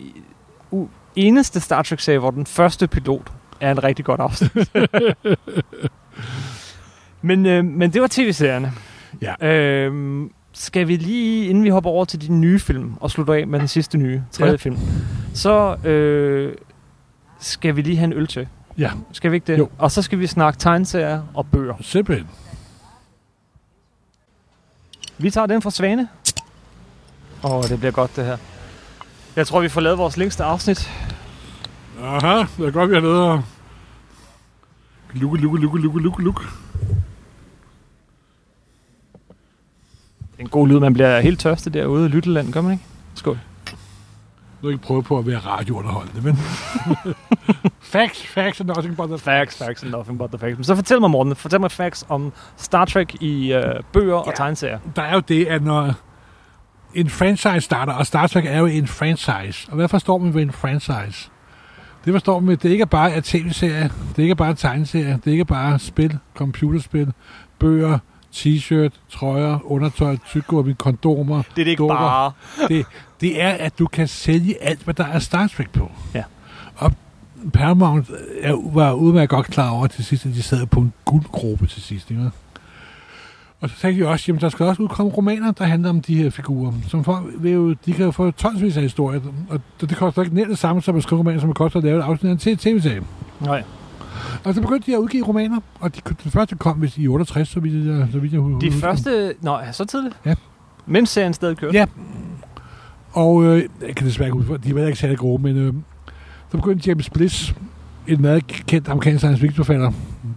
eneste 1.16 1.60
Star 1.60 1.82
Trek-serie, 1.82 2.20
hvor 2.20 2.32
den 2.32 2.46
første 2.46 2.88
pilot 2.88 3.32
er 3.62 3.72
en 3.72 3.84
rigtig 3.84 4.06
godt 4.06 4.22
afsnit. 4.22 4.52
men, 7.22 7.46
øh, 7.46 7.66
men 7.66 7.94
det 7.94 8.02
var 8.02 8.08
tv-serierne. 8.12 8.72
Ja. 9.22 9.48
Øhm, 9.48 10.32
skal 10.54 10.88
vi 10.88 10.96
lige, 10.96 11.48
inden 11.48 11.64
vi 11.64 11.70
hopper 11.70 11.90
over 11.90 12.06
til 12.06 12.28
de 12.28 12.34
nye 12.34 12.60
film, 12.60 12.94
og 13.00 13.12
slutter 13.12 13.34
af 13.34 13.48
med 13.48 13.60
den 13.60 13.68
sidste 13.68 13.98
nye, 13.98 14.22
tredje 14.32 14.52
ja. 14.52 14.58
film, 14.58 14.78
så 15.34 15.76
øh, 15.90 16.54
skal 17.40 17.76
vi 17.76 17.82
lige 17.82 17.98
have 17.98 18.06
en 18.08 18.14
øl 18.14 18.28
til. 18.28 18.48
Ja, 18.80 18.92
Skal 19.12 19.32
vi 19.32 19.36
ikke 19.36 19.48
det? 19.48 19.58
Jo. 19.60 19.70
Og 19.78 19.92
så 19.92 20.02
skal 20.02 20.20
vi 20.20 20.28
snakke 20.28 20.60
tegneserier 20.60 21.22
og 21.34 21.48
bøger. 21.48 21.76
simpelthen. 21.82 22.28
Vi 25.18 25.32
tager 25.32 25.48
den 25.48 25.62
fra 25.62 25.72
Svane. 25.72 26.10
Åh, 27.44 27.52
oh, 27.52 27.64
det 27.64 27.80
bliver 27.80 27.92
godt 27.92 28.16
det 28.16 28.26
her. 28.26 28.38
Jeg 29.36 29.48
tror, 29.48 29.62
vi 29.62 29.70
får 29.70 29.82
lavet 29.82 29.98
vores 29.98 30.18
længste 30.18 30.44
afsnit. 30.44 30.92
Aha, 32.02 32.44
det 32.58 32.68
er 32.68 32.72
godt, 32.72 32.90
vi 32.90 32.96
har 32.96 33.02
noget 33.02 33.38
at... 33.38 33.44
Lukke, 35.14 35.38
lukke, 35.38 35.60
lukke, 35.60 35.80
lukke, 35.82 36.00
lukke, 36.02 36.24
lukke. 36.24 36.44
Det 40.32 40.38
er 40.38 40.42
en 40.44 40.50
god 40.50 40.68
lyd, 40.68 40.80
man 40.80 40.94
bliver 40.94 41.20
helt 41.20 41.40
tørstig 41.40 41.74
derude 41.74 42.06
i 42.06 42.10
Lytteland, 42.10 42.54
gør 42.54 42.62
man 42.62 42.72
ikke? 42.72 42.84
Skål. 43.16 43.40
Nu 44.62 44.70
ikke 44.70 44.84
prøve 44.84 45.04
på 45.04 45.18
at 45.18 45.28
være 45.28 45.38
radiounderholdende, 45.38 46.22
men... 46.22 46.36
facts, 47.96 48.28
facts 48.28 48.60
and 48.60 48.68
nothing 48.68 48.98
but 48.98 49.08
the 49.08 49.18
Facts, 49.18 49.58
facts 49.58 49.84
and 49.84 49.92
nothing 49.92 50.20
but 50.20 50.30
the 50.30 50.40
facts. 50.40 50.58
Men 50.58 50.64
så 50.64 50.76
fortæl 50.76 51.00
mig, 51.00 51.12
Morten, 51.12 51.36
fortæl 51.36 51.60
mig 51.60 51.72
facts 51.72 52.06
om 52.10 52.34
Star 52.58 52.86
Trek 52.86 53.22
i 53.22 53.54
øh, 53.54 53.64
bøger 53.94 54.14
ja. 54.14 54.20
og 54.20 54.36
tegneserier. 54.36 54.80
Der 54.96 55.02
er 55.02 55.14
jo 55.14 55.20
det, 55.20 55.46
at 55.46 55.64
når 55.64 55.94
en 56.94 57.10
franchise 57.10 57.62
starter, 57.62 57.94
og 57.94 58.06
Star 58.06 58.28
Trek 58.28 58.46
er 58.46 58.58
jo 58.58 58.66
en 58.66 58.88
franchise. 58.88 59.68
Og 59.70 59.76
hvad 59.76 59.88
forstår 59.88 60.18
man 60.18 60.34
ved 60.34 60.42
en 60.42 60.52
franchise? 60.52 61.30
Det 62.06 62.14
forstår 62.14 62.40
man 62.40 62.46
med, 62.46 62.54
at 62.54 62.64
det 62.64 62.70
ikke 62.70 62.82
er 62.82 62.86
bare 62.86 63.12
er 63.12 63.22
tv-serier, 63.24 63.90
det 64.16 64.22
ikke 64.22 64.32
er 64.32 64.36
bare 64.36 64.54
tegneserier, 64.54 65.18
det 65.18 65.32
ikke 65.32 65.42
er 65.42 65.46
bare 65.46 65.80
spil, 65.80 66.18
computerspil, 66.36 67.14
bøger, 67.60 68.00
t-shirt, 68.36 68.92
trøjer, 69.10 69.60
undertøj, 69.72 70.18
tyggegummi, 70.28 70.74
kondomer. 70.74 71.42
Det 71.42 71.62
er 71.62 71.66
det 71.66 71.68
ikke 71.68 71.82
Dukker. 71.82 71.96
bare. 71.96 72.32
Det, 72.68 72.86
det 73.22 73.42
er, 73.42 73.50
at 73.50 73.80
du 73.80 73.88
kan 73.88 74.08
sælge 74.08 74.64
alt, 74.64 74.84
hvad 74.84 74.94
der 74.94 75.06
er 75.06 75.20
Star 75.20 75.48
Trek 75.48 75.70
på. 75.72 75.92
Ja. 76.14 76.24
Og 76.76 76.92
Paramount 77.54 78.10
er, 78.42 78.74
var 78.74 78.94
udmærket 78.94 79.30
godt 79.30 79.48
klar 79.48 79.70
over 79.70 79.88
til 79.88 80.06
sidst, 80.06 80.26
at 80.26 80.34
de 80.34 80.42
sad 80.42 80.66
på 80.66 80.80
en 80.80 80.94
guldgruppe 81.06 81.68
til 81.68 81.82
sidst. 81.82 82.12
Ikke? 82.12 82.32
Og 83.62 83.70
så 83.70 83.76
tænkte 83.82 84.02
jeg 84.02 84.08
også, 84.10 84.26
jamen 84.28 84.42
der 84.42 84.50
skal 84.50 84.66
også 84.66 84.82
udkomme 84.82 85.12
romaner, 85.12 85.52
der 85.52 85.64
handler 85.64 85.90
om 85.90 86.02
de 86.02 86.16
her 86.16 86.30
figurer. 86.30 86.74
Som 86.88 87.04
folk 87.04 87.26
vil 87.38 87.52
jo, 87.52 87.74
de 87.86 87.94
kan 87.94 88.06
jo 88.06 88.12
få 88.12 88.32
tonsvis 88.32 88.78
af 88.78 88.84
historier, 88.84 89.22
og 89.50 89.62
det 89.82 89.98
koster 89.98 90.22
ikke 90.22 90.36
nær 90.36 90.46
det 90.46 90.58
samme 90.58 90.82
som 90.82 90.96
at 90.98 91.04
skrive 91.04 91.20
romaner, 91.20 91.40
som 91.40 91.50
det 91.50 91.58
koster 91.58 91.78
at 91.78 91.84
lave 91.84 92.00
et 92.00 92.04
afsnit 92.04 92.30
af 92.30 92.52
en 92.52 92.58
tv-serie. 92.58 93.02
Nej. 93.40 93.64
Og 94.44 94.54
så 94.54 94.62
begyndte 94.62 94.92
de 94.92 94.96
at 94.96 95.00
udgive 95.00 95.26
romaner, 95.28 95.60
og 95.80 95.96
de, 95.96 96.02
den 96.24 96.32
første 96.32 96.56
kom 96.56 96.82
vist 96.82 96.98
i 96.98 97.08
68, 97.08 97.48
så 97.50 97.60
vidt 97.60 97.86
jeg, 97.88 98.08
så 98.12 98.20
vidt 98.20 98.34
jeg 98.34 98.42
hu- 98.42 98.60
De 98.60 98.66
husker. 98.68 98.80
første... 98.82 99.34
Nå, 99.42 99.60
ja, 99.60 99.72
så 99.72 99.86
tidligt? 99.86 100.16
Ja. 100.26 100.36
Mens 100.86 101.10
serien 101.10 101.34
stadig 101.34 101.58
kørte? 101.58 101.78
Ja. 101.78 101.86
Og 103.14 103.44
øh, 103.44 103.64
jeg 103.88 103.96
kan 103.96 104.08
desværre 104.08 104.28
ikke 104.28 104.38
huske, 104.38 104.58
de 104.58 104.76
var 104.76 104.86
ikke 104.86 105.00
særlig 105.00 105.18
gode, 105.18 105.42
men 105.44 105.58
øh, 105.58 105.74
så 106.52 106.58
begyndte 106.58 106.90
James 106.90 107.10
Bliss, 107.10 107.56
en 108.08 108.22
meget 108.22 108.48
kendt 108.48 108.88
amerikansk 108.90 109.20
science 109.20 109.40
fiction 109.42 109.56
forfatter, 109.66 109.92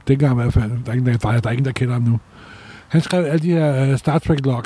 dengang 0.08 0.32
i 0.32 0.42
hvert 0.42 0.52
fald, 0.52 0.70
der 0.84 0.90
er 0.90 0.92
ingen, 0.96 1.06
der, 1.12 1.16
der, 1.40 1.48
er, 1.48 1.50
ingen, 1.50 1.64
der 1.64 1.72
kender 1.72 1.92
ham 1.94 2.02
nu. 2.02 2.20
Han 2.88 3.00
skrev 3.00 3.24
alle 3.24 3.38
de 3.38 3.50
her 3.50 3.90
øh, 3.90 3.98
Star 3.98 4.18
Trek 4.18 4.44
log, 4.46 4.62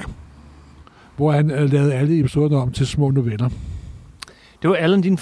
hvor 1.16 1.32
han 1.32 1.50
øh, 1.50 1.72
lavede 1.72 1.94
alle 1.94 2.18
episoderne 2.20 2.56
om 2.56 2.72
til 2.72 2.86
små 2.86 3.10
noveller. 3.10 3.48
Det 4.62 4.70
var 4.70 4.76
Alan 4.76 5.00
din 5.00 5.18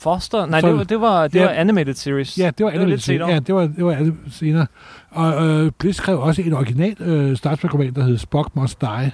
Foster? 0.00 0.46
Nej, 0.46 0.60
det 0.60 0.74
var, 0.76 0.82
det 0.84 1.00
var, 1.00 1.28
det 1.28 1.34
Ja. 1.38 1.44
var 1.44 1.50
animated 1.52 1.94
series. 1.94 2.38
Ja, 2.38 2.50
det 2.58 2.66
var, 2.66 2.72
det 2.72 2.90
var 2.90 2.96
senere. 2.96 3.28
Ja, 3.30 3.38
det 3.38 3.54
var, 3.54 3.60
det 3.60 3.84
var 3.84 4.12
senere. 4.30 4.66
Og 5.10 5.48
øh, 5.48 5.70
Bliss 5.78 5.98
skrev 5.98 6.20
også 6.20 6.42
en 6.42 6.52
original 6.52 6.96
øh, 7.00 7.36
Star 7.36 7.54
Trek-roman, 7.54 7.94
der 7.94 8.04
hed 8.04 8.18
Spock 8.18 8.56
Must 8.56 8.80
Die, 8.80 9.12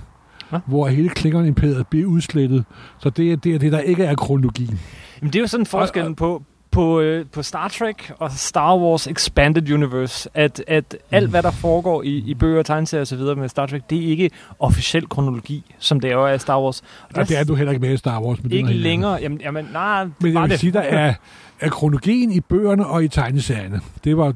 Ja. 0.53 0.59
hvor 0.67 0.87
hele 0.87 1.09
Klingon-imperiet 1.09 1.87
blev 1.87 2.07
udslettet. 2.07 2.65
Så 2.99 3.11
det 3.11 3.33
er 3.33 3.37
det, 3.37 3.55
er 3.55 3.59
det, 3.59 3.73
der 3.73 3.79
ikke 3.79 4.05
er 4.05 4.15
kronologien. 4.15 4.81
Jamen, 5.21 5.33
det 5.33 5.39
er 5.39 5.41
jo 5.43 5.47
sådan 5.47 5.67
forskellen 5.67 6.15
på, 6.15 6.43
på, 6.77 7.01
øh, 7.01 7.27
på 7.33 7.43
Star 7.43 7.69
Trek 7.69 8.13
og 8.19 8.31
Star 8.33 8.77
Wars 8.77 9.07
Expanded 9.07 9.71
Universe, 9.73 10.31
at, 10.35 10.65
at 10.67 10.97
alt, 11.11 11.31
hvad 11.31 11.43
der 11.43 11.51
foregår 11.51 12.03
i, 12.03 12.09
i 12.09 12.35
bøger, 12.35 12.63
tegneserier 12.63 13.01
og 13.01 13.07
så 13.07 13.17
videre 13.17 13.35
med 13.37 13.49
Star 13.49 13.67
Trek, 13.67 13.91
det 13.91 14.05
er 14.05 14.09
ikke 14.09 14.31
officiel 14.59 15.09
kronologi, 15.09 15.75
som 15.79 16.01
det 16.01 16.13
er 16.13 16.29
i 16.29 16.39
Star 16.39 16.61
Wars. 16.63 16.81
Og 16.81 16.87
Og 17.15 17.29
det 17.29 17.39
er 17.39 17.45
du 17.45 17.55
heller 17.55 17.73
ikke 17.73 17.87
med 17.87 17.95
i 17.95 17.97
Star 17.97 18.21
Wars. 18.21 18.39
Er 18.39 18.43
ikke 18.51 18.73
længere. 18.73 19.19
Jamen, 19.21 19.41
jamen 19.41 19.69
nej, 19.73 20.05
Men 20.21 20.33
jeg 20.33 20.43
vil 20.43 20.51
det. 20.51 20.61
sige, 20.61 20.73
der 20.73 20.81
er, 20.81 21.15
er 21.61 21.69
kronologien 21.69 22.33
i 22.33 22.41
bøgerne 22.41 22.87
og 22.87 23.05
i 23.05 23.09
tegneserierne. 23.09 23.81
Det 24.05 24.17
var 24.17 24.35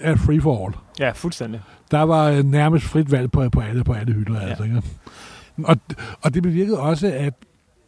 er 0.00 0.16
free 0.16 0.40
for 0.40 0.66
all. 0.66 0.74
Ja, 1.00 1.10
fuldstændig. 1.10 1.60
Der 1.90 2.02
var 2.02 2.30
øh, 2.30 2.44
nærmest 2.44 2.84
frit 2.84 3.12
valg 3.12 3.30
på, 3.30 3.48
på, 3.48 3.60
alle, 3.60 3.84
på 3.84 3.92
alle 3.92 4.12
hylder. 4.12 4.40
Ja. 4.40 4.48
Altså, 4.48 4.64
ikke? 4.64 4.82
Og, 5.64 5.76
og 6.22 6.34
det 6.34 6.42
bevirkede 6.42 6.78
også, 6.80 7.12
at 7.16 7.34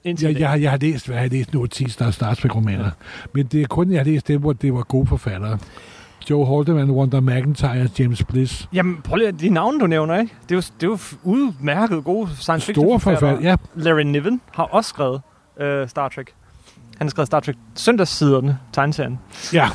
Indtil 0.04 0.30
jeg, 0.30 0.40
jeg, 0.40 0.50
har- 0.50 0.56
jeg 0.56 0.70
har 0.70 0.78
læst, 0.78 1.06
hvad 1.06 1.16
jeg 1.16 1.22
har 1.22 1.28
læst 1.28 1.54
nu 1.54 1.66
10 1.66 1.88
Star, 1.88 2.10
Star 2.10 2.34
Trek-romaner. 2.34 2.84
Ja. 2.84 2.90
Men 3.34 3.46
det 3.46 3.62
er 3.62 3.66
kun, 3.66 3.90
jeg 3.92 3.98
har 4.00 4.04
læst 4.04 4.28
dem, 4.28 4.40
hvor 4.40 4.52
det 4.52 4.74
var 4.74 4.82
gode 4.82 5.06
forfattere. 5.06 5.58
Joe 6.30 6.46
Haldeman, 6.46 6.90
Wanda 6.90 7.20
McIntyre, 7.20 7.88
James 7.98 8.24
Bliss. 8.24 8.68
Jamen, 8.72 9.02
prøv 9.04 9.16
lige, 9.16 9.32
de 9.32 9.48
navne, 9.48 9.80
du 9.80 9.86
nævner, 9.86 10.18
ikke? 10.20 10.34
Det 10.48 10.50
er 10.52 10.56
jo, 10.56 10.62
det 10.80 10.86
er 10.86 10.90
jo 10.90 10.98
udmærket 11.22 12.04
gode 12.04 12.28
science 12.40 12.66
fiction 12.66 12.86
Store 12.86 13.00
forfattere. 13.00 13.38
Ja, 13.42 13.56
Larry 13.74 14.00
Niven 14.02 14.40
har 14.54 14.64
også 14.64 14.88
skrevet 14.88 15.20
øh, 15.60 15.88
Star 15.88 16.08
Trek. 16.08 16.26
Han 16.98 17.06
har 17.06 17.10
skrevet 17.10 17.26
Star 17.26 17.40
Trek 17.40 17.56
Søndagssiderne, 17.74 18.58
tegneserien. 18.72 19.18
Ja, 19.52 19.68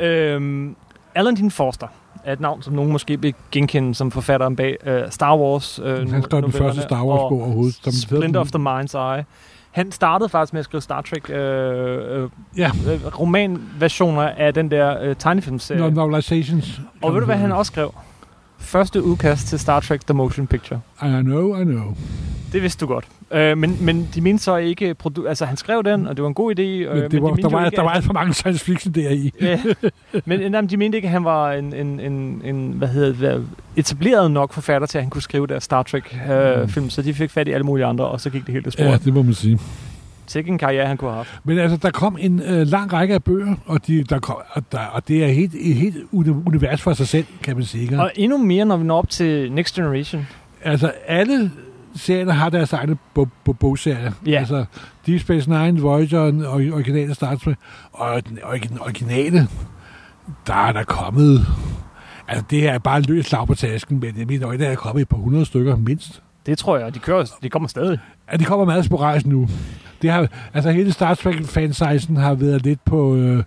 Øhm, 0.06 0.76
Alan 1.14 1.34
Dean 1.36 1.50
Forster 1.50 1.86
er 2.26 2.32
et 2.32 2.40
navn, 2.40 2.62
som 2.62 2.74
nogen 2.74 2.92
måske 2.92 3.20
vil 3.20 3.34
genkende 3.52 3.94
som 3.94 4.10
forfatteren 4.10 4.56
bag 4.56 4.76
øh, 4.86 5.02
Star 5.10 5.36
Wars. 5.36 5.80
Øh, 5.84 6.10
han 6.10 6.22
skrev 6.22 6.42
den 6.42 6.52
første 6.52 6.82
Star 6.82 7.04
Wars-bog 7.04 7.32
og 7.40 7.46
overhovedet. 7.46 7.78
Som 7.82 7.92
Splinter 7.92 8.40
of 8.40 8.48
the 8.50 8.64
Mind's 8.68 8.98
Eye. 8.98 9.24
Han 9.70 9.92
startede 9.92 10.28
faktisk 10.28 10.52
med 10.52 10.58
at 10.60 10.64
skrive 10.64 10.80
Star 10.80 11.00
Trek 11.00 11.30
øh, 11.30 12.22
øh, 12.22 12.30
Ja, 12.56 12.70
øh, 12.92 13.18
romanversioner 13.20 14.22
af 14.22 14.54
den 14.54 14.70
der 14.70 15.02
øh, 15.02 15.16
tegnefilmserie. 15.18 15.80
no, 15.80 15.90
novelizations. 15.90 16.80
Og 17.02 17.12
ved 17.14 17.20
du, 17.20 17.26
hvad 17.26 17.36
han 17.36 17.52
også 17.52 17.70
skrev? 17.72 17.94
Første 18.66 19.02
udkast 19.02 19.46
til 19.46 19.58
Star 19.58 19.80
Trek 19.80 20.00
The 20.06 20.14
Motion 20.14 20.46
Picture. 20.46 20.80
I 21.02 21.22
know, 21.22 21.60
I 21.60 21.64
know. 21.64 21.94
Det 22.52 22.62
vidste 22.62 22.86
du 22.86 22.92
godt. 22.92 23.04
Øh, 23.30 23.58
men, 23.58 23.76
men 23.80 24.08
de 24.14 24.20
mente 24.20 24.44
så 24.44 24.56
ikke... 24.56 24.94
Produ- 25.02 25.28
altså, 25.28 25.44
han 25.44 25.56
skrev 25.56 25.84
den, 25.84 26.06
og 26.06 26.16
det 26.16 26.22
var 26.22 26.28
en 26.28 26.34
god 26.34 26.58
idé. 26.58 26.62
Øh, 26.62 27.02
Men 27.02 27.10
det 27.10 27.22
var, 27.22 27.30
de 27.34 27.42
der, 27.42 27.48
var, 27.48 27.64
ikke, 27.64 27.76
der 27.76 27.82
var 27.82 27.90
alt 27.90 28.04
for 28.04 28.12
mange 28.12 28.34
science 28.34 28.64
fiction 28.64 28.94
der 28.94 29.10
i. 29.10 29.32
Ja, 29.40 29.60
men 30.24 30.40
jamen, 30.40 30.70
de 30.70 30.76
mente 30.76 30.96
ikke, 30.98 31.06
at 31.06 31.12
han 31.12 31.24
var 31.24 31.52
en, 31.52 31.74
en, 31.74 32.00
en, 32.00 32.42
en 32.44 32.72
hvad 32.72 32.88
hedder 32.88 33.32
det, 33.34 33.46
etableret 33.76 34.30
nok 34.30 34.52
forfatter 34.52 34.86
til, 34.86 34.98
at 34.98 35.04
han 35.04 35.10
kunne 35.10 35.22
skrive 35.22 35.46
der 35.46 35.58
Star 35.58 35.82
Trek-film, 35.82 36.30
øh, 36.30 36.68
film, 36.68 36.90
så 36.90 37.02
de 37.02 37.14
fik 37.14 37.30
fat 37.30 37.48
i 37.48 37.50
alle 37.50 37.64
mulige 37.64 37.86
andre, 37.86 38.04
og 38.06 38.20
så 38.20 38.30
gik 38.30 38.46
det 38.46 38.54
helt 38.54 38.66
i 38.66 38.70
sporet. 38.70 38.88
Ja. 38.90 38.96
det 39.04 39.14
må 39.14 39.22
man 39.22 39.34
sige. 39.34 39.58
Sikke 40.30 40.48
en 40.50 40.58
karriere, 40.58 40.86
han 40.86 40.96
kunne 40.96 41.10
have 41.10 41.16
haft. 41.16 41.40
Men 41.44 41.58
altså, 41.58 41.76
der 41.76 41.90
kom 41.90 42.16
en 42.20 42.40
øh, 42.42 42.66
lang 42.66 42.92
række 42.92 43.14
af 43.14 43.24
bøger, 43.24 43.54
og, 43.66 43.86
de, 43.86 44.02
der 44.04 44.18
kom, 44.18 44.36
og, 44.50 44.62
der, 44.72 44.78
og 44.78 45.08
det 45.08 45.24
er 45.24 45.28
helt, 45.28 45.54
et 45.54 45.74
helt 45.74 45.96
uni- 46.12 46.42
univers 46.46 46.82
for 46.82 46.92
sig 46.92 47.08
selv, 47.08 47.26
kan 47.42 47.56
man 47.56 47.64
sige. 47.64 48.00
Og 48.00 48.10
endnu 48.16 48.38
mere, 48.38 48.64
når 48.64 48.76
vi 48.76 48.84
når 48.84 48.98
op 48.98 49.08
til 49.08 49.52
Next 49.52 49.74
Generation. 49.74 50.26
Altså, 50.62 50.92
alle 51.06 51.50
serierne 51.96 52.32
har 52.32 52.48
deres 52.50 52.72
egne 52.72 52.96
bo- 53.14 53.28
bo- 53.44 53.52
bogserier. 53.52 54.12
Ja. 54.26 54.38
Altså, 54.38 54.64
Deep 55.06 55.20
Space 55.20 55.50
Nine, 55.50 55.80
Voyager 55.80 56.20
og 56.46 56.54
originale 56.54 57.14
Star 57.14 57.34
Trek. 57.34 57.56
Og 57.92 58.28
den 58.28 58.38
origi- 58.38 58.80
originale, 58.80 59.48
der 60.46 60.54
er 60.68 60.72
der 60.72 60.82
kommet... 60.82 61.46
Altså, 62.28 62.44
det 62.50 62.60
her 62.60 62.72
er 62.72 62.78
bare 62.78 63.00
løs 63.00 63.26
slag 63.26 63.46
på 63.46 63.54
tasken, 63.54 64.00
men 64.00 64.14
jeg 64.18 64.26
mener, 64.26 64.52
der 64.56 64.68
er 64.68 64.74
kommet 64.74 65.02
et 65.02 65.08
par 65.08 65.16
hundrede 65.16 65.44
stykker 65.44 65.76
mindst. 65.76 66.22
Det 66.46 66.58
tror 66.58 66.78
jeg, 66.78 66.94
de, 66.94 66.98
kører, 66.98 67.24
de 67.42 67.48
kommer 67.48 67.68
stadig. 67.68 67.98
Ja, 68.32 68.36
de 68.36 68.44
kommer 68.44 68.64
meget 68.64 68.84
sporadisk 68.84 69.26
nu. 69.26 69.48
Det 70.06 70.14
har, 70.14 70.28
altså, 70.54 70.70
hele 70.70 70.92
Star 70.92 71.14
Trek 71.14 71.44
fansejsen 71.44 72.16
har 72.16 72.34
været 72.34 72.62
lidt 72.62 72.84
på... 72.84 73.16
Øh, 73.16 73.42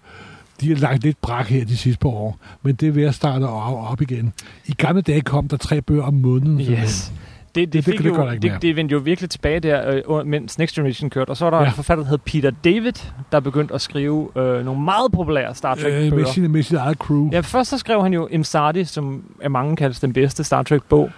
de 0.62 0.70
har 0.70 0.76
lagt 0.76 1.03
lidt 1.03 1.22
brak 1.22 1.47
her 1.47 1.66
de 1.66 1.78
sidste 1.78 1.99
par 1.99 2.10
år, 2.10 2.38
men 2.64 2.76
det 2.76 2.88
er 2.88 2.91
ved 2.91 3.03
at 3.03 3.16
starte 3.16 3.43
op, 3.43 3.91
op 3.91 4.01
igen. 4.01 4.34
I 4.66 4.74
gamle 4.78 5.01
dage 5.01 5.22
kom 5.22 5.47
der 5.47 5.57
tre 5.57 5.82
bøger 5.82 6.03
om 6.03 6.14
måneden. 6.14 6.60
Yes. 6.62 7.12
Det, 7.55 7.74
det, 7.74 7.74
det 7.74 7.86
fik 7.86 7.99
gør 8.14 8.32
jo, 8.32 8.38
det, 8.41 8.62
det 8.62 8.76
vendte 8.76 8.93
jo 8.93 8.99
virkelig 8.99 9.30
tilbage 9.30 9.60
der, 9.60 10.01
øh, 10.10 10.28
mens 10.28 10.57
Next 10.60 10.76
Generation 10.76 11.10
kørte. 11.10 11.30
Og 11.30 11.38
så 11.38 11.45
var 11.45 11.51
der 11.51 11.57
Ja. 11.62 11.66
en 11.68 11.74
forfatter, 11.76 12.03
der 12.03 12.10
hed 12.10 12.18
Peter 12.18 12.51
David, 12.64 12.93
der 13.32 13.39
begyndte 13.39 13.74
at 13.74 13.82
skrive 13.82 14.30
øh, 14.36 14.66
nogle 14.66 14.82
meget 14.82 15.12
populære 15.12 15.55
Star 15.55 15.72
Øh, 15.76 15.78
Trek-bøger. 15.82 16.16
med, 16.16 16.26
sin, 16.26 16.51
med 16.51 16.64
sit 16.64 16.78
eget 16.78 16.97
crew. 16.97 17.30
Ja, 17.32 17.39
først 17.39 17.70
så 17.70 17.78
skrev 17.78 18.01
han 18.03 18.14
jo 18.14 18.28
Imsadi, 18.32 18.84
som 18.84 19.24
af 19.41 19.51
mange 19.51 19.76
kaldes 19.76 19.99
den 19.99 20.14
bedste 20.14 20.43
Star 20.43 20.64
Trek-bog. 20.64 21.10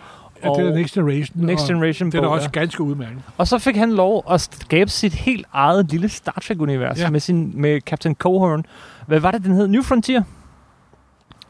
Ja, 0.44 0.50
det 0.50 0.60
er 0.60 0.70
og 0.72 0.76
Next 0.78 0.94
Generation. 0.94 1.46
Next 1.46 1.62
og 1.64 1.68
Generation 1.68 2.12
Det 2.12 2.18
er 2.24 2.28
også 2.28 2.50
ganske 2.50 2.84
udmærket. 2.84 3.18
Og 3.38 3.48
så 3.48 3.58
fik 3.60 3.76
han 3.76 3.92
lov 3.94 4.24
at 4.32 4.42
skabe 4.42 4.90
sit 4.90 5.14
helt 5.14 5.46
eget 5.54 5.92
lille 5.92 6.10
Star 6.10 6.42
Trek-univers 6.48 7.00
Ja. 7.00 7.10
med, 7.10 7.20
sin, 7.20 7.52
med 7.62 7.82
Captain 7.82 8.16
Cohorn. 8.16 8.66
Hvad 9.08 9.20
var 9.20 9.32
det, 9.32 9.44
den 9.44 9.54
hed? 9.54 9.68
New 9.68 9.82
Frontier? 9.84 10.24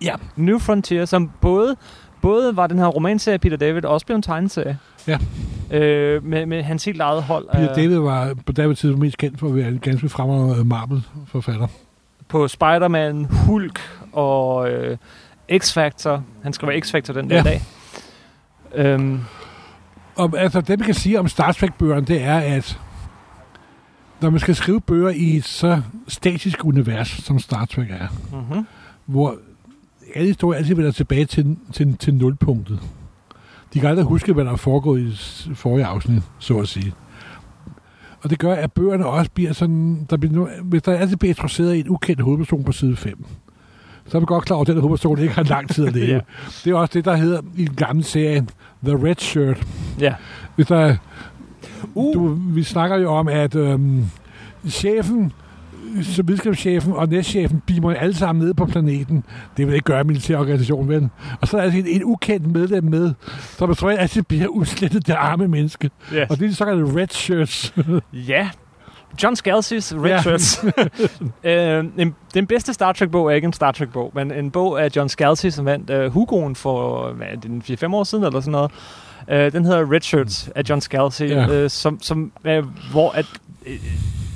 Ja. 0.02 0.14
New 0.36 0.60
Frontier, 0.60 1.06
som 1.06 1.32
både, 1.42 1.76
både 2.22 2.56
var 2.56 2.68
den 2.68 2.80
her 2.80 2.86
romanserie, 2.86 3.40
Peter 3.40 3.58
David, 3.58 3.86
og 3.86 3.94
også 3.94 4.06
blev 4.06 4.16
en 4.16 4.22
tegneserie. 4.22 4.78
Ja. 5.08 5.18
Øh, 5.72 6.24
med, 6.26 6.46
med 6.46 6.64
hans 6.64 6.86
helt 6.86 7.02
eget 7.02 7.24
hold. 7.24 7.48
Peter 7.54 7.70
af- 7.70 7.76
David 7.76 7.98
var 7.98 8.34
på 8.46 8.52
David 8.52 8.76
tid 8.76 8.96
mest 8.96 9.18
kendt 9.18 9.40
for 9.40 9.48
at 9.48 9.56
være 9.56 9.68
en 9.68 9.80
ganske 9.80 10.10
fremragende 10.10 10.64
Marvel-forfatter. 10.66 11.68
På 12.28 12.48
Spider-Man, 12.48 13.26
Hulk 13.26 13.80
og 14.14 14.70
øh, 14.72 14.98
X-Factor. 15.54 16.20
Han 16.44 16.54
skriver 16.54 16.74
X-Factor 16.86 17.14
den 17.14 17.30
der 17.30 17.36
Ja. 17.36 17.42
dag. 17.44 17.62
Øhm, 18.76 19.20
Og 20.16 20.40
altså, 20.40 20.62
det 20.62 20.80
man 20.80 20.86
kan 20.86 20.96
sige 20.96 21.20
om 21.20 21.28
Star 21.28 21.52
Trek-bøgerne, 21.52 22.06
det 22.06 22.22
er, 22.22 22.38
at 22.38 22.80
når 24.22 24.30
man 24.30 24.40
skal 24.40 24.56
skrive 24.56 24.82
bøger 24.82 25.10
i 25.10 25.38
et 25.38 25.46
så 25.46 25.82
statisk 26.08 26.66
univers, 26.66 27.08
som 27.08 27.40
Star 27.40 27.66
Trek 27.66 27.88
er, 27.90 28.08
mm-hmm. 28.32 28.66
hvor 29.06 29.36
alle 30.16 30.28
historier 30.28 30.60
altid 30.60 30.76
vender 30.76 30.92
tilbage 30.92 31.26
til, 31.26 31.58
til, 31.74 31.98
til 31.98 32.14
nulpunktet. 32.14 32.80
De 33.74 33.80
kan 33.80 33.90
aldrig 33.90 34.06
huske, 34.06 34.34
hvad 34.34 34.46
der 34.46 34.52
er 34.52 34.56
foregået 34.56 35.02
i 35.02 35.54
forrige 35.54 35.86
afsnit, 35.86 36.24
så 36.40 36.60
at 36.60 36.68
sige. 36.68 36.94
Og 38.24 38.30
det 38.30 38.40
gør, 38.40 38.54
at 38.54 38.72
bøgerne 38.72 39.06
også 39.06 39.32
bliver 39.32 39.54
sådan... 39.54 40.08
Der 40.10 40.18
bliver, 40.18 40.48
hvis 40.64 40.82
der 40.82 40.98
altid 40.98 41.18
bliver 41.18 41.32
introduceret 41.32 41.80
en 41.80 41.90
ukendt 41.90 42.22
hovedperson 42.22 42.64
på 42.64 42.72
side 42.72 42.96
5, 42.96 43.26
så 44.08 44.18
er 44.18 44.22
man 44.22 44.26
godt 44.26 44.46
klar 44.46 44.56
over, 44.56 44.64
at 44.64 44.68
den 44.68 44.82
hovedperson 44.82 45.20
ikke 45.20 45.34
har 45.34 45.44
lang 45.44 45.70
tid 45.70 45.88
at 45.88 45.94
leve. 45.94 46.08
Ja. 46.14 46.20
Det 46.66 46.72
er 46.72 46.76
også 46.76 46.92
det, 46.94 47.06
der 47.06 47.16
hedder 47.16 47.42
i 47.58 47.66
den 47.66 47.76
gamle 47.76 48.04
serie 48.04 48.46
The 48.86 49.08
Red 49.08 49.16
Shirt. 49.20 49.68
Ja. 50.00 50.14
Hvis 50.56 50.68
der, 50.68 50.96
Uh. 51.96 52.14
du, 52.14 52.28
vi 52.50 52.64
snakker 52.64 52.98
jo 52.98 53.12
om, 53.14 53.28
at 53.28 53.56
øhm, 53.56 54.06
chefen, 54.70 55.32
så 56.02 56.24
videnskabschefen 56.24 56.94
og 56.94 57.10
næstchefen 57.10 57.62
beamer 57.68 57.94
alle 57.94 58.14
sammen 58.16 58.46
ned 58.46 58.54
på 58.54 58.66
planeten. 58.66 59.24
Det 59.58 59.68
vil 59.68 59.74
ikke 59.74 59.86
gøre 59.86 60.04
militærorganisationen, 60.04 60.90
vel? 60.90 61.10
Og 61.42 61.48
så 61.48 61.58
er 61.58 61.62
der 61.62 61.66
altså 61.66 61.80
en, 61.80 61.88
en 61.88 62.04
ukendt 62.04 62.48
medlem 62.48 62.84
med, 62.84 63.14
som 63.58 63.70
jeg 63.70 63.78
tror 63.78 63.90
altid 63.92 64.22
bliver 64.22 64.48
udslettet 64.48 65.08
det 65.08 65.14
arme 65.14 65.48
menneske. 65.48 65.90
Yes. 66.14 66.30
Og 66.30 66.38
det 66.40 66.46
er 66.46 66.50
de 66.50 66.56
såkaldte 66.56 67.00
red 67.02 67.08
shirts. 67.12 67.74
Ja. 68.14 68.50
John 69.24 69.36
Scalzi's 69.36 69.96
Red 70.04 70.10
Ja. 70.10 70.22
Shirts. 70.22 70.64
øh, 71.44 71.86
en, 71.98 72.16
den 72.34 72.48
bedste 72.48 72.74
Star 72.74 72.92
Trek-bog 72.94 73.32
er 73.32 73.36
ikke 73.36 73.46
en 73.46 73.54
Star 73.54 73.72
Trek-bog, 73.72 74.12
men 74.16 74.32
en 74.32 74.52
bog 74.52 74.84
af 74.84 74.90
John 74.96 75.10
Scalzi, 75.10 75.52
som 75.52 75.66
vandt 75.66 75.90
øh, 75.90 76.12
Hugoen 76.12 76.56
for 76.56 77.08
hvad 77.12 77.28
er 77.32 77.36
det, 77.36 77.84
4-5 77.84 77.96
år 77.96 78.04
siden, 78.04 78.24
eller 78.24 78.40
sådan 78.40 78.52
noget. 78.52 78.72
Øh, 79.30 79.52
den 79.52 79.66
hedder 79.66 79.92
Red 79.94 80.02
Shirts 80.02 80.50
af 80.56 80.64
John 80.70 80.82
Scalzi, 80.82 81.26
Ja. 81.26 81.48
øh, 81.48 81.70
som, 81.70 82.00
som 82.02 82.32
øh, 82.46 82.64
hvor 82.92 83.12
at, 83.12 83.26
øh, 83.66 83.74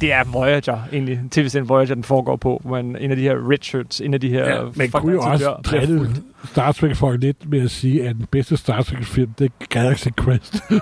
det 0.02 0.14
er 0.14 0.24
Voyager, 0.24 0.80
egentlig. 0.94 1.20
TV-serien 1.32 1.70
Voyager, 1.70 1.96
den 1.96 2.04
foregår 2.04 2.36
på, 2.36 2.62
man, 2.66 2.98
en 3.00 3.12
af 3.12 3.18
de 3.18 3.24
her 3.24 3.52
Red 3.52 3.58
Shirts, 3.62 4.02
en 4.02 4.14
af 4.14 4.22
de 4.22 4.30
her... 4.30 4.50
Ja, 4.56 4.62
man 4.76 4.90
kunne 4.92 5.14
jo 5.14 5.22
også 5.22 5.50
drille 5.66 6.10
Star 6.46 6.72
Trek-folk 6.72 7.22
lidt 7.22 7.50
med 7.50 7.62
at 7.62 7.72
sige, 7.72 8.08
at 8.10 8.16
den 8.16 8.26
bedste 8.32 8.58
Star 8.58 8.82
Trek-film, 8.82 9.32
det 9.40 9.46
er 9.46 9.66
Galaxy 9.70 10.08
Quest. 10.24 10.54
Det 10.70 10.82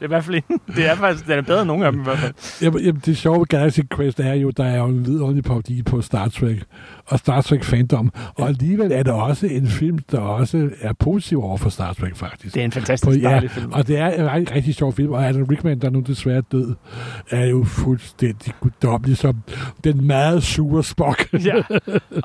er 0.00 0.04
i 0.04 0.06
hvert 0.06 0.24
fald. 0.24 0.42
Det 0.76 0.90
er 0.90 0.94
faktisk 0.94 1.26
den 1.26 1.38
er 1.38 1.42
bedre 1.42 1.60
end 1.60 1.66
nogen 1.66 1.82
af 1.82 1.92
dem 1.92 2.00
i 2.00 2.04
hvert 2.04 2.18
fald. 2.18 2.34
Jamen, 2.62 2.80
jamen, 2.84 3.02
det 3.06 3.16
sjove 3.16 3.38
ved 3.38 3.46
Galaxy 3.46 3.80
Quest 3.96 4.20
er 4.20 4.34
jo, 4.34 4.50
der 4.50 4.64
er 4.64 4.76
jo 4.78 4.84
en 4.86 5.06
vidunderlig 5.06 5.44
parodi 5.44 5.82
på 5.82 6.02
Star 6.02 6.28
Trek 6.28 6.62
og 7.06 7.18
Star 7.18 7.40
Trek 7.40 7.64
fandom. 7.64 8.12
Og 8.34 8.48
alligevel 8.48 8.92
er 8.92 9.02
der 9.02 9.12
også 9.12 9.46
en 9.46 9.66
film, 9.66 9.98
der 10.10 10.18
også 10.20 10.70
er 10.80 10.92
positiv 10.92 11.42
over 11.44 11.56
for 11.56 11.70
Star 11.70 11.92
Trek, 11.92 12.16
faktisk. 12.16 12.54
Det 12.54 12.60
er 12.60 12.64
en 12.64 12.70
På, 12.70 12.74
fantastisk 12.74 13.22
ja, 13.22 13.28
dejlig 13.28 13.50
film. 13.50 13.72
og 13.72 13.86
det 13.86 13.98
er 13.98 14.08
en 14.10 14.32
rigtig, 14.32 14.56
rigtig 14.56 14.74
sjov 14.74 14.92
film, 14.92 15.12
og 15.12 15.26
Alan 15.26 15.50
Rickman, 15.50 15.78
der 15.78 15.86
er 15.86 15.90
nu 15.90 16.00
desværre 16.00 16.40
død, 16.52 16.74
er 17.30 17.46
jo 17.46 17.64
fuldstændig 17.64 18.52
guddommelig 18.60 19.16
som 19.16 19.42
den 19.84 20.06
meget 20.06 20.42
sure 20.42 20.84
Spock. 20.84 21.28
ja. 21.32 21.54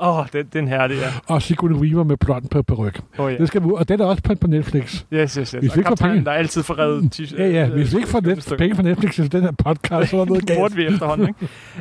Åh, 0.00 0.18
oh, 0.18 0.26
den, 0.32 0.46
den 0.52 0.68
her, 0.68 0.86
det 0.86 0.96
er. 1.04 1.08
og 1.26 1.42
Sigourney 1.42 1.76
Weaver 1.76 2.04
med 2.04 2.16
blond 2.16 2.48
på 2.62 2.62
peruk. 2.62 3.00
Oh, 3.18 3.32
ja. 3.32 3.38
Det 3.38 3.48
skal 3.48 3.62
vi, 3.62 3.68
og 3.74 3.88
den 3.88 4.00
er 4.00 4.04
også 4.04 4.22
på, 4.22 4.34
på 4.40 4.46
Netflix. 4.46 5.04
Yes, 5.12 5.34
yes, 5.34 5.34
yes. 5.34 5.50
Hvis 5.50 5.70
Og 5.70 5.76
vi 5.76 5.80
ikke 5.80 5.88
får 5.88 5.94
penge- 5.96 6.24
der 6.24 6.30
er 6.30 6.34
altid 6.36 6.62
forrevet 6.62 7.20
t- 7.20 7.36
Ja, 7.38 7.48
ja, 7.48 7.66
hvis 7.68 7.92
vi 7.92 7.96
ikke 7.96 8.08
får 8.08 8.20
net, 8.20 8.54
penge 8.58 8.74
fra 8.76 8.82
Netflix 8.82 9.14
til 9.14 9.32
den 9.32 9.42
her 9.42 9.52
podcast, 9.52 10.10
så 10.10 10.16
er 10.20 10.24
noget 10.24 10.48
Det 10.48 10.56
burde 10.58 10.74
galt. 10.74 10.76
vi 10.76 10.94
efterhånden, 10.94 11.28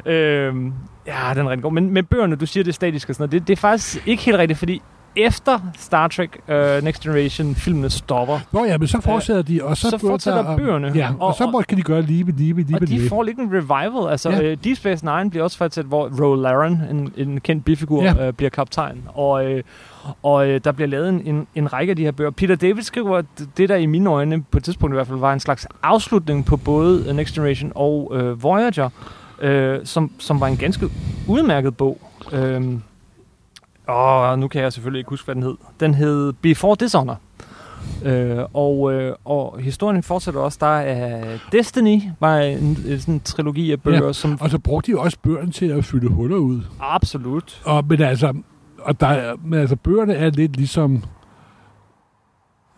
ikke? 0.05 0.41
øhm, 0.45 0.73
ja, 1.07 1.13
den 1.35 1.45
er 1.45 1.49
rigtig 1.49 1.63
god. 1.63 1.71
Men 1.73 1.89
med 1.93 2.03
bøgerne, 2.03 2.35
du 2.35 2.45
siger, 2.45 2.63
det 2.63 2.71
er 2.71 2.73
statisk 2.73 3.09
og 3.09 3.15
sådan 3.15 3.21
noget, 3.21 3.31
det, 3.31 3.47
det 3.47 3.53
er 3.53 3.61
faktisk 3.61 4.03
ikke 4.07 4.23
helt 4.23 4.37
rigtigt, 4.37 4.59
fordi 4.59 4.81
efter 5.15 5.59
Star 5.77 6.07
Trek 6.07 6.39
uh, 6.49 6.83
Next 6.83 7.03
Generation 7.03 7.55
filmene 7.55 7.89
stopper, 7.89 8.39
Nå 8.51 8.65
ja, 8.65 8.77
men 8.77 8.87
så 8.87 9.01
fortsætter 9.01 9.41
de, 9.41 9.63
og 9.63 9.77
så, 9.77 9.89
så 9.89 9.97
fortsætter 9.97 10.41
der- 10.43 10.57
bøgerne. 10.57 10.91
Ja, 10.95 11.09
og, 11.19 11.27
og 11.27 11.35
så 11.35 11.49
må, 11.49 11.61
kan 11.69 11.77
de 11.77 11.81
gøre 11.83 12.01
lige 12.01 12.23
med 12.23 12.33
lige 12.33 12.53
med 12.53 12.63
lige 12.63 12.77
og 12.81 12.87
de 12.87 13.09
får 13.09 13.23
lidt 13.23 13.37
en 13.37 13.49
revival. 13.53 14.11
Altså, 14.11 14.29
Ja. 14.29 14.51
uh, 14.51 14.57
Deep 14.63 14.77
Space 14.77 15.05
Nine 15.05 15.29
bliver 15.29 15.43
også 15.43 15.57
fortsat, 15.57 15.85
hvor 15.85 16.09
Ro 16.21 16.35
Laren, 16.35 16.81
en, 16.91 17.13
en 17.17 17.39
kendt 17.39 17.65
bifigur, 17.65 18.03
ja. 18.03 18.27
uh, 18.27 18.33
bliver 18.33 18.49
kaptajn. 18.49 18.97
Og, 19.07 19.45
uh, 19.45 19.59
og 20.23 20.47
uh, 20.47 20.55
der 20.63 20.71
bliver 20.71 20.87
lavet 20.87 21.09
en, 21.09 21.21
en, 21.25 21.47
en 21.55 21.73
række 21.73 21.89
af 21.89 21.95
de 21.95 22.03
her 22.03 22.11
bøger. 22.11 22.31
Peter 22.31 22.55
David 22.55 22.81
skriver, 22.83 23.21
det 23.57 23.69
der 23.69 23.75
i 23.75 23.85
mine 23.85 24.09
øjne, 24.09 24.43
på 24.43 24.57
et 24.57 24.63
tidspunkt 24.63 24.93
i 24.93 24.95
hvert 24.95 25.07
fald, 25.07 25.19
var 25.19 25.33
en 25.33 25.39
slags 25.39 25.67
afslutning 25.83 26.45
på 26.45 26.57
både 26.57 27.13
Next 27.13 27.33
Generation 27.35 27.71
og 27.75 28.11
uh, 28.11 28.43
Voyager, 28.43 28.89
uh, 29.43 29.85
som, 29.85 30.11
som 30.19 30.39
var 30.39 30.47
en 30.47 30.57
ganske 30.57 30.89
udmærket 31.27 31.77
bog. 31.77 32.01
Um, 32.33 32.83
og 33.87 34.39
nu 34.39 34.47
kan 34.47 34.61
jeg 34.61 34.73
selvfølgelig 34.73 34.99
ikke 34.99 35.09
huske, 35.09 35.25
hvad 35.25 35.35
den 35.35 35.43
hed. 35.43 35.55
Den 35.79 35.93
hed 35.93 36.33
Before 36.33 36.75
Dishonor. 36.79 37.19
Øh, 38.05 38.37
og, 38.53 38.93
øh, 38.93 39.15
og 39.25 39.59
historien 39.59 40.03
fortsætter 40.03 40.39
også. 40.41 40.57
Der 40.61 40.77
er 40.77 41.37
Destiny, 41.51 42.01
var 42.19 42.37
en, 42.37 42.57
en 42.87 42.99
sådan 42.99 43.13
en 43.13 43.19
trilogi 43.19 43.71
af 43.71 43.81
bøger, 43.81 44.05
Ja, 44.05 44.13
som 44.13 44.37
Og 44.41 44.49
så 44.49 44.59
brugte 44.59 44.91
de 44.91 44.99
også 44.99 45.17
bøgerne 45.23 45.51
til 45.51 45.65
at 45.65 45.85
fylde 45.85 46.07
huller 46.07 46.37
ud. 46.37 46.61
absolut... 46.79 47.61
Og, 47.65 47.85
men 47.87 48.01
altså, 48.01 48.33
og 48.85 48.99
der, 48.99 49.07
er- 49.07 49.35
men 49.45 49.59
altså, 49.59 49.75
bøgerne 49.75 50.13
er 50.13 50.29
lidt 50.29 50.57
ligesom... 50.57 51.03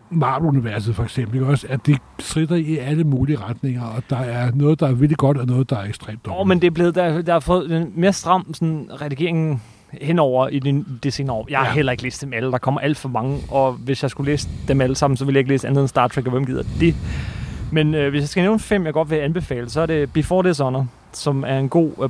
Marvel-universet 0.10 0.95
for 0.95 1.03
eksempel, 1.03 1.36
ikke 1.36 1.47
også? 1.47 1.68
At 1.70 1.86
det 1.86 1.97
strider 2.20 2.56
i 2.56 2.78
alle 2.78 3.03
mulige 3.03 3.38
retninger, 3.39 3.84
og 3.84 4.03
der 4.10 4.18
er 4.18 4.51
noget, 4.53 4.80
der 4.80 4.88
er 4.88 4.91
virkelig 4.91 5.18
godt, 5.18 5.38
og 5.38 5.45
noget, 5.45 5.70
der 5.70 5.78
er 5.78 5.84
ekstremt 5.84 6.26
dårligt. 6.26 6.41
Åh, 6.41 6.47
men 6.47 6.62
det 6.62 6.68
er 6.68 6.72
blevet, 6.72 6.95
der, 6.95 7.22
der 7.22 7.34
har 7.34 7.39
fået 7.39 7.72
en 7.82 7.91
mere 7.95 8.14
stram 8.14 8.53
sådan, 8.53 8.89
redigering 9.01 9.64
henover 10.01 10.47
i 10.47 10.60
det, 10.60 10.86
det 11.03 11.14
senere 11.14 11.36
år. 11.36 11.47
Jeg 11.49 11.60
har 11.60 11.66
Ja. 11.66 11.74
heller 11.74 11.91
ikke 11.91 12.03
læst 12.03 12.22
dem 12.22 12.34
alle. 12.34 12.51
Der 12.51 12.58
kommer 12.58 12.82
alt 12.82 12.97
for 12.97 13.10
mange, 13.10 13.39
og 13.51 13.74
hvis 13.74 14.03
jeg 14.03 14.12
skulle 14.12 14.32
læse 14.32 14.49
dem 14.68 14.82
alle 14.82 14.95
sammen, 14.95 15.18
så 15.18 15.26
ville 15.26 15.36
jeg 15.36 15.39
ikke 15.39 15.49
læse 15.51 15.68
andet 15.68 15.82
end 15.82 15.88
Star 15.88 16.08
Trek, 16.08 16.26
og 16.26 16.32
hvem 16.32 16.45
gider 16.45 16.64
det? 16.80 16.95
Men 17.72 17.93
øh, 17.93 18.10
hvis 18.10 18.22
jeg 18.22 18.30
skal 18.30 18.41
nævne 18.43 18.60
fem, 18.60 18.86
jeg 18.86 18.93
godt 18.93 19.10
vil 19.10 19.16
anbefale, 19.16 19.70
så 19.70 19.82
er 19.82 19.86
det 19.86 20.14
Before 20.14 20.49
Dishonor, 20.49 20.88
som 21.14 21.43
er 21.47 21.60
en 21.60 21.70
god 21.70 21.91
uh, 21.97 22.10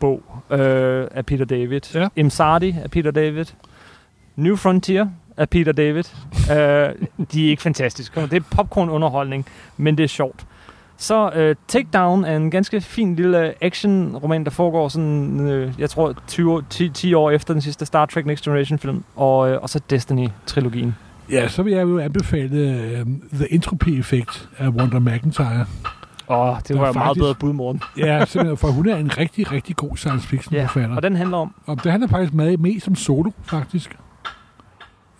Borg-bog 0.00 0.58
øh, 0.60 1.06
af 1.10 1.26
Peter 1.26 1.44
David. 1.44 1.80
Ja. 1.94 2.08
Imsardi 2.16 2.74
af 2.84 2.90
Peter 2.90 3.10
David. 3.10 3.44
New 4.36 4.56
Frontier 4.56 5.06
af 5.36 5.48
Peter 5.48 5.72
David. 5.72 6.04
øh, 6.50 6.56
de 7.32 7.46
er 7.46 7.50
ikke 7.50 7.62
fantastiske. 7.62 8.20
Det 8.20 8.32
er 8.32 8.40
popcorn-underholdning, 8.56 9.46
men 9.76 9.98
det 9.98 10.04
er 10.04 10.08
sjovt. 10.08 10.46
Så 10.96 11.30
øh, 11.34 11.56
Takedown 11.68 12.24
er 12.24 12.36
en 12.36 12.50
ganske 12.50 12.80
fin 12.80 13.14
lille 13.16 13.64
action-roman, 13.64 14.44
der 14.44 14.50
foregår 14.50 14.88
sådan, 14.88 15.40
øh, 15.48 15.72
jeg 15.78 15.90
tror, 15.90 16.14
20, 16.26 16.52
år- 16.52 16.62
10, 16.70 16.88
10 16.88 17.14
år 17.14 17.30
efter 17.30 17.54
den 17.54 17.60
sidste 17.60 17.86
Star 17.86 18.06
Trek 18.06 18.26
Next 18.26 18.44
Generation-film. 18.44 19.04
Og, 19.16 19.50
øh, 19.50 19.62
og 19.62 19.68
så 19.70 19.80
Destiny-trilogien. 19.90 20.94
Ja, 21.30 21.48
så 21.48 21.62
vil 21.62 21.72
jeg 21.72 21.82
jo 21.82 21.98
anbefale 21.98 22.80
uh, 23.00 23.06
The 23.38 23.52
Entropy 23.54 23.88
Effect 23.88 24.48
af 24.58 24.68
Wanda 24.68 24.98
McIntyre. 24.98 25.66
Åh, 26.30 26.56
det 26.58 26.68
Der 26.68 26.74
er 26.74 26.78
var 26.78 26.88
et 26.88 26.94
meget 26.94 27.06
faktisk- 27.06 27.22
bedre 27.22 27.34
bud, 27.34 27.52
morgen. 27.52 27.82
Ja, 28.06 28.24
simpelthen, 28.24 28.56
for 28.56 28.68
hun 28.68 28.88
er 28.88 28.96
en 28.96 29.18
rigtig, 29.18 29.52
rigtig 29.52 29.76
god 29.76 29.96
science 29.96 30.28
fiction 30.28 30.54
Ja, 30.54 30.64
forfatter. 30.64 30.96
og 30.96 31.02
den 31.02 31.16
handler 31.16 31.36
om, 31.36 31.54
Og 31.66 31.84
det 31.84 31.90
handler 31.92 32.08
faktisk 32.08 32.34
meget 32.34 32.60
mest 32.60 32.84
som 32.84 32.94
solo, 32.94 33.30
faktisk. 33.42 33.96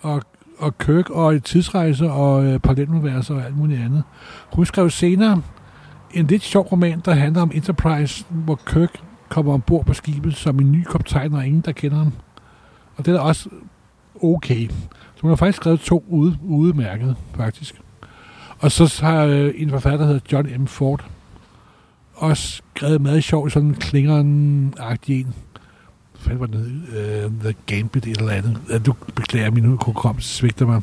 Og, 0.00 0.22
og 0.58 0.78
Kirk 0.78 1.10
og 1.10 1.44
tidsrejse 1.44 2.10
og 2.10 2.44
øh, 2.44 2.58
paralleluniverser 2.58 3.34
og 3.34 3.44
alt 3.44 3.56
muligt 3.56 3.80
andet. 3.82 4.02
Hun 4.52 4.66
skrev 4.66 4.90
senere 4.90 5.42
en 6.10 6.26
lidt 6.26 6.42
sjov 6.42 6.64
roman, 6.72 7.02
der 7.04 7.14
handler 7.14 7.42
om 7.42 7.50
Enterprise, 7.54 8.24
hvor 8.30 8.60
Kirk 8.66 9.00
kommer 9.28 9.52
ombord 9.54 9.84
på 9.86 9.94
skibet 9.94 10.36
som 10.36 10.58
en 10.60 10.72
ny 10.72 10.84
kaptajn, 10.84 11.34
og 11.34 11.46
ingen, 11.46 11.60
der 11.60 11.72
kender 11.72 11.96
ham. 11.98 12.12
Og 12.96 13.06
det 13.06 13.14
er 13.16 13.20
også 13.20 13.48
okay. 14.22 14.68
Så 15.14 15.22
hun 15.22 15.30
har 15.30 15.36
faktisk 15.36 15.56
skrevet 15.56 15.80
to 15.80 16.04
ude, 16.08 16.38
udmærket, 16.44 17.16
faktisk. 17.34 17.80
Og 18.58 18.72
så 18.72 18.98
har 19.02 19.24
øh, 19.24 19.54
en 19.56 19.70
forfatter, 19.70 19.98
der 19.98 20.06
hedder 20.06 20.20
John 20.32 20.62
M. 20.62 20.66
Ford, 20.66 21.04
også 22.14 22.62
skrevet 22.76 23.00
meget 23.00 23.24
sjov, 23.24 23.50
sådan 23.50 23.68
en 23.68 23.74
klingeren-agtig 23.74 25.10
en. 25.20 25.34
Hvad 26.26 26.36
var 26.36 26.46
den? 26.46 26.84
Uh, 26.88 27.32
The 27.44 27.54
Gambit 27.66 28.06
eller 28.06 28.30
andet. 28.30 28.58
Uh, 28.74 28.86
du 28.86 28.94
beklager, 29.14 29.50
min 29.50 29.64
hukommelse 29.64 30.28
svigter 30.28 30.66
mig. 30.66 30.82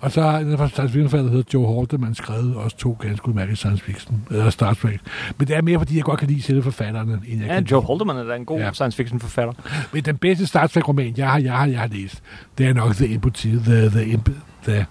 Og 0.00 0.12
så 0.12 0.22
har 0.22 0.38
en 0.38 0.56
science 0.68 0.92
fiction 0.92 1.24
der 1.24 1.30
hedder 1.30 1.42
Joe 1.54 1.74
Haldeman, 1.76 2.14
skrevet 2.14 2.56
også 2.56 2.76
to 2.76 2.96
ganske 3.00 3.28
udmærkede 3.28 3.56
science 3.56 3.84
fiction, 3.84 4.22
eller 4.30 4.50
Star 4.50 4.74
Trek. 4.74 5.00
Men 5.38 5.48
det 5.48 5.56
er 5.56 5.62
mere, 5.62 5.78
fordi 5.78 5.96
jeg 5.96 6.04
godt 6.04 6.20
kan 6.20 6.28
lide 6.28 6.42
selve 6.42 6.62
forfatterne, 6.62 7.12
end 7.12 7.40
jeg 7.40 7.48
ja, 7.48 7.54
kan 7.54 7.64
Joe. 7.64 7.84
Haldeman 7.86 8.16
er 8.16 8.24
da 8.24 8.34
en 8.36 8.44
god 8.44 8.58
Ja. 8.58 8.64
ja. 8.64 8.72
science 8.72 8.96
fiction 8.96 9.20
forfatter. 9.20 9.52
Men 9.92 10.02
den 10.02 10.16
bedste 10.16 10.46
Star 10.46 10.66
Trek-roman, 10.66 11.14
jeg 11.16 11.30
har, 11.30 11.38
jeg 11.38 11.52
har, 11.52 11.66
jeg 11.66 11.80
har 11.80 11.88
læst, 11.88 12.22
det 12.58 12.66
er 12.66 12.74
nok 12.74 12.94
The 12.94 13.14
Empathy, 13.14 13.46
The, 13.46 13.88
the, 13.90 14.12
Emp, 14.12 14.30
the 14.64 14.86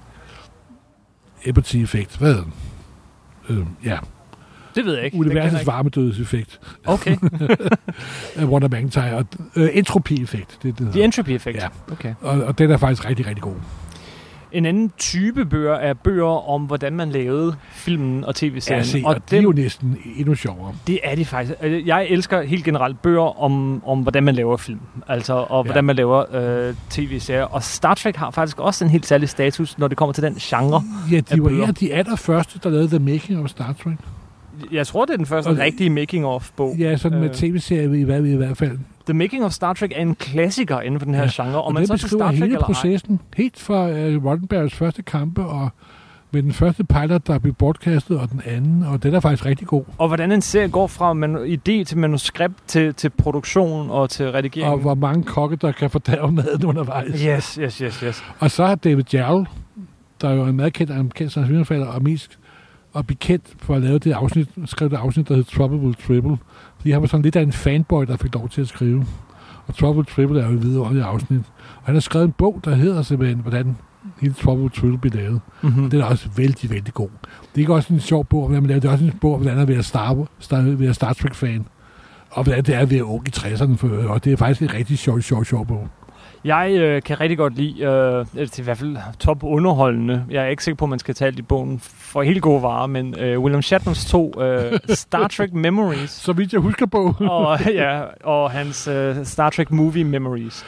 Effect. 1.45 2.17
Hvad 2.17 2.33
hedder 2.33 2.43
den? 2.43 2.53
Øh, 3.57 3.65
ja, 3.85 3.97
Det 4.75 4.85
ved 4.85 4.95
jeg 4.95 5.05
ikke. 5.05 5.17
Jeg 5.17 5.25
universets 5.25 5.61
ikke. 5.61 5.71
varmedødseffekt 5.71 6.59
Okay. 6.85 7.17
Wanda 8.51 8.67
McIntyre. 8.67 9.15
Og, 9.15 9.25
øh, 9.55 9.69
entropy-effekt, 9.73 10.57
det 10.63 10.69
er 10.69 10.73
det, 10.73 10.75
The 10.77 10.85
hedder. 10.85 11.03
Entropy 11.03 11.29
Effect. 11.29 11.57
Ja. 11.57 11.67
Okay. 11.91 12.13
og, 12.21 12.43
og 12.43 12.57
den 12.57 12.71
er 12.71 12.77
faktisk 12.77 13.05
rigtig, 13.09 13.27
rigtig 13.27 13.41
god. 13.43 13.55
En 14.53 14.65
anden 14.65 14.91
type 14.97 15.45
bøger 15.45 15.73
er 15.73 15.93
bøger 15.93 16.49
om, 16.49 16.61
hvordan 16.61 16.93
man 16.93 17.09
lavede 17.09 17.55
filmen 17.71 18.23
og 18.23 18.35
tv-serien. 18.35 18.79
Ja, 18.83 18.87
se, 18.87 19.01
og, 19.05 19.15
og 19.15 19.21
det 19.31 19.39
er 19.39 19.41
jo 19.43 19.51
næsten 19.51 19.97
endnu 20.17 20.35
sjovere. 20.35 20.73
Det 20.87 20.99
er 21.03 21.15
de 21.15 21.25
faktisk. 21.25 21.53
Altså, 21.61 21.81
Jeg 21.85 22.05
elsker 22.09 22.41
helt 22.41 22.63
generelt 22.65 23.01
bøger 23.01 23.41
om, 23.43 23.83
om 23.85 23.99
hvordan 23.99 24.23
man 24.23 24.35
laver 24.35 24.57
film. 24.57 24.79
Altså, 25.07 25.33
og 25.33 25.65
Ja. 25.65 25.67
hvordan 25.67 25.83
man 25.83 25.95
laver 25.95 26.35
øh, 26.69 26.75
tv-serier. 26.89 27.43
Og 27.43 27.63
Star 27.63 27.93
Trek 27.93 28.15
har 28.15 28.31
faktisk 28.31 28.59
også 28.59 28.85
en 28.85 28.91
helt 28.91 29.05
særlig 29.05 29.29
status, 29.29 29.77
når 29.77 29.87
det 29.87 29.97
kommer 29.97 30.13
til 30.13 30.23
den 30.23 30.33
genre. 30.35 30.83
Ja, 31.11 31.19
de 31.19 31.43
var 31.43 31.49
en 31.49 31.63
af 31.63 31.75
de 31.75 31.93
allerførste, 31.93 32.59
der 32.63 32.69
lavede 32.69 32.87
The 32.87 32.99
Making 32.99 33.43
of 33.43 33.49
Star 33.49 33.73
Trek. 33.83 33.97
Jeg 34.71 34.87
tror, 34.87 35.05
det 35.05 35.13
er 35.13 35.17
den 35.17 35.25
første 35.25 35.47
Og- 35.47 35.57
rigtige 35.57 35.89
making-of-bog. 35.89 36.75
Ja, 36.79 36.97
sådan 36.97 37.19
med 37.19 37.29
Øh. 37.29 37.35
tv-serier 37.35 37.93
i, 38.23 38.31
i 38.33 38.35
hvert 38.35 38.57
fald. 38.57 38.77
The 39.05 39.13
Making 39.13 39.43
of 39.45 39.51
Star 39.51 39.73
Trek 39.73 39.91
er 39.95 40.01
en 40.01 40.15
klassiker 40.15 40.79
inden 40.81 40.99
for 40.99 41.05
den 41.05 41.13
her 41.15 41.21
Ja. 41.23 41.43
genre. 41.43 41.55
Og, 41.61 41.65
Om 41.67 41.73
man 41.73 41.81
det 41.81 41.87
så 41.87 41.93
beskriver 41.93 42.19
Star 42.23 42.31
Trek 42.31 42.39
hele 42.43 42.57
processen. 42.57 43.19
Helt 43.37 43.59
fra 43.59 43.85
uh, 43.89 44.25
Roddenberrys 44.25 44.73
første 44.73 45.01
kampe, 45.01 45.45
og 45.45 45.69
med 46.31 46.43
den 46.43 46.53
første 46.53 46.83
pilot, 46.83 47.27
der 47.27 47.39
blev 47.39 47.53
bortkastet, 47.53 48.19
og 48.19 48.31
den 48.31 48.41
anden, 48.45 48.83
og 48.83 49.03
den 49.03 49.13
er 49.13 49.19
faktisk 49.19 49.45
rigtig 49.45 49.67
god. 49.67 49.83
Og 49.97 50.07
hvordan 50.07 50.31
en 50.31 50.41
serie 50.41 50.67
går 50.67 50.87
fra 50.87 51.13
man- 51.13 51.35
idé 51.37 51.83
til 51.83 51.97
manuskript 51.97 52.55
til, 52.67 52.93
til 52.93 53.09
produktion 53.09 53.89
og 53.89 54.09
til 54.09 54.31
redigering. 54.31 54.73
Og 54.73 54.79
hvor 54.79 54.93
mange 54.95 55.23
kokke, 55.23 55.55
der 55.55 55.71
kan 55.71 55.89
fordærve 55.89 56.31
maden 56.31 56.65
undervejs. 56.65 57.21
Yes, 57.21 57.53
yes, 57.55 57.77
yes, 57.77 57.99
yes. 57.99 58.23
Og 58.39 58.51
så 58.51 58.65
har 58.65 58.75
David 58.75 59.03
Jarrell, 59.13 59.45
der 60.21 60.29
er 60.29 60.33
jo 60.33 60.45
en 60.45 60.55
meget 60.55 60.73
kendt 60.73 60.91
amerikansk 60.91 61.37
fiction 61.47 61.83
og 61.87 62.03
mest 62.03 62.39
og 62.93 63.07
bekendt 63.07 63.45
for 63.59 63.75
at 63.75 63.81
lave 63.81 63.99
det 63.99 64.11
afsnit, 64.11 64.49
skrev 64.65 64.89
det 64.89 64.97
afsnit, 64.97 65.27
der 65.29 65.35
hed 65.35 65.43
Trouble 65.43 65.93
Triple. 65.93 66.37
Fordi 66.83 66.91
han 66.91 67.01
var 67.01 67.07
sådan 67.07 67.21
lidt 67.21 67.35
af 67.35 67.41
en 67.41 67.51
fanboy, 67.51 68.05
der 68.05 68.17
fik 68.17 68.33
lov 68.33 68.49
til 68.49 68.61
at 68.61 68.67
skrive. 68.67 69.05
Og 69.67 69.75
Trouble 69.75 70.03
Triple 70.03 70.41
er 70.41 70.47
jo 70.47 70.53
et 70.53 70.63
vidunderligt 70.63 71.05
afsnit. 71.05 71.39
Og 71.77 71.83
han 71.83 71.95
har 71.95 71.99
skrevet 71.99 72.25
en 72.25 72.31
bog, 72.31 72.61
der 72.65 72.75
hedder 72.75 73.01
simpelthen, 73.01 73.39
hvordan 73.39 73.77
hele 74.21 74.33
Trouble 74.33 74.69
Triple 74.69 74.97
blev 74.97 75.13
lavet. 75.13 75.41
Mm-hmm. 75.61 75.89
Den 75.89 76.01
er 76.01 76.05
også 76.05 76.29
vældig, 76.37 76.69
vældig 76.69 76.93
god. 76.93 77.09
Det 77.55 77.65
er 77.65 77.73
også 77.73 77.93
en 77.93 77.99
sjov 77.99 78.25
bog, 78.25 78.51
laver. 78.51 78.79
Det 78.79 78.85
er 78.85 78.91
også 78.91 79.05
en 79.05 79.13
bog, 79.21 79.37
hvordan 79.37 79.59
at 79.59 79.67
være 79.67 79.83
Star, 79.83 80.27
Star, 80.39 80.61
være 80.61 80.93
Star 80.93 81.13
Trek-fan. 81.13 81.65
Og 82.29 82.43
hvordan 82.43 82.63
det 82.63 82.75
er 82.75 82.79
at 82.79 82.91
være 82.91 83.05
ung 83.05 83.27
i 83.27 83.31
60'erne. 83.35 83.75
For, 83.75 83.87
og 84.07 84.23
det 84.23 84.33
er 84.33 84.37
faktisk 84.37 84.61
en 84.61 84.73
rigtig 84.73 84.97
sjov, 84.97 85.21
sjov, 85.21 85.45
sjov 85.45 85.67
bog. 85.67 85.87
Jeg 86.45 86.71
øh, 86.71 87.01
kan 87.01 87.19
rigtig 87.21 87.37
godt 87.37 87.55
lide, 87.55 87.81
øh, 87.83 88.25
det 88.35 88.59
er 88.59 88.59
i 88.59 88.63
hvert 88.63 88.77
fald 88.77 88.97
top 89.19 89.43
underholdende. 89.43 90.23
Jeg 90.29 90.43
er 90.43 90.47
ikke 90.47 90.63
sikker 90.63 90.75
på, 90.77 90.85
at 90.85 90.89
man 90.89 90.99
skal 90.99 91.15
tale 91.15 91.35
i 91.37 91.41
bogen 91.41 91.79
for 91.83 92.21
helt 92.21 92.41
gode 92.41 92.61
varer, 92.61 92.87
men 92.87 93.19
øh, 93.19 93.39
William 93.39 93.61
Shatners 93.61 94.05
to 94.05 94.41
øh, 94.41 94.79
Star 94.89 95.27
Trek 95.27 95.53
Memories, 95.65 96.09
Så 96.09 96.33
vidt 96.33 96.53
jeg 96.53 96.61
husker 96.61 96.85
bogen. 96.85 97.15
og, 97.19 97.59
ja, 97.73 98.01
og 98.23 98.51
hans 98.51 98.87
øh, 98.87 99.15
Star 99.25 99.49
Trek 99.49 99.71
Movie 99.71 100.03
Memories. 100.03 100.65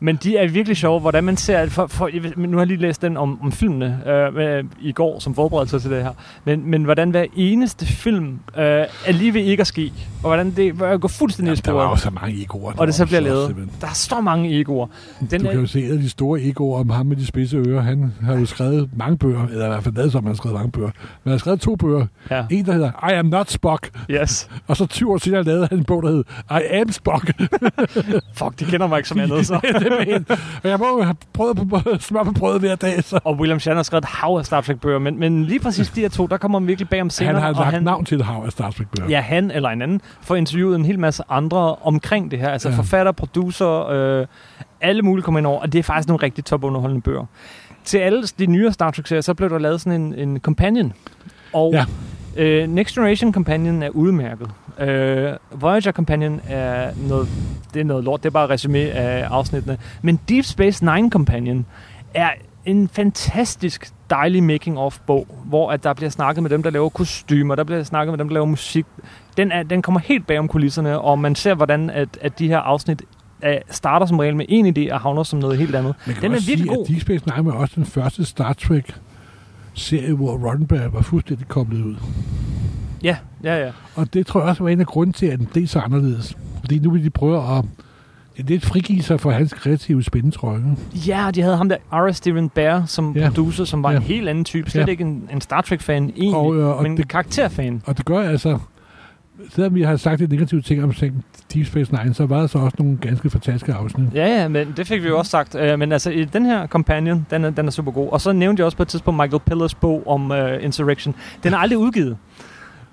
Men 0.00 0.16
de 0.16 0.36
er 0.36 0.48
virkelig 0.48 0.76
sjove, 0.76 1.00
hvordan 1.00 1.24
man 1.24 1.36
ser... 1.36 1.68
For, 1.68 1.86
for, 1.86 2.08
jeg 2.12 2.32
nu 2.36 2.56
har 2.56 2.60
jeg 2.62 2.66
lige 2.66 2.80
læst 2.80 3.02
den 3.02 3.16
om, 3.16 3.42
om 3.42 3.52
filmene 3.52 4.00
øh, 4.06 4.34
med, 4.34 4.64
i 4.80 4.92
går, 4.92 5.18
som 5.18 5.34
forberedelse 5.34 5.80
til 5.80 5.90
det 5.90 6.02
her. 6.02 6.12
Men, 6.44 6.70
men 6.70 6.84
hvordan 6.84 7.10
hver 7.10 7.24
eneste 7.36 7.86
film 7.86 8.38
øh, 8.56 8.64
er 9.06 9.12
lige 9.12 9.34
ved 9.34 9.40
ikke 9.42 9.60
at 9.60 9.66
ske. 9.66 9.92
Og 10.22 10.28
hvordan 10.28 10.50
det 10.50 10.78
går 11.00 11.08
fuldstændig 11.08 11.52
i 11.52 11.60
Jamen, 11.66 11.78
der 11.78 11.84
var 11.84 11.90
jo 11.90 11.96
så 11.96 12.10
mange 12.10 12.42
egoer. 12.42 12.72
Og 12.76 12.86
det 12.86 12.94
så 12.94 13.06
bliver 13.06 13.20
lavet. 13.20 13.56
Der 13.80 13.86
er 13.86 13.92
så 13.94 14.20
mange 14.20 14.60
egoer. 14.60 14.86
Den 15.30 15.40
Du 15.40 15.46
er, 15.46 15.50
kan 15.50 15.60
jo 15.60 15.66
se 15.66 15.78
af 15.92 15.98
de 15.98 16.08
store 16.10 16.40
egoer 16.42 16.80
om 16.80 16.90
ham 16.90 17.06
med 17.06 17.16
de 17.16 17.26
spidse 17.26 17.56
ører. 17.56 17.80
Han 17.80 18.12
har 18.24 18.34
jo 18.38 18.46
skrevet 18.46 18.90
mange 18.96 19.18
bøger, 19.18 19.46
eller 19.46 19.64
i 19.64 19.68
hvert 19.68 19.82
fald 19.84 19.94
lavet 19.94 20.12
som, 20.12 20.24
han 20.24 20.28
har 20.30 20.34
skrevet 20.36 20.56
mange 20.58 20.72
bøger. 20.72 20.86
Men 20.88 20.94
han 21.24 21.30
har 21.32 21.38
skrevet 21.38 21.60
to 21.60 21.76
bøger. 21.76 22.06
ja, 22.30 22.44
En, 22.50 22.66
der 22.66 22.72
hedder 22.72 23.08
I 23.10 23.12
am 23.12 23.26
not 23.26 23.50
Spock. 23.50 23.90
yes. 24.10 24.48
Og 24.66 24.76
så 24.76 24.86
20 24.86 25.12
år 25.12 25.18
senere 25.18 25.42
lavede 25.42 25.66
han 25.70 25.78
en 25.78 25.84
bog, 25.84 26.02
der 26.02 26.08
hed 26.10 26.24
I 26.50 26.74
am 26.80 26.92
Spock. 26.92 27.26
Fuck, 28.38 28.58
de 28.60 28.64
kender 28.64 28.86
mig 28.86 28.96
ikke 28.96 29.08
som 29.08 29.20
andet, 29.20 29.46
så. 29.46 29.60
det 29.62 30.12
er. 30.30 30.36
Og 30.64 30.68
jeg 30.70 30.78
må 30.78 31.02
have 31.02 31.16
prøvet 31.32 31.56
på 31.56 31.80
smør 32.00 32.22
på 32.22 32.32
brødet 32.32 32.60
hver 32.60 32.74
dag, 32.74 33.04
så. 33.04 33.18
Og 33.24 33.36
William 33.36 33.60
Shatner 33.60 33.78
har 33.78 33.82
skrevet 33.82 34.02
et 34.04 34.08
hav 34.10 34.36
af 34.38 34.46
Star 34.46 34.60
Trek-bøger, 34.60 34.98
men, 34.98 35.18
men 35.20 35.44
lige 35.44 35.60
præcis 35.60 35.88
de 35.90 36.00
her 36.00 36.08
to, 36.08 36.26
der 36.26 36.36
kommer 36.36 36.58
man 36.58 36.66
virkelig 36.68 36.88
bag 36.88 37.00
om 37.00 37.10
scenen. 37.10 37.34
Han 37.34 37.42
har 37.42 37.52
lagt 37.52 37.64
han, 37.74 37.82
navn 37.82 38.04
til 38.04 38.18
et 38.18 38.24
hav 38.24 38.42
af 38.46 38.52
Star 38.52 38.70
Trek 38.70 38.86
bøger. 38.96 39.10
Ja, 39.10 39.20
han 39.20 39.50
eller 39.50 39.68
en 39.68 39.82
anden 39.82 40.00
får 40.22 40.36
interviewet 40.36 40.76
en 40.76 40.84
hel 40.84 40.98
masse 40.98 41.22
andre 41.28 41.74
omkring 41.74 42.30
det 42.30 42.38
her. 42.38 42.48
Altså 42.48 42.68
ja. 42.68 42.74
forfatter, 42.76 43.12
producer, 43.12 43.88
øh, 43.88 44.26
alle 44.82 45.02
mulige 45.02 45.22
kommer 45.24 45.38
ind 45.38 45.46
over, 45.46 45.60
og 45.60 45.72
det 45.72 45.78
er 45.78 45.82
faktisk 45.82 46.08
nogle 46.08 46.22
rigtig 46.22 46.44
topunderholdende 46.44 47.02
bøger. 47.02 47.24
Til 47.84 47.98
alle 47.98 48.22
de 48.22 48.46
nyere 48.46 48.72
Star 48.72 48.90
Trek-serier, 48.90 49.20
så 49.20 49.34
blev 49.34 49.50
der 49.50 49.58
lavet 49.58 49.80
sådan 49.80 50.00
en, 50.00 50.14
en 50.14 50.40
companion. 50.40 50.92
Og 51.52 51.72
Ja. 51.72 51.84
øh, 52.36 52.68
Next 52.68 52.94
Generation 52.94 53.32
Companion 53.32 53.82
er 53.82 53.88
udmærket. 53.88 54.50
Øh, 54.80 55.32
Voyager 55.50 55.92
Companion 55.92 56.40
er 56.48 56.90
noget, 57.08 57.28
det 57.74 57.80
er 57.80 57.84
noget 57.84 58.04
lort, 58.04 58.22
det 58.22 58.28
er 58.28 58.32
bare 58.32 58.48
resume 58.48 58.78
af 58.78 59.26
afsnittene. 59.30 59.78
Men 60.02 60.20
Deep 60.28 60.44
Space 60.44 60.84
Nine 60.84 61.10
Companion 61.10 61.66
er 62.14 62.30
en 62.64 62.88
fantastisk 62.88 63.90
dejlig 64.10 64.42
making-of-bog, 64.42 65.26
hvor 65.44 65.70
at 65.70 65.84
der 65.84 65.92
bliver 65.94 66.10
snakket 66.10 66.42
med 66.42 66.50
dem, 66.50 66.62
der 66.62 66.70
laver 66.70 66.88
kostymer, 66.88 67.54
der 67.54 67.64
bliver 67.64 67.82
snakket 67.82 68.12
med 68.12 68.18
dem, 68.18 68.28
der 68.28 68.34
laver 68.34 68.46
musik. 68.46 68.86
Den, 69.36 69.52
er, 69.52 69.62
den 69.62 69.82
kommer 69.82 70.00
helt 70.00 70.26
bag 70.26 70.38
om 70.38 70.48
kulisserne, 70.48 71.00
og 71.00 71.18
man 71.18 71.34
ser, 71.34 71.54
hvordan 71.54 71.90
at, 71.90 72.08
at 72.20 72.38
de 72.38 72.48
her 72.48 72.58
afsnit 72.58 73.02
starter 73.70 74.06
som 74.06 74.18
regel 74.18 74.36
med 74.36 74.44
en 74.48 74.66
idé 74.78 74.92
og 74.94 75.00
havner 75.00 75.22
som 75.22 75.38
noget 75.38 75.58
helt 75.58 75.74
andet. 75.74 75.94
Man 76.06 76.14
kan 76.14 76.22
Den 76.22 76.32
er 76.32 76.36
virkelig 76.36 76.58
sige, 76.58 76.68
god. 76.76 76.86
Deep 76.86 77.00
Space 77.00 77.24
Nine 77.36 77.46
var 77.46 77.52
også 77.52 77.72
den 77.76 77.84
første 77.86 78.24
Star 78.24 78.52
Trek 78.52 78.94
serie, 79.74 80.12
hvor 80.14 80.50
Roddenberry 80.50 80.90
var 80.92 81.02
fuldstændig 81.02 81.48
koblet 81.48 81.82
ud. 81.84 81.94
Ja, 83.02 83.16
ja, 83.44 83.64
ja. 83.66 83.70
Og 83.96 84.14
det 84.14 84.26
tror 84.26 84.40
jeg 84.40 84.48
også 84.48 84.62
var 84.62 84.70
en 84.70 84.80
af 84.80 84.86
grunden 84.86 85.12
til, 85.12 85.26
at 85.26 85.38
den 85.38 85.46
blev 85.46 85.66
så 85.66 85.78
anderledes. 85.80 86.36
Fordi 86.60 86.78
nu 86.78 86.90
vil 86.90 87.04
de 87.04 87.10
prøve 87.10 87.56
at 87.58 87.64
Det 88.36 88.42
er 88.42 88.48
lidt 88.48 88.64
frigiver 88.64 89.16
for 89.16 89.30
hans 89.30 89.52
kreative 89.52 90.02
spændetrøje. 90.02 90.76
Ja, 91.06 91.30
de 91.34 91.42
havde 91.42 91.56
ham 91.56 91.68
der, 91.68 91.76
R. 91.92 92.12
Steven 92.12 92.48
Bear, 92.48 92.84
som 92.86 93.12
Ja. 93.16 93.28
producer, 93.28 93.64
som 93.64 93.82
var 93.82 93.90
Ja. 93.90 93.96
en 93.96 94.02
helt 94.02 94.28
anden 94.28 94.44
type. 94.44 94.70
Slet 94.70 94.82
Ja. 94.86 94.90
ikke 94.90 95.04
en, 95.04 95.28
en 95.32 95.40
Star 95.40 95.60
Trek-fan 95.60 96.04
egentlig, 96.04 96.34
Og, 96.34 96.56
øh, 96.56 96.66
og 96.66 96.82
men 96.82 96.92
en 96.92 96.96
det- 96.98 97.08
karakterfan. 97.08 97.82
Og 97.86 97.96
det 97.98 98.04
gør 98.04 98.20
altså, 98.28 98.58
selvom 99.50 99.74
vi 99.74 99.82
har 99.82 99.96
sagt 99.96 100.20
lidt 100.20 100.30
negative 100.32 100.60
ting 100.60 100.84
om 100.84 100.92
Deep 101.54 101.66
Space 101.66 101.94
Nine, 102.02 102.14
så 102.14 102.26
var 102.26 102.40
der 102.40 102.46
så 102.46 102.58
også 102.58 102.76
nogle 102.78 102.98
ganske 103.00 103.30
fantastiske 103.30 103.72
afsnit. 103.74 104.08
Ja, 104.14 104.26
ja, 104.40 104.48
men 104.48 104.72
det 104.76 104.86
fik 104.86 105.02
vi 105.02 105.08
jo 105.08 105.18
også 105.18 105.30
sagt. 105.30 105.54
Uh, 105.54 105.78
men 105.78 105.92
altså, 105.92 106.10
i 106.10 106.24
den 106.24 106.46
her 106.46 106.66
Companion, 106.66 107.26
den 107.30 107.44
er, 107.44 107.50
den 107.50 107.66
er 107.66 107.70
super 107.70 107.92
god. 107.92 108.08
Og 108.12 108.20
så 108.20 108.32
nævnte 108.32 108.60
jeg 108.60 108.64
også 108.64 108.76
på 108.76 108.82
et 108.82 108.88
tidspunkt 108.88 109.20
Michael 109.22 109.40
Pillars 109.46 109.74
bog 109.74 110.06
om 110.06 110.30
uh, 110.30 110.38
Insurrection. 110.60 111.14
Den 111.42 111.52
er 111.52 111.58
aldrig 111.58 111.78
udgivet. 111.78 112.16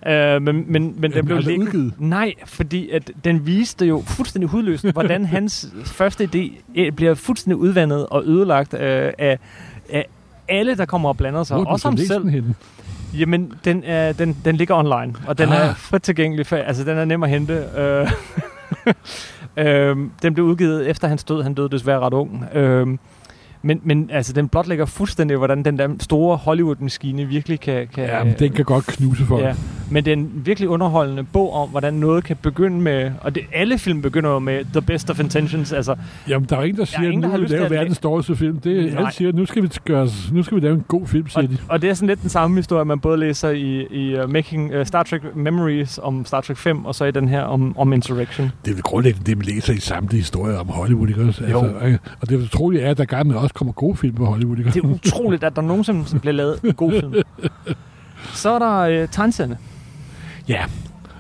Uh, 0.06 0.12
men, 0.12 0.44
men, 0.68 0.96
men 0.98 1.12
den 1.12 1.26
blev 1.26 1.38
liggende- 1.38 1.66
udgivet? 1.66 1.94
Nej, 1.98 2.34
fordi 2.46 2.90
at 2.90 3.12
den 3.24 3.46
viste 3.46 3.86
jo 3.86 4.04
fuldstændig 4.08 4.50
hudløst, 4.50 4.86
hvordan 4.94 5.26
hans 5.26 5.74
første 5.86 6.30
idé 6.34 6.62
eh, 6.76 6.92
bliver 6.92 7.14
fuldstændig 7.14 7.58
udvandet 7.58 8.06
og 8.08 8.24
ødelagt 8.26 8.74
uh, 8.74 8.80
af, 8.82 9.40
af 9.90 10.06
alle, 10.48 10.78
der 10.78 10.86
kommer 10.86 11.10
og 11.10 11.18
blander 11.18 11.44
sig. 11.44 11.58
Hvor 11.58 11.66
også 11.66 11.82
så 11.82 11.88
ham 11.88 11.98
selv. 11.98 12.28
henne? 12.28 12.56
Jamen, 13.14 13.54
den, 13.66 13.84
er, 13.84 14.14
den, 14.14 14.38
den 14.46 14.56
ligger 14.56 14.76
online, 14.76 15.16
og 15.28 15.38
den 15.38 15.50
ah. 15.50 15.70
er 15.70 15.74
frit 15.74 16.02
tilgængelig. 16.02 16.48
For, 16.48 16.56
altså, 16.56 16.84
den 16.84 16.98
er 16.98 17.06
nem 17.06 17.24
at 17.24 17.30
hente. 17.30 17.54
Øh, 17.78 18.12
øhm, 19.66 20.12
den 20.22 20.34
blev 20.34 20.46
udgivet 20.46 20.90
efter 20.90 21.08
hans 21.08 21.24
død. 21.24 21.44
Han 21.44 21.54
døde 21.54 21.70
desværre 21.70 22.00
ret 22.00 22.14
ung. 22.14 22.46
Øhm, 22.54 23.00
men, 23.62 23.82
men 23.84 24.10
altså, 24.14 24.34
den 24.34 24.48
blotlægger 24.48 24.86
fuldstændig, 24.86 25.38
hvordan 25.38 25.64
den 25.66 25.80
der 25.80 25.90
store 26.00 26.38
Hollywood-maskine 26.38 27.26
virkelig 27.26 27.60
kan... 27.60 27.88
kan 27.88 28.04
Ja, 28.04 28.24
men 28.24 28.36
den 28.40 28.52
kan 28.52 28.66
godt 28.66 28.86
knuse 28.86 29.26
folk. 29.26 29.44
Ja, 29.44 29.54
men 29.92 30.06
det 30.06 30.12
er 30.12 30.16
en 30.18 30.32
virkelig 30.46 30.70
underholdende 30.70 31.24
bog 31.24 31.54
om, 31.54 31.70
hvordan 31.70 31.94
noget 31.94 32.24
kan 32.24 32.36
begynde 32.42 32.82
med... 32.82 33.12
Og 33.22 33.36
det, 33.36 33.44
alle 33.54 33.78
film 33.78 34.02
begynder 34.02 34.30
jo 34.30 34.40
med 34.40 34.66
The 34.74 34.82
Best 34.82 35.10
of 35.10 35.20
Intentions. 35.20 35.74
Altså, 35.74 35.96
Jamen, 36.28 36.48
der 36.50 36.58
er 36.58 36.64
ingen, 36.64 36.78
der 36.78 36.86
siger, 36.86 37.10
ingen, 37.10 37.24
der 37.24 37.30
nu 37.30 37.38
vil 37.38 37.50
vi 37.50 37.56
lave 37.56 37.70
verdens 37.70 38.00
dårligste 38.00 38.36
film. 38.36 38.60
Det, 38.60 38.94
Nej. 38.94 39.02
alle 39.02 39.12
siger, 39.12 39.32
nu 39.32 39.46
skal 39.46 39.64
vi, 39.64 39.70
gøre, 39.86 40.08
nu 40.32 40.44
skal 40.44 40.56
vi 40.56 40.62
lave 40.62 40.76
en 40.76 40.86
god 40.88 41.08
film, 41.08 41.28
siger 41.28 41.44
og, 41.44 41.50
de. 41.50 41.58
og 41.68 41.82
det 41.82 41.90
er 41.90 41.94
sådan 41.94 42.08
lidt 42.08 42.22
den 42.22 42.30
samme 42.30 42.58
historie, 42.58 42.86
man 42.86 43.00
både 43.00 43.18
læser 43.18 43.50
i, 43.50 43.86
i 43.92 44.20
uh, 44.20 44.30
Making 44.30 44.76
uh, 44.76 44.86
Star 44.86 45.04
Trek 45.04 45.22
Memories 45.36 46.00
om 46.04 46.26
Star 46.26 46.42
Trek 46.42 46.58
5, 46.58 46.86
og 46.86 46.96
så 46.96 47.06
i 47.06 47.12
den 47.12 47.28
her 47.28 47.42
om, 47.42 47.78
om 47.78 47.94
Insurrection. 47.94 48.52
Det 48.66 48.72
er 48.72 48.76
vel 48.76 48.84
grundlæggende 48.84 49.26
det, 49.26 49.38
man 49.38 49.46
læser 49.46 49.74
i 49.74 49.80
samtlige 49.80 50.22
historier 50.22 50.58
om 50.58 50.68
Hollywood, 50.68 51.08
ikke 51.08 51.22
også? 51.22 51.44
Altså, 51.44 51.98
og 52.22 52.30
det 52.30 52.36
utrolige 52.36 52.82
er, 52.82 52.92
at 52.92 52.98
der 52.98 53.06
gerne 53.06 53.38
også 53.38 53.49
kommer 53.54 53.74
gode 53.74 53.98
film 53.98 54.16
på 54.16 54.26
Hollywood, 54.26 54.58
ikke 54.58 54.72
Det 54.72 54.84
er 54.84 54.88
utroligt, 54.88 55.44
at 55.44 55.56
der 55.56 55.62
nogensinde 55.62 56.06
som 56.06 56.20
bliver 56.20 56.34
lavet 56.34 56.60
en 56.64 56.74
god 56.74 56.92
film. 56.92 57.14
Så 58.34 58.50
er 58.50 58.60
der 58.60 59.04
uh, 59.04 59.10
tegneserierne. 59.10 59.58
Ja, 60.48 60.64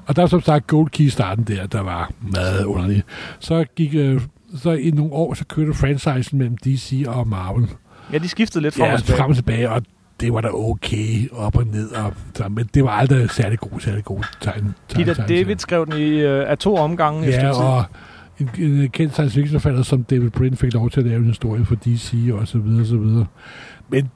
og 0.07 0.15
der 0.15 0.23
er 0.23 0.27
som 0.27 0.41
sagt 0.41 0.67
Gold 0.67 0.89
Key 0.89 1.07
starten 1.07 1.43
der, 1.43 1.65
der 1.65 1.81
var 1.81 2.11
meget 2.31 2.65
underlig. 2.65 3.03
Så 3.39 3.65
gik, 3.75 3.95
øh, 3.95 4.21
så 4.57 4.71
i 4.71 4.91
nogle 4.91 5.13
år, 5.13 5.33
så 5.33 5.45
kørte 5.45 5.73
franchisen 5.73 6.37
mellem 6.37 6.57
DC 6.57 7.03
og 7.07 7.27
Marvel. 7.27 7.67
Ja, 8.13 8.17
de 8.17 8.29
skiftede 8.29 8.61
lidt 8.63 8.75
frem 8.75 8.85
Ja, 8.87 8.93
og 8.93 8.99
tilbage. 8.99 9.17
frem 9.17 9.29
og 9.29 9.35
tilbage, 9.35 9.69
og 9.69 9.81
det 10.19 10.33
var 10.33 10.41
da 10.41 10.47
okay, 10.53 11.29
op 11.31 11.55
og 11.57 11.67
ned, 11.67 11.91
og, 11.91 12.13
så, 12.35 12.49
men 12.49 12.69
det 12.73 12.83
var 12.83 12.89
aldrig 12.89 13.29
særlig 13.31 13.59
god, 13.59 13.79
særlig 13.79 14.03
god 14.03 14.23
tegn. 14.41 14.75
Peter 14.93 15.13
tegn- 15.13 15.27
David 15.27 15.57
skrev 15.57 15.85
den 15.85 15.97
i 15.97 16.25
uh, 16.25 16.49
af 16.49 16.57
to 16.57 16.75
omgange. 16.75 17.25
Ja, 17.27 17.31
tid. 17.39 17.47
og 17.61 17.83
en, 18.39 18.49
en 18.57 18.89
kendt 18.89 19.13
science 19.13 19.35
fiction 19.35 19.59
forfatter 19.59 19.83
som 19.83 20.03
David 20.03 20.29
Brin 20.29 20.55
fik 20.55 20.73
lov 20.73 20.89
til 20.89 20.99
at 20.99 21.05
lave 21.05 21.17
en 21.19 21.25
historie 21.27 21.65
for 21.65 21.75
DC 21.75 22.13
og 22.33 22.47
så 22.47 22.57
videre, 22.57 22.81
og 22.81 22.87
så 22.87 22.97
videre. 22.97 23.25
Men 23.89 24.09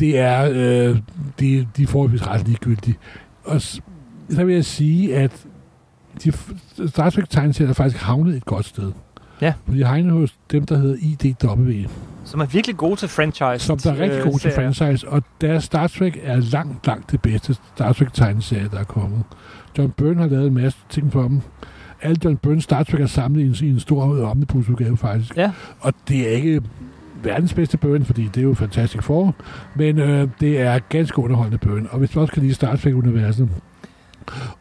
det 0.00 0.18
er, 0.18 0.44
øh, 0.50 0.98
de, 1.40 1.66
de 1.76 1.82
er 1.82 1.86
forholdsvis 1.86 2.26
ret 2.26 2.46
ligegyldige. 2.48 2.96
Og 3.44 3.60
så 3.60 3.80
vil 4.44 4.54
jeg 4.54 4.64
sige, 4.64 5.16
at 5.16 5.46
de, 6.24 6.32
Star 6.88 7.10
Trek 7.10 7.30
tegneserier 7.30 7.70
er 7.70 7.74
faktisk 7.74 8.02
havnet 8.04 8.36
et 8.36 8.44
godt 8.44 8.66
sted. 8.66 8.92
Ja. 9.40 9.52
De 9.72 9.78
har 9.84 9.94
havnet 9.94 10.12
hos 10.12 10.34
dem, 10.50 10.66
der 10.66 10.78
hedder 10.78 10.96
IDW, 11.00 11.88
Som 12.24 12.40
er 12.40 12.46
virkelig 12.46 12.76
gode 12.76 12.96
til 12.96 13.08
franchise. 13.08 13.66
som 13.66 13.78
der 13.78 13.92
er 13.92 13.98
rigtig 13.98 14.18
øh, 14.18 14.24
gode 14.24 14.38
til 14.38 14.52
serier. 14.52 14.72
franchise, 14.72 15.08
og 15.08 15.22
deres 15.40 15.64
Star 15.64 15.86
Trek 15.86 16.18
er 16.22 16.36
langt, 16.36 16.86
langt 16.86 17.10
det 17.10 17.22
bedste 17.22 17.54
Star 17.54 17.92
Trek 17.92 18.12
tegneserie, 18.12 18.68
der 18.72 18.78
er 18.78 18.84
kommet. 18.84 19.22
John 19.78 19.90
Byrne 19.90 20.20
har 20.20 20.28
lavet 20.28 20.46
en 20.46 20.54
masse 20.54 20.78
ting 20.90 21.12
for 21.12 21.22
dem. 21.22 21.40
Alle 22.02 22.16
John 22.24 22.36
Byrne 22.36 22.60
Star 22.60 22.82
Trek 22.82 23.00
er 23.00 23.06
samlet 23.06 23.40
i 23.40 23.46
en, 23.46 23.68
i 23.68 23.70
en 23.70 23.80
stor 23.80 24.02
omnibusudgave, 24.24 24.96
faktisk. 24.96 25.36
Ja. 25.36 25.52
Og 25.80 25.94
det 26.08 26.28
er 26.28 26.32
ikke 26.32 26.62
verdens 27.22 27.54
bedste 27.54 27.76
Byrne, 27.76 28.04
fordi 28.04 28.24
det 28.24 28.36
er 28.36 28.42
jo 28.42 28.54
fantastisk 28.54 29.02
for, 29.04 29.34
men 29.74 29.98
øh, 29.98 30.28
det 30.40 30.60
er 30.60 30.78
ganske 30.78 31.18
underholdende 31.18 31.58
Byrne. 31.58 31.90
Og 31.90 31.98
hvis 31.98 32.10
du 32.10 32.20
også 32.20 32.32
kan 32.32 32.42
lide 32.42 32.54
Star 32.54 32.76
Trek-universet, 32.76 33.48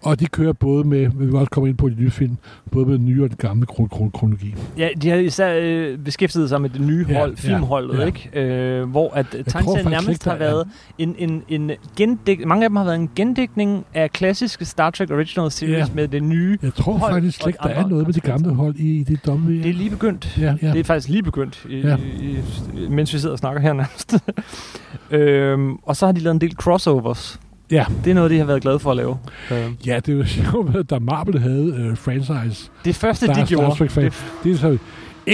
og 0.01 0.19
de 0.19 0.25
kører 0.27 0.53
både 0.53 0.83
med, 0.87 1.09
vi 1.09 1.25
vil 1.25 1.35
også 1.35 1.49
komme 1.49 1.69
ind 1.69 1.77
på 1.77 1.89
de 1.89 1.95
nye 1.95 2.11
film, 2.11 2.37
både 2.71 2.85
med 2.85 2.97
den 2.97 3.05
nye 3.05 3.23
og 3.23 3.29
den 3.29 3.37
gamle 3.37 3.65
kron- 3.71 3.87
kron- 3.95 4.11
kronologi. 4.11 4.55
Ja, 4.77 4.89
de 5.01 5.09
har 5.09 5.15
især 5.17 5.53
øh, 5.61 5.97
beskæftiget 5.97 6.49
sig 6.49 6.61
med 6.61 6.69
det 6.69 6.81
nye 6.81 7.05
Ja, 7.09 7.19
hold, 7.19 7.29
ja, 7.31 7.35
filmholdet, 7.35 7.99
ja. 7.99 8.05
ikke? 8.05 8.29
Øh, 8.33 8.89
hvor 8.89 9.13
at 9.13 9.25
tegneserien 9.47 9.87
nærmest 9.89 10.09
ikke, 10.09 10.29
har 10.29 10.37
været 10.37 10.67
en, 10.97 11.15
en, 11.17 11.43
en 11.49 11.71
gendig, 11.97 12.47
mange 12.47 12.63
af 12.63 12.69
dem 12.69 12.75
har 12.75 12.83
været 12.83 12.95
en 12.99 13.09
gendækning 13.15 13.85
af 13.93 14.11
klassiske 14.11 14.65
Star 14.65 14.89
Trek 14.89 15.11
Original 15.11 15.51
Series 15.51 15.77
Ja. 15.77 15.85
med 15.93 16.07
det 16.07 16.23
nye. 16.23 16.57
Jeg 16.63 16.73
tror 16.73 16.93
Hold 16.93 17.11
faktisk 17.13 17.37
slet 17.37 17.47
ikke, 17.47 17.59
der 17.63 17.69
er 17.69 17.87
noget 17.87 18.05
med 18.07 18.13
de 18.13 18.19
gamle 18.19 18.53
hold 18.53 18.75
i, 18.75 18.99
i 18.99 19.03
det 19.03 19.19
W. 19.27 19.51
Det 19.51 19.69
er 19.69 19.73
lige 19.73 19.89
begyndt. 19.89 20.37
Ja, 20.41 20.55
ja. 20.61 20.71
Det 20.71 20.79
er 20.79 20.83
faktisk 20.83 21.09
lige 21.09 21.23
begyndt, 21.23 21.65
i, 21.69 21.75
Ja. 21.79 21.97
i, 21.97 22.37
i, 22.77 22.89
mens 22.89 23.13
vi 23.13 23.19
sidder 23.19 23.33
og 23.33 23.39
snakker 23.39 23.61
her 23.61 23.73
nærmest. 23.73 24.15
øhm, 25.11 25.75
og 25.75 25.95
så 25.95 26.05
har 26.05 26.13
de 26.13 26.19
lavet 26.19 26.33
en 26.35 26.41
del 26.41 26.53
crossovers. 26.55 27.39
Ja. 27.71 27.85
Det 28.03 28.11
er 28.11 28.15
noget, 28.15 28.31
de 28.31 28.37
har 28.37 28.45
været 28.45 28.61
glade 28.61 28.79
for 28.79 28.91
at 28.91 28.97
lave. 28.97 29.17
Øhm, 29.51 29.77
Ja, 29.85 29.99
det 30.05 30.13
jo 30.13 30.25
sjovt, 30.51 30.75
at 30.75 30.89
da 30.89 30.99
Marvel 30.99 31.39
havde 31.39 31.75
øh, 31.91 31.97
franchise. 31.97 32.69
det 32.85 32.95
første, 32.95 33.25
Star- 33.25 33.29
de 33.33 33.35
Star 33.35 33.45
gjorde, 33.45 33.75
Trek 33.77 33.91
fan. 33.91 34.03
det, 34.03 34.13
Det 34.43 34.51
er 34.51 34.55
så, 34.57 34.77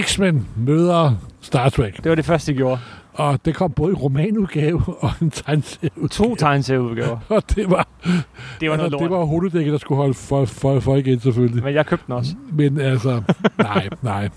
X-Men 0.01 0.47
møder 0.55 1.15
Star 1.41 1.69
Trek. 1.69 1.97
det 2.03 2.09
var 2.09 2.15
det 2.15 2.25
første, 2.25 2.51
de 2.51 2.57
gjorde. 2.57 2.79
Og 3.13 3.39
det 3.45 3.55
kom 3.55 3.71
både 3.71 3.91
i 3.91 3.95
romanudgave 3.95 4.81
og 4.99 5.11
en 5.21 5.29
tegneserieudgave. 5.31 6.07
To 6.07 6.35
tegneserieudgaver. 6.35 7.17
Og 7.29 7.43
det 7.55 7.69
var, 7.69 7.87
Det 8.59 8.69
var 8.69 8.77
noget 8.77 8.93
altså, 8.93 8.97
det 9.03 9.09
lort. 9.09 9.19
var 9.19 9.25
hoveddækket, 9.25 9.71
der 9.71 9.77
skulle 9.77 9.97
holde 9.97 10.13
for, 10.13 10.45
for, 10.45 10.79
for 10.79 10.95
igen, 10.95 11.19
selvfølgelig. 11.19 11.63
Men 11.63 11.73
jeg 11.73 11.85
købte 11.85 12.03
den 12.07 12.13
også. 12.15 12.33
Men 12.53 12.79
altså, 12.81 13.21
nej, 13.57 13.89
nej. 14.01 14.29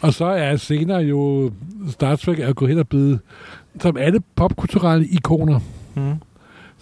Og 0.00 0.14
så 0.14 0.24
er 0.24 0.56
senere 0.56 0.98
jo 1.02 1.50
Star 1.90 2.16
Trek 2.16 2.38
er 2.38 2.52
gået 2.52 2.68
hen 2.68 2.78
og 2.78 2.88
blevet, 2.88 3.20
som 3.80 3.96
alle 3.96 4.20
popkulturelle 4.36 5.06
ikoner, 5.06 5.60
Mm. 5.96 6.12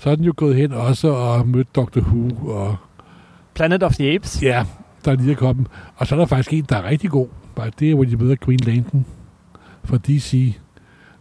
Så 0.03 0.11
er 0.11 0.15
den 0.15 0.25
jo 0.25 0.33
gået 0.37 0.57
hen 0.57 0.73
også 0.73 1.09
og 1.09 1.49
mødt 1.49 1.75
Doctor 1.77 2.01
Who, 2.01 2.49
og 2.49 2.77
Planet 3.55 3.83
of 3.83 3.95
the 3.95 4.15
Apes. 4.15 4.43
ja, 4.43 4.67
der 5.05 5.13
er 5.13 5.17
lige 5.17 5.33
er 5.33 5.37
kommet. 5.37 5.67
Og 5.97 6.07
så 6.07 6.15
er 6.15 6.19
der 6.19 6.27
faktisk 6.27 6.53
en, 6.53 6.67
der 6.69 6.77
er 6.77 6.83
rigtig 6.83 7.11
god. 7.11 7.29
Det 7.79 7.91
er, 7.91 7.95
hvor 7.95 8.05
de 8.05 8.17
møder 8.17 8.37
Green 8.37 8.59
Lantern 8.59 9.07
fra 9.85 9.97
DC. 9.97 10.55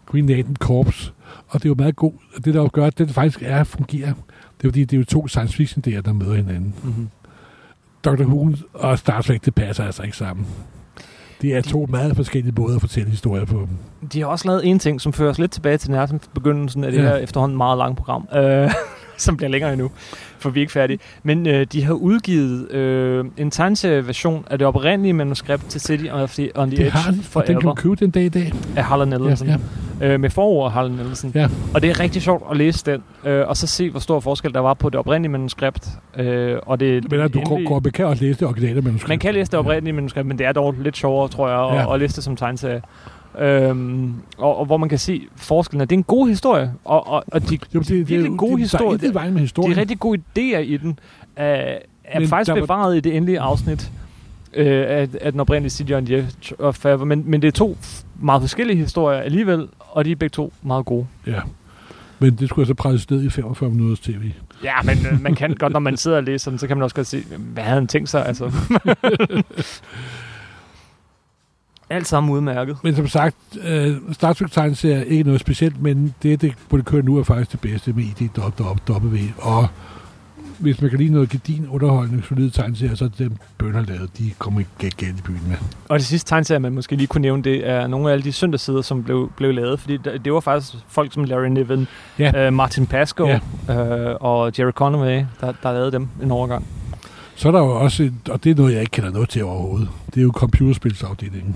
Green 0.06 0.26
Lantern 0.26 0.56
Corps. 0.56 1.14
Og 1.48 1.60
det 1.60 1.66
er 1.66 1.70
jo 1.70 1.76
meget 1.78 1.96
god. 1.96 2.14
Og 2.36 2.46
det, 2.46 2.54
der 2.54 2.62
jo 2.62 2.70
gør, 2.74 2.86
at 2.86 2.98
den 2.98 3.10
faktisk 3.10 3.44
er 3.46 3.64
fungerer, 3.64 4.14
det 4.58 4.68
er 4.68 4.68
fordi, 4.68 4.86
det 4.86 4.94
er 4.94 4.98
jo 4.98 5.06
to 5.06 5.28
science 5.28 5.56
fiction 5.56 5.82
der, 5.82 6.02
der 6.02 6.14
møder 6.14 6.36
hinanden. 6.36 6.76
Mm-hmm. 6.84 7.10
Dr. 8.04 8.24
Who 8.24 8.56
og 8.74 9.00
Star 9.00 9.22
Trek, 9.22 9.46
det 9.46 9.56
passer 9.56 9.84
altså 9.84 10.04
ikke 10.04 10.18
sammen. 10.18 10.46
Det 11.42 11.56
er 11.56 11.62
to 11.62 11.86
meget 11.90 12.16
forskellige 12.16 12.54
måder 12.58 12.76
at 12.76 12.82
fortælle 12.82 13.10
historier 13.10 13.46
på. 13.46 13.68
De 14.14 14.20
har 14.20 14.28
også 14.28 14.48
lavet 14.48 14.68
en 14.68 14.80
ting, 14.80 15.02
som 15.02 15.14
fører 15.14 15.30
os 15.30 15.40
lidt 15.40 15.52
tilbage 15.52 15.78
til 15.78 15.92
nærmest 15.92 16.34
begyndelsen 16.34 16.84
af 16.84 16.92
det 16.92 16.98
Ja. 16.98 17.04
her 17.04 17.16
efterhånden 17.16 17.58
meget 17.58 17.78
lange 17.78 17.96
program, 17.96 18.28
øh, 18.36 18.72
som 19.26 19.38
bliver 19.38 19.50
længere 19.50 19.74
endnu, 19.74 19.92
for 20.40 20.50
vi 20.50 20.60
er 20.60 20.62
ikke 20.62 20.74
færdige. 20.74 21.00
Men 21.24 21.48
øh, 21.48 21.66
de 21.72 21.84
har 21.84 21.94
udgivet 21.94 22.72
øh, 22.72 23.26
en 23.38 23.52
tegneserieversion 23.52 24.46
af 24.50 24.58
det 24.58 24.68
oprindelige 24.68 25.14
manuskript 25.14 25.70
til 25.70 25.82
City 25.82 26.06
on 26.12 26.28
the, 26.28 26.50
on 26.56 26.68
the 26.70 26.78
Det 26.78 26.86
Edge 26.86 26.92
har 26.98 27.12
de, 27.12 27.18
og 27.36 27.48
den 27.48 27.56
kan 27.60 27.70
du 27.70 27.74
købe 27.74 27.96
den 27.96 28.10
dag 28.10 28.24
i 28.24 28.30
dag. 28.30 28.54
af 28.76 28.84
Harlan 28.84 29.10
Ja, 29.10 29.16
Ellison. 29.18 29.48
ja. 29.48 29.58
øh, 30.08 30.20
med 30.20 30.30
forord 30.30 30.66
af 30.66 30.72
Harlan 30.72 31.00
Ellison. 31.00 31.32
Ja. 31.36 31.48
Og 31.74 31.82
det 31.82 31.90
er 31.90 32.00
rigtig 32.00 32.22
sjovt 32.22 32.44
at 32.52 32.58
læse 32.58 32.86
den, 32.86 33.04
øh, 33.26 33.48
og 33.48 33.58
så 33.58 33.68
se, 33.68 33.90
hvor 33.90 34.00
stor 34.00 34.20
forskel 34.20 34.54
der 34.54 34.60
var 34.60 34.74
på 34.74 34.90
det 34.90 34.96
oprindelige 35.00 35.32
manuskript. 35.32 35.88
Øh, 36.18 36.58
og 36.66 36.80
det, 36.80 37.04
Men 37.12 37.20
du 37.20 37.40
endelige- 37.40 37.66
går, 37.68 37.80
kan 37.94 38.06
også 38.06 38.24
læse 38.24 38.40
det 38.40 38.48
originale 38.48 38.82
manuskript. 38.82 39.10
Man 39.10 39.20
kan 39.20 39.34
læse 39.34 39.52
det 39.52 39.60
oprindelige 39.60 39.94
manuskript, 39.94 40.28
men 40.28 40.38
det 40.38 40.46
er 40.46 40.52
dog 40.52 40.76
lidt 40.82 40.98
sjovere, 40.98 41.28
tror 41.30 41.50
jeg, 41.50 41.80
at, 41.80 41.86
Ja. 41.88 41.94
at 41.94 42.00
læse 42.00 42.16
det 42.16 42.24
som 42.24 42.36
tegneserie. 42.36 42.82
Øhm, 43.40 44.14
og, 44.38 44.58
og 44.58 44.66
hvor 44.66 44.78
man 44.78 44.90
kan 44.90 44.98
se 45.00 45.22
forskellen. 45.36 45.88
Det 45.90 45.96
er 45.96 45.98
en 45.98 46.04
god 46.04 46.28
historie, 46.28 46.74
og, 46.86 47.08
og, 47.08 47.24
og 47.28 47.50
de, 47.50 47.58
Jo, 47.76 47.80
det, 47.80 47.88
det, 47.88 48.10
virkelig 48.10 48.32
det, 48.32 48.40
gode 48.40 48.52
det, 48.52 48.60
historier. 48.60 48.98
Der 49.12 49.20
er 49.20 49.32
med 49.32 49.42
historien. 49.42 49.76
de 49.76 49.80
rigtig 49.82 50.00
gode 50.00 50.22
idéer 50.38 50.58
i 50.58 50.78
den 50.78 51.00
er, 51.36 51.78
er 52.04 52.20
Men 52.20 52.28
faktisk 52.30 52.48
der 52.48 52.54
var- 52.54 52.62
bevaret 52.62 52.98
i 52.98 53.00
det 53.00 53.16
endelige 53.16 53.40
afsnit 53.40 53.92
øh, 54.54 54.68
af, 54.88 55.08
af 55.22 55.32
den 55.32 55.40
oprindelige 55.42 55.70
City 55.70 55.92
on 55.92 56.06
the 56.06 56.18
Edge 56.18 56.60
of 56.60 56.76
Forever. 56.76 57.06
Men, 57.06 57.24
men 57.26 57.42
det 57.42 57.48
er 57.48 57.52
to 57.52 57.78
meget 58.20 58.42
forskellige 58.42 58.78
historier 58.78 59.20
alligevel, 59.20 59.68
og 59.80 60.06
de 60.06 60.12
er 60.12 60.16
begge 60.16 60.34
to 60.34 60.54
meget 60.62 60.86
gode. 60.86 61.08
Ja. 61.28 61.40
Men 62.20 62.36
det 62.36 62.50
skulle 62.50 62.64
altså 62.64 62.74
presses 62.74 63.10
ned 63.10 63.24
i 63.24 63.30
45 63.30 63.70
minutters 63.70 64.00
tv. 64.00 64.32
Ja, 64.64 64.74
men 64.84 64.98
øh, 65.12 65.22
man 65.22 65.36
kan 65.36 65.56
godt, 65.56 65.74
når 65.74 65.80
man 65.80 65.98
sidder 65.98 66.18
og 66.18 66.24
læser 66.24 66.52
den, 66.52 66.58
så 66.58 66.68
kan 66.68 66.78
man 66.78 66.84
også 66.84 66.96
godt 66.96 67.08
se, 67.08 67.24
hvad 67.38 67.64
havde 67.64 67.76
han 67.80 67.88
tænkt 67.88 68.10
sig? 68.10 68.26
Altså. 68.26 68.52
Alt 71.92 72.08
sammen 72.08 72.34
udmærket. 72.34 72.78
Men 72.84 72.96
som 72.96 73.08
sagt, 73.08 73.36
øh, 73.68 73.96
Star 74.12 74.34
Trek 74.34 74.52
tegneserie 74.52 74.96
er 75.00 75.04
ikke 75.04 75.24
noget 75.24 75.40
specielt, 75.42 75.82
men 75.82 76.14
det, 76.24 76.42
det 76.42 76.54
hvor 76.70 76.78
det 76.78 76.86
kører 76.86 77.02
nu, 77.04 77.18
er 77.18 77.24
faktisk 77.24 77.52
det 77.52 77.60
bedste 77.60 77.94
med 77.94 78.04
IDW. 78.04 79.18
Og 79.38 79.68
hvis 80.60 80.82
man 80.82 80.90
kan 80.90 81.00
lide 81.00 81.14
noget 81.14 81.30
gedin 81.30 81.68
underholdende, 81.70 82.24
solide 82.24 82.50
tegneserier, 82.50 82.96
så 82.96 83.06
er 83.06 83.10
dem 83.20 83.32
bønder 83.58 83.82
lavet, 83.86 84.10
de 84.18 84.32
kommer 84.40 84.60
ikke 84.60 84.96
galt 84.98 85.20
i 85.20 85.22
byen 85.22 85.42
med. 85.48 85.56
Og 85.90 86.00
det 86.00 86.06
sidste 86.08 86.30
tegneserie, 86.30 86.60
man 86.60 86.74
måske 86.74 86.96
lige 86.96 87.08
kunne 87.08 87.22
nævne, 87.22 87.44
det 87.44 87.70
er 87.70 87.88
nogle 87.88 88.08
af 88.10 88.14
alle 88.14 88.24
de 88.24 88.32
søndagssider, 88.32 88.82
som 88.82 89.04
blev, 89.04 89.32
blev 89.38 89.54
lavet. 89.54 89.80
Fordi 89.80 89.98
det, 90.26 90.34
var 90.34 90.40
faktisk 90.40 90.74
folk 90.88 91.14
som 91.14 91.24
Larry 91.24 91.48
Niven, 91.48 91.88
Ja. 92.20 92.46
øh, 92.48 92.54
Martin 92.54 92.86
Pascoe 92.88 93.34
øh, 93.70 94.16
og 94.20 94.52
Jerry 94.60 94.72
Conway, 94.72 95.26
der, 95.42 95.54
der 95.64 95.72
lavede 95.72 95.92
dem 95.92 96.08
en 96.24 96.32
overgang. 96.32 96.66
Så 97.36 97.48
er 97.48 97.52
der 97.52 97.60
jo 97.60 97.70
også, 97.70 98.04
et, 98.04 98.30
og 98.30 98.44
det 98.44 98.50
er 98.52 98.56
noget, 98.56 98.72
jeg 98.74 98.82
ikke 98.82 98.92
kender 98.92 99.12
noget 99.12 99.30
til 99.30 99.44
overhovedet, 99.44 99.90
det 100.16 100.18
er 100.18 100.22
jo 100.24 100.32
computerspilsafdelingen. 100.36 101.56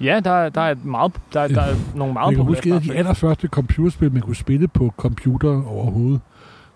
Ja, 0.00 0.20
der, 0.24 0.48
der 0.48 0.60
er 0.60 0.70
et 0.70 0.84
meget, 0.84 1.12
der, 1.32 1.48
der 1.48 1.60
er 1.60 1.74
nogle 1.98 2.12
meget 2.12 2.28
jeg 2.30 2.36
kan 2.36 2.44
huske, 2.44 2.70
Star 2.70 2.78
de 2.78 2.94
allerførste 2.94 3.48
computerspil, 3.48 4.12
man 4.12 4.22
kunne 4.22 4.36
spille 4.36 4.68
på 4.68 4.94
computer 4.96 5.62
overhovedet. 5.66 6.20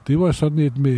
Det 0.06 0.20
var 0.20 0.32
sådan 0.32 0.58
et 0.58 0.78
med, 0.78 0.96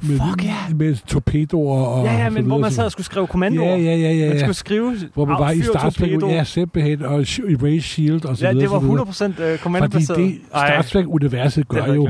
med, 0.00 0.20
Fuck, 0.30 0.44
ja. 0.44 0.54
med 0.74 0.96
torpedoer 1.06 1.84
og 1.84 2.04
Ja, 2.04 2.12
ja, 2.18 2.30
men 2.30 2.44
hvor 2.44 2.58
man 2.58 2.70
så- 2.70 2.76
sad 2.76 2.84
og 2.84 2.92
skulle 2.92 3.04
skrive 3.04 3.26
kommandoer. 3.26 3.66
Ja, 3.68 3.76
ja, 3.76 3.96
ja, 3.96 4.12
ja. 4.12 4.26
Man 4.26 4.32
ja. 4.36 4.38
skulle 4.38 4.54
skrive, 4.54 4.94
Hvor 5.14 5.24
man 5.24 5.36
var 5.38 5.50
i 5.50 5.60
Star 5.62 5.90
ja, 6.28 6.44
simpelthen, 6.44 7.02
og 7.02 7.18
Erase 7.20 7.80
Shield 7.80 8.24
og 8.24 8.36
så 8.36 8.46
Ja, 8.46 8.52
videre. 8.52 8.62
det 8.62 8.70
var 8.70 8.80
så 8.80 8.86
videre. 8.86 9.32
100% 9.36 9.42
øh, 9.42 9.48
Fordi 9.48 9.56
kommandobaseret. 9.62 10.18
det 10.18 10.38
Star 10.50 10.82
Trek-universet 10.82 11.68
gør 11.68 11.84
jeg 11.84 11.96
jo... 11.96 12.08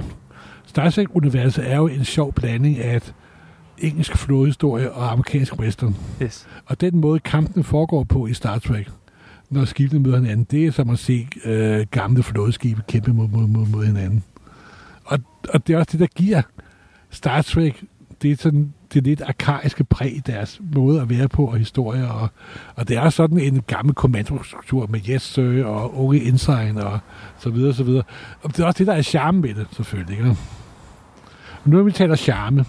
Star 0.67 0.91
Trek-universet 0.91 1.73
er 1.73 1.77
jo 1.77 1.87
en 1.87 2.05
sjov 2.05 2.33
blanding 2.33 2.79
af 2.79 2.97
et 2.97 3.15
engelsk 3.81 4.17
flådehistorie 4.17 4.93
og 4.93 5.13
amerikansk 5.13 5.59
western. 5.59 5.97
Yes. 6.23 6.47
Og 6.67 6.81
den 6.81 7.01
måde, 7.01 7.21
kampen 7.21 7.65
foregår 7.65 8.05
på 8.05 8.27
i 8.27 8.35
Star 8.35 8.59
Trek, 8.59 8.89
når 9.51 9.65
skibene 9.65 10.01
møder 10.01 10.17
hinanden, 10.17 10.47
det 10.51 10.67
er 10.67 10.73
som 10.73 10.91
at 10.91 10.99
se 10.99 11.29
øh, 11.45 11.87
gamle 11.91 12.23
flådeskibe 12.23 12.83
kæmpe 12.89 13.13
mod, 13.13 13.29
mod, 13.29 13.47
mod, 13.47 13.67
mod 13.67 13.87
hinanden. 13.87 14.23
Og, 15.05 15.19
og 15.55 15.67
det 15.67 15.75
er 15.75 15.79
også 15.79 15.93
det, 15.93 16.01
der 16.01 16.07
giver 16.07 16.43
Star 17.11 17.43
Trek, 17.43 17.85
det 18.23 18.33
er 18.33 18.37
sådan 18.37 18.73
det 18.95 19.05
lidt 19.05 19.23
arkaiske 19.23 19.85
præg 19.85 20.17
i 20.17 20.21
deres 20.21 20.61
måde 20.75 21.01
at 21.01 21.11
være 21.11 21.29
på 21.29 21.45
og 21.45 21.59
historier. 21.59 22.07
Og, 22.07 22.29
og 22.75 22.89
det 22.89 22.97
er 22.97 23.11
sådan 23.11 23.39
en 23.39 23.63
gammel 23.67 23.95
kommandostruktur 23.95 24.87
med 24.87 25.01
Yes 25.09 25.23
Sir 25.23 25.65
og 25.65 25.99
Unge 25.99 26.25
Ensign 26.25 26.79
og 26.79 26.99
så 27.39 27.51
videre, 27.51 27.75
så 27.75 27.85
videre. 27.85 28.03
Og 28.43 28.57
det 28.57 28.63
er 28.63 28.67
også 28.67 28.79
det, 28.79 28.87
der 28.87 28.93
er 28.93 29.03
charme 29.03 29.43
ved 29.43 29.55
det, 29.55 29.67
selvfølgelig. 29.73 30.19
Ikke? 30.19 30.37
Nu 31.65 31.77
når 31.77 31.83
vi 31.83 31.93
taler 31.93 32.17
charme. 32.17 32.65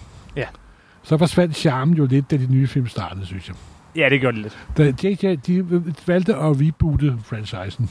Så 1.10 1.18
forsvandt 1.18 1.56
charmen 1.56 1.94
jo 1.94 2.06
lidt, 2.06 2.30
da 2.30 2.36
de 2.36 2.46
nye 2.50 2.66
film 2.66 2.86
startede, 2.86 3.26
synes 3.26 3.48
jeg. 3.48 3.56
Ja, 3.96 4.08
det 4.08 4.20
gjorde 4.20 4.36
det 4.36 4.42
lidt. 4.42 4.58
Da 4.76 5.08
JJ, 5.08 5.34
de 5.46 5.82
valgte 6.06 6.34
at 6.34 6.60
reboote 6.60 7.14
franchisen. 7.24 7.90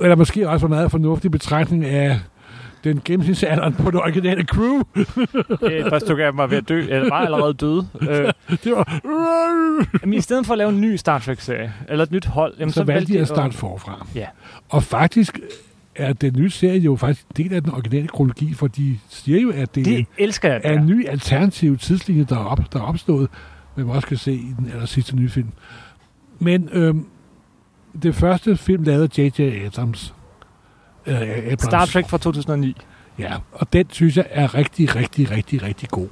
Eller 0.00 0.16
måske 0.16 0.48
også 0.48 0.66
var 0.66 0.74
meget 0.74 0.90
fornuftig 0.90 1.30
betragtning 1.30 1.84
af 1.84 2.20
den 2.84 3.00
gennemsnitsalderen 3.04 3.74
på 3.74 3.90
det 3.90 4.00
originale 4.00 4.44
crew. 4.44 4.80
Et 5.70 5.86
par 5.90 5.98
stykker 5.98 6.26
af 6.26 6.32
dem 6.32 6.38
var 6.38 6.46
ved 6.46 6.56
at 6.56 6.68
dø, 6.68 6.80
eller 6.80 7.08
var 7.08 7.20
allerede 7.20 7.54
døde. 7.54 7.88
Øh, 8.10 8.32
det 8.64 8.72
var... 8.72 9.00
men 10.06 10.14
i 10.14 10.20
stedet 10.20 10.46
for 10.46 10.52
at 10.52 10.58
lave 10.58 10.70
en 10.70 10.80
ny 10.80 10.96
Star 10.96 11.18
Trek-serie, 11.18 11.72
eller 11.88 12.04
et 12.04 12.10
nyt 12.10 12.26
hold, 12.26 12.54
jamen, 12.58 12.72
så, 12.72 12.80
så 12.80 12.84
valgte 12.84 13.12
de 13.12 13.20
at 13.20 13.28
starte 13.28 13.56
forfra. 13.56 14.06
Ja. 14.14 14.26
Og 14.68 14.82
faktisk 14.82 15.40
er 15.96 16.12
den 16.12 16.32
nye 16.36 16.50
serie 16.50 16.78
jo 16.78 16.96
faktisk 16.96 17.26
en 17.26 17.44
del 17.44 17.54
af 17.54 17.62
den 17.62 17.72
originale 17.72 18.08
kronologi, 18.08 18.54
for 18.54 18.66
de 18.66 18.98
siger 19.08 19.40
jo, 19.40 19.50
at 19.50 19.74
det, 19.74 19.84
Det 19.84 20.06
elsker 20.18 20.52
jeg. 20.52 20.60
er 20.64 20.78
en 20.78 20.86
ny 20.86 21.08
alternativ 21.08 21.78
tidslinje, 21.78 22.24
der 22.24 22.36
er, 22.36 22.44
op, 22.44 22.72
der 22.72 22.78
er 22.78 22.84
opstået, 22.84 23.28
men 23.76 23.86
man 23.86 23.96
også 23.96 24.08
kan 24.08 24.16
se 24.16 24.32
i 24.34 24.54
den 24.58 24.70
aller 24.72 24.86
sidste 24.86 25.16
nye 25.16 25.28
film. 25.28 25.48
Men 26.38 26.68
øhm, 26.72 27.06
det 28.02 28.14
første 28.14 28.56
film 28.56 28.82
lavede 28.82 29.22
J.J. 29.22 29.66
Abrams. 29.66 30.14
Øh, 31.06 31.20
Abrams. 31.20 31.62
Star 31.62 31.84
Trek 31.86 32.08
fra 32.08 32.18
2009. 32.18 32.76
Ja, 33.18 33.34
og 33.52 33.72
den 33.72 33.86
synes 33.90 34.16
jeg 34.16 34.26
er 34.30 34.54
rigtig, 34.54 34.96
rigtig, 34.96 35.30
rigtig, 35.30 35.62
rigtig 35.62 35.88
god. 35.88 36.08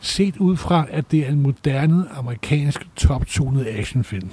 Set 0.00 0.36
ud 0.36 0.56
fra, 0.56 0.86
at 0.90 1.10
det 1.10 1.20
er 1.26 1.28
en 1.28 1.40
moderne, 1.40 2.04
amerikansk, 2.16 2.86
top-tunet 2.96 3.66
actionfilm. 3.68 4.30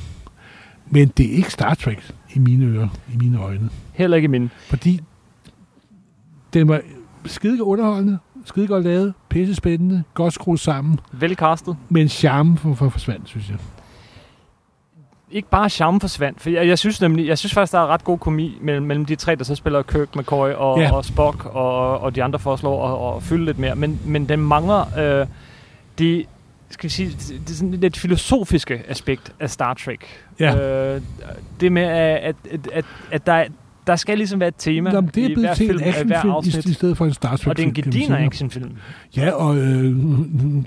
Men 0.89 1.07
det 1.17 1.25
er 1.25 1.35
ikke 1.37 1.51
Star 1.51 1.73
Trek 1.73 2.11
i 2.37 2.39
mine 2.39 2.65
ører, 2.65 2.87
i 3.13 3.17
mine 3.17 3.39
øjne. 3.39 3.69
Heller 3.93 4.17
ikke 4.17 4.27
min. 4.27 4.51
Fordi 4.69 4.99
den 6.53 6.67
var 6.67 6.81
skide 7.25 7.63
underholdende, 7.63 8.17
skide 8.45 8.67
godt 8.67 8.83
lavet, 8.83 9.13
pisse 9.29 9.55
spændende, 9.55 10.03
godt 10.13 10.33
skruet 10.33 10.59
sammen, 10.59 10.99
Velcastet. 11.11 11.77
men 11.89 12.09
charmen 12.09 12.57
for, 12.57 12.73
for 12.73 12.89
forsvandt, 12.89 13.29
synes 13.29 13.49
jeg. 13.49 13.57
Ikke 15.31 15.49
bare 15.49 15.69
charme 15.69 15.99
forsvandt, 15.99 16.41
for 16.41 16.49
jeg, 16.49 16.67
jeg 16.67 16.79
synes 16.79 17.01
nemlig, 17.01 17.27
jeg 17.27 17.37
synes 17.37 17.53
faktisk, 17.53 17.71
der 17.73 17.79
er 17.79 17.87
ret 17.87 18.03
god 18.03 18.17
komi 18.17 18.57
mellem, 18.61 18.85
mellem 18.85 19.05
de 19.05 19.15
tre, 19.15 19.35
der 19.35 19.43
så 19.43 19.55
spiller 19.55 19.81
Kirk, 19.81 20.15
McCoy 20.15 20.49
og, 20.51 20.79
Ja. 20.79 20.91
og 20.95 21.05
Spock, 21.05 21.45
og, 21.45 21.99
og 21.99 22.15
de 22.15 22.23
andre 22.23 22.39
foreslår 22.39 23.09
at, 23.11 23.17
at 23.17 23.23
fylde 23.23 23.45
lidt 23.45 23.59
mere. 23.59 23.75
Men, 23.75 23.99
men 24.05 24.29
den 24.29 24.39
mangler 24.39 24.99
øh, 25.21 25.27
det, 25.97 26.25
skal 26.69 26.83
vi 26.87 26.89
sige, 26.93 27.09
det, 27.09 27.49
er 27.49 27.53
sådan 27.53 27.71
lidt 27.71 27.97
filosofiske 27.97 28.81
aspekt 28.87 29.33
af 29.39 29.49
Star 29.49 29.73
Trek. 29.73 29.99
Ja. 30.39 30.95
Øh, 30.95 31.01
det 31.59 31.71
med, 31.71 31.81
at, 31.81 32.35
at, 32.51 32.67
at, 32.73 32.85
at, 33.11 33.25
der, 33.27 33.43
der 33.87 33.95
skal 33.95 34.17
ligesom 34.17 34.39
være 34.39 34.47
et 34.49 34.55
tema 34.57 34.91
Nå, 34.91 35.01
men 35.01 35.09
det 35.15 35.25
er 35.25 35.35
blevet 35.35 35.57
til 35.57 35.69
en 35.71 35.83
actionfilm 35.83 36.33
i, 36.43 36.69
i 36.69 36.73
stedet 36.73 36.97
for 36.97 37.05
en 37.05 37.13
Star 37.13 37.35
Trek 37.35 37.47
Og 37.47 37.57
det 37.57 37.63
er 37.63 37.67
en 37.67 37.73
gediner 37.73 38.17
actionfilm. 38.17 38.71
Ja, 39.17 39.31
og 39.31 39.57
øh, 39.57 39.95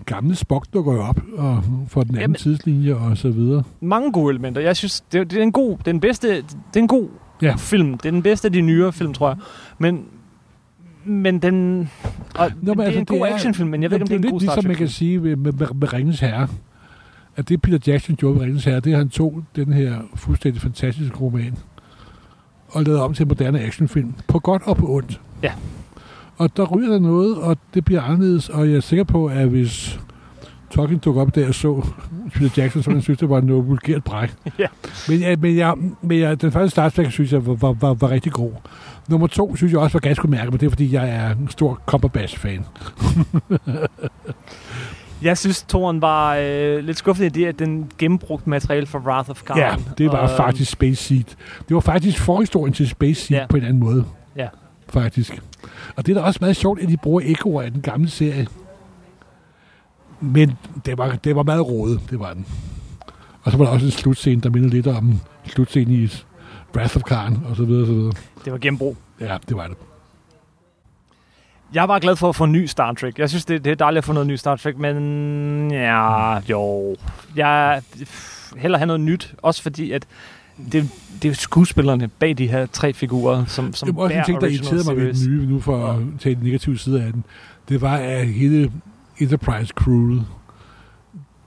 gamle 0.07 0.35
Spock 0.37 0.67
dukker 0.75 0.93
jo 0.93 1.03
op 1.03 1.21
og 1.37 1.65
for 1.89 2.01
den 2.03 2.11
anden 2.11 2.21
Jamen- 2.21 2.35
tidslinje 2.35 2.95
og 2.95 3.17
så 3.17 3.31
videre. 3.31 3.63
Mange 3.81 4.13
gode 4.13 4.31
elementer. 4.31 4.61
Jeg 4.61 4.77
synes, 4.77 5.01
det, 5.01 5.31
det 5.31 5.39
er 5.39 5.43
en 5.43 5.53
god, 5.53 5.79
den 5.85 6.01
bedste, 6.01 6.37
det 6.37 6.45
er 6.75 6.81
en 6.81 6.89
god 6.89 7.09
Ja. 7.43 7.55
film. 7.59 7.99
Det 7.99 8.07
er 8.07 8.11
den 8.11 8.23
bedste 8.23 8.49
af 8.49 8.53
de 8.53 8.61
nyere 8.61 8.93
film, 8.93 9.15
tror 9.15 9.29
jeg. 9.29 9.37
Men, 9.79 10.05
men 11.05 11.39
den... 11.39 11.91
Og 12.35 12.51
Nå, 12.63 12.75
Nå, 12.75 12.85
det 12.85 12.95
er 12.95 12.99
en 12.99 13.05
god 13.05 13.27
actionfilm, 13.27 13.69
men 13.69 13.83
jeg 13.83 13.91
ved 13.91 13.97
ikke, 13.97 14.05
om 14.05 14.09
det 14.09 14.15
er 14.15 14.29
en 14.29 14.33
god 14.33 14.41
ligesom 14.41 14.65
man 14.65 14.77
kan 14.77 14.89
sige 14.89 15.19
med, 15.19 15.37
med, 15.37 15.53
med, 15.53 15.67
med 15.75 15.93
Ringens 15.93 16.21
Herre. 16.21 16.49
At 17.37 17.49
det 17.49 17.63
Peter 17.63 17.79
Jackson 17.87 18.17
gjorde 18.17 18.35
med 18.35 18.45
Ringens 18.45 18.65
Herre, 18.65 18.81
det 18.81 18.93
er, 18.93 18.97
han 18.97 19.09
tog 19.09 19.45
den 19.57 19.73
her 19.73 19.95
fuldstændig 20.15 20.63
fantastiske 20.63 21.17
roman 21.17 21.57
og 22.69 22.83
lavede 22.83 23.03
om 23.03 23.15
til 23.15 23.23
en 23.23 23.29
moderne 23.29 23.61
actionfilm. 23.61 24.15
På 24.29 24.39
godt 24.39 24.63
og 24.65 24.77
på 24.77 24.95
ondt. 24.95 25.21
Ja. 25.43 25.53
Og 26.37 26.57
der 26.57 26.65
ryger 26.65 26.93
der 26.93 26.99
noget, 26.99 27.37
og 27.37 27.59
det 27.75 27.85
bliver 27.85 28.03
anderledes, 28.03 28.49
og 28.49 28.69
jeg 28.69 28.77
er 28.77 28.81
sikker 28.81 29.05
på, 29.05 29.27
at 29.27 29.49
hvis 29.49 30.01
Tolkien 30.71 31.01
tog 31.01 31.17
op 31.17 31.35
der 31.35 31.49
og 31.49 31.55
så 31.55 31.87
Peter 32.35 32.63
Jackson, 32.63 32.83
ville 32.87 32.95
han 32.97 33.03
synes, 33.03 33.19
det 33.19 33.31
var 33.31 33.41
noget 33.41 33.69
vulgært 33.69 34.05
bræk. 34.05 34.35
Ja. 34.59 34.67
Men, 35.09 35.21
jeg, 35.21 35.39
men, 35.39 35.57
jeg, 35.57 35.75
men 36.03 36.21
jeg, 36.21 36.43
den 36.43 36.53
første 36.53 36.71
Star 36.71 36.89
Trek, 36.89 37.11
synes 37.11 37.33
jeg, 37.33 37.47
var, 37.47 37.55
var, 37.55 37.73
var, 37.73 37.95
var 37.95 38.11
rigtig 38.11 38.33
god. 38.33 38.53
Nummer 39.09 39.27
to, 39.27 39.57
synes 39.57 39.73
jeg 39.73 39.81
også 39.81 39.93
var 39.93 40.01
ganske 40.01 40.29
mærket, 40.29 40.53
men 40.53 40.61
det 40.61 40.67
er, 40.67 40.71
fordi 40.71 40.95
jeg 40.95 41.09
er 41.09 41.31
en 41.31 41.49
stor 41.49 41.81
Cumberbatch-fan. 41.87 42.65
Jeg 45.23 45.39
synes, 45.39 45.63
Toren 45.63 46.01
var 46.01 46.37
øh, 46.41 46.85
lidt 46.85 46.97
skuffet 46.99 47.25
i 47.25 47.29
det, 47.29 47.47
at 47.47 47.59
den 47.59 47.91
gennembrugte 47.99 48.51
materiale 48.51 48.87
for 48.87 48.99
Wrath 48.99 49.31
of 49.31 49.43
Khan. 49.43 49.57
Ja, 49.59 49.75
det 49.99 50.07
var 50.07 50.19
Og, 50.19 50.31
faktisk 50.31 50.71
Space 50.71 51.05
Seed. 51.05 51.25
Det 51.69 51.75
var 51.75 51.81
faktisk 51.81 52.19
forhistorien 52.19 52.73
til 52.73 52.89
Space 52.89 53.27
Seed 53.27 53.39
ja. 53.39 53.47
på 53.47 53.57
en 53.57 53.63
anden 53.63 53.79
måde. 53.81 54.05
Ja. 54.37 54.47
Faktisk. 54.89 55.43
Og 55.97 56.07
det 56.07 56.17
er 56.17 56.21
da 56.21 56.27
også 56.27 56.39
meget 56.43 56.57
sjovt, 56.57 56.81
at 56.81 56.89
de 56.89 56.97
bruger 56.97 57.21
ekoer 57.25 57.63
af 57.63 57.71
den 57.73 57.83
gamle 57.83 58.09
serie. 58.11 58.47
Men 60.21 60.53
det 60.87 60.99
var, 60.99 61.17
det 61.25 61.37
var 61.37 61.43
meget 61.43 61.67
rådet, 61.67 62.01
det 62.11 62.21
var 62.21 62.35
den. 62.35 62.47
Og 63.43 63.53
så 63.53 63.59
var 63.59 63.65
der 63.65 63.73
også 63.73 63.87
en 63.87 63.93
slutscene, 63.93 64.43
der 64.43 64.51
minder 64.51 64.69
lidt 64.69 64.87
om 64.87 65.21
slutscenen 65.45 65.95
i 65.95 66.09
Wrath 66.77 66.97
of 66.97 67.03
Khan, 67.03 67.39
og 67.49 67.57
så 67.57 67.65
videre, 67.65 67.83
og 67.83 67.87
så 67.87 67.93
videre. 67.93 68.13
Det 68.45 68.53
var 68.53 68.59
gennembrug. 68.59 68.97
Ja, 69.21 69.37
det 69.49 69.57
var 69.57 69.67
det. 69.67 69.77
Jeg 71.75 71.89
var 71.89 71.99
glad 71.99 72.17
for 72.17 72.29
at 72.29 72.37
få 72.37 72.45
en 72.45 72.53
ny 72.53 72.67
Star 72.67 72.93
Trek. 72.93 73.19
Jeg 73.19 73.29
synes, 73.29 73.45
det, 73.45 73.65
det 73.65 73.71
er 73.71 73.75
dejligt 73.75 73.99
at 73.99 74.05
få 74.05 74.13
noget 74.13 74.27
ny 74.27 74.37
Star 74.37 74.57
Trek, 74.57 74.79
men 74.79 75.71
ja, 75.71 76.39
jo. 76.39 76.97
Jeg 77.37 77.83
pff, 77.99 78.53
hellere 78.57 78.79
have 78.79 78.87
noget 78.87 79.01
nyt, 79.01 79.35
også 79.43 79.63
fordi, 79.63 79.93
at 79.93 80.07
det, 80.73 80.91
det 81.23 81.31
er 81.31 81.35
skuespillerne 81.35 82.09
bag 82.09 82.39
de 82.39 82.49
her 82.49 82.67
tre 82.67 82.93
figurer, 82.93 83.45
som, 83.45 83.73
som 83.73 83.87
Det 83.87 83.97
var 83.97 84.03
også 84.03 84.17
en 84.17 84.25
ting, 84.25 84.41
der 84.41 84.47
irriterede 84.47 84.95
mig 84.95 84.97
ved 84.97 85.15
den 85.15 85.31
nye, 85.31 85.47
nu 85.47 85.61
for 85.61 85.87
at 85.87 85.99
tage 86.21 86.35
den 86.35 86.45
negative 86.45 86.79
side 86.79 87.03
af 87.03 87.13
den. 87.13 87.25
Det 87.69 87.81
var, 87.81 87.97
at 87.97 88.27
hele 88.27 88.73
Enterprise 89.21 89.73
crewet, 89.77 90.27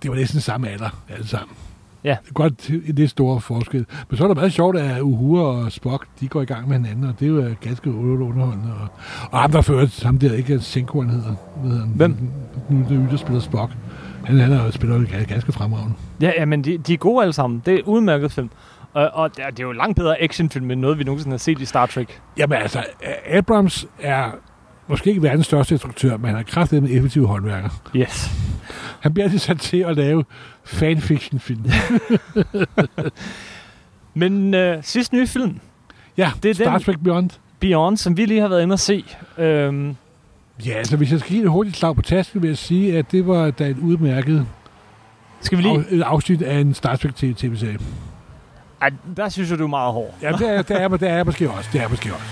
det 0.04 0.12
var 0.12 0.18
næsten 0.18 0.42
samme 0.42 0.70
alder, 0.70 0.90
alle 1.10 1.28
sammen. 1.28 1.56
Ja. 2.04 2.18
Det 2.24 2.30
er 2.30 2.34
godt 2.34 2.68
det 2.68 3.00
er 3.00 3.08
store 3.08 3.42
forskel. 3.42 3.86
Men 4.10 4.18
så 4.18 4.24
er 4.24 4.28
det 4.28 4.38
meget 4.38 4.54
sjovt, 4.54 4.78
at 4.78 5.02
Uhura 5.02 5.44
og 5.66 5.72
Spock, 5.72 6.08
de 6.20 6.28
går 6.28 6.42
i 6.42 6.46
gang 6.46 6.68
med 6.70 6.78
hinanden, 6.78 7.04
og 7.04 7.20
det 7.20 7.26
er 7.26 7.30
jo 7.30 7.56
ganske 7.62 7.92
underholdende. 7.94 8.74
Og, 8.82 8.88
og 9.32 9.40
ham, 9.40 9.52
der 9.52 9.62
fører 9.62 10.04
ham 10.06 10.18
der, 10.20 10.34
ikke 10.34 10.60
Senko, 10.60 11.02
han 11.02 11.10
hedder. 11.10 11.36
Hvad 11.58 11.72
hedder 11.72 11.86
han? 11.86 11.94
Hvem? 11.96 12.18
Nu 12.70 12.86
det 12.90 13.06
er 13.06 13.10
der 13.10 13.18
spiller 13.18 13.40
Spock. 13.42 13.72
Han, 14.26 14.40
han 14.40 14.52
er, 14.52 14.72
spiller 14.72 14.96
jo 15.00 15.06
ganske 15.28 15.52
fremragende. 15.52 15.94
Ja, 16.22 16.32
ja, 16.38 16.46
men 16.46 16.64
de, 16.64 16.78
de 16.78 16.94
er 16.94 16.98
gode 16.98 17.22
alle 17.22 17.34
sammen. 17.34 17.62
Det 17.66 17.74
er 17.74 17.82
udmærket 17.86 18.32
film. 18.32 18.50
Og, 18.94 19.10
og 19.14 19.36
det 19.36 19.46
er- 19.46 19.50
det 19.50 19.60
er 19.60 19.64
jo 19.64 19.72
langt 19.72 19.96
bedre 19.96 20.22
actionfilm, 20.22 20.72
end 20.72 20.80
noget, 20.82 21.00
vi 21.00 21.04
nogensinde 21.04 21.34
har 21.34 21.38
set 21.38 21.60
i 21.62 21.66
Star 21.66 21.86
Trek. 21.86 22.22
Jamen 22.38 22.58
altså, 22.58 22.84
Abrams 23.30 23.86
er 24.00 24.32
måske 24.88 25.10
ikke 25.10 25.22
verdens 25.24 25.46
største 25.46 25.76
instruktør, 25.76 26.18
men 26.18 26.30
han 26.30 26.40
er 26.40 26.44
kraftig 26.44 26.84
med 26.84 26.90
effektive 26.92 27.28
håndværker. 27.28 27.70
Yes. 27.96 28.32
Han 29.00 29.14
bliver 29.14 29.26
altid 29.26 29.40
sat 29.40 29.60
til 29.60 29.78
at 29.78 29.96
lave 29.96 30.24
fanfiction-film. 30.66 31.66
Men 34.14 34.54
øh, 34.54 34.78
sidste 34.84 35.16
nye 35.16 35.28
film, 35.28 35.60
Ja, 36.18 36.32
Det 36.44 36.50
er 36.50 36.54
Star 36.56 36.78
Trek 36.80 36.98
Beyond. 37.04 37.30
Beyond, 37.60 37.98
som 37.98 38.18
vi 38.18 38.26
lige 38.26 38.42
har 38.42 38.48
været 38.48 38.64
inde 38.64 38.74
og 38.74 38.80
se, 38.80 39.04
øhm, 39.38 39.96
Ja, 40.66 40.72
altså 40.72 40.98
hvis 40.98 41.12
jeg 41.12 41.20
skal 41.20 41.32
give 41.32 41.44
et 41.44 41.50
hurtigt 41.50 41.78
slag 41.78 41.96
på 41.96 42.02
tasken, 42.02 42.42
vil 42.42 42.48
jeg 42.48 42.58
sige, 42.58 42.98
at 42.98 43.12
det 43.12 43.28
var 43.28 43.52
da 43.52 43.68
et 43.68 43.78
udmærket 43.78 44.48
Skal 45.42 45.58
vi 45.58 45.64
lige... 45.64 45.76
af, 45.78 45.84
et 45.90 46.02
afsnit 46.02 46.42
af 46.42 46.60
en 46.60 46.74
Star 46.74 46.96
Trek 46.96 47.12
TV- 47.24 47.34
tv-serie. 47.34 47.78
Ej, 48.82 48.90
der 49.18 49.30
synes 49.30 49.50
jeg, 49.50 49.60
du 49.60 49.64
er 49.64 49.68
meget 49.68 49.94
hård. 49.94 50.16
Ja, 50.22 50.32
det 50.32 50.50
er, 50.50 50.62
det, 50.62 50.82
er, 50.82 50.88
det 50.88 51.10
er 51.10 51.16
jeg 51.16 51.26
måske 51.26 51.50
også. 51.52 51.70
Det 51.74 51.82
er 51.82 51.88
måske 51.90 52.14
også. 52.14 52.26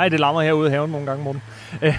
Ej, 0.00 0.08
det 0.08 0.20
larmer 0.20 0.40
herude 0.42 0.68
i 0.68 0.70
haven 0.70 0.90
nogle 0.90 1.06
gange, 1.06 1.24
Morten. 1.24 1.42
Øh, 1.82 1.98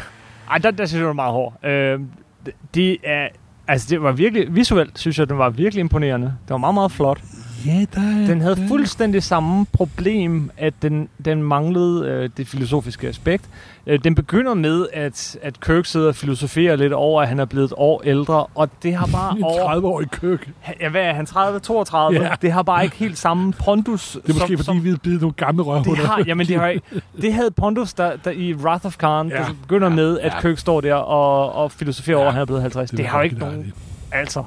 ej, 0.50 0.58
der, 0.58 0.72
der 0.72 0.86
synes 0.86 1.00
jeg, 1.00 1.04
det 1.06 1.10
er 1.10 1.14
meget 1.14 1.34
hård. 1.34 1.66
Øh, 1.66 2.00
det, 2.46 2.54
det 2.76 2.98
er... 3.04 3.28
Altså, 3.68 3.88
det 3.90 4.02
var 4.02 4.12
virkelig... 4.12 4.56
Visuelt 4.56 5.00
synes 5.00 5.20
jeg, 5.20 5.30
den 5.30 5.38
var 5.38 5.50
virkelig 5.50 5.80
imponerende. 5.80 6.28
Det 6.28 6.50
var 6.50 6.58
meget, 6.58 6.74
meget 6.74 6.92
flot. 6.92 7.22
Ja, 7.66 7.86
der 7.96 8.02
er... 8.02 8.28
Den 8.28 8.42
havde 8.42 8.66
fuldstændig 8.68 9.24
samme 9.24 9.66
problem, 9.74 10.52
at 10.58 10.74
den, 10.82 11.10
den 11.26 11.44
manglede 11.44 12.06
øh, 12.08 12.30
det 12.38 12.48
filosofiske 12.48 13.08
aspekt. 13.08 13.46
Øh, 13.88 14.00
den 14.04 14.16
begynder 14.16 14.54
med, 14.54 14.88
at, 14.94 15.38
at 15.42 15.60
Kirk 15.60 15.86
sidder 15.86 16.08
og 16.08 16.16
filosoferer 16.16 16.76
lidt 16.76 16.94
over, 16.94 17.22
at 17.22 17.28
han 17.28 17.40
er 17.40 17.46
blevet 17.46 17.66
et 17.66 17.74
år 17.78 18.02
ældre, 18.06 18.46
og 18.56 18.70
det 18.84 18.96
har 18.96 19.06
bare 19.12 19.38
over... 19.44 19.74
30-årig 19.76 20.12
køk. 20.12 20.50
Ja, 20.82 20.90
hvad 20.90 21.02
er 21.02 21.14
han? 21.14 21.26
30, 21.26 21.60
32? 21.60 22.22
Ja. 22.22 22.30
Det 22.42 22.52
har 22.52 22.62
bare 22.64 22.84
ikke 22.84 22.96
helt 22.96 23.18
samme 23.18 23.54
pondus. 23.54 24.18
Det 24.26 24.30
er 24.30 24.34
måske, 24.34 24.58
fordi 24.58 24.80
vi 24.80 24.90
har 24.90 24.98
bidet 24.98 25.22
nogle 25.22 25.34
gamle 25.34 25.58
det 25.64 25.68
rørhuller. 25.68 26.06
har, 26.08 26.24
jamen 26.28 26.48
det, 26.48 26.56
har, 26.60 26.68
ikke- 26.76 27.02
det 27.22 27.34
havde 27.34 27.52
Pondus 27.52 27.94
der, 27.94 28.12
der 28.24 28.32
i 28.32 28.54
Wrath 28.54 28.86
of 28.86 28.98
Khan, 28.98 29.30
ja. 29.30 29.36
Der 29.38 29.46
begynder 29.62 29.90
Ja. 29.90 29.96
med, 29.96 30.20
at 30.20 30.34
Ja. 30.34 30.42
Kirk 30.42 30.58
står 30.58 30.82
der 30.82 30.94
og, 30.96 31.54
og 31.54 31.72
filosoferer 31.72 32.16
Ja. 32.18 32.22
over, 32.22 32.28
at 32.28 32.34
han 32.34 32.42
er 32.42 32.46
blevet 32.46 32.62
50. 32.62 32.90
Det, 32.90 32.98
det 32.98 33.06
har 33.08 33.18
jo 33.18 33.24
ikke 33.24 33.40
nogen... 33.40 33.56
dejligt. 33.56 33.76
Altså, 34.12 34.44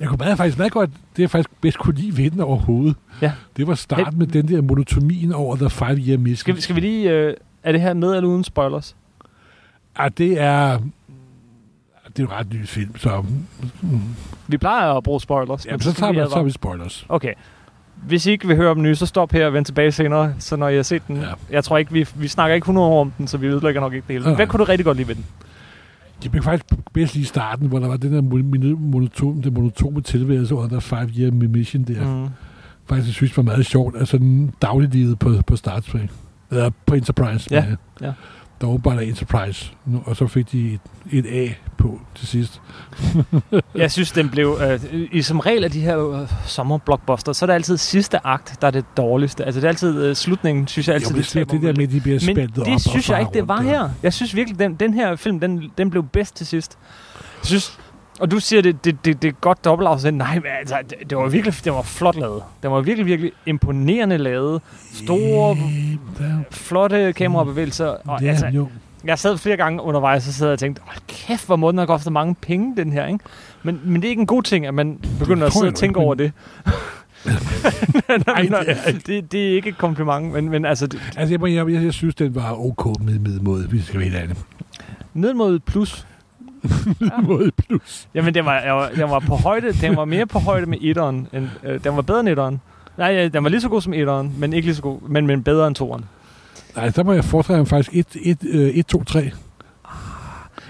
Jeg 0.00 0.08
kunne 0.08 0.16
meget, 0.18 0.36
faktisk 0.36 0.58
meget 0.58 0.72
godt, 0.72 0.90
det 1.16 1.22
jeg 1.22 1.30
faktisk 1.30 1.50
bedst 1.60 1.78
kunne 1.78 1.94
lide 1.94 2.16
ved 2.16 2.30
den 2.30 2.40
overhovedet. 2.40 2.96
Ja. 3.22 3.32
Det 3.56 3.66
var 3.66 3.74
starten 3.74 4.18
med 4.18 4.26
den 4.26 4.48
der 4.48 4.62
monotomien 4.62 5.32
over 5.32 5.56
The 5.56 5.70
Five 5.70 5.96
Year 5.96 6.18
Mission. 6.18 6.36
skal, 6.36 6.56
vi- 6.56 6.60
skal 6.60 6.76
vi 6.76 6.80
lige... 6.80 7.10
Øh, 7.10 7.34
er 7.62 7.72
det 7.72 7.80
her 7.80 7.94
med 7.94 8.14
eller 8.16 8.28
uden 8.30 8.44
spoilers? 8.44 8.96
Ja, 9.98 10.08
det 10.08 10.40
er... 10.40 10.78
Det 12.08 12.18
er 12.18 12.22
jo 12.22 12.28
ret 12.38 12.52
ny 12.52 12.66
film, 12.66 12.96
så... 12.98 13.24
Mm, 13.82 14.00
Vi 14.46 14.56
plejer 14.58 14.92
at 14.92 15.02
bruge 15.02 15.20
spoilers. 15.20 15.66
ja, 15.66 15.78
så 15.78 15.92
tager 15.92 16.12
vi, 16.12 16.18
så 16.30 16.42
vi 16.42 16.50
spoilers. 16.50 17.06
Okay. 17.08 17.32
Hvis 18.06 18.26
I 18.26 18.30
ikke 18.30 18.46
vil 18.46 18.56
høre 18.56 18.70
om 18.70 18.82
nye, 18.82 18.94
så 18.94 19.06
stop 19.06 19.32
her 19.32 19.46
og 19.46 19.52
vend 19.52 19.64
tilbage 19.64 19.92
senere, 19.92 20.34
så 20.38 20.56
når 20.56 20.68
I 20.68 20.76
har 20.76 20.82
set 20.82 21.02
den. 21.08 21.16
Ja. 21.16 21.22
Ja. 21.22 21.32
Jeg 21.50 21.64
tror 21.64 21.78
ikke, 21.78 21.92
vi, 21.92 22.06
vi 22.14 22.28
snakker 22.28 22.54
ikke 22.54 22.62
100 22.64 22.86
år 22.88 23.00
om 23.00 23.10
den, 23.18 23.26
så 23.28 23.38
vi 23.38 23.46
ødelægger 23.46 23.80
nok 23.80 23.92
ikke 23.92 24.04
det 24.08 24.14
hele. 24.14 24.24
Nej. 24.24 24.34
Hvad 24.34 24.46
kunne 24.46 24.58
du 24.58 24.64
rigtig 24.64 24.84
godt 24.84 24.96
lide 24.96 25.08
ved 25.08 25.14
den? 25.14 25.24
Jeg 26.22 26.30
blev 26.30 26.42
faktisk 26.42 26.64
bedst 26.92 27.14
lige 27.14 27.22
i 27.22 27.26
starten, 27.26 27.68
hvor 27.68 27.78
der 27.78 27.88
var 27.88 27.96
den 27.96 28.12
der 28.12 28.22
mon- 28.22 28.78
monotone, 28.80 29.42
den 29.42 29.54
monotone 29.54 30.00
tilværelse 30.00 30.54
under 30.54 30.80
Five 30.80 31.08
Year 31.18 31.30
Mission 31.32 31.82
der. 31.82 32.14
Mm. 32.24 32.28
Faktisk 32.86 33.06
jeg 33.08 33.14
synes 33.14 33.36
var 33.36 33.42
meget 33.42 33.66
sjovt. 33.66 33.96
Altså 33.98 34.18
den 34.18 34.52
dagliglivet 34.62 35.18
på, 35.18 35.34
på 35.46 35.56
Star 35.56 35.80
Trek. 35.80 36.10
Eller 36.50 36.70
på 36.86 36.94
Enterprise. 36.94 37.48
Ja, 37.50 37.64
men, 37.68 37.76
ja. 38.00 38.12
Der 38.60 38.66
var 38.66 38.76
bare 38.76 39.04
Enterprise. 39.04 39.72
Og 40.04 40.16
så 40.16 40.26
fik 40.26 40.52
de 40.52 40.72
et, 40.72 40.80
et 41.12 41.26
A 41.26 41.52
på 41.76 42.00
til 42.14 42.26
sidst. 42.26 42.60
Jeg 43.74 43.90
synes, 43.90 44.12
den 44.12 44.30
blev... 44.30 44.58
Øh, 44.70 44.80
I 45.12 45.22
som 45.22 45.40
regel 45.40 45.64
af 45.64 45.70
de 45.70 45.80
her 45.80 46.08
øh, 46.08 46.28
sommerblockbuster, 46.46 47.32
så 47.32 47.44
er 47.44 47.46
det 47.46 47.54
altid 47.54 47.76
sidste 47.76 48.26
akt, 48.26 48.54
der 48.60 48.66
er 48.66 48.70
det 48.70 48.84
dårligste. 48.96 49.44
Altså 49.44 49.60
det 49.60 49.64
er 49.64 49.68
altid 49.68 50.04
øh, 50.04 50.16
slutningen, 50.16 50.66
synes 50.66 50.88
jeg 50.88 50.94
altid, 50.94 51.10
jo, 51.10 51.16
det, 51.16 51.26
taber 51.26 51.52
det 51.52 51.62
der 51.62 51.72
med, 51.76 51.88
de 51.88 52.00
bliver 52.00 52.20
Men 52.26 52.38
op 52.38 52.66
det 52.66 52.74
og 52.74 52.80
synes 52.80 53.10
jeg 53.10 53.20
ikke, 53.20 53.32
det 53.34 53.48
var 53.48 53.56
der. 53.56 53.62
her. 53.62 53.88
Jeg 54.02 54.12
synes 54.12 54.34
virkelig, 54.34 54.58
den, 54.58 54.74
den 54.74 54.94
her 54.94 55.16
film, 55.16 55.40
den, 55.40 55.70
den 55.78 55.90
blev 55.90 56.04
bedst 56.04 56.36
til 56.36 56.46
sidst. 56.46 56.78
Jeg 57.40 57.46
synes, 57.46 57.78
og 58.20 58.30
du 58.30 58.38
siger, 58.38 58.62
det, 58.62 58.84
det, 58.84 59.04
det, 59.04 59.22
det 59.22 59.28
er 59.28 59.32
godt 59.32 59.64
dobbeltafsnit. 59.64 60.14
Nej, 60.14 60.34
men 60.34 60.44
altså, 60.60 60.76
det, 60.90 61.10
det, 61.10 61.18
var 61.18 61.28
virkelig 61.28 61.54
det 61.64 61.72
var 61.72 61.82
flot 61.82 62.16
lavet. 62.16 62.42
Den 62.62 62.70
var 62.70 62.80
virkelig, 62.80 63.06
virkelig 63.06 63.32
imponerende 63.46 64.18
lavet. 64.18 64.62
Store, 64.92 65.56
Yeah, 66.20 66.42
flotte 66.50 67.12
kamerabevægelser. 67.12 67.86
Og, 67.86 68.22
ja, 68.22 68.28
altså, 68.28 68.46
jo. 68.46 68.68
jeg 69.04 69.18
sad 69.18 69.38
flere 69.38 69.56
gange 69.56 69.82
undervejs, 69.82 70.28
og 70.28 70.34
sad 70.34 70.52
og 70.52 70.58
tænkte, 70.58 70.82
hold 70.84 70.98
kæft, 71.08 71.46
hvor 71.46 71.56
må 71.56 71.70
den 71.70 71.78
have 71.78 71.86
kostet 71.86 72.12
mange 72.12 72.34
penge, 72.34 72.76
den 72.76 72.92
her, 72.92 73.06
ikke? 73.06 73.18
Men, 73.62 73.80
men 73.84 74.02
det 74.02 74.04
er 74.04 74.10
ikke 74.10 74.20
en 74.20 74.26
god 74.26 74.42
ting, 74.42 74.66
at 74.66 74.74
man 74.74 74.98
begynder 75.18 75.46
at 75.46 75.52
sidde 75.52 75.68
og 75.68 75.74
tænke 75.74 76.00
over 76.00 76.14
det. 76.14 76.32
Ej, 78.08 78.42
det 78.42 78.52
er 78.52 78.86
ikke. 78.88 79.00
det, 79.06 79.32
det 79.32 79.50
er 79.50 79.54
ikke 79.54 79.68
et 79.68 79.78
kompliment, 79.78 80.32
men, 80.32 80.48
men 80.48 80.64
altså, 80.64 80.86
det, 80.86 81.00
Altså, 81.16 81.38
jeg, 81.40 81.54
jeg, 81.54 81.72
jeg, 81.74 81.84
jeg 81.84 81.92
synes, 81.92 82.14
den 82.14 82.34
var 82.34 82.52
ok 82.66 83.00
med 83.00 83.18
middelmåde, 83.18 83.66
hvis 83.66 83.80
vi 83.80 83.86
skal 83.86 84.00
være 84.00 84.08
helt 84.08 84.22
ærlige. 84.22 84.36
ned 85.14 85.34
mod 85.34 85.58
plus. 85.58 86.06
Middelmåde 86.62 87.50
plus. 87.66 88.08
Jamen, 88.14 88.34
den 88.34 88.44
var, 88.44 88.60
jeg 88.60 88.74
var, 88.74 88.88
den 88.88 89.10
var 89.10 89.18
på 89.18 89.36
højde, 89.36 89.72
den 89.72 89.96
var 89.96 90.04
mere 90.04 90.26
på 90.26 90.38
højde 90.38 90.66
med 90.66 90.78
etteren. 90.80 91.28
End, 91.32 91.48
øh, 91.64 91.84
den 91.84 91.96
var 91.96 92.02
bedre 92.02 92.20
end 92.20 92.28
etteren. 92.28 92.60
Nej, 92.98 93.08
ja, 93.08 93.28
den 93.28 93.44
var 93.44 93.50
lige 93.50 93.60
så 93.60 93.68
god 93.68 93.80
som 93.80 93.92
etteren, 93.94 94.34
men 94.38 94.52
ikke 94.52 94.66
lige 94.66 94.76
så 94.76 94.82
god, 94.82 95.08
men, 95.08 95.26
men 95.26 95.42
bedre 95.42 95.66
end 95.66 95.74
toeren. 95.74 96.04
Nej, 96.76 96.88
der 96.88 97.02
må 97.02 97.12
jeg 97.12 97.24
foretrække 97.24 97.66
faktisk 97.66 97.96
1, 97.96 98.38
1, 98.42 98.78
1, 98.78 98.86
2, 98.86 99.04
3. 99.04 99.30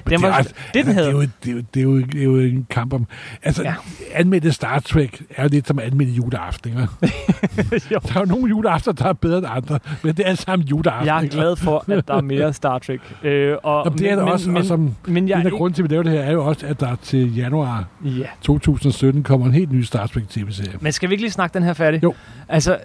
Den 0.09 0.23
var, 0.23 0.43
det, 0.43 0.55
den 0.75 0.87
det, 0.87 0.91
er 0.91 0.95
havde. 0.95 1.11
jo, 1.11 1.21
det, 1.21 1.31
er 1.47 1.53
jo, 1.53 1.63
det, 1.75 1.81
er 1.81 1.85
jo, 1.85 2.01
det 2.01 2.21
er 2.21 2.25
jo 2.25 2.39
en 2.39 2.67
kamp 2.71 2.93
om... 2.93 3.07
Altså, 3.43 3.63
ja. 3.63 3.75
Anmeldte 4.15 4.53
Star 4.53 4.79
Trek 4.79 5.23
er 5.31 5.43
jo 5.43 5.49
lidt 5.53 5.69
som 5.69 5.79
anmeldte 5.79 6.15
juleaften, 6.15 6.71
ikke? 6.71 6.81
Der 7.89 8.17
er 8.17 8.21
jo 8.21 8.25
nogle 8.25 8.49
juleaftener, 8.49 8.95
der 8.95 9.05
er 9.05 9.13
bedre 9.13 9.39
end 9.39 9.47
andre, 9.51 9.79
men 10.03 10.15
det 10.15 10.25
er 10.25 10.29
alt 10.29 10.39
sammen 10.39 10.69
juleaften. 10.69 11.07
Jeg 11.07 11.25
er 11.25 11.29
glad 11.29 11.57
for, 11.57 11.85
at 11.93 12.09
der 12.09 12.15
er 12.15 12.21
mere 12.21 12.53
Star 12.53 12.79
Trek. 12.79 13.01
Øh, 13.23 13.57
og, 13.63 13.83
Jamen, 13.85 13.99
det 13.99 14.11
er 14.11 14.17
der 14.17 14.25
men, 14.25 14.33
også, 14.33 14.49
men, 14.49 14.57
og 14.57 14.65
som 14.65 14.95
men 15.07 15.29
jeg 15.29 15.41
en 15.41 15.47
er 15.47 15.51
af 15.51 15.57
grunden 15.57 15.75
til, 15.75 15.83
at 15.83 15.91
vi 15.91 15.95
laver 15.95 16.03
det 16.03 16.13
her, 16.13 16.21
er 16.21 16.33
jo 16.33 16.47
også, 16.47 16.67
at 16.67 16.81
der 16.81 16.97
til 17.03 17.37
januar 17.37 17.85
ja. 18.05 18.27
2017 18.43 19.23
kommer 19.23 19.47
en 19.47 19.53
helt 19.55 19.73
ny 19.73 19.83
Star 19.83 20.07
Trek 20.07 20.29
tv-serie. 20.29 20.79
Men 20.81 20.93
skal 20.93 21.09
vi 21.09 21.15
ikke 21.15 21.23
lige 21.23 21.33
snakke 21.33 21.55
den 21.55 21.63
her 21.63 21.73
færdig? 21.73 22.03
Jo. 22.03 22.15
Altså, 22.49 22.79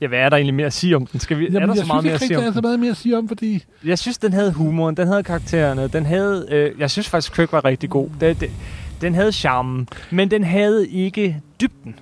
ja, 0.00 0.06
hvad 0.06 0.18
er 0.18 0.28
der 0.28 0.36
egentlig 0.36 0.54
mere 0.54 0.66
at 0.66 0.72
sige 0.72 0.96
om 0.96 1.06
den? 1.06 1.20
Skal 1.20 1.38
vi, 1.38 1.44
Jamen, 1.44 1.62
er 1.62 1.66
der 1.66 1.74
jeg 1.74 1.82
så 1.82 1.86
meget 1.86 2.04
mere 2.04 2.14
at 2.14 2.20
sige 2.20 2.34
der 2.34 2.38
om 2.38 2.44
er 2.44 2.52
så 2.52 2.54
den? 2.54 2.62
meget 2.62 2.80
mere 2.80 2.90
at 2.90 2.96
sige 2.96 3.18
om, 3.18 3.28
fordi... 3.28 3.64
Jeg 3.84 3.98
synes, 3.98 4.18
den 4.18 4.32
havde 4.32 4.52
humoren, 4.52 4.96
den 4.96 5.06
havde 5.08 5.22
karaktererne, 5.22 5.88
den 5.88 6.06
havde... 6.06 6.46
Øh, 6.50 6.80
jeg 6.80 6.90
synes 6.90 7.08
faktisk, 7.08 7.32
Kirk 7.34 7.52
var 7.52 7.64
rigtig 7.64 7.90
god. 7.90 8.08
Det, 8.20 8.40
det, 8.40 8.50
den 9.00 9.14
havde 9.14 9.32
charmen, 9.32 9.88
men 10.10 10.30
den 10.30 10.44
havde 10.44 10.88
ikke 10.88 11.40
dybden. 11.60 11.94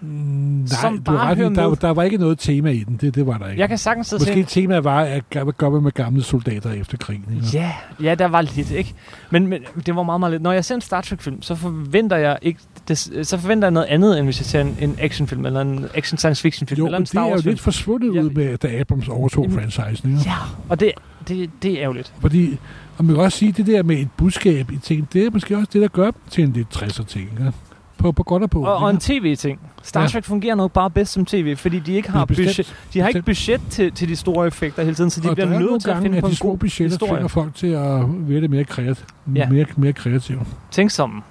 Mm, 0.00 0.08
nej, 0.10 0.66
Som 0.66 0.98
du 0.98 1.10
har 1.12 1.18
bare 1.18 1.46
ret, 1.46 1.56
der, 1.56 1.74
der 1.74 1.90
var 1.90 2.02
ikke 2.02 2.16
noget 2.16 2.38
tema 2.38 2.70
i 2.70 2.78
den. 2.78 2.96
Det, 2.96 3.14
det 3.14 3.26
var 3.26 3.38
der 3.38 3.48
ikke. 3.48 3.60
Jeg 3.60 3.68
kan 3.68 3.78
sagtens 3.78 4.12
Måske 4.12 4.32
tænke, 4.32 4.50
temaet 4.50 4.84
var, 4.84 5.00
at 5.00 5.24
hvad 5.30 5.52
gør 5.52 5.70
man 5.70 5.82
med 5.82 5.92
gamle 5.92 6.22
soldater 6.22 6.72
efter 6.72 6.96
krigen? 6.96 7.24
Ikke? 7.34 7.46
Ja, 7.52 7.72
ja, 8.02 8.14
der 8.14 8.26
var 8.26 8.40
lidt, 8.40 8.70
ikke? 8.70 8.94
Men, 9.30 9.48
men 9.48 9.62
det 9.86 9.96
var 9.96 10.02
meget, 10.02 10.20
meget 10.20 10.32
lidt. 10.32 10.42
Når 10.42 10.52
jeg 10.52 10.64
ser 10.64 10.74
en 10.74 10.80
Star 10.80 11.00
Trek-film, 11.00 11.42
så 11.42 11.54
forventer 11.54 12.16
jeg 12.16 12.38
ikke 12.42 12.60
det, 12.88 12.98
så 13.22 13.38
forventer 13.38 13.66
jeg 13.68 13.72
noget 13.72 13.86
andet, 13.86 14.18
end 14.18 14.26
hvis 14.26 14.40
jeg 14.40 14.46
ser 14.46 14.60
en, 14.60 14.76
en 14.80 14.96
actionfilm, 14.98 15.46
eller 15.46 15.60
en 15.60 15.86
action 15.94 16.18
science 16.18 16.42
fiction 16.42 16.68
film, 16.68 16.78
Jo, 16.78 16.84
eller 16.86 16.98
en 16.98 17.02
det 17.02 17.08
Star 17.08 17.20
er 17.20 17.24
jo 17.26 17.30
Wars 17.30 17.42
film. 17.42 17.50
lidt 17.50 17.60
forsvundet 17.60 18.14
Ja. 18.14 18.20
ud 18.20 18.30
med, 18.30 18.56
da 18.58 18.80
Abrams 18.80 19.08
overtog 19.08 19.44
Jamen- 19.44 19.60
franchisen. 19.60 20.16
Ja, 20.24 20.34
og 20.68 20.80
det, 20.80 20.92
det, 21.28 21.50
det 21.62 21.72
er 21.72 21.82
ærgerligt. 21.82 22.12
Fordi, 22.20 22.58
og 22.98 23.04
man 23.04 23.14
kan 23.14 23.24
også 23.24 23.38
sige, 23.38 23.52
det 23.52 23.66
der 23.66 23.82
med 23.82 23.96
et 23.96 24.08
budskab 24.16 24.70
i 24.70 24.76
ting, 24.82 25.08
det 25.12 25.26
er 25.26 25.30
måske 25.30 25.56
også 25.56 25.68
det, 25.72 25.82
der 25.82 25.88
gør 25.88 26.04
dem 26.04 26.20
til 26.30 26.44
en 26.44 26.52
lidt 26.52 26.76
60'er 26.76 27.04
ting. 27.04 27.28
Ikke? 27.32 27.52
På, 27.98 28.12
på 28.12 28.22
godt 28.22 28.42
og 28.42 28.50
på. 28.50 28.64
Og, 28.64 28.76
og 28.76 28.90
en 28.90 28.98
tv-ting. 28.98 29.60
Star 29.82 30.00
Ja. 30.00 30.06
Trek 30.08 30.24
fungerer 30.24 30.54
nok 30.54 30.72
bare 30.72 30.90
bedst 30.90 31.12
som 31.12 31.26
tv, 31.26 31.56
fordi 31.56 31.78
de 31.78 31.92
ikke 31.94 32.10
har, 32.10 32.24
Bestemt. 32.24 32.48
budget, 32.48 32.74
de 32.94 33.00
har 33.00 33.08
ikke 33.08 33.22
budget 33.22 33.60
til, 33.70 33.92
til 33.92 34.08
de 34.08 34.16
store 34.16 34.46
effekter 34.46 34.82
hele 34.82 34.94
tiden, 34.94 35.10
så 35.10 35.20
de 35.20 35.28
og 35.30 35.34
bliver 35.36 35.48
er 35.50 35.58
nødt 35.58 35.82
til 35.82 35.90
at 35.90 36.02
finde 36.02 36.20
på 36.20 36.26
de 36.26 36.32
en 36.32 36.36
god 36.40 36.58
budgetter 36.58 36.84
historie. 36.94 37.12
tvinger 37.12 37.28
folk 37.28 37.54
til 37.54 37.66
at 37.66 37.82
være 38.28 38.40
lidt 38.40 38.50
mere, 38.50 38.64
kreat, 38.64 39.04
Ja. 39.36 39.48
mere, 39.48 39.66
mere 39.76 39.92
kreative. 39.92 40.40
Tænk 40.70 40.90
som. 40.90 41.22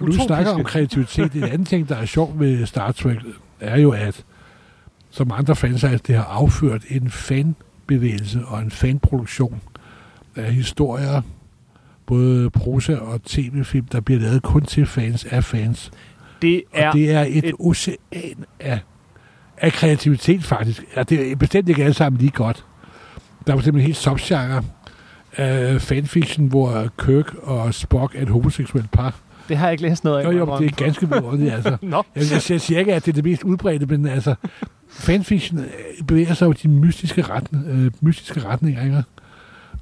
Nu 0.00 0.06
vi 0.06 0.12
snakker 0.26 0.52
om 0.52 0.64
kreativitet. 0.64 1.32
En 1.34 1.42
anden 1.44 1.64
ting, 1.64 1.88
der 1.88 1.96
er 1.96 2.04
sjovt 2.06 2.36
med 2.36 2.66
Star 2.66 2.92
Trek, 2.92 3.18
er 3.60 3.76
jo, 3.80 3.90
at 3.90 4.24
som 5.10 5.30
andre 5.34 5.56
franchise, 5.56 5.98
det 6.06 6.14
har 6.14 6.24
afført 6.24 6.82
en 6.90 7.10
fanbevægelse 7.10 8.40
og 8.46 8.60
en 8.60 8.70
fanproduktion 8.70 9.60
af 10.36 10.54
historier, 10.54 11.22
både 12.06 12.50
prosa 12.50 12.94
og 12.96 13.22
tv-film, 13.22 13.86
der 13.86 14.00
bliver 14.00 14.20
lavet 14.20 14.42
kun 14.42 14.62
til 14.64 14.86
fans 14.86 15.24
af 15.24 15.44
fans. 15.44 15.90
Det 16.42 16.62
er, 16.74 16.88
Og 16.88 16.94
det 16.94 17.10
er 17.12 17.22
et, 17.22 17.44
et- 17.44 17.54
ocean 17.58 17.96
af, 18.60 18.80
af 19.58 19.72
kreativitet, 19.72 20.44
faktisk. 20.44 20.84
Ja, 20.96 21.02
det 21.02 21.32
er 21.32 21.36
bestemt 21.36 21.68
ikke 21.68 21.82
alle 21.84 21.94
sammen 21.94 22.20
lige 22.20 22.30
godt. 22.30 22.64
Der 23.46 23.52
er 23.52 23.56
simpelthen 23.56 23.74
en 23.74 23.80
helt 23.86 23.96
subgenre 23.96 24.62
af 25.36 25.82
fanfiction, 25.82 26.46
hvor 26.46 26.88
Kirk 26.98 27.34
og 27.34 27.74
Spock 27.74 28.14
er 28.14 28.22
et 28.22 28.28
homoseksuelt 28.28 28.90
par. 28.90 29.14
Det 29.48 29.56
har 29.56 29.66
jeg 29.66 29.72
ikke 29.72 29.82
læst 29.82 30.04
noget 30.04 30.20
af. 30.20 30.24
Jo, 30.24 30.30
jo, 30.30 30.58
det 30.58 30.66
er 30.66 30.84
ganske 30.84 31.08
vidunderligt, 31.08 31.52
altså. 31.52 31.76
Nå, 31.82 32.02
Jeg, 32.16 32.50
jeg, 32.50 32.60
siger 32.60 32.78
ikke, 32.78 32.94
at 32.94 33.04
det 33.04 33.12
er 33.12 33.14
det 33.14 33.24
mest 33.24 33.42
udbredte, 33.42 33.86
men 33.86 34.06
altså, 34.06 34.34
fanfiction 34.90 35.58
øh, 35.58 36.06
bevæger 36.06 36.34
sig 36.34 36.46
jo 36.46 36.50
i 36.50 36.54
de 36.62 36.68
mystiske, 36.68 37.22
retning, 37.22 37.66
øh, 37.66 37.90
mystiske 38.00 38.44
retninger, 38.44 38.84
ikke? 38.84 39.04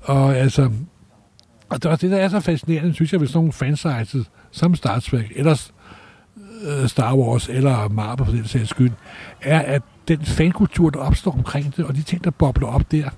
Og 0.03 0.37
altså, 0.37 0.71
og 1.69 1.83
det 1.83 1.85
er 1.85 1.91
også 1.91 2.07
det, 2.07 2.11
der 2.11 2.19
er 2.23 2.29
så 2.29 2.41
fascinerende, 2.41 2.95
synes 2.95 3.13
jeg, 3.13 3.21
ved 3.21 3.29
sådan 3.29 3.39
nogle 3.39 3.53
franchises, 3.53 4.31
som 4.51 4.75
Star 4.75 5.01
Trek, 5.01 5.33
eller 5.37 5.71
øh, 6.67 6.89
Star 6.89 7.17
Wars, 7.17 7.49
eller 7.49 7.89
Marvel 7.89 8.27
for 8.27 8.33
den 8.33 8.45
sags 8.45 8.69
skyld, 8.69 8.93
er, 9.41 9.59
at 9.59 9.83
den 10.09 10.21
fankultur, 10.25 10.91
der 10.91 10.99
opstår 10.99 11.33
omkring 11.33 11.77
det, 11.77 11.85
og 11.85 11.95
de 11.95 12.03
ting, 12.03 12.25
der 12.25 12.31
bobler 12.31 12.69
op 12.69 12.93
der, 12.93 13.09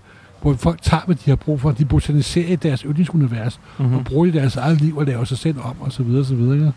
hvor 0.43 0.55
folk 0.55 0.83
tager, 0.83 1.03
hvad 1.07 1.17
de 1.17 1.31
har 1.31 1.37
brug 1.37 1.61
for, 1.61 1.71
de 1.71 1.85
botaniserer 1.85 2.53
i 2.53 2.57
deres 2.57 2.81
yndlingsunivers, 2.81 3.61
mm-hmm. 3.79 3.97
og 3.97 4.05
bruger 4.05 4.27
i 4.27 4.31
deres 4.31 4.57
eget 4.57 4.81
liv 4.81 4.97
og 4.97 5.07
laver 5.07 5.25
sig 5.25 5.39
selv 5.39 5.57
om, 5.65 5.77
og 5.81 5.93
så 5.93 6.03
videre, 6.03 6.21
og 6.21 6.27
så 6.27 6.35
videre. 6.35 6.55
Ikke? 6.55 6.73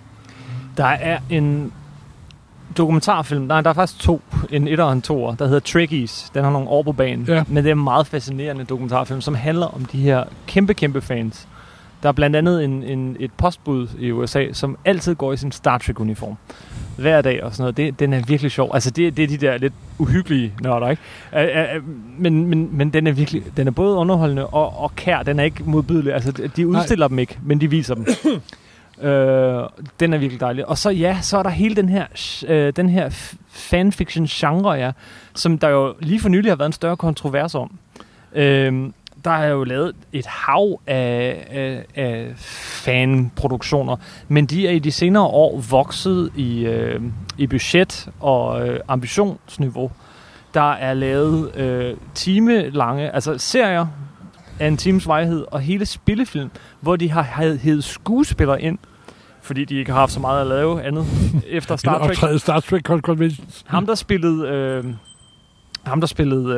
Der 0.78 0.86
er 0.86 1.20
en 1.30 1.72
dokumentarfilm. 2.78 3.44
Nej, 3.44 3.62
der 3.62 3.70
er 3.70 3.74
faktisk 3.74 4.00
to. 4.00 4.22
En 4.50 4.68
etter 4.68 4.84
og 4.84 4.94
en 4.94 5.02
toer, 5.02 5.36
der 5.36 5.46
hedder 5.46 5.60
Trekkies. 5.60 6.32
Den 6.34 6.44
har 6.44 6.52
nogle 6.52 6.68
år 6.70 6.84
på 6.84 6.92
banen. 6.92 7.26
Ja. 7.26 7.44
Men 7.48 7.64
det 7.64 7.70
er 7.70 7.76
en 7.76 7.84
meget 7.84 8.08
fascinerende 8.08 8.64
dokumentarfilm, 8.64 9.22
som 9.22 9.36
handler 9.36 9.66
om 9.66 9.86
de 9.86 9.98
her 9.98 10.24
kæmpe, 10.48 10.74
kæmpe 10.74 11.02
fans. 11.02 11.48
Der 12.04 12.10
er 12.10 12.14
blandt 12.14 12.36
andet 12.36 12.64
en, 12.64 12.84
en, 12.84 13.18
et 13.20 13.32
postbud 13.38 13.88
i 14.00 14.12
USA, 14.12 14.46
som 14.54 14.78
altid 14.86 15.16
går 15.16 15.34
i 15.34 15.38
sin 15.38 15.52
Star 15.52 15.78
Trek-uniform. 15.78 16.38
Hver 16.98 17.22
dag 17.22 17.44
og 17.44 17.54
sådan 17.54 17.62
noget. 17.64 17.78
Det, 17.78 18.00
den 18.00 18.14
er 18.14 18.22
virkelig 18.28 18.52
sjov. 18.52 18.72
Altså, 18.74 18.92
det, 18.92 19.18
det 19.18 19.24
er 19.24 19.28
de 19.28 19.38
der 19.38 19.58
lidt 19.58 19.74
uhyggelige 19.98 20.54
nørder, 20.64 20.90
ikke? 20.90 21.02
Uh, 21.34 21.78
uh, 21.78 21.90
men, 22.22 22.46
men, 22.46 22.70
men 22.72 22.90
den 22.94 23.08
er 23.08 23.12
virkelig... 23.12 23.44
Den 23.58 23.68
er 23.68 23.72
både 23.72 23.98
underholdende 23.98 24.48
og, 24.48 24.80
og 24.80 24.96
kær. 24.96 25.24
Den 25.24 25.40
er 25.40 25.44
ikke 25.44 25.64
modbydelig. 25.64 26.14
Altså, 26.14 26.32
de- 26.56 26.68
udstiller 26.68 27.06
Nej. 27.06 27.10
dem 27.10 27.20
ikke, 27.20 27.40
men 27.44 27.62
de 27.62 27.70
viser 27.70 27.96
dem. 27.96 28.06
Øh, 29.02 29.64
den 30.00 30.14
er 30.14 30.18
virkelig 30.18 30.40
dejlig. 30.40 30.70
Og 30.70 30.78
så 30.78 30.90
ja, 30.90 31.18
så 31.22 31.38
er 31.38 31.44
der 31.44 31.50
hele 31.50 31.76
den 31.76 31.90
her, 31.90 32.06
øh, 32.48 32.74
den 32.76 32.90
her 32.90 33.34
fanfiction-genre, 33.50 34.72
ja, 34.72 34.92
som 35.36 35.58
der 35.58 35.70
jo 35.70 35.94
lige 36.00 36.20
for 36.20 36.30
nylig 36.30 36.52
har 36.52 36.56
været 36.56 36.70
en 36.70 36.74
større 36.74 36.98
kontrovers 36.98 37.56
om. 37.56 37.72
Øh, 38.36 38.90
der 39.26 39.32
er 39.32 39.48
jo 39.48 39.64
lavet 39.64 39.96
et 40.14 40.26
hav 40.26 40.80
af, 40.88 41.48
af, 41.50 41.86
af 41.96 42.32
fanproduktioner, 42.84 43.96
men 44.28 44.46
de 44.46 44.68
er 44.68 44.72
i 44.72 44.80
de 44.80 44.92
senere 44.92 45.24
år 45.24 45.60
vokset 45.70 46.32
i, 46.36 46.66
øh, 46.66 47.02
i 47.38 47.48
budget 47.48 48.10
og 48.20 48.68
øh, 48.68 48.80
ambitionsniveau. 48.88 49.92
Der 50.54 50.72
er 50.72 50.94
lavet 50.94 51.56
øh, 51.56 51.98
timelange, 52.16 53.16
altså 53.16 53.38
serier 53.38 53.88
af 54.60 54.68
en 54.68 54.78
times 54.78 55.08
vejhed, 55.08 55.46
og 55.52 55.60
hele 55.60 55.86
spillefilm, 55.86 56.52
hvor 56.82 56.96
de 56.96 57.12
har 57.12 57.58
hævet 57.62 57.84
skuespillere 57.84 58.62
ind, 58.62 58.78
fordi 59.42 59.66
de 59.66 59.76
ikke 59.76 59.92
har 59.92 60.00
haft 60.00 60.12
så 60.12 60.20
meget 60.20 60.42
at 60.42 60.48
lave 60.48 60.84
andet 60.84 61.06
efter 61.48 61.76
Star 61.76 62.14
Trek. 62.14 62.40
Star 62.40 62.60
Trek 62.60 62.82
Conventions. 63.02 63.64
Ham, 63.68 63.86
der 63.86 63.96
spillede... 63.96 64.48
Øh, 64.48 64.86
ham, 65.90 66.00
der 66.00 66.08
spillede 66.08 66.56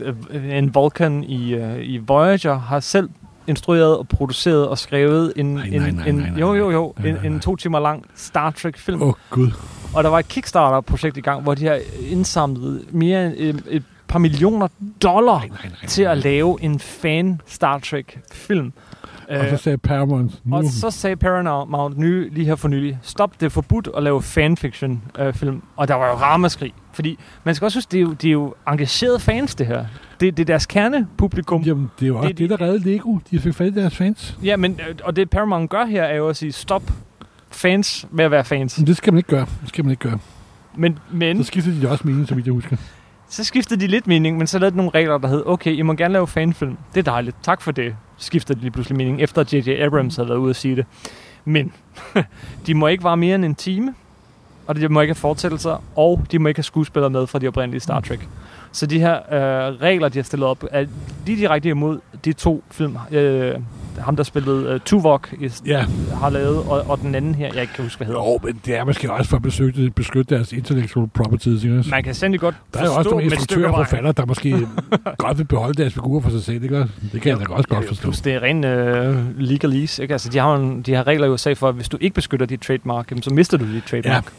øh, 0.00 0.14
øh, 0.30 0.58
en 0.58 0.74
Vulcan 0.74 1.24
i, 1.24 1.54
øh, 1.54 1.78
i 1.82 1.98
Voyager, 1.98 2.58
har 2.58 2.80
selv 2.80 3.08
instrueret 3.46 3.98
og 3.98 4.08
produceret 4.08 4.68
og 4.68 4.78
skrevet 4.78 5.32
en, 5.36 5.54
Nej, 5.54 5.64
en, 5.64 5.82
nej, 5.82 5.90
nej, 5.90 6.06
en 6.06 6.38
jo 6.38 6.54
jo 6.54 6.70
jo 6.70 6.94
en, 7.04 7.16
en 7.24 7.40
to 7.40 7.56
timer 7.56 7.80
lang 7.80 8.04
Star 8.14 8.50
Trek 8.50 8.78
film 8.78 9.02
Åh, 9.02 9.08
oh, 9.08 9.14
Gud. 9.30 9.50
og 9.94 10.04
der 10.04 10.10
var 10.10 10.18
et 10.18 10.28
Kickstarter-projekt 10.28 11.16
i 11.16 11.20
gang, 11.20 11.42
hvor 11.42 11.54
de 11.54 11.66
har 11.66 11.78
indsamlet 12.10 12.84
mere 12.90 13.26
end 13.26 13.34
et, 13.36 13.62
et 13.68 13.82
par 14.08 14.18
millioner 14.18 14.68
dollar 15.02 15.38
Nej, 15.38 15.48
nej, 15.48 15.58
nej, 15.62 15.88
til 15.88 16.02
at 16.02 16.18
lave 16.18 16.58
en 16.62 16.78
fan 16.78 17.40
Star 17.46 17.78
Trek 17.78 18.18
film. 18.32 18.72
Og 19.30 19.46
så 19.50 19.56
sagde 19.56 19.78
Paramount, 19.78 20.32
nu, 20.44 20.56
og 20.56 20.64
så 20.64 20.90
sagde 20.90 21.16
Paramount 21.16 21.98
ny, 21.98 22.34
lige 22.34 22.46
her 22.46 22.54
for 22.56 22.68
nylig, 22.68 22.98
stop, 23.02 23.40
det 23.40 23.46
er 23.46 23.50
forbudt 23.50 23.88
at 23.96 24.02
lave 24.02 24.22
fanfiction 24.22 25.02
øh, 25.18 25.34
film. 25.34 25.62
Og 25.76 25.88
der 25.88 25.94
var 25.94 26.06
jo 26.06 26.12
ramaskrig. 26.14 26.72
Fordi 26.92 27.18
man 27.44 27.54
skal 27.54 27.64
også 27.64 27.76
huske, 27.78 27.90
det 27.92 27.98
er 27.98 28.02
jo, 28.02 28.12
det 28.12 28.28
er 28.28 28.32
jo 28.32 28.54
engagerede 28.68 29.20
fans, 29.20 29.54
det 29.54 29.66
her. 29.66 29.84
Det, 30.20 30.36
det 30.36 30.42
er 30.42 30.46
deres 30.46 30.66
kernepublikum. 30.66 31.62
jamen, 31.62 31.90
det 32.00 32.04
er 32.04 32.08
jo 32.08 32.16
også 32.16 32.28
det- 32.28 32.38
det, 32.38 32.50
der 32.50 32.60
reddede 32.60 32.90
Lego. 32.92 33.18
De 33.30 33.38
fik 33.38 33.54
fat 33.54 33.66
i 33.66 33.70
deres 33.74 33.96
fans. 33.96 34.38
Ja, 34.44 34.56
men, 34.56 34.72
øh, 34.88 34.94
og 35.04 35.16
det 35.16 35.30
Paramount 35.30 35.70
gør 35.70 35.84
her, 35.84 36.02
er 36.02 36.16
jo 36.16 36.28
at 36.28 36.36
sige, 36.36 36.52
stop 36.52 36.82
fans 37.50 38.06
med 38.10 38.24
at 38.24 38.30
være 38.30 38.44
fans. 38.44 38.78
Men 38.78 38.86
det 38.86 38.96
skal 38.96 39.12
man 39.12 39.18
ikke 39.18 39.28
gøre. 39.30 39.46
Det 39.60 39.68
skal 39.68 39.84
man 39.84 39.90
ikke 39.90 40.08
gøre. 40.08 40.18
Men, 40.76 40.98
men 41.12 41.36
Så 41.36 41.44
skiftede 41.44 41.80
de 41.82 41.88
også 41.90 42.06
mening, 42.08 42.36
vidt 42.36 42.46
jeg 42.46 42.52
husker. 42.54 42.76
så 43.28 43.44
skiftede 43.44 43.80
de 43.80 43.86
lidt 43.86 44.06
mening, 44.06 44.38
men 44.38 44.46
så 44.46 44.58
lavede 44.58 44.70
de 44.72 44.76
nogle 44.76 44.90
regler, 44.94 45.18
der 45.18 45.28
hed, 45.28 45.42
okay, 45.46 45.72
I 45.72 45.82
må 45.82 45.94
gerne 45.94 46.12
lave 46.12 46.26
fanfilm. 46.26 46.76
Det 46.94 47.00
er 47.00 47.12
dejligt. 47.12 47.36
Tak 47.42 47.60
for 47.62 47.72
det 47.72 47.94
skifter 48.20 48.54
de 48.54 48.60
lige 48.60 48.70
pludselig 48.70 48.96
mening, 48.96 49.20
efter 49.20 49.44
J.J. 49.52 49.68
Abrams 49.68 50.16
havde 50.16 50.28
været 50.28 50.38
ude 50.38 50.50
at 50.50 50.56
sige 50.56 50.76
det. 50.76 50.86
Men 51.44 51.72
de 52.66 52.74
må 52.74 52.86
ikke 52.86 53.04
være 53.04 53.16
mere 53.16 53.34
end 53.34 53.44
en 53.44 53.54
time, 53.54 53.94
og 54.66 54.76
de 54.76 54.88
må 54.88 55.00
ikke 55.00 55.10
have 55.10 55.20
fortællelser, 55.20 55.82
og 55.96 56.26
de 56.32 56.38
må 56.38 56.48
ikke 56.48 56.58
have 56.58 56.64
skuespillere 56.64 57.10
med 57.10 57.26
fra 57.26 57.38
de 57.38 57.48
oprindelige 57.48 57.80
Star 57.80 58.00
Trek. 58.00 58.28
Så 58.72 58.86
de 58.86 59.00
her 59.00 59.14
øh, 59.16 59.80
regler, 59.80 60.08
de 60.08 60.18
har 60.18 60.22
stillet 60.22 60.48
op, 60.48 60.64
er 60.70 60.86
lige 61.26 61.38
direkte 61.38 61.68
imod 61.68 62.00
de 62.24 62.32
to 62.32 62.64
film. 62.70 62.96
Øh, 63.10 63.54
ham, 63.98 64.16
der 64.16 64.22
spillede 64.22 64.68
øh, 64.68 64.80
Tuvok, 64.80 65.32
i, 65.40 65.50
Ja, 65.66 65.84
har 66.14 66.30
lavet, 66.30 66.56
og, 66.56 66.84
og 66.88 66.98
den 66.98 67.14
anden 67.14 67.34
her, 67.34 67.50
jeg 67.54 67.62
ikke 67.62 67.74
kan 67.74 67.84
huske, 67.84 67.96
hvad 67.96 68.06
hedder. 68.06 68.20
jo, 68.20 68.38
men 68.42 68.60
det 68.66 68.76
er 68.76 68.84
måske 68.84 69.12
også 69.12 69.30
for 69.30 69.36
at 69.36 69.42
beskytte, 69.42 69.90
beskytte 69.90 70.34
deres 70.34 70.52
intellectual 70.52 71.08
properties. 71.08 71.64
Ikke? 71.64 71.78
også? 71.78 71.90
Man 71.90 72.04
kan 72.04 72.14
sandelig 72.14 72.40
godt 72.40 72.54
Der 72.74 72.80
er 72.80 72.84
jo 72.84 72.94
også 72.94 73.10
nogle 73.10 73.24
instruktører 73.24 73.72
og 73.72 73.86
forfatter, 73.86 74.12
der 74.12 74.26
måske 74.26 74.50
godt 75.18 75.38
vil 75.38 75.44
beholde 75.44 75.82
deres 75.82 75.94
figurer 75.94 76.20
for 76.20 76.30
sig 76.30 76.42
selv. 76.42 76.62
Ikke? 76.62 76.78
også? 76.78 76.92
Det 77.12 77.22
kan 77.22 77.38
jeg 77.38 77.48
da 77.48 77.54
også 77.54 77.68
godt 77.68 77.88
forstå. 77.88 78.02
Plus 78.02 78.20
det 78.20 78.34
er 78.34 78.42
ren 78.42 78.64
øh, 78.64 79.40
legalese. 79.40 80.02
Ikke? 80.02 80.14
Altså, 80.14 80.28
de 80.28 80.38
har, 80.38 80.56
en, 80.56 80.82
de 80.82 80.94
har 80.94 81.06
regler 81.06 81.26
i 81.26 81.30
USA 81.30 81.52
for, 81.52 81.68
at 81.68 81.74
hvis 81.74 81.88
du 81.88 81.98
ikke 82.00 82.14
beskytter 82.14 82.46
dit 82.46 82.60
trademark, 82.60 83.10
jamen, 83.10 83.22
så 83.22 83.34
mister 83.34 83.58
du 83.58 83.72
dit 83.72 83.84
trademark. 83.84 84.32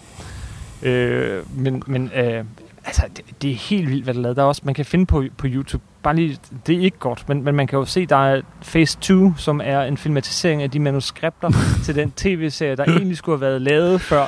Ja. 0.84 0.90
Øh, 0.90 1.44
men 1.56 1.84
men 1.88 2.12
øh, 2.16 2.44
altså, 2.86 3.02
det, 3.18 3.26
det, 3.42 3.52
er 3.52 3.56
helt 3.56 3.90
vildt, 3.90 4.04
hvad 4.04 4.14
der 4.14 4.20
er 4.20 4.24
lavet. 4.24 4.38
Der 4.38 4.44
er 4.44 4.48
også, 4.48 4.62
man 4.66 4.74
kan 4.74 4.86
finde 4.86 5.06
på, 5.06 5.24
på 5.38 5.48
YouTube, 5.50 5.84
bare 6.04 6.16
lige, 6.16 6.38
det 6.68 6.76
er 6.76 6.80
ikke 6.80 6.98
godt, 6.98 7.30
men, 7.30 7.44
men 7.44 7.56
man 7.56 7.68
kan 7.68 7.80
jo 7.80 7.86
se, 7.86 8.06
der 8.06 8.16
er 8.16 8.42
Phase 8.62 8.98
2, 8.98 9.34
som 9.38 9.62
er 9.64 9.82
en 9.82 9.98
filmatisering 9.98 10.64
af 10.64 10.72
de 10.72 10.80
manuskripter 10.80 11.52
til 11.86 11.96
den 11.96 12.12
tv-serie, 12.12 12.76
der 12.76 12.84
egentlig 12.84 13.18
skulle 13.18 13.40
have 13.40 13.50
været 13.50 13.62
lavet 13.62 14.02
før 14.02 14.26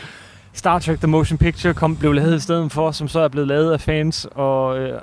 Star 0.54 0.80
Trek 0.80 0.98
The 0.98 1.08
Motion 1.08 1.38
Picture 1.38 1.74
kom, 1.74 1.96
blev 1.96 2.14
lavet 2.14 2.36
i 2.36 2.40
stedet 2.40 2.72
for, 2.72 2.92
som 2.92 3.08
så 3.08 3.20
er 3.20 3.28
blevet 3.28 3.48
lavet 3.48 3.74
af 3.74 3.82
fans, 3.82 4.28
og 4.36 4.80
øh, 4.80 5.00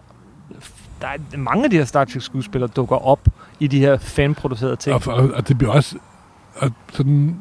der 1.00 1.06
er 1.06 1.36
mange 1.36 1.64
af 1.64 1.70
de 1.70 1.76
her 1.76 1.84
Star 1.84 2.04
Trek 2.04 2.22
skuespillere 2.22 2.70
dukker 2.76 2.96
op 2.96 3.28
i 3.60 3.66
de 3.66 3.78
her 3.78 3.98
fanproducerede 3.98 4.76
ting. 4.76 4.94
Og, 4.94 5.14
og, 5.14 5.30
og 5.34 5.48
det 5.48 5.58
bliver 5.58 5.72
også... 5.72 5.98
Og 6.56 6.72
sådan, 6.92 7.36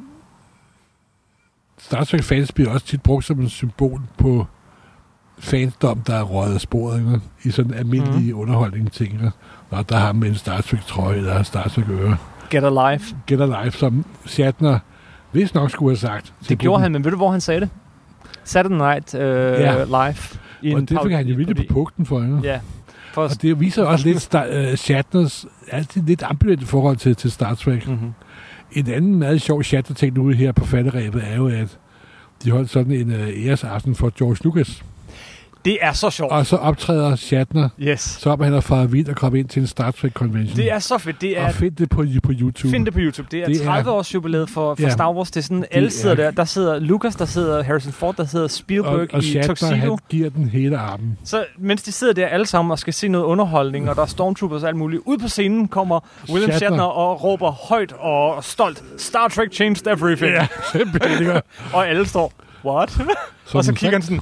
Star 1.78 2.04
Trek 2.04 2.24
fans 2.24 2.52
bliver 2.52 2.72
også 2.72 2.86
tit 2.86 3.02
brugt 3.04 3.26
som 3.26 3.40
en 3.40 3.50
symbol 3.50 4.02
på 4.18 4.48
fansdom, 5.40 6.02
der 6.02 6.14
er 6.14 6.24
røget 6.24 6.54
af 6.54 6.62
sporet 6.62 7.00
ikke? 7.00 7.22
i 7.44 7.52
sådan 7.52 7.74
almindelige 7.74 8.34
mm. 8.34 8.40
underholdning 8.40 8.92
ting. 8.92 9.14
Ikke? 9.14 9.32
Og 9.70 9.90
der 9.90 9.98
har 9.98 10.14
man 10.14 10.30
en 10.30 10.36
Star 10.36 10.62
Trek 10.62 10.86
trøje, 10.88 11.18
eller 11.18 11.38
en 11.38 11.46
Star 11.46 11.68
Trek 11.68 11.86
øre. 11.90 12.18
Get 12.50 12.64
Alive. 12.64 13.02
Get 13.28 13.42
Alive, 13.42 13.72
som 13.72 14.06
Shatner 14.26 14.80
hvis 15.32 15.54
nok 15.54 15.72
skulle 15.72 15.92
have 15.92 15.98
sagt. 15.98 16.34
Det 16.50 16.58
gjorde 16.58 16.74
gruppen. 16.74 16.82
han, 16.84 16.92
men 16.92 17.04
ved 17.04 17.12
du, 17.12 17.18
hvor 17.18 17.32
han 17.32 17.42
sagde 17.42 17.62
det? 17.62 17.70
Saturday 18.44 18.78
Night 18.78 19.14
uh, 19.14 19.20
Ja. 19.22 19.84
Live. 19.84 20.40
I 20.62 20.74
Og 20.74 20.82
det 20.82 21.00
fik 21.04 21.12
han 21.12 21.28
jo 21.28 21.36
virkelig 21.36 21.68
på 21.68 21.74
pugten 21.74 22.06
for. 22.06 22.22
Ikke? 22.22 22.40
Ja. 22.44 22.60
For 23.14 23.24
Og 23.24 23.42
det 23.42 23.60
viser 23.60 23.84
også 23.84 24.08
lidt 24.08 24.36
uh, 24.36 24.76
Shatners 24.76 25.46
altid 25.72 26.02
lidt 26.02 26.24
ambivalent 26.24 26.68
forhold 26.68 26.98
til, 26.98 27.16
til 27.16 27.32
Star 27.32 27.56
Trek. 27.56 27.88
mm-hmm. 27.88 28.14
En 28.72 28.88
anden 28.88 29.16
meget 29.16 29.42
sjov 29.42 29.64
Shatner-ting 29.64 30.14
nu 30.14 30.28
her 30.28 30.52
på 30.52 30.66
falderæbet 30.66 31.24
er 31.28 31.36
jo, 31.36 31.48
at 31.48 31.78
de 32.44 32.52
holdt 32.52 32.70
sådan 32.70 32.92
en 32.92 33.12
uh, 33.12 33.46
æresaften 33.46 33.96
for 33.96 34.12
George 34.18 34.38
Lucas. 34.44 34.84
Det 35.66 35.78
er 35.82 35.92
så 35.94 36.10
sjovt. 36.10 36.32
Og 36.32 36.46
så 36.46 36.56
optræder 36.56 37.16
Shatner, 37.16 37.70
Yes. 37.82 38.00
så 38.02 38.30
op 38.30 38.42
han 38.44 38.54
er 38.54 38.62
fra 38.62 38.84
vild 38.86 39.10
og 39.10 39.16
komme 39.16 39.40
ind 39.40 39.48
til 39.50 39.62
en 39.62 39.68
Star 39.68 39.92
Trek 39.92 40.14
convention. 40.14 40.58
Det 40.58 40.72
er 40.72 40.80
så 40.80 40.98
fedt. 40.98 41.22
Det 41.22 41.38
er 41.38 41.46
og 41.48 41.54
find 41.54 41.76
det 41.76 41.90
på, 41.90 42.06
på 42.24 42.32
YouTube. 42.40 42.70
Find 42.70 42.86
det 42.86 42.94
på 42.94 43.00
YouTube. 43.02 43.28
Det 43.32 43.40
er 43.42 43.46
Det 43.46 43.62
er- 43.62 43.66
30 43.66 43.92
års 43.92 44.14
jubilæet 44.14 44.50
for, 44.50 44.76
for 44.76 44.82
Ja. 44.84 44.90
Star 44.90 45.12
Wars. 45.14 45.32
Det 45.32 45.40
er 45.40 45.44
sådan, 45.44 45.66
alle 45.72 45.92
sidder 45.92 46.16
er- 46.16 46.22
der. 46.24 46.32
Der 46.32 46.46
sidder 46.46 46.80
Lucas, 46.80 47.16
der 47.16 47.26
sidder 47.26 47.64
Harrison 47.64 47.92
Ford, 47.92 48.16
der 48.16 48.26
sidder 48.26 48.48
Spielberg 48.48 48.94
og, 48.94 49.08
og 49.14 49.20
i 49.20 49.30
Shatner, 49.30 49.48
Tuxedo. 49.48 49.76
han 49.76 49.98
giver 50.10 50.30
den 50.30 50.50
hele 50.50 50.78
armen. 50.78 51.18
Så 51.24 51.46
mens 51.58 51.84
de 51.84 51.92
sidder 51.92 52.14
der 52.14 52.28
alle 52.28 52.46
sammen 52.46 52.72
og 52.72 52.80
skal 52.80 52.94
se 52.94 53.08
noget 53.08 53.26
underholdning, 53.26 53.90
og 53.90 53.96
der 53.96 54.02
er 54.02 54.06
stormtroopers 54.06 54.64
og 54.64 54.68
alt 54.70 54.78
muligt, 54.78 55.02
ud 55.06 55.18
på 55.18 55.28
scenen 55.28 55.68
kommer 55.68 56.00
William 56.30 56.52
Shatner, 56.52 56.58
Shatner. 56.68 56.84
og 56.84 57.24
råber 57.24 57.52
højt 57.52 57.92
og 58.00 58.44
stolt, 58.44 58.84
Star 58.98 59.28
Trek 59.28 59.54
changed 59.54 59.88
everything. 59.88 60.32
Ja? 60.32 60.48
Og 61.74 61.88
alle 61.90 62.08
står, 62.08 62.34
what? 62.66 62.92
Som 62.92 63.58
og 63.58 63.66
så 63.66 63.74
kigger 63.74 63.92
han 63.98 64.02
sådan, 64.02 64.22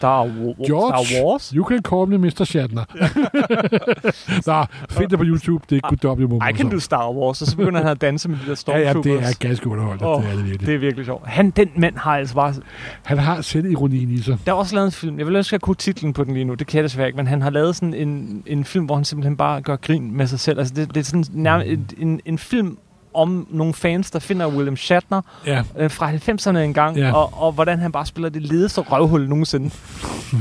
Star, 0.00 0.22
Wa- 0.24 0.66
George, 0.68 1.06
Star 1.06 1.24
Wars? 1.24 1.48
You 1.50 1.64
can 1.68 1.82
call 1.82 2.06
me 2.08 2.18
Mr. 2.18 2.44
Shatner. 2.44 2.84
Nå, 4.46 4.64
find 4.90 5.10
det 5.10 5.18
på 5.18 5.24
YouTube. 5.24 5.64
Det 5.70 5.80
er 5.84 5.88
guddommelig 5.88 6.50
I 6.50 6.52
can 6.56 6.70
do 6.70 6.78
Star 6.78 7.10
Wars. 7.12 7.42
Og 7.42 7.48
så 7.48 7.56
begynder 7.56 7.80
han 7.80 7.88
at 7.90 8.00
danse 8.00 8.28
med 8.28 8.36
de 8.36 8.50
der 8.50 8.62
Ja, 8.68 8.78
ja, 8.78 8.92
stormtroopers. 8.92 9.04
det 9.26 9.44
er 9.44 9.48
ganske 9.48 9.68
underholdende. 9.68 10.14
Oh, 10.14 10.22
det 10.22 10.30
er 10.30 10.36
det 10.36 10.44
virkelig. 10.44 10.66
det 10.66 10.74
er 10.74 10.78
virkelig 10.78 11.04
sjovt. 11.06 11.26
Han, 11.26 11.50
den 11.50 11.68
mand 11.76 11.96
har 11.96 12.16
altså 12.16 12.34
bare... 12.34 12.54
Han 13.02 13.18
har 13.18 13.40
selv 13.40 13.70
ironien 13.70 14.10
i 14.10 14.18
sig. 14.18 14.38
Der 14.46 14.52
er 14.52 14.56
også 14.56 14.74
lavet 14.74 14.86
en 14.86 14.92
film. 14.92 15.18
Jeg 15.18 15.26
vil 15.26 15.36
ønske, 15.36 15.48
at 15.48 15.52
jeg 15.52 15.60
kunne 15.60 15.76
titlen 15.76 16.12
på 16.12 16.24
den 16.24 16.34
lige 16.34 16.44
nu. 16.44 16.54
Det 16.54 16.66
kan 16.66 16.76
jeg 16.76 16.84
desværre 16.84 17.06
ikke. 17.08 17.16
Men 17.16 17.26
han 17.26 17.42
har 17.42 17.50
lavet 17.50 17.76
sådan 17.76 17.94
en, 17.94 18.42
en 18.46 18.64
film, 18.64 18.84
hvor 18.84 18.94
han 18.94 19.04
simpelthen 19.04 19.36
bare 19.36 19.60
gør 19.60 19.76
grin 19.76 20.16
med 20.16 20.26
sig 20.26 20.40
selv. 20.40 20.58
Altså, 20.58 20.74
det, 20.74 20.94
det 20.94 21.00
er 21.00 21.04
sådan 21.04 21.24
nærmest 21.32 21.68
en, 21.70 22.08
en, 22.08 22.20
en 22.24 22.38
film 22.38 22.78
om 23.14 23.46
nogle 23.50 23.74
fans, 23.74 24.10
der 24.10 24.18
finder 24.18 24.46
William 24.48 24.76
Shatner 24.76 25.22
Ja, 25.46 25.62
øh, 25.78 25.90
fra 25.90 26.12
90'erne 26.12 26.56
engang, 26.58 26.96
Ja. 26.96 27.12
og, 27.12 27.42
og 27.42 27.52
hvordan 27.52 27.78
han 27.78 27.92
bare 27.92 28.06
spiller 28.06 28.28
det 28.28 28.42
ledeste 28.42 28.80
røvhul 28.80 29.28
nogensinde. 29.28 29.70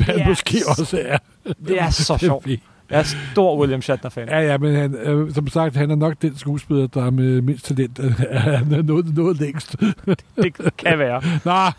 hvad 0.06 0.16
er 0.16 0.28
måske 0.28 0.58
også 0.68 1.00
er. 1.06 1.18
Det 1.68 1.82
er 1.82 1.90
så 1.90 2.18
sjovt. 2.18 2.48
Jeg 2.48 3.00
er 3.00 3.04
stor 3.32 3.60
William 3.60 3.82
Shatner-fan. 3.82 4.28
Ja, 4.28 4.40
ja, 4.40 4.58
men 4.58 4.76
han, 4.76 4.96
øh, 4.96 5.34
som 5.34 5.48
sagt, 5.48 5.76
han 5.76 5.91
er 5.91 5.96
nok 5.96 6.14
den 6.22 6.38
skuespiller, 6.38 6.88
der 6.88 7.06
er 7.06 7.10
med 7.10 7.41
mindst 7.41 7.66
talent. 7.66 8.00
Han 8.34 8.74
er 8.74 8.82
noget, 8.82 9.16
noget 9.16 9.40
længst. 9.40 9.76
Det 10.36 10.54
kan 10.78 11.00
være. 11.00 11.22
Nå, 11.46 11.72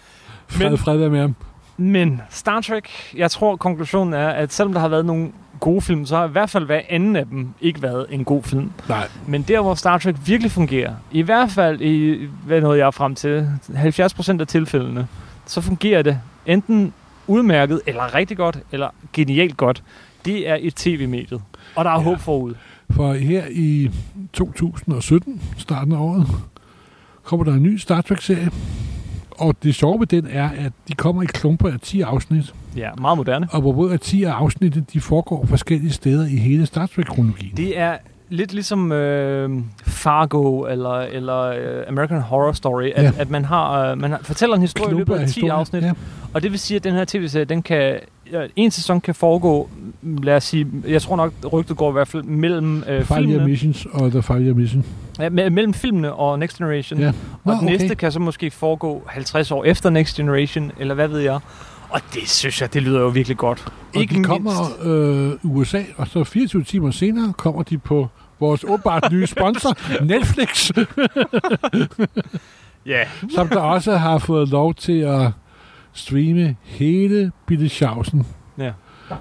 fred, 0.48 0.68
Men- 0.70 0.78
fred 0.78 1.08
med 1.08 1.20
ham. 1.20 1.34
Men 1.76 2.20
Star 2.30 2.60
Trek, 2.60 2.88
jeg 3.16 3.30
tror 3.30 3.56
konklusionen 3.56 4.14
er, 4.14 4.28
at 4.28 4.52
selvom 4.52 4.72
der 4.72 4.80
har 4.80 4.88
været 4.88 5.06
nogle 5.06 5.28
gode 5.60 5.80
film, 5.80 6.06
så 6.06 6.16
har 6.16 6.28
i 6.28 6.30
hvert 6.30 6.50
fald 6.50 6.64
hver 6.64 6.80
anden 6.88 7.16
af 7.16 7.26
dem 7.26 7.48
ikke 7.60 7.82
været 7.82 8.06
en 8.10 8.24
god 8.24 8.42
film. 8.42 8.70
Nej, 8.88 9.08
Men 9.26 9.42
der, 9.42 9.60
hvor 9.60 9.74
Star 9.74 9.98
Trek 9.98 10.16
virkelig 10.26 10.50
fungerer, 10.52 10.94
i 11.12 11.22
hvert 11.22 11.50
fald 11.50 11.80
i, 11.80 12.26
hvad 12.46 12.60
noget 12.60 12.78
jeg 12.78 12.86
er 12.86 12.90
frem 12.90 13.14
til, 13.14 13.48
70% 13.68 14.40
af 14.40 14.46
tilfældene, 14.46 15.06
så 15.46 15.60
fungerer 15.60 16.02
det 16.02 16.20
enten 16.46 16.92
udmærket, 17.26 17.80
eller 17.86 18.14
rigtig 18.14 18.36
godt, 18.36 18.58
eller 18.72 18.88
genialt 19.12 19.56
godt, 19.56 19.82
det 20.24 20.48
er 20.48 20.56
i 20.56 20.70
tv-mediet. 20.70 21.42
Og 21.76 21.84
der 21.84 21.90
er. 21.90 21.94
Ja. 21.94 22.00
håb 22.00 22.18
forud. 22.18 22.54
For 22.90 23.12
her 23.12 23.44
i 23.50 23.90
2017, 24.32 25.42
starten 25.58 25.92
af 25.92 25.98
året, 25.98 26.26
kommer 27.24 27.44
der 27.44 27.52
en 27.52 27.62
ny 27.62 27.76
Star 27.76 28.00
Trek-serie. 28.00 28.50
Og 29.40 29.54
det 29.62 29.74
sjove 29.74 30.00
ved 30.00 30.06
den 30.06 30.26
er, 30.30 30.48
at 30.48 30.72
de 30.88 30.94
kommer 30.94 31.22
i 31.22 31.26
klumper 31.26 31.72
af 31.72 31.80
10 31.80 32.00
afsnit. 32.00 32.54
Ja, 32.76 32.90
meget 33.00 33.16
moderne. 33.18 33.48
Og 33.52 33.60
hvor 33.60 33.72
både 33.72 33.92
af 33.92 34.00
10 34.00 34.24
af 34.24 34.32
afsnittet, 34.32 34.92
de 34.92 35.00
foregår 35.00 35.46
forskellige 35.46 35.92
steder 35.92 36.26
i 36.26 36.36
hele 36.36 36.66
Star 36.66 36.86
Trek-kronologien. 36.86 37.56
Det 37.56 37.78
er 37.78 37.96
lidt 38.28 38.52
ligesom 38.52 38.92
øh, 38.92 39.50
Fargo 39.82 40.66
eller, 40.66 40.98
eller 40.98 41.40
øh, 41.40 41.84
American 41.88 42.20
Horror 42.20 42.52
Story, 42.52 42.90
at, 42.94 43.04
ja. 43.04 43.12
At 43.18 43.30
man, 43.30 43.44
har, 43.44 43.90
øh, 43.90 43.98
man 43.98 44.10
har, 44.10 44.20
fortæller 44.22 44.56
en 44.56 44.62
historie 44.62 44.94
i 44.94 44.98
løbet 44.98 45.14
af 45.14 45.20
10 45.20 45.24
historier. 45.24 45.54
afsnit. 45.54 45.82
Ja. 45.82 45.92
Og 46.34 46.42
det 46.42 46.50
vil 46.50 46.58
sige, 46.58 46.76
at 46.76 46.84
den 46.84 46.94
her 46.94 47.04
tv-serie, 47.04 47.44
den 47.44 47.62
kan, 47.62 48.00
en 48.56 48.70
sæson 48.70 49.00
kan 49.00 49.14
foregå, 49.14 49.68
lad 50.02 50.36
os 50.36 50.44
sige, 50.44 50.66
jeg 50.88 51.02
tror 51.02 51.16
nok, 51.16 51.32
rygtet 51.52 51.76
går 51.76 51.88
i 51.90 51.92
hvert 51.92 52.08
fald 52.08 52.22
mellem 52.22 52.84
øh, 52.88 53.04
filmene, 53.04 53.44
Missions 53.44 53.86
og 53.92 54.10
The 54.10 54.22
Year 54.44 54.54
Mission. 54.54 54.84
ja, 55.18 55.28
me- 55.28 55.32
mellem 55.50 55.74
filmene 55.74 56.12
og 56.12 56.38
Next 56.38 56.58
Generation. 56.58 57.00
Ja. 57.00 57.08
Og 57.08 57.14
Nå, 57.44 57.52
den 57.52 57.64
næste 57.66 57.94
kan 57.94 58.12
så 58.12 58.20
måske 58.20 58.50
foregå 58.50 59.02
50 59.06 59.50
år 59.50 59.64
efter 59.64 59.90
Next 59.90 60.16
Generation, 60.16 60.72
eller 60.78 60.94
hvad 60.94 61.08
ved 61.08 61.20
jeg. 61.20 61.38
Og 61.90 62.00
det 62.14 62.28
synes 62.28 62.60
jeg, 62.60 62.74
det 62.74 62.82
lyder 62.82 63.00
jo 63.00 63.08
virkelig 63.08 63.36
godt. 63.36 63.64
Og 63.94 64.00
de 64.10 64.24
kommer 64.24 64.52
øh, 64.82 65.32
USA, 65.56 65.82
og 65.96 66.06
så 66.08 66.24
24 66.24 66.64
timer 66.64 66.90
senere 66.90 67.32
kommer 67.32 67.62
de 67.62 67.78
på 67.78 68.08
vores 68.40 68.64
åbenbart 68.64 69.12
nye 69.12 69.26
sponsor, 69.26 69.76
Netflix, 70.04 70.70
Ja, 72.86 73.02
som 73.34 73.48
der 73.48 73.60
også 73.60 73.96
har 73.96 74.18
fået 74.18 74.48
lov 74.48 74.74
til 74.74 74.98
at 75.00 75.30
streame 75.92 76.56
hele 76.62 77.32
Bitte 77.46 77.68
Schausen. 77.68 78.26
Ja. 78.58 78.70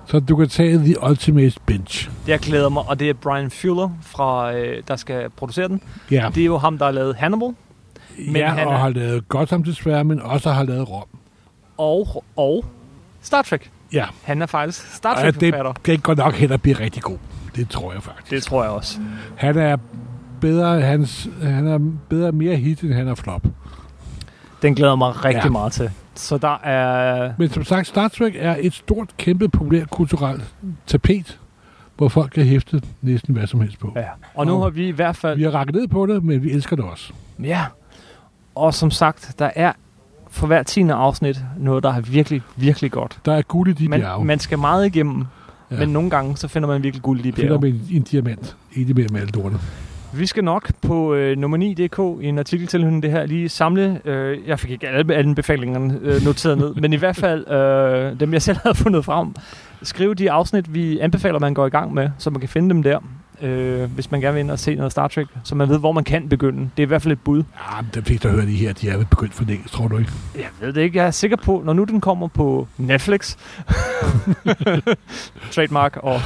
Så 0.06 0.20
du 0.20 0.36
kan 0.36 0.50
tage 0.50 0.78
The 0.78 1.04
Ultimate 1.04 1.60
Bench. 1.66 2.10
det 2.26 2.32
jeg 2.32 2.40
glæder 2.40 2.70
mig, 2.70 2.84
og 2.90 3.00
det 3.00 3.10
er 3.10 3.14
Brian 3.14 3.52
Fuller, 3.52 3.90
fra, 4.02 4.54
øh, 4.56 4.84
der 4.88 4.96
skal 4.96 5.30
producere 5.30 5.68
den. 5.68 5.82
Ja, 6.12 6.30
Det 6.36 6.42
er 6.42 6.46
jo 6.46 6.58
ham, 6.58 6.78
der 6.78 6.86
har 6.86 6.92
lavet 6.92 7.16
Hannibal, 7.16 7.54
Men 8.18 8.36
ja 8.36 8.50
han 8.50 8.68
og 8.68 8.74
er- 8.74 8.78
har 8.78 8.90
lavet 8.90 9.28
Gotham 9.30 9.64
desværre, 9.64 10.04
men 10.04 10.22
også 10.22 10.52
har 10.52 10.64
lavet 10.64 10.90
Rom. 10.90 11.06
og, 11.78 12.24
og 12.36 12.66
Star 13.22 13.42
Trek. 13.42 13.72
Ja, 13.94 14.06
Han 14.24 14.42
er 14.42 14.46
faktisk 14.46 14.96
Star 14.96 15.16
Trek-forfatter. 15.22 15.72
det 15.74 15.84
kan 15.84 15.98
godt 16.00 16.18
nok 16.18 16.34
hen 16.34 16.52
at 16.52 16.62
blive 16.62 16.76
rigtig 16.80 17.04
god. 17.04 17.18
Det 17.56 17.70
tror 17.70 17.94
jeg 17.94 18.04
faktisk. 18.04 18.32
Det 18.32 18.44
tror 18.44 18.64
jeg 18.64 18.72
også. 18.72 19.00
Han 19.36 19.58
er 19.58 19.78
bedre, 20.42 20.82
hans, 20.82 21.30
han 21.44 21.68
er 21.68 21.80
bedre 22.10 22.32
mere 22.32 22.56
hit, 22.56 22.82
end 22.82 22.94
han 22.94 23.08
er 23.08 23.16
flop. 23.16 23.44
Den 24.62 24.76
glæder 24.76 24.96
mig 24.96 25.26
rigtig 25.26 25.44
Ja. 25.44 25.50
meget 25.50 25.72
til. 25.74 25.92
Så 26.20 26.38
der 26.38 26.58
er... 26.64 27.32
Men 27.38 27.50
som 27.50 27.64
sagt, 27.64 27.88
Star 27.88 28.08
Trek 28.08 28.34
er 28.38 28.56
et 28.60 28.74
stort, 28.74 29.10
kæmpe, 29.18 29.50
populært 29.50 29.90
kulturelt 29.90 30.44
tapet, 30.88 31.40
hvor 31.98 32.08
folk 32.10 32.32
kan 32.32 32.46
hæfte 32.46 32.82
næsten 33.02 33.34
hvad 33.36 33.48
som 33.48 33.62
helst 33.62 33.80
på. 33.80 33.94
Ja. 33.96 34.04
Og 34.36 34.46
nu 34.46 34.54
Og 34.54 34.64
har 34.64 34.70
vi 34.70 34.88
i 34.88 34.92
hvert 34.92 35.16
fald... 35.16 35.38
Vi 35.38 35.44
har 35.44 35.52
rakket 35.52 35.76
ned 35.76 35.88
på 35.88 36.06
det, 36.06 36.24
men 36.24 36.44
vi 36.44 36.52
elsker 36.52 36.76
det 36.76 36.86
også. 36.86 37.14
Ja. 37.44 37.66
Og 38.56 38.74
som 38.74 38.92
sagt, 38.92 39.36
der 39.40 39.50
er 39.56 39.74
for 40.30 40.48
hver 40.48 40.64
tiende 40.64 40.94
afsnit 40.94 41.42
noget, 41.58 41.84
der 41.84 41.94
er 41.94 42.02
virkelig, 42.02 42.42
virkelig 42.56 42.92
godt. 42.92 43.20
Der 43.26 43.34
er 43.34 43.42
guld 43.42 43.70
i 43.70 43.74
de 43.74 43.88
bjerge. 43.90 44.18
Man, 44.20 44.28
man 44.28 44.40
skal 44.40 44.60
meget 44.60 44.86
igennem, 44.86 45.26
Ja. 45.72 45.80
men 45.80 45.90
nogle 45.90 46.10
gange, 46.10 46.38
så 46.38 46.48
finder 46.48 46.68
man 46.68 46.84
virkelig 46.84 47.04
guld 47.04 47.20
i 47.20 47.24
de 47.24 47.34
finder 47.34 47.60
bjerge. 47.60 47.62
med 47.62 47.70
en, 47.90 47.96
en 47.96 48.02
diamant 48.04 48.56
ind 48.74 48.90
imellem 48.90 49.16
alle 49.16 49.32
lorene. 49.32 49.60
Vi 50.14 50.26
skal 50.26 50.44
nok 50.44 50.72
på 50.82 51.14
øh, 51.14 51.38
nummer 51.38 51.58
9.dk 51.58 52.24
i 52.24 52.28
en 52.28 52.40
artikel 52.40 52.68
tilhørende 52.68 53.02
det 53.02 53.12
her 53.12 53.26
lige 53.26 53.50
samle, 53.50 54.02
øh, 54.06 54.48
jeg 54.48 54.60
fik 54.60 54.72
ikke 54.72 54.88
alle 54.88 55.16
anbefalingerne 55.16 56.00
øh, 56.02 56.22
noteret 56.26 56.58
ned, 56.58 56.74
men 56.74 56.94
i 56.94 56.96
hvert 56.96 57.16
fald 57.16 57.52
øh, 57.52 58.20
dem, 58.20 58.34
jeg 58.34 58.42
selv 58.42 58.58
havde 58.64 58.76
fundet 58.76 59.06
frem. 59.06 59.36
Skriv 59.84 60.16
de 60.16 60.32
afsnit, 60.32 60.74
vi 60.74 61.00
anbefaler, 61.00 61.40
man 61.40 61.54
går 61.54 61.66
i 61.66 61.70
gang 61.70 61.94
med, 61.94 62.10
så 62.18 62.30
man 62.30 62.40
kan 62.40 62.50
finde 62.50 62.70
dem 62.70 62.84
der, 62.84 63.00
øh, 63.42 63.92
hvis 63.92 64.12
man 64.12 64.22
gerne 64.22 64.34
vil 64.34 64.40
ind 64.40 64.52
og 64.52 64.60
se 64.60 64.76
noget 64.76 64.92
Star 64.92 65.08
Trek, 65.08 65.28
så 65.44 65.56
man 65.56 65.70
ved, 65.70 65.80
hvor 65.80 65.92
man 65.92 66.04
kan 66.04 66.30
begynde. 66.30 66.60
Det 66.60 66.70
er 66.78 66.82
i 66.82 66.88
hvert 66.88 67.02
fald 67.02 67.12
et 67.12 67.20
bud. 67.20 67.38
Ja, 67.38 67.82
men 67.82 67.90
dem 67.96 68.04
fik 68.04 68.24
der 68.24 68.30
hørt 68.32 68.48
de 68.48 68.56
her, 68.56 68.74
de 68.74 68.90
er 68.90 68.98
begyndt 69.06 69.34
for 69.34 69.44
længe, 69.44 69.64
tror 69.68 69.88
du 69.88 69.98
ikke? 69.98 70.12
Jeg 70.36 70.46
ved 70.62 70.74
det 70.74 70.82
ikke. 70.82 70.98
Jeg 70.98 71.08
er 71.08 71.12
sikker 71.12 71.38
på, 71.38 71.62
når 71.66 71.74
nu 71.74 71.84
den 71.84 72.02
kommer 72.02 72.28
på 72.28 72.68
Netflix, 72.78 73.36
trademark, 75.52 75.98
og 76.04 76.20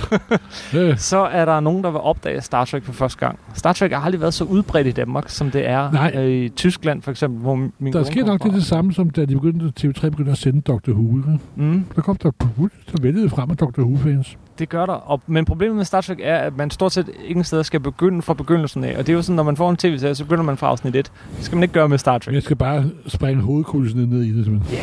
så 0.98 1.18
er 1.18 1.46
der 1.46 1.60
nogen, 1.60 1.84
der 1.84 1.92
vil 1.92 2.00
opdage 2.00 2.42
Star 2.42 2.66
Trek 2.66 2.84
for 2.84 2.94
første 2.94 3.20
gang. 3.20 3.40
Star 3.54 3.74
Trek 3.74 3.92
har 3.92 4.00
aldrig 4.00 4.22
været 4.22 4.34
så 4.34 4.44
udbredt 4.44 4.88
i 4.88 4.92
Danmark, 4.92 5.30
som 5.30 5.52
det 5.52 5.70
er 5.70 5.92
Nej. 5.92 6.12
øh, 6.16 6.30
i 6.32 6.50
Tyskland, 6.50 7.02
for 7.02 7.12
eksempel, 7.12 7.42
hvor 7.42 7.56
min 7.80 7.94
der 7.94 8.04
sker 8.04 8.26
nok 8.26 8.44
det, 8.44 8.54
det 8.54 8.64
samme, 8.66 8.94
som 8.94 9.10
da 9.10 9.22
de 9.26 9.34
begyndte, 9.34 9.88
TV3 9.88 10.10
begyndte 10.10 10.32
at 10.32 10.38
sende 10.38 10.62
Dr. 10.62 10.92
Who. 10.92 11.22
Mm, 11.56 11.86
Der 11.96 12.02
kom. 12.02 12.18
Who, 12.58 12.68
så 12.88 12.96
væltede 13.02 13.24
det 13.24 13.32
frem 13.32 13.52
af 13.52 13.58
Dr. 13.58 13.82
Who-fans. 13.82 14.38
Det 14.60 14.70
gør 14.70 14.86
der. 14.86 14.94
Og, 14.94 15.22
men 15.28 15.46
problemet 15.46 15.76
med 15.76 15.86
Star 15.86 16.02
Trek 16.02 16.20
er, 16.24 16.38
at 16.38 16.58
man 16.58 16.72
stort 16.72 16.92
set 16.92 17.10
ingen 17.26 17.44
steder 17.44 17.64
skal 17.64 17.80
begynde 17.80 18.22
fra 18.22 18.34
begyndelsen 18.34 18.84
af. 18.84 18.98
Og 18.98 19.08
det 19.08 19.10
er 19.10 19.14
jo 19.14 19.22
sådan, 19.22 19.36
når 19.36 19.44
man 19.44 19.58
får 19.58 19.70
en 19.70 19.78
tv-serie, 19.78 20.16
så 20.16 20.24
begynder 20.24 20.44
man 20.44 20.58
fra 20.58 20.68
afsnit 20.68 20.96
1. 20.96 21.12
Det 21.38 21.46
skal 21.46 21.56
man 21.56 21.64
ikke 21.64 21.74
gøre 21.74 21.90
med 21.90 21.98
Star 21.98 22.18
Trek. 22.18 22.36
Jeg 22.36 22.44
skal 22.44 22.56
bare 22.56 22.86
springe 23.08 23.42
hovedkulsen 23.42 24.10
ned 24.10 24.22
i 24.24 24.38
det, 24.38 24.46
simpelthen. 24.46 24.80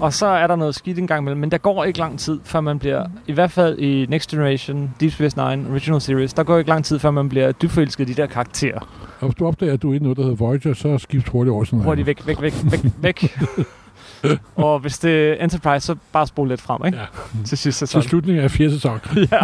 Og 0.00 0.12
så 0.12 0.26
er 0.26 0.46
der 0.46 0.56
noget 0.56 0.74
skidt 0.74 0.98
en 0.98 1.06
gang 1.06 1.20
imellem, 1.20 1.40
men 1.40 1.50
der 1.50 1.58
går 1.58 1.84
ikke 1.84 1.98
lang 1.98 2.18
tid, 2.18 2.40
før 2.44 2.60
man 2.60 2.78
bliver, 2.78 3.06
i 3.26 3.32
hvert 3.32 3.50
fald 3.50 3.78
i 3.78 4.06
Next 4.08 4.30
Generation, 4.30 4.94
Deep 5.00 5.12
Space 5.12 5.36
Nine, 5.36 5.70
Original 5.70 6.00
Series, 6.00 6.32
der 6.32 6.42
går 6.42 6.58
ikke 6.58 6.70
lang 6.70 6.84
tid, 6.84 6.98
før 6.98 7.10
man 7.10 7.28
bliver 7.28 7.52
dybt 7.52 7.72
forelsket 7.72 8.08
i 8.10 8.12
de 8.12 8.22
der 8.22 8.26
karakterer. 8.26 8.78
Og 9.20 9.26
hvis 9.28 9.34
du 9.34 9.46
opdager, 9.46 9.72
at 9.72 9.82
du 9.82 9.90
er 9.90 9.94
i 9.94 9.98
noget, 9.98 10.16
der 10.16 10.22
hedder 10.22 10.36
Voyager, 10.36 10.74
så 10.74 10.98
skift 10.98 11.28
hurtigt 11.28 11.52
over 11.52 11.64
sådan. 11.64 11.80
Hurtigt 11.80 12.06
væk, 12.06 12.26
væk, 12.26 12.42
væk, 12.42 12.54
væk, 12.70 12.92
væk. 13.02 13.38
og 14.56 14.78
hvis 14.78 14.98
det 14.98 15.30
er 15.30 15.44
Enterprise, 15.44 15.86
så 15.86 15.96
bare 16.12 16.26
spole 16.26 16.48
lidt 16.48 16.60
frem, 16.60 16.86
ikke? 16.86 16.98
Ja. 16.98 17.04
Til 17.46 17.58
sidst 17.58 17.78
Til 17.78 17.88
sæson. 17.88 18.02
slutningen 18.02 18.44
af 18.44 18.50
fjerde 18.50 18.72
sæson. 18.72 19.00
ja. 19.32 19.40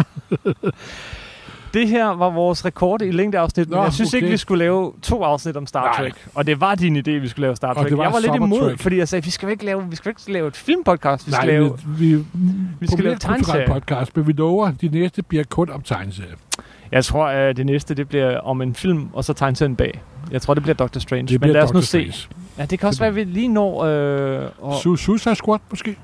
Det 1.75 1.89
her 1.89 2.07
var 2.07 2.31
vores 2.31 2.65
rekord 2.65 3.03
i 3.03 3.11
længdeafsnit, 3.11 3.69
men 3.69 3.77
Nå, 3.77 3.83
jeg 3.83 3.93
synes 3.93 4.11
okay. 4.11 4.17
ikke, 4.17 4.29
vi 4.29 4.37
skulle 4.37 4.59
lave 4.65 4.93
to 5.03 5.23
afsnit 5.23 5.57
om 5.57 5.67
Star 5.67 5.85
Nej. 5.85 5.97
Trek. 5.97 6.15
Og 6.35 6.47
det 6.47 6.61
var 6.61 6.75
din 6.75 6.97
idé, 6.97 7.11
vi 7.11 7.29
skulle 7.29 7.43
lave 7.47 7.57
Star 7.57 7.75
Trek. 7.75 7.89
det 7.89 7.99
var 7.99 8.05
jeg 8.05 8.13
var 8.13 8.19
lidt 8.19 8.35
imod, 8.35 8.71
Trek. 8.71 8.79
fordi 8.81 8.97
jeg 8.97 9.09
sagde, 9.09 9.25
vi 9.25 9.31
skal 9.31 9.49
ikke 9.49 9.65
lave, 9.65 9.91
vi 9.91 9.97
skal 9.97 10.09
ikke 10.11 10.33
lave 10.33 10.49
et 10.49 10.57
filmpodcast, 10.57 11.27
vi 11.27 11.33
skal 11.33 11.47
Nej, 11.47 11.53
lave... 11.53 11.79
vi, 11.87 12.15
vi, 12.15 12.25
vi 12.81 12.87
skal 12.87 13.05
lave 13.05 13.17
tegneserie. 13.17 13.67
podcast, 13.69 14.17
men 14.17 14.27
vi 14.27 14.33
lover, 14.33 14.67
at 14.67 14.81
de 14.81 14.89
næste 14.89 15.23
bliver 15.23 15.45
kun 15.45 15.71
om 15.71 15.83
tegneserie. 15.83 16.35
Jeg 16.93 17.05
tror, 17.05 17.27
at 17.27 17.57
det 17.57 17.67
næste 17.67 17.95
det 17.95 18.09
bliver 18.09 18.39
om 18.39 18.63
en 18.63 18.75
film, 18.75 19.09
og 19.13 19.25
så 19.25 19.33
tegneserien 19.33 19.77
bag. 19.77 20.03
Jeg 20.31 20.43
tror, 20.43 20.55
det 20.55 20.63
bliver 20.63 20.75
Doctor 20.75 21.01
Strange. 21.01 21.27
Det 21.27 21.41
men 21.41 21.51
lad 21.51 21.63
os 21.63 21.73
nu 21.73 21.81
Dr. 21.81 21.85
se. 21.85 22.13
Ja, 22.61 22.65
det 22.65 22.79
kan 22.79 22.87
også 22.89 23.01
være, 23.01 23.09
at 23.09 23.15
vi 23.17 23.25
lige 23.25 23.49
når... 23.49 23.85
Øh, 23.85 24.49
og 24.61 24.75
Su- 24.79 24.97
Suicide 24.97 25.35
Squad 25.35 25.59
måske? 25.71 25.97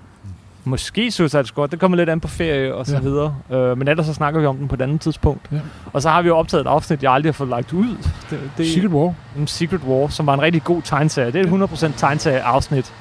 måske 0.65 1.11
Suicide 1.11 1.47
Squad. 1.47 1.69
Det 1.69 1.81
kommer 1.81 1.97
lidt 1.97 2.09
an 2.09 2.21
på 2.21 2.29
ferie 2.29 2.75
og 2.75 2.87
så 2.87 2.95
Ja. 2.95 3.01
videre. 3.01 3.37
Øh, 3.53 3.79
men 3.79 3.89
ellers 3.89 4.07
så 4.07 4.15
snakker 4.15 4.41
vi 4.41 4.47
om 4.47 4.57
den 4.57 4.69
på 4.69 4.75
et 4.75 4.81
andet 4.83 5.01
tidspunkt. 5.01 5.49
Ja. 5.53 5.59
Og 5.93 6.03
så 6.03 6.09
har 6.11 6.23
vi 6.23 6.29
jo 6.29 6.37
optaget 6.37 6.61
et 6.61 6.67
afsnit, 6.69 7.03
jeg 7.03 7.13
aldrig 7.13 7.29
har 7.29 7.33
fået 7.35 7.51
lagt 7.51 7.73
ud. 7.73 7.97
Det, 8.31 8.41
det 8.59 8.67
Secret 8.67 8.91
War. 8.91 9.07
er 9.43 9.47
Secret 9.47 9.81
War, 9.87 10.09
som 10.09 10.27
var 10.27 10.35
en 10.35 10.43
rigtig 10.43 10.65
god 10.65 10.83
tegneserie. 10.83 11.31
Det 11.33 11.41
er 11.53 11.65
et 11.65 11.71
100% 11.71 11.93
tegneserie-afsnit. 11.97 12.93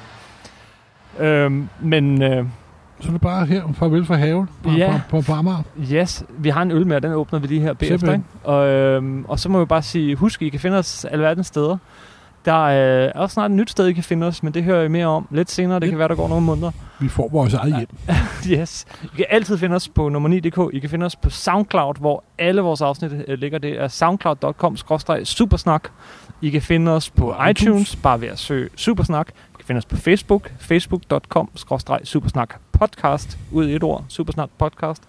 Øhm, 1.18 1.68
men 1.80 2.22
øh, 2.22 2.44
Så 3.00 3.08
er 3.08 3.12
det 3.12 3.20
bare 3.20 3.46
her, 3.46 3.62
farvel 3.78 4.04
fra 4.06 4.16
haven 4.16 4.48
på, 4.62 4.70
Ja. 4.70 5.00
på, 5.10 5.16
på, 5.16 5.22
på 5.26 5.32
Amager. 5.32 5.62
yes, 5.92 6.24
vi 6.38 6.48
har 6.48 6.62
en 6.62 6.70
øl 6.70 6.86
med, 6.86 6.96
og 6.96 7.02
den 7.02 7.12
åbner 7.12 7.38
vi 7.38 7.46
lige 7.46 7.60
her 7.60 7.72
bagefter. 7.72 8.12
Ikke? 8.12 8.24
Og, 8.44 8.68
øhm, 8.68 9.24
og 9.28 9.38
så 9.40 9.48
må 9.48 9.58
vi 9.58 9.64
bare 9.64 9.82
sige, 9.82 10.16
husk, 10.16 10.42
I 10.42 10.48
kan 10.48 10.60
finde 10.60 10.78
os 10.78 11.04
alverdens 11.04 11.46
steder. 11.46 11.76
Der 12.46 12.68
er 12.68 13.12
også 13.12 13.34
snart 13.34 13.50
et 13.50 13.56
nyt 13.56 13.70
sted, 13.70 13.86
I 13.86 13.92
kan 13.92 14.04
finde 14.04 14.26
os, 14.26 14.42
men 14.42 14.54
det 14.54 14.64
hører 14.64 14.84
I 14.84 14.88
mere 14.88 15.06
om 15.06 15.26
lidt 15.30 15.50
senere. 15.50 15.80
Det 15.80 15.86
Ja. 15.86 15.90
kan 15.90 15.98
være, 15.98 16.08
der 16.08 16.14
går 16.14 16.28
nogle 16.28 16.44
måneder. 16.44 16.70
Vi 17.00 17.08
får 17.08 17.28
vores 17.28 17.54
eget 17.54 17.76
hjem. 17.76 17.88
Yes. 18.60 18.86
I 19.04 19.16
kan 19.16 19.24
altid 19.30 19.58
finde 19.58 19.76
os 19.76 19.88
på 19.88 20.08
nummer 20.08 20.28
9.dk. 20.28 20.74
I 20.74 20.78
kan 20.78 20.90
finde 20.90 21.06
os 21.06 21.16
på 21.16 21.30
SoundCloud, 21.30 21.94
hvor 22.00 22.24
alle 22.38 22.62
vores 22.62 22.80
afsnit 22.80 23.12
øh, 23.28 23.38
ligger. 23.38 23.58
Det 23.58 23.80
er 23.80 23.88
soundcloud.com-supersnak. 23.88 25.88
I 26.42 26.50
kan 26.50 26.62
finde 26.62 26.92
os 26.92 27.10
på 27.10 27.34
iTunes, 27.50 27.62
iTunes. 27.62 27.96
bare 27.96 28.20
ved 28.20 28.28
at 28.28 28.38
søge 28.38 28.68
Supersnak. 28.76 29.28
I 29.28 29.32
kan 29.58 29.66
finde 29.66 29.78
os 29.78 29.86
på 29.86 29.96
Facebook, 29.96 30.50
facebook.com-supersnak 30.58 32.54
podcast, 32.72 33.38
ud 33.52 33.68
i 33.68 33.74
et 33.76 33.82
ord, 33.82 34.04
Supersnak 34.08 34.48
podcast. 34.58 35.02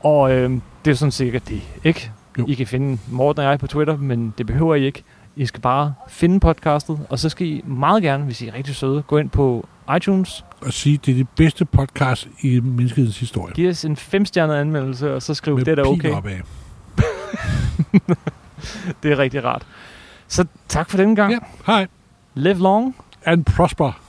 Og 0.00 0.32
øh, 0.32 0.50
det 0.84 0.90
er 0.90 0.94
sådan 0.94 1.12
sikkert 1.12 1.48
det, 1.48 1.60
ikke? 1.84 2.10
Jo. 2.38 2.44
I 2.48 2.54
kan 2.54 2.66
finde 2.66 2.98
Morten 3.08 3.42
og 3.44 3.50
jeg 3.50 3.58
på 3.58 3.66
Twitter, 3.66 3.96
men 3.96 4.34
det 4.38 4.46
behøver 4.46 4.74
I 4.74 4.84
ikke. 4.86 5.02
I 5.38 5.46
skal 5.46 5.60
bare 5.60 5.94
finde 6.08 6.40
podcastet, 6.40 7.00
og 7.10 7.18
så 7.18 7.28
skal 7.28 7.46
I 7.46 7.62
meget 7.66 8.02
gerne, 8.02 8.24
hvis 8.24 8.42
I 8.42 8.48
er 8.48 8.54
rigtig 8.54 8.76
søde, 8.76 9.02
gå 9.02 9.18
ind 9.18 9.30
på 9.30 9.68
iTunes, 9.96 10.44
Og 10.60 10.72
sige, 10.72 10.96
det 10.96 11.12
er 11.12 11.16
det 11.16 11.28
bedste 11.28 11.64
podcast 11.64 12.28
i 12.40 12.60
menneskehedens 12.60 13.20
historie. 13.20 13.54
Giv 13.54 13.68
os 13.68 13.84
en 13.84 13.96
femstjernet 13.96 14.54
anmeldelse, 14.54 15.14
og 15.14 15.22
så 15.22 15.34
skriv, 15.34 15.56
Med 15.56 15.64
det 15.64 15.70
er 15.78 15.82
da 15.82 15.88
okay. 15.88 16.10
opad. 16.10 16.38
Det 19.02 19.12
er 19.12 19.18
rigtig 19.18 19.44
rart. 19.44 19.66
Så 20.28 20.44
tak 20.68 20.90
for 20.90 20.96
den 20.96 21.16
gang. 21.16 21.32
Ja, 21.32 21.38
hej. 21.66 21.86
Live 22.34 22.58
long. 22.58 22.96
And 23.24 23.44
prosper. 23.44 24.00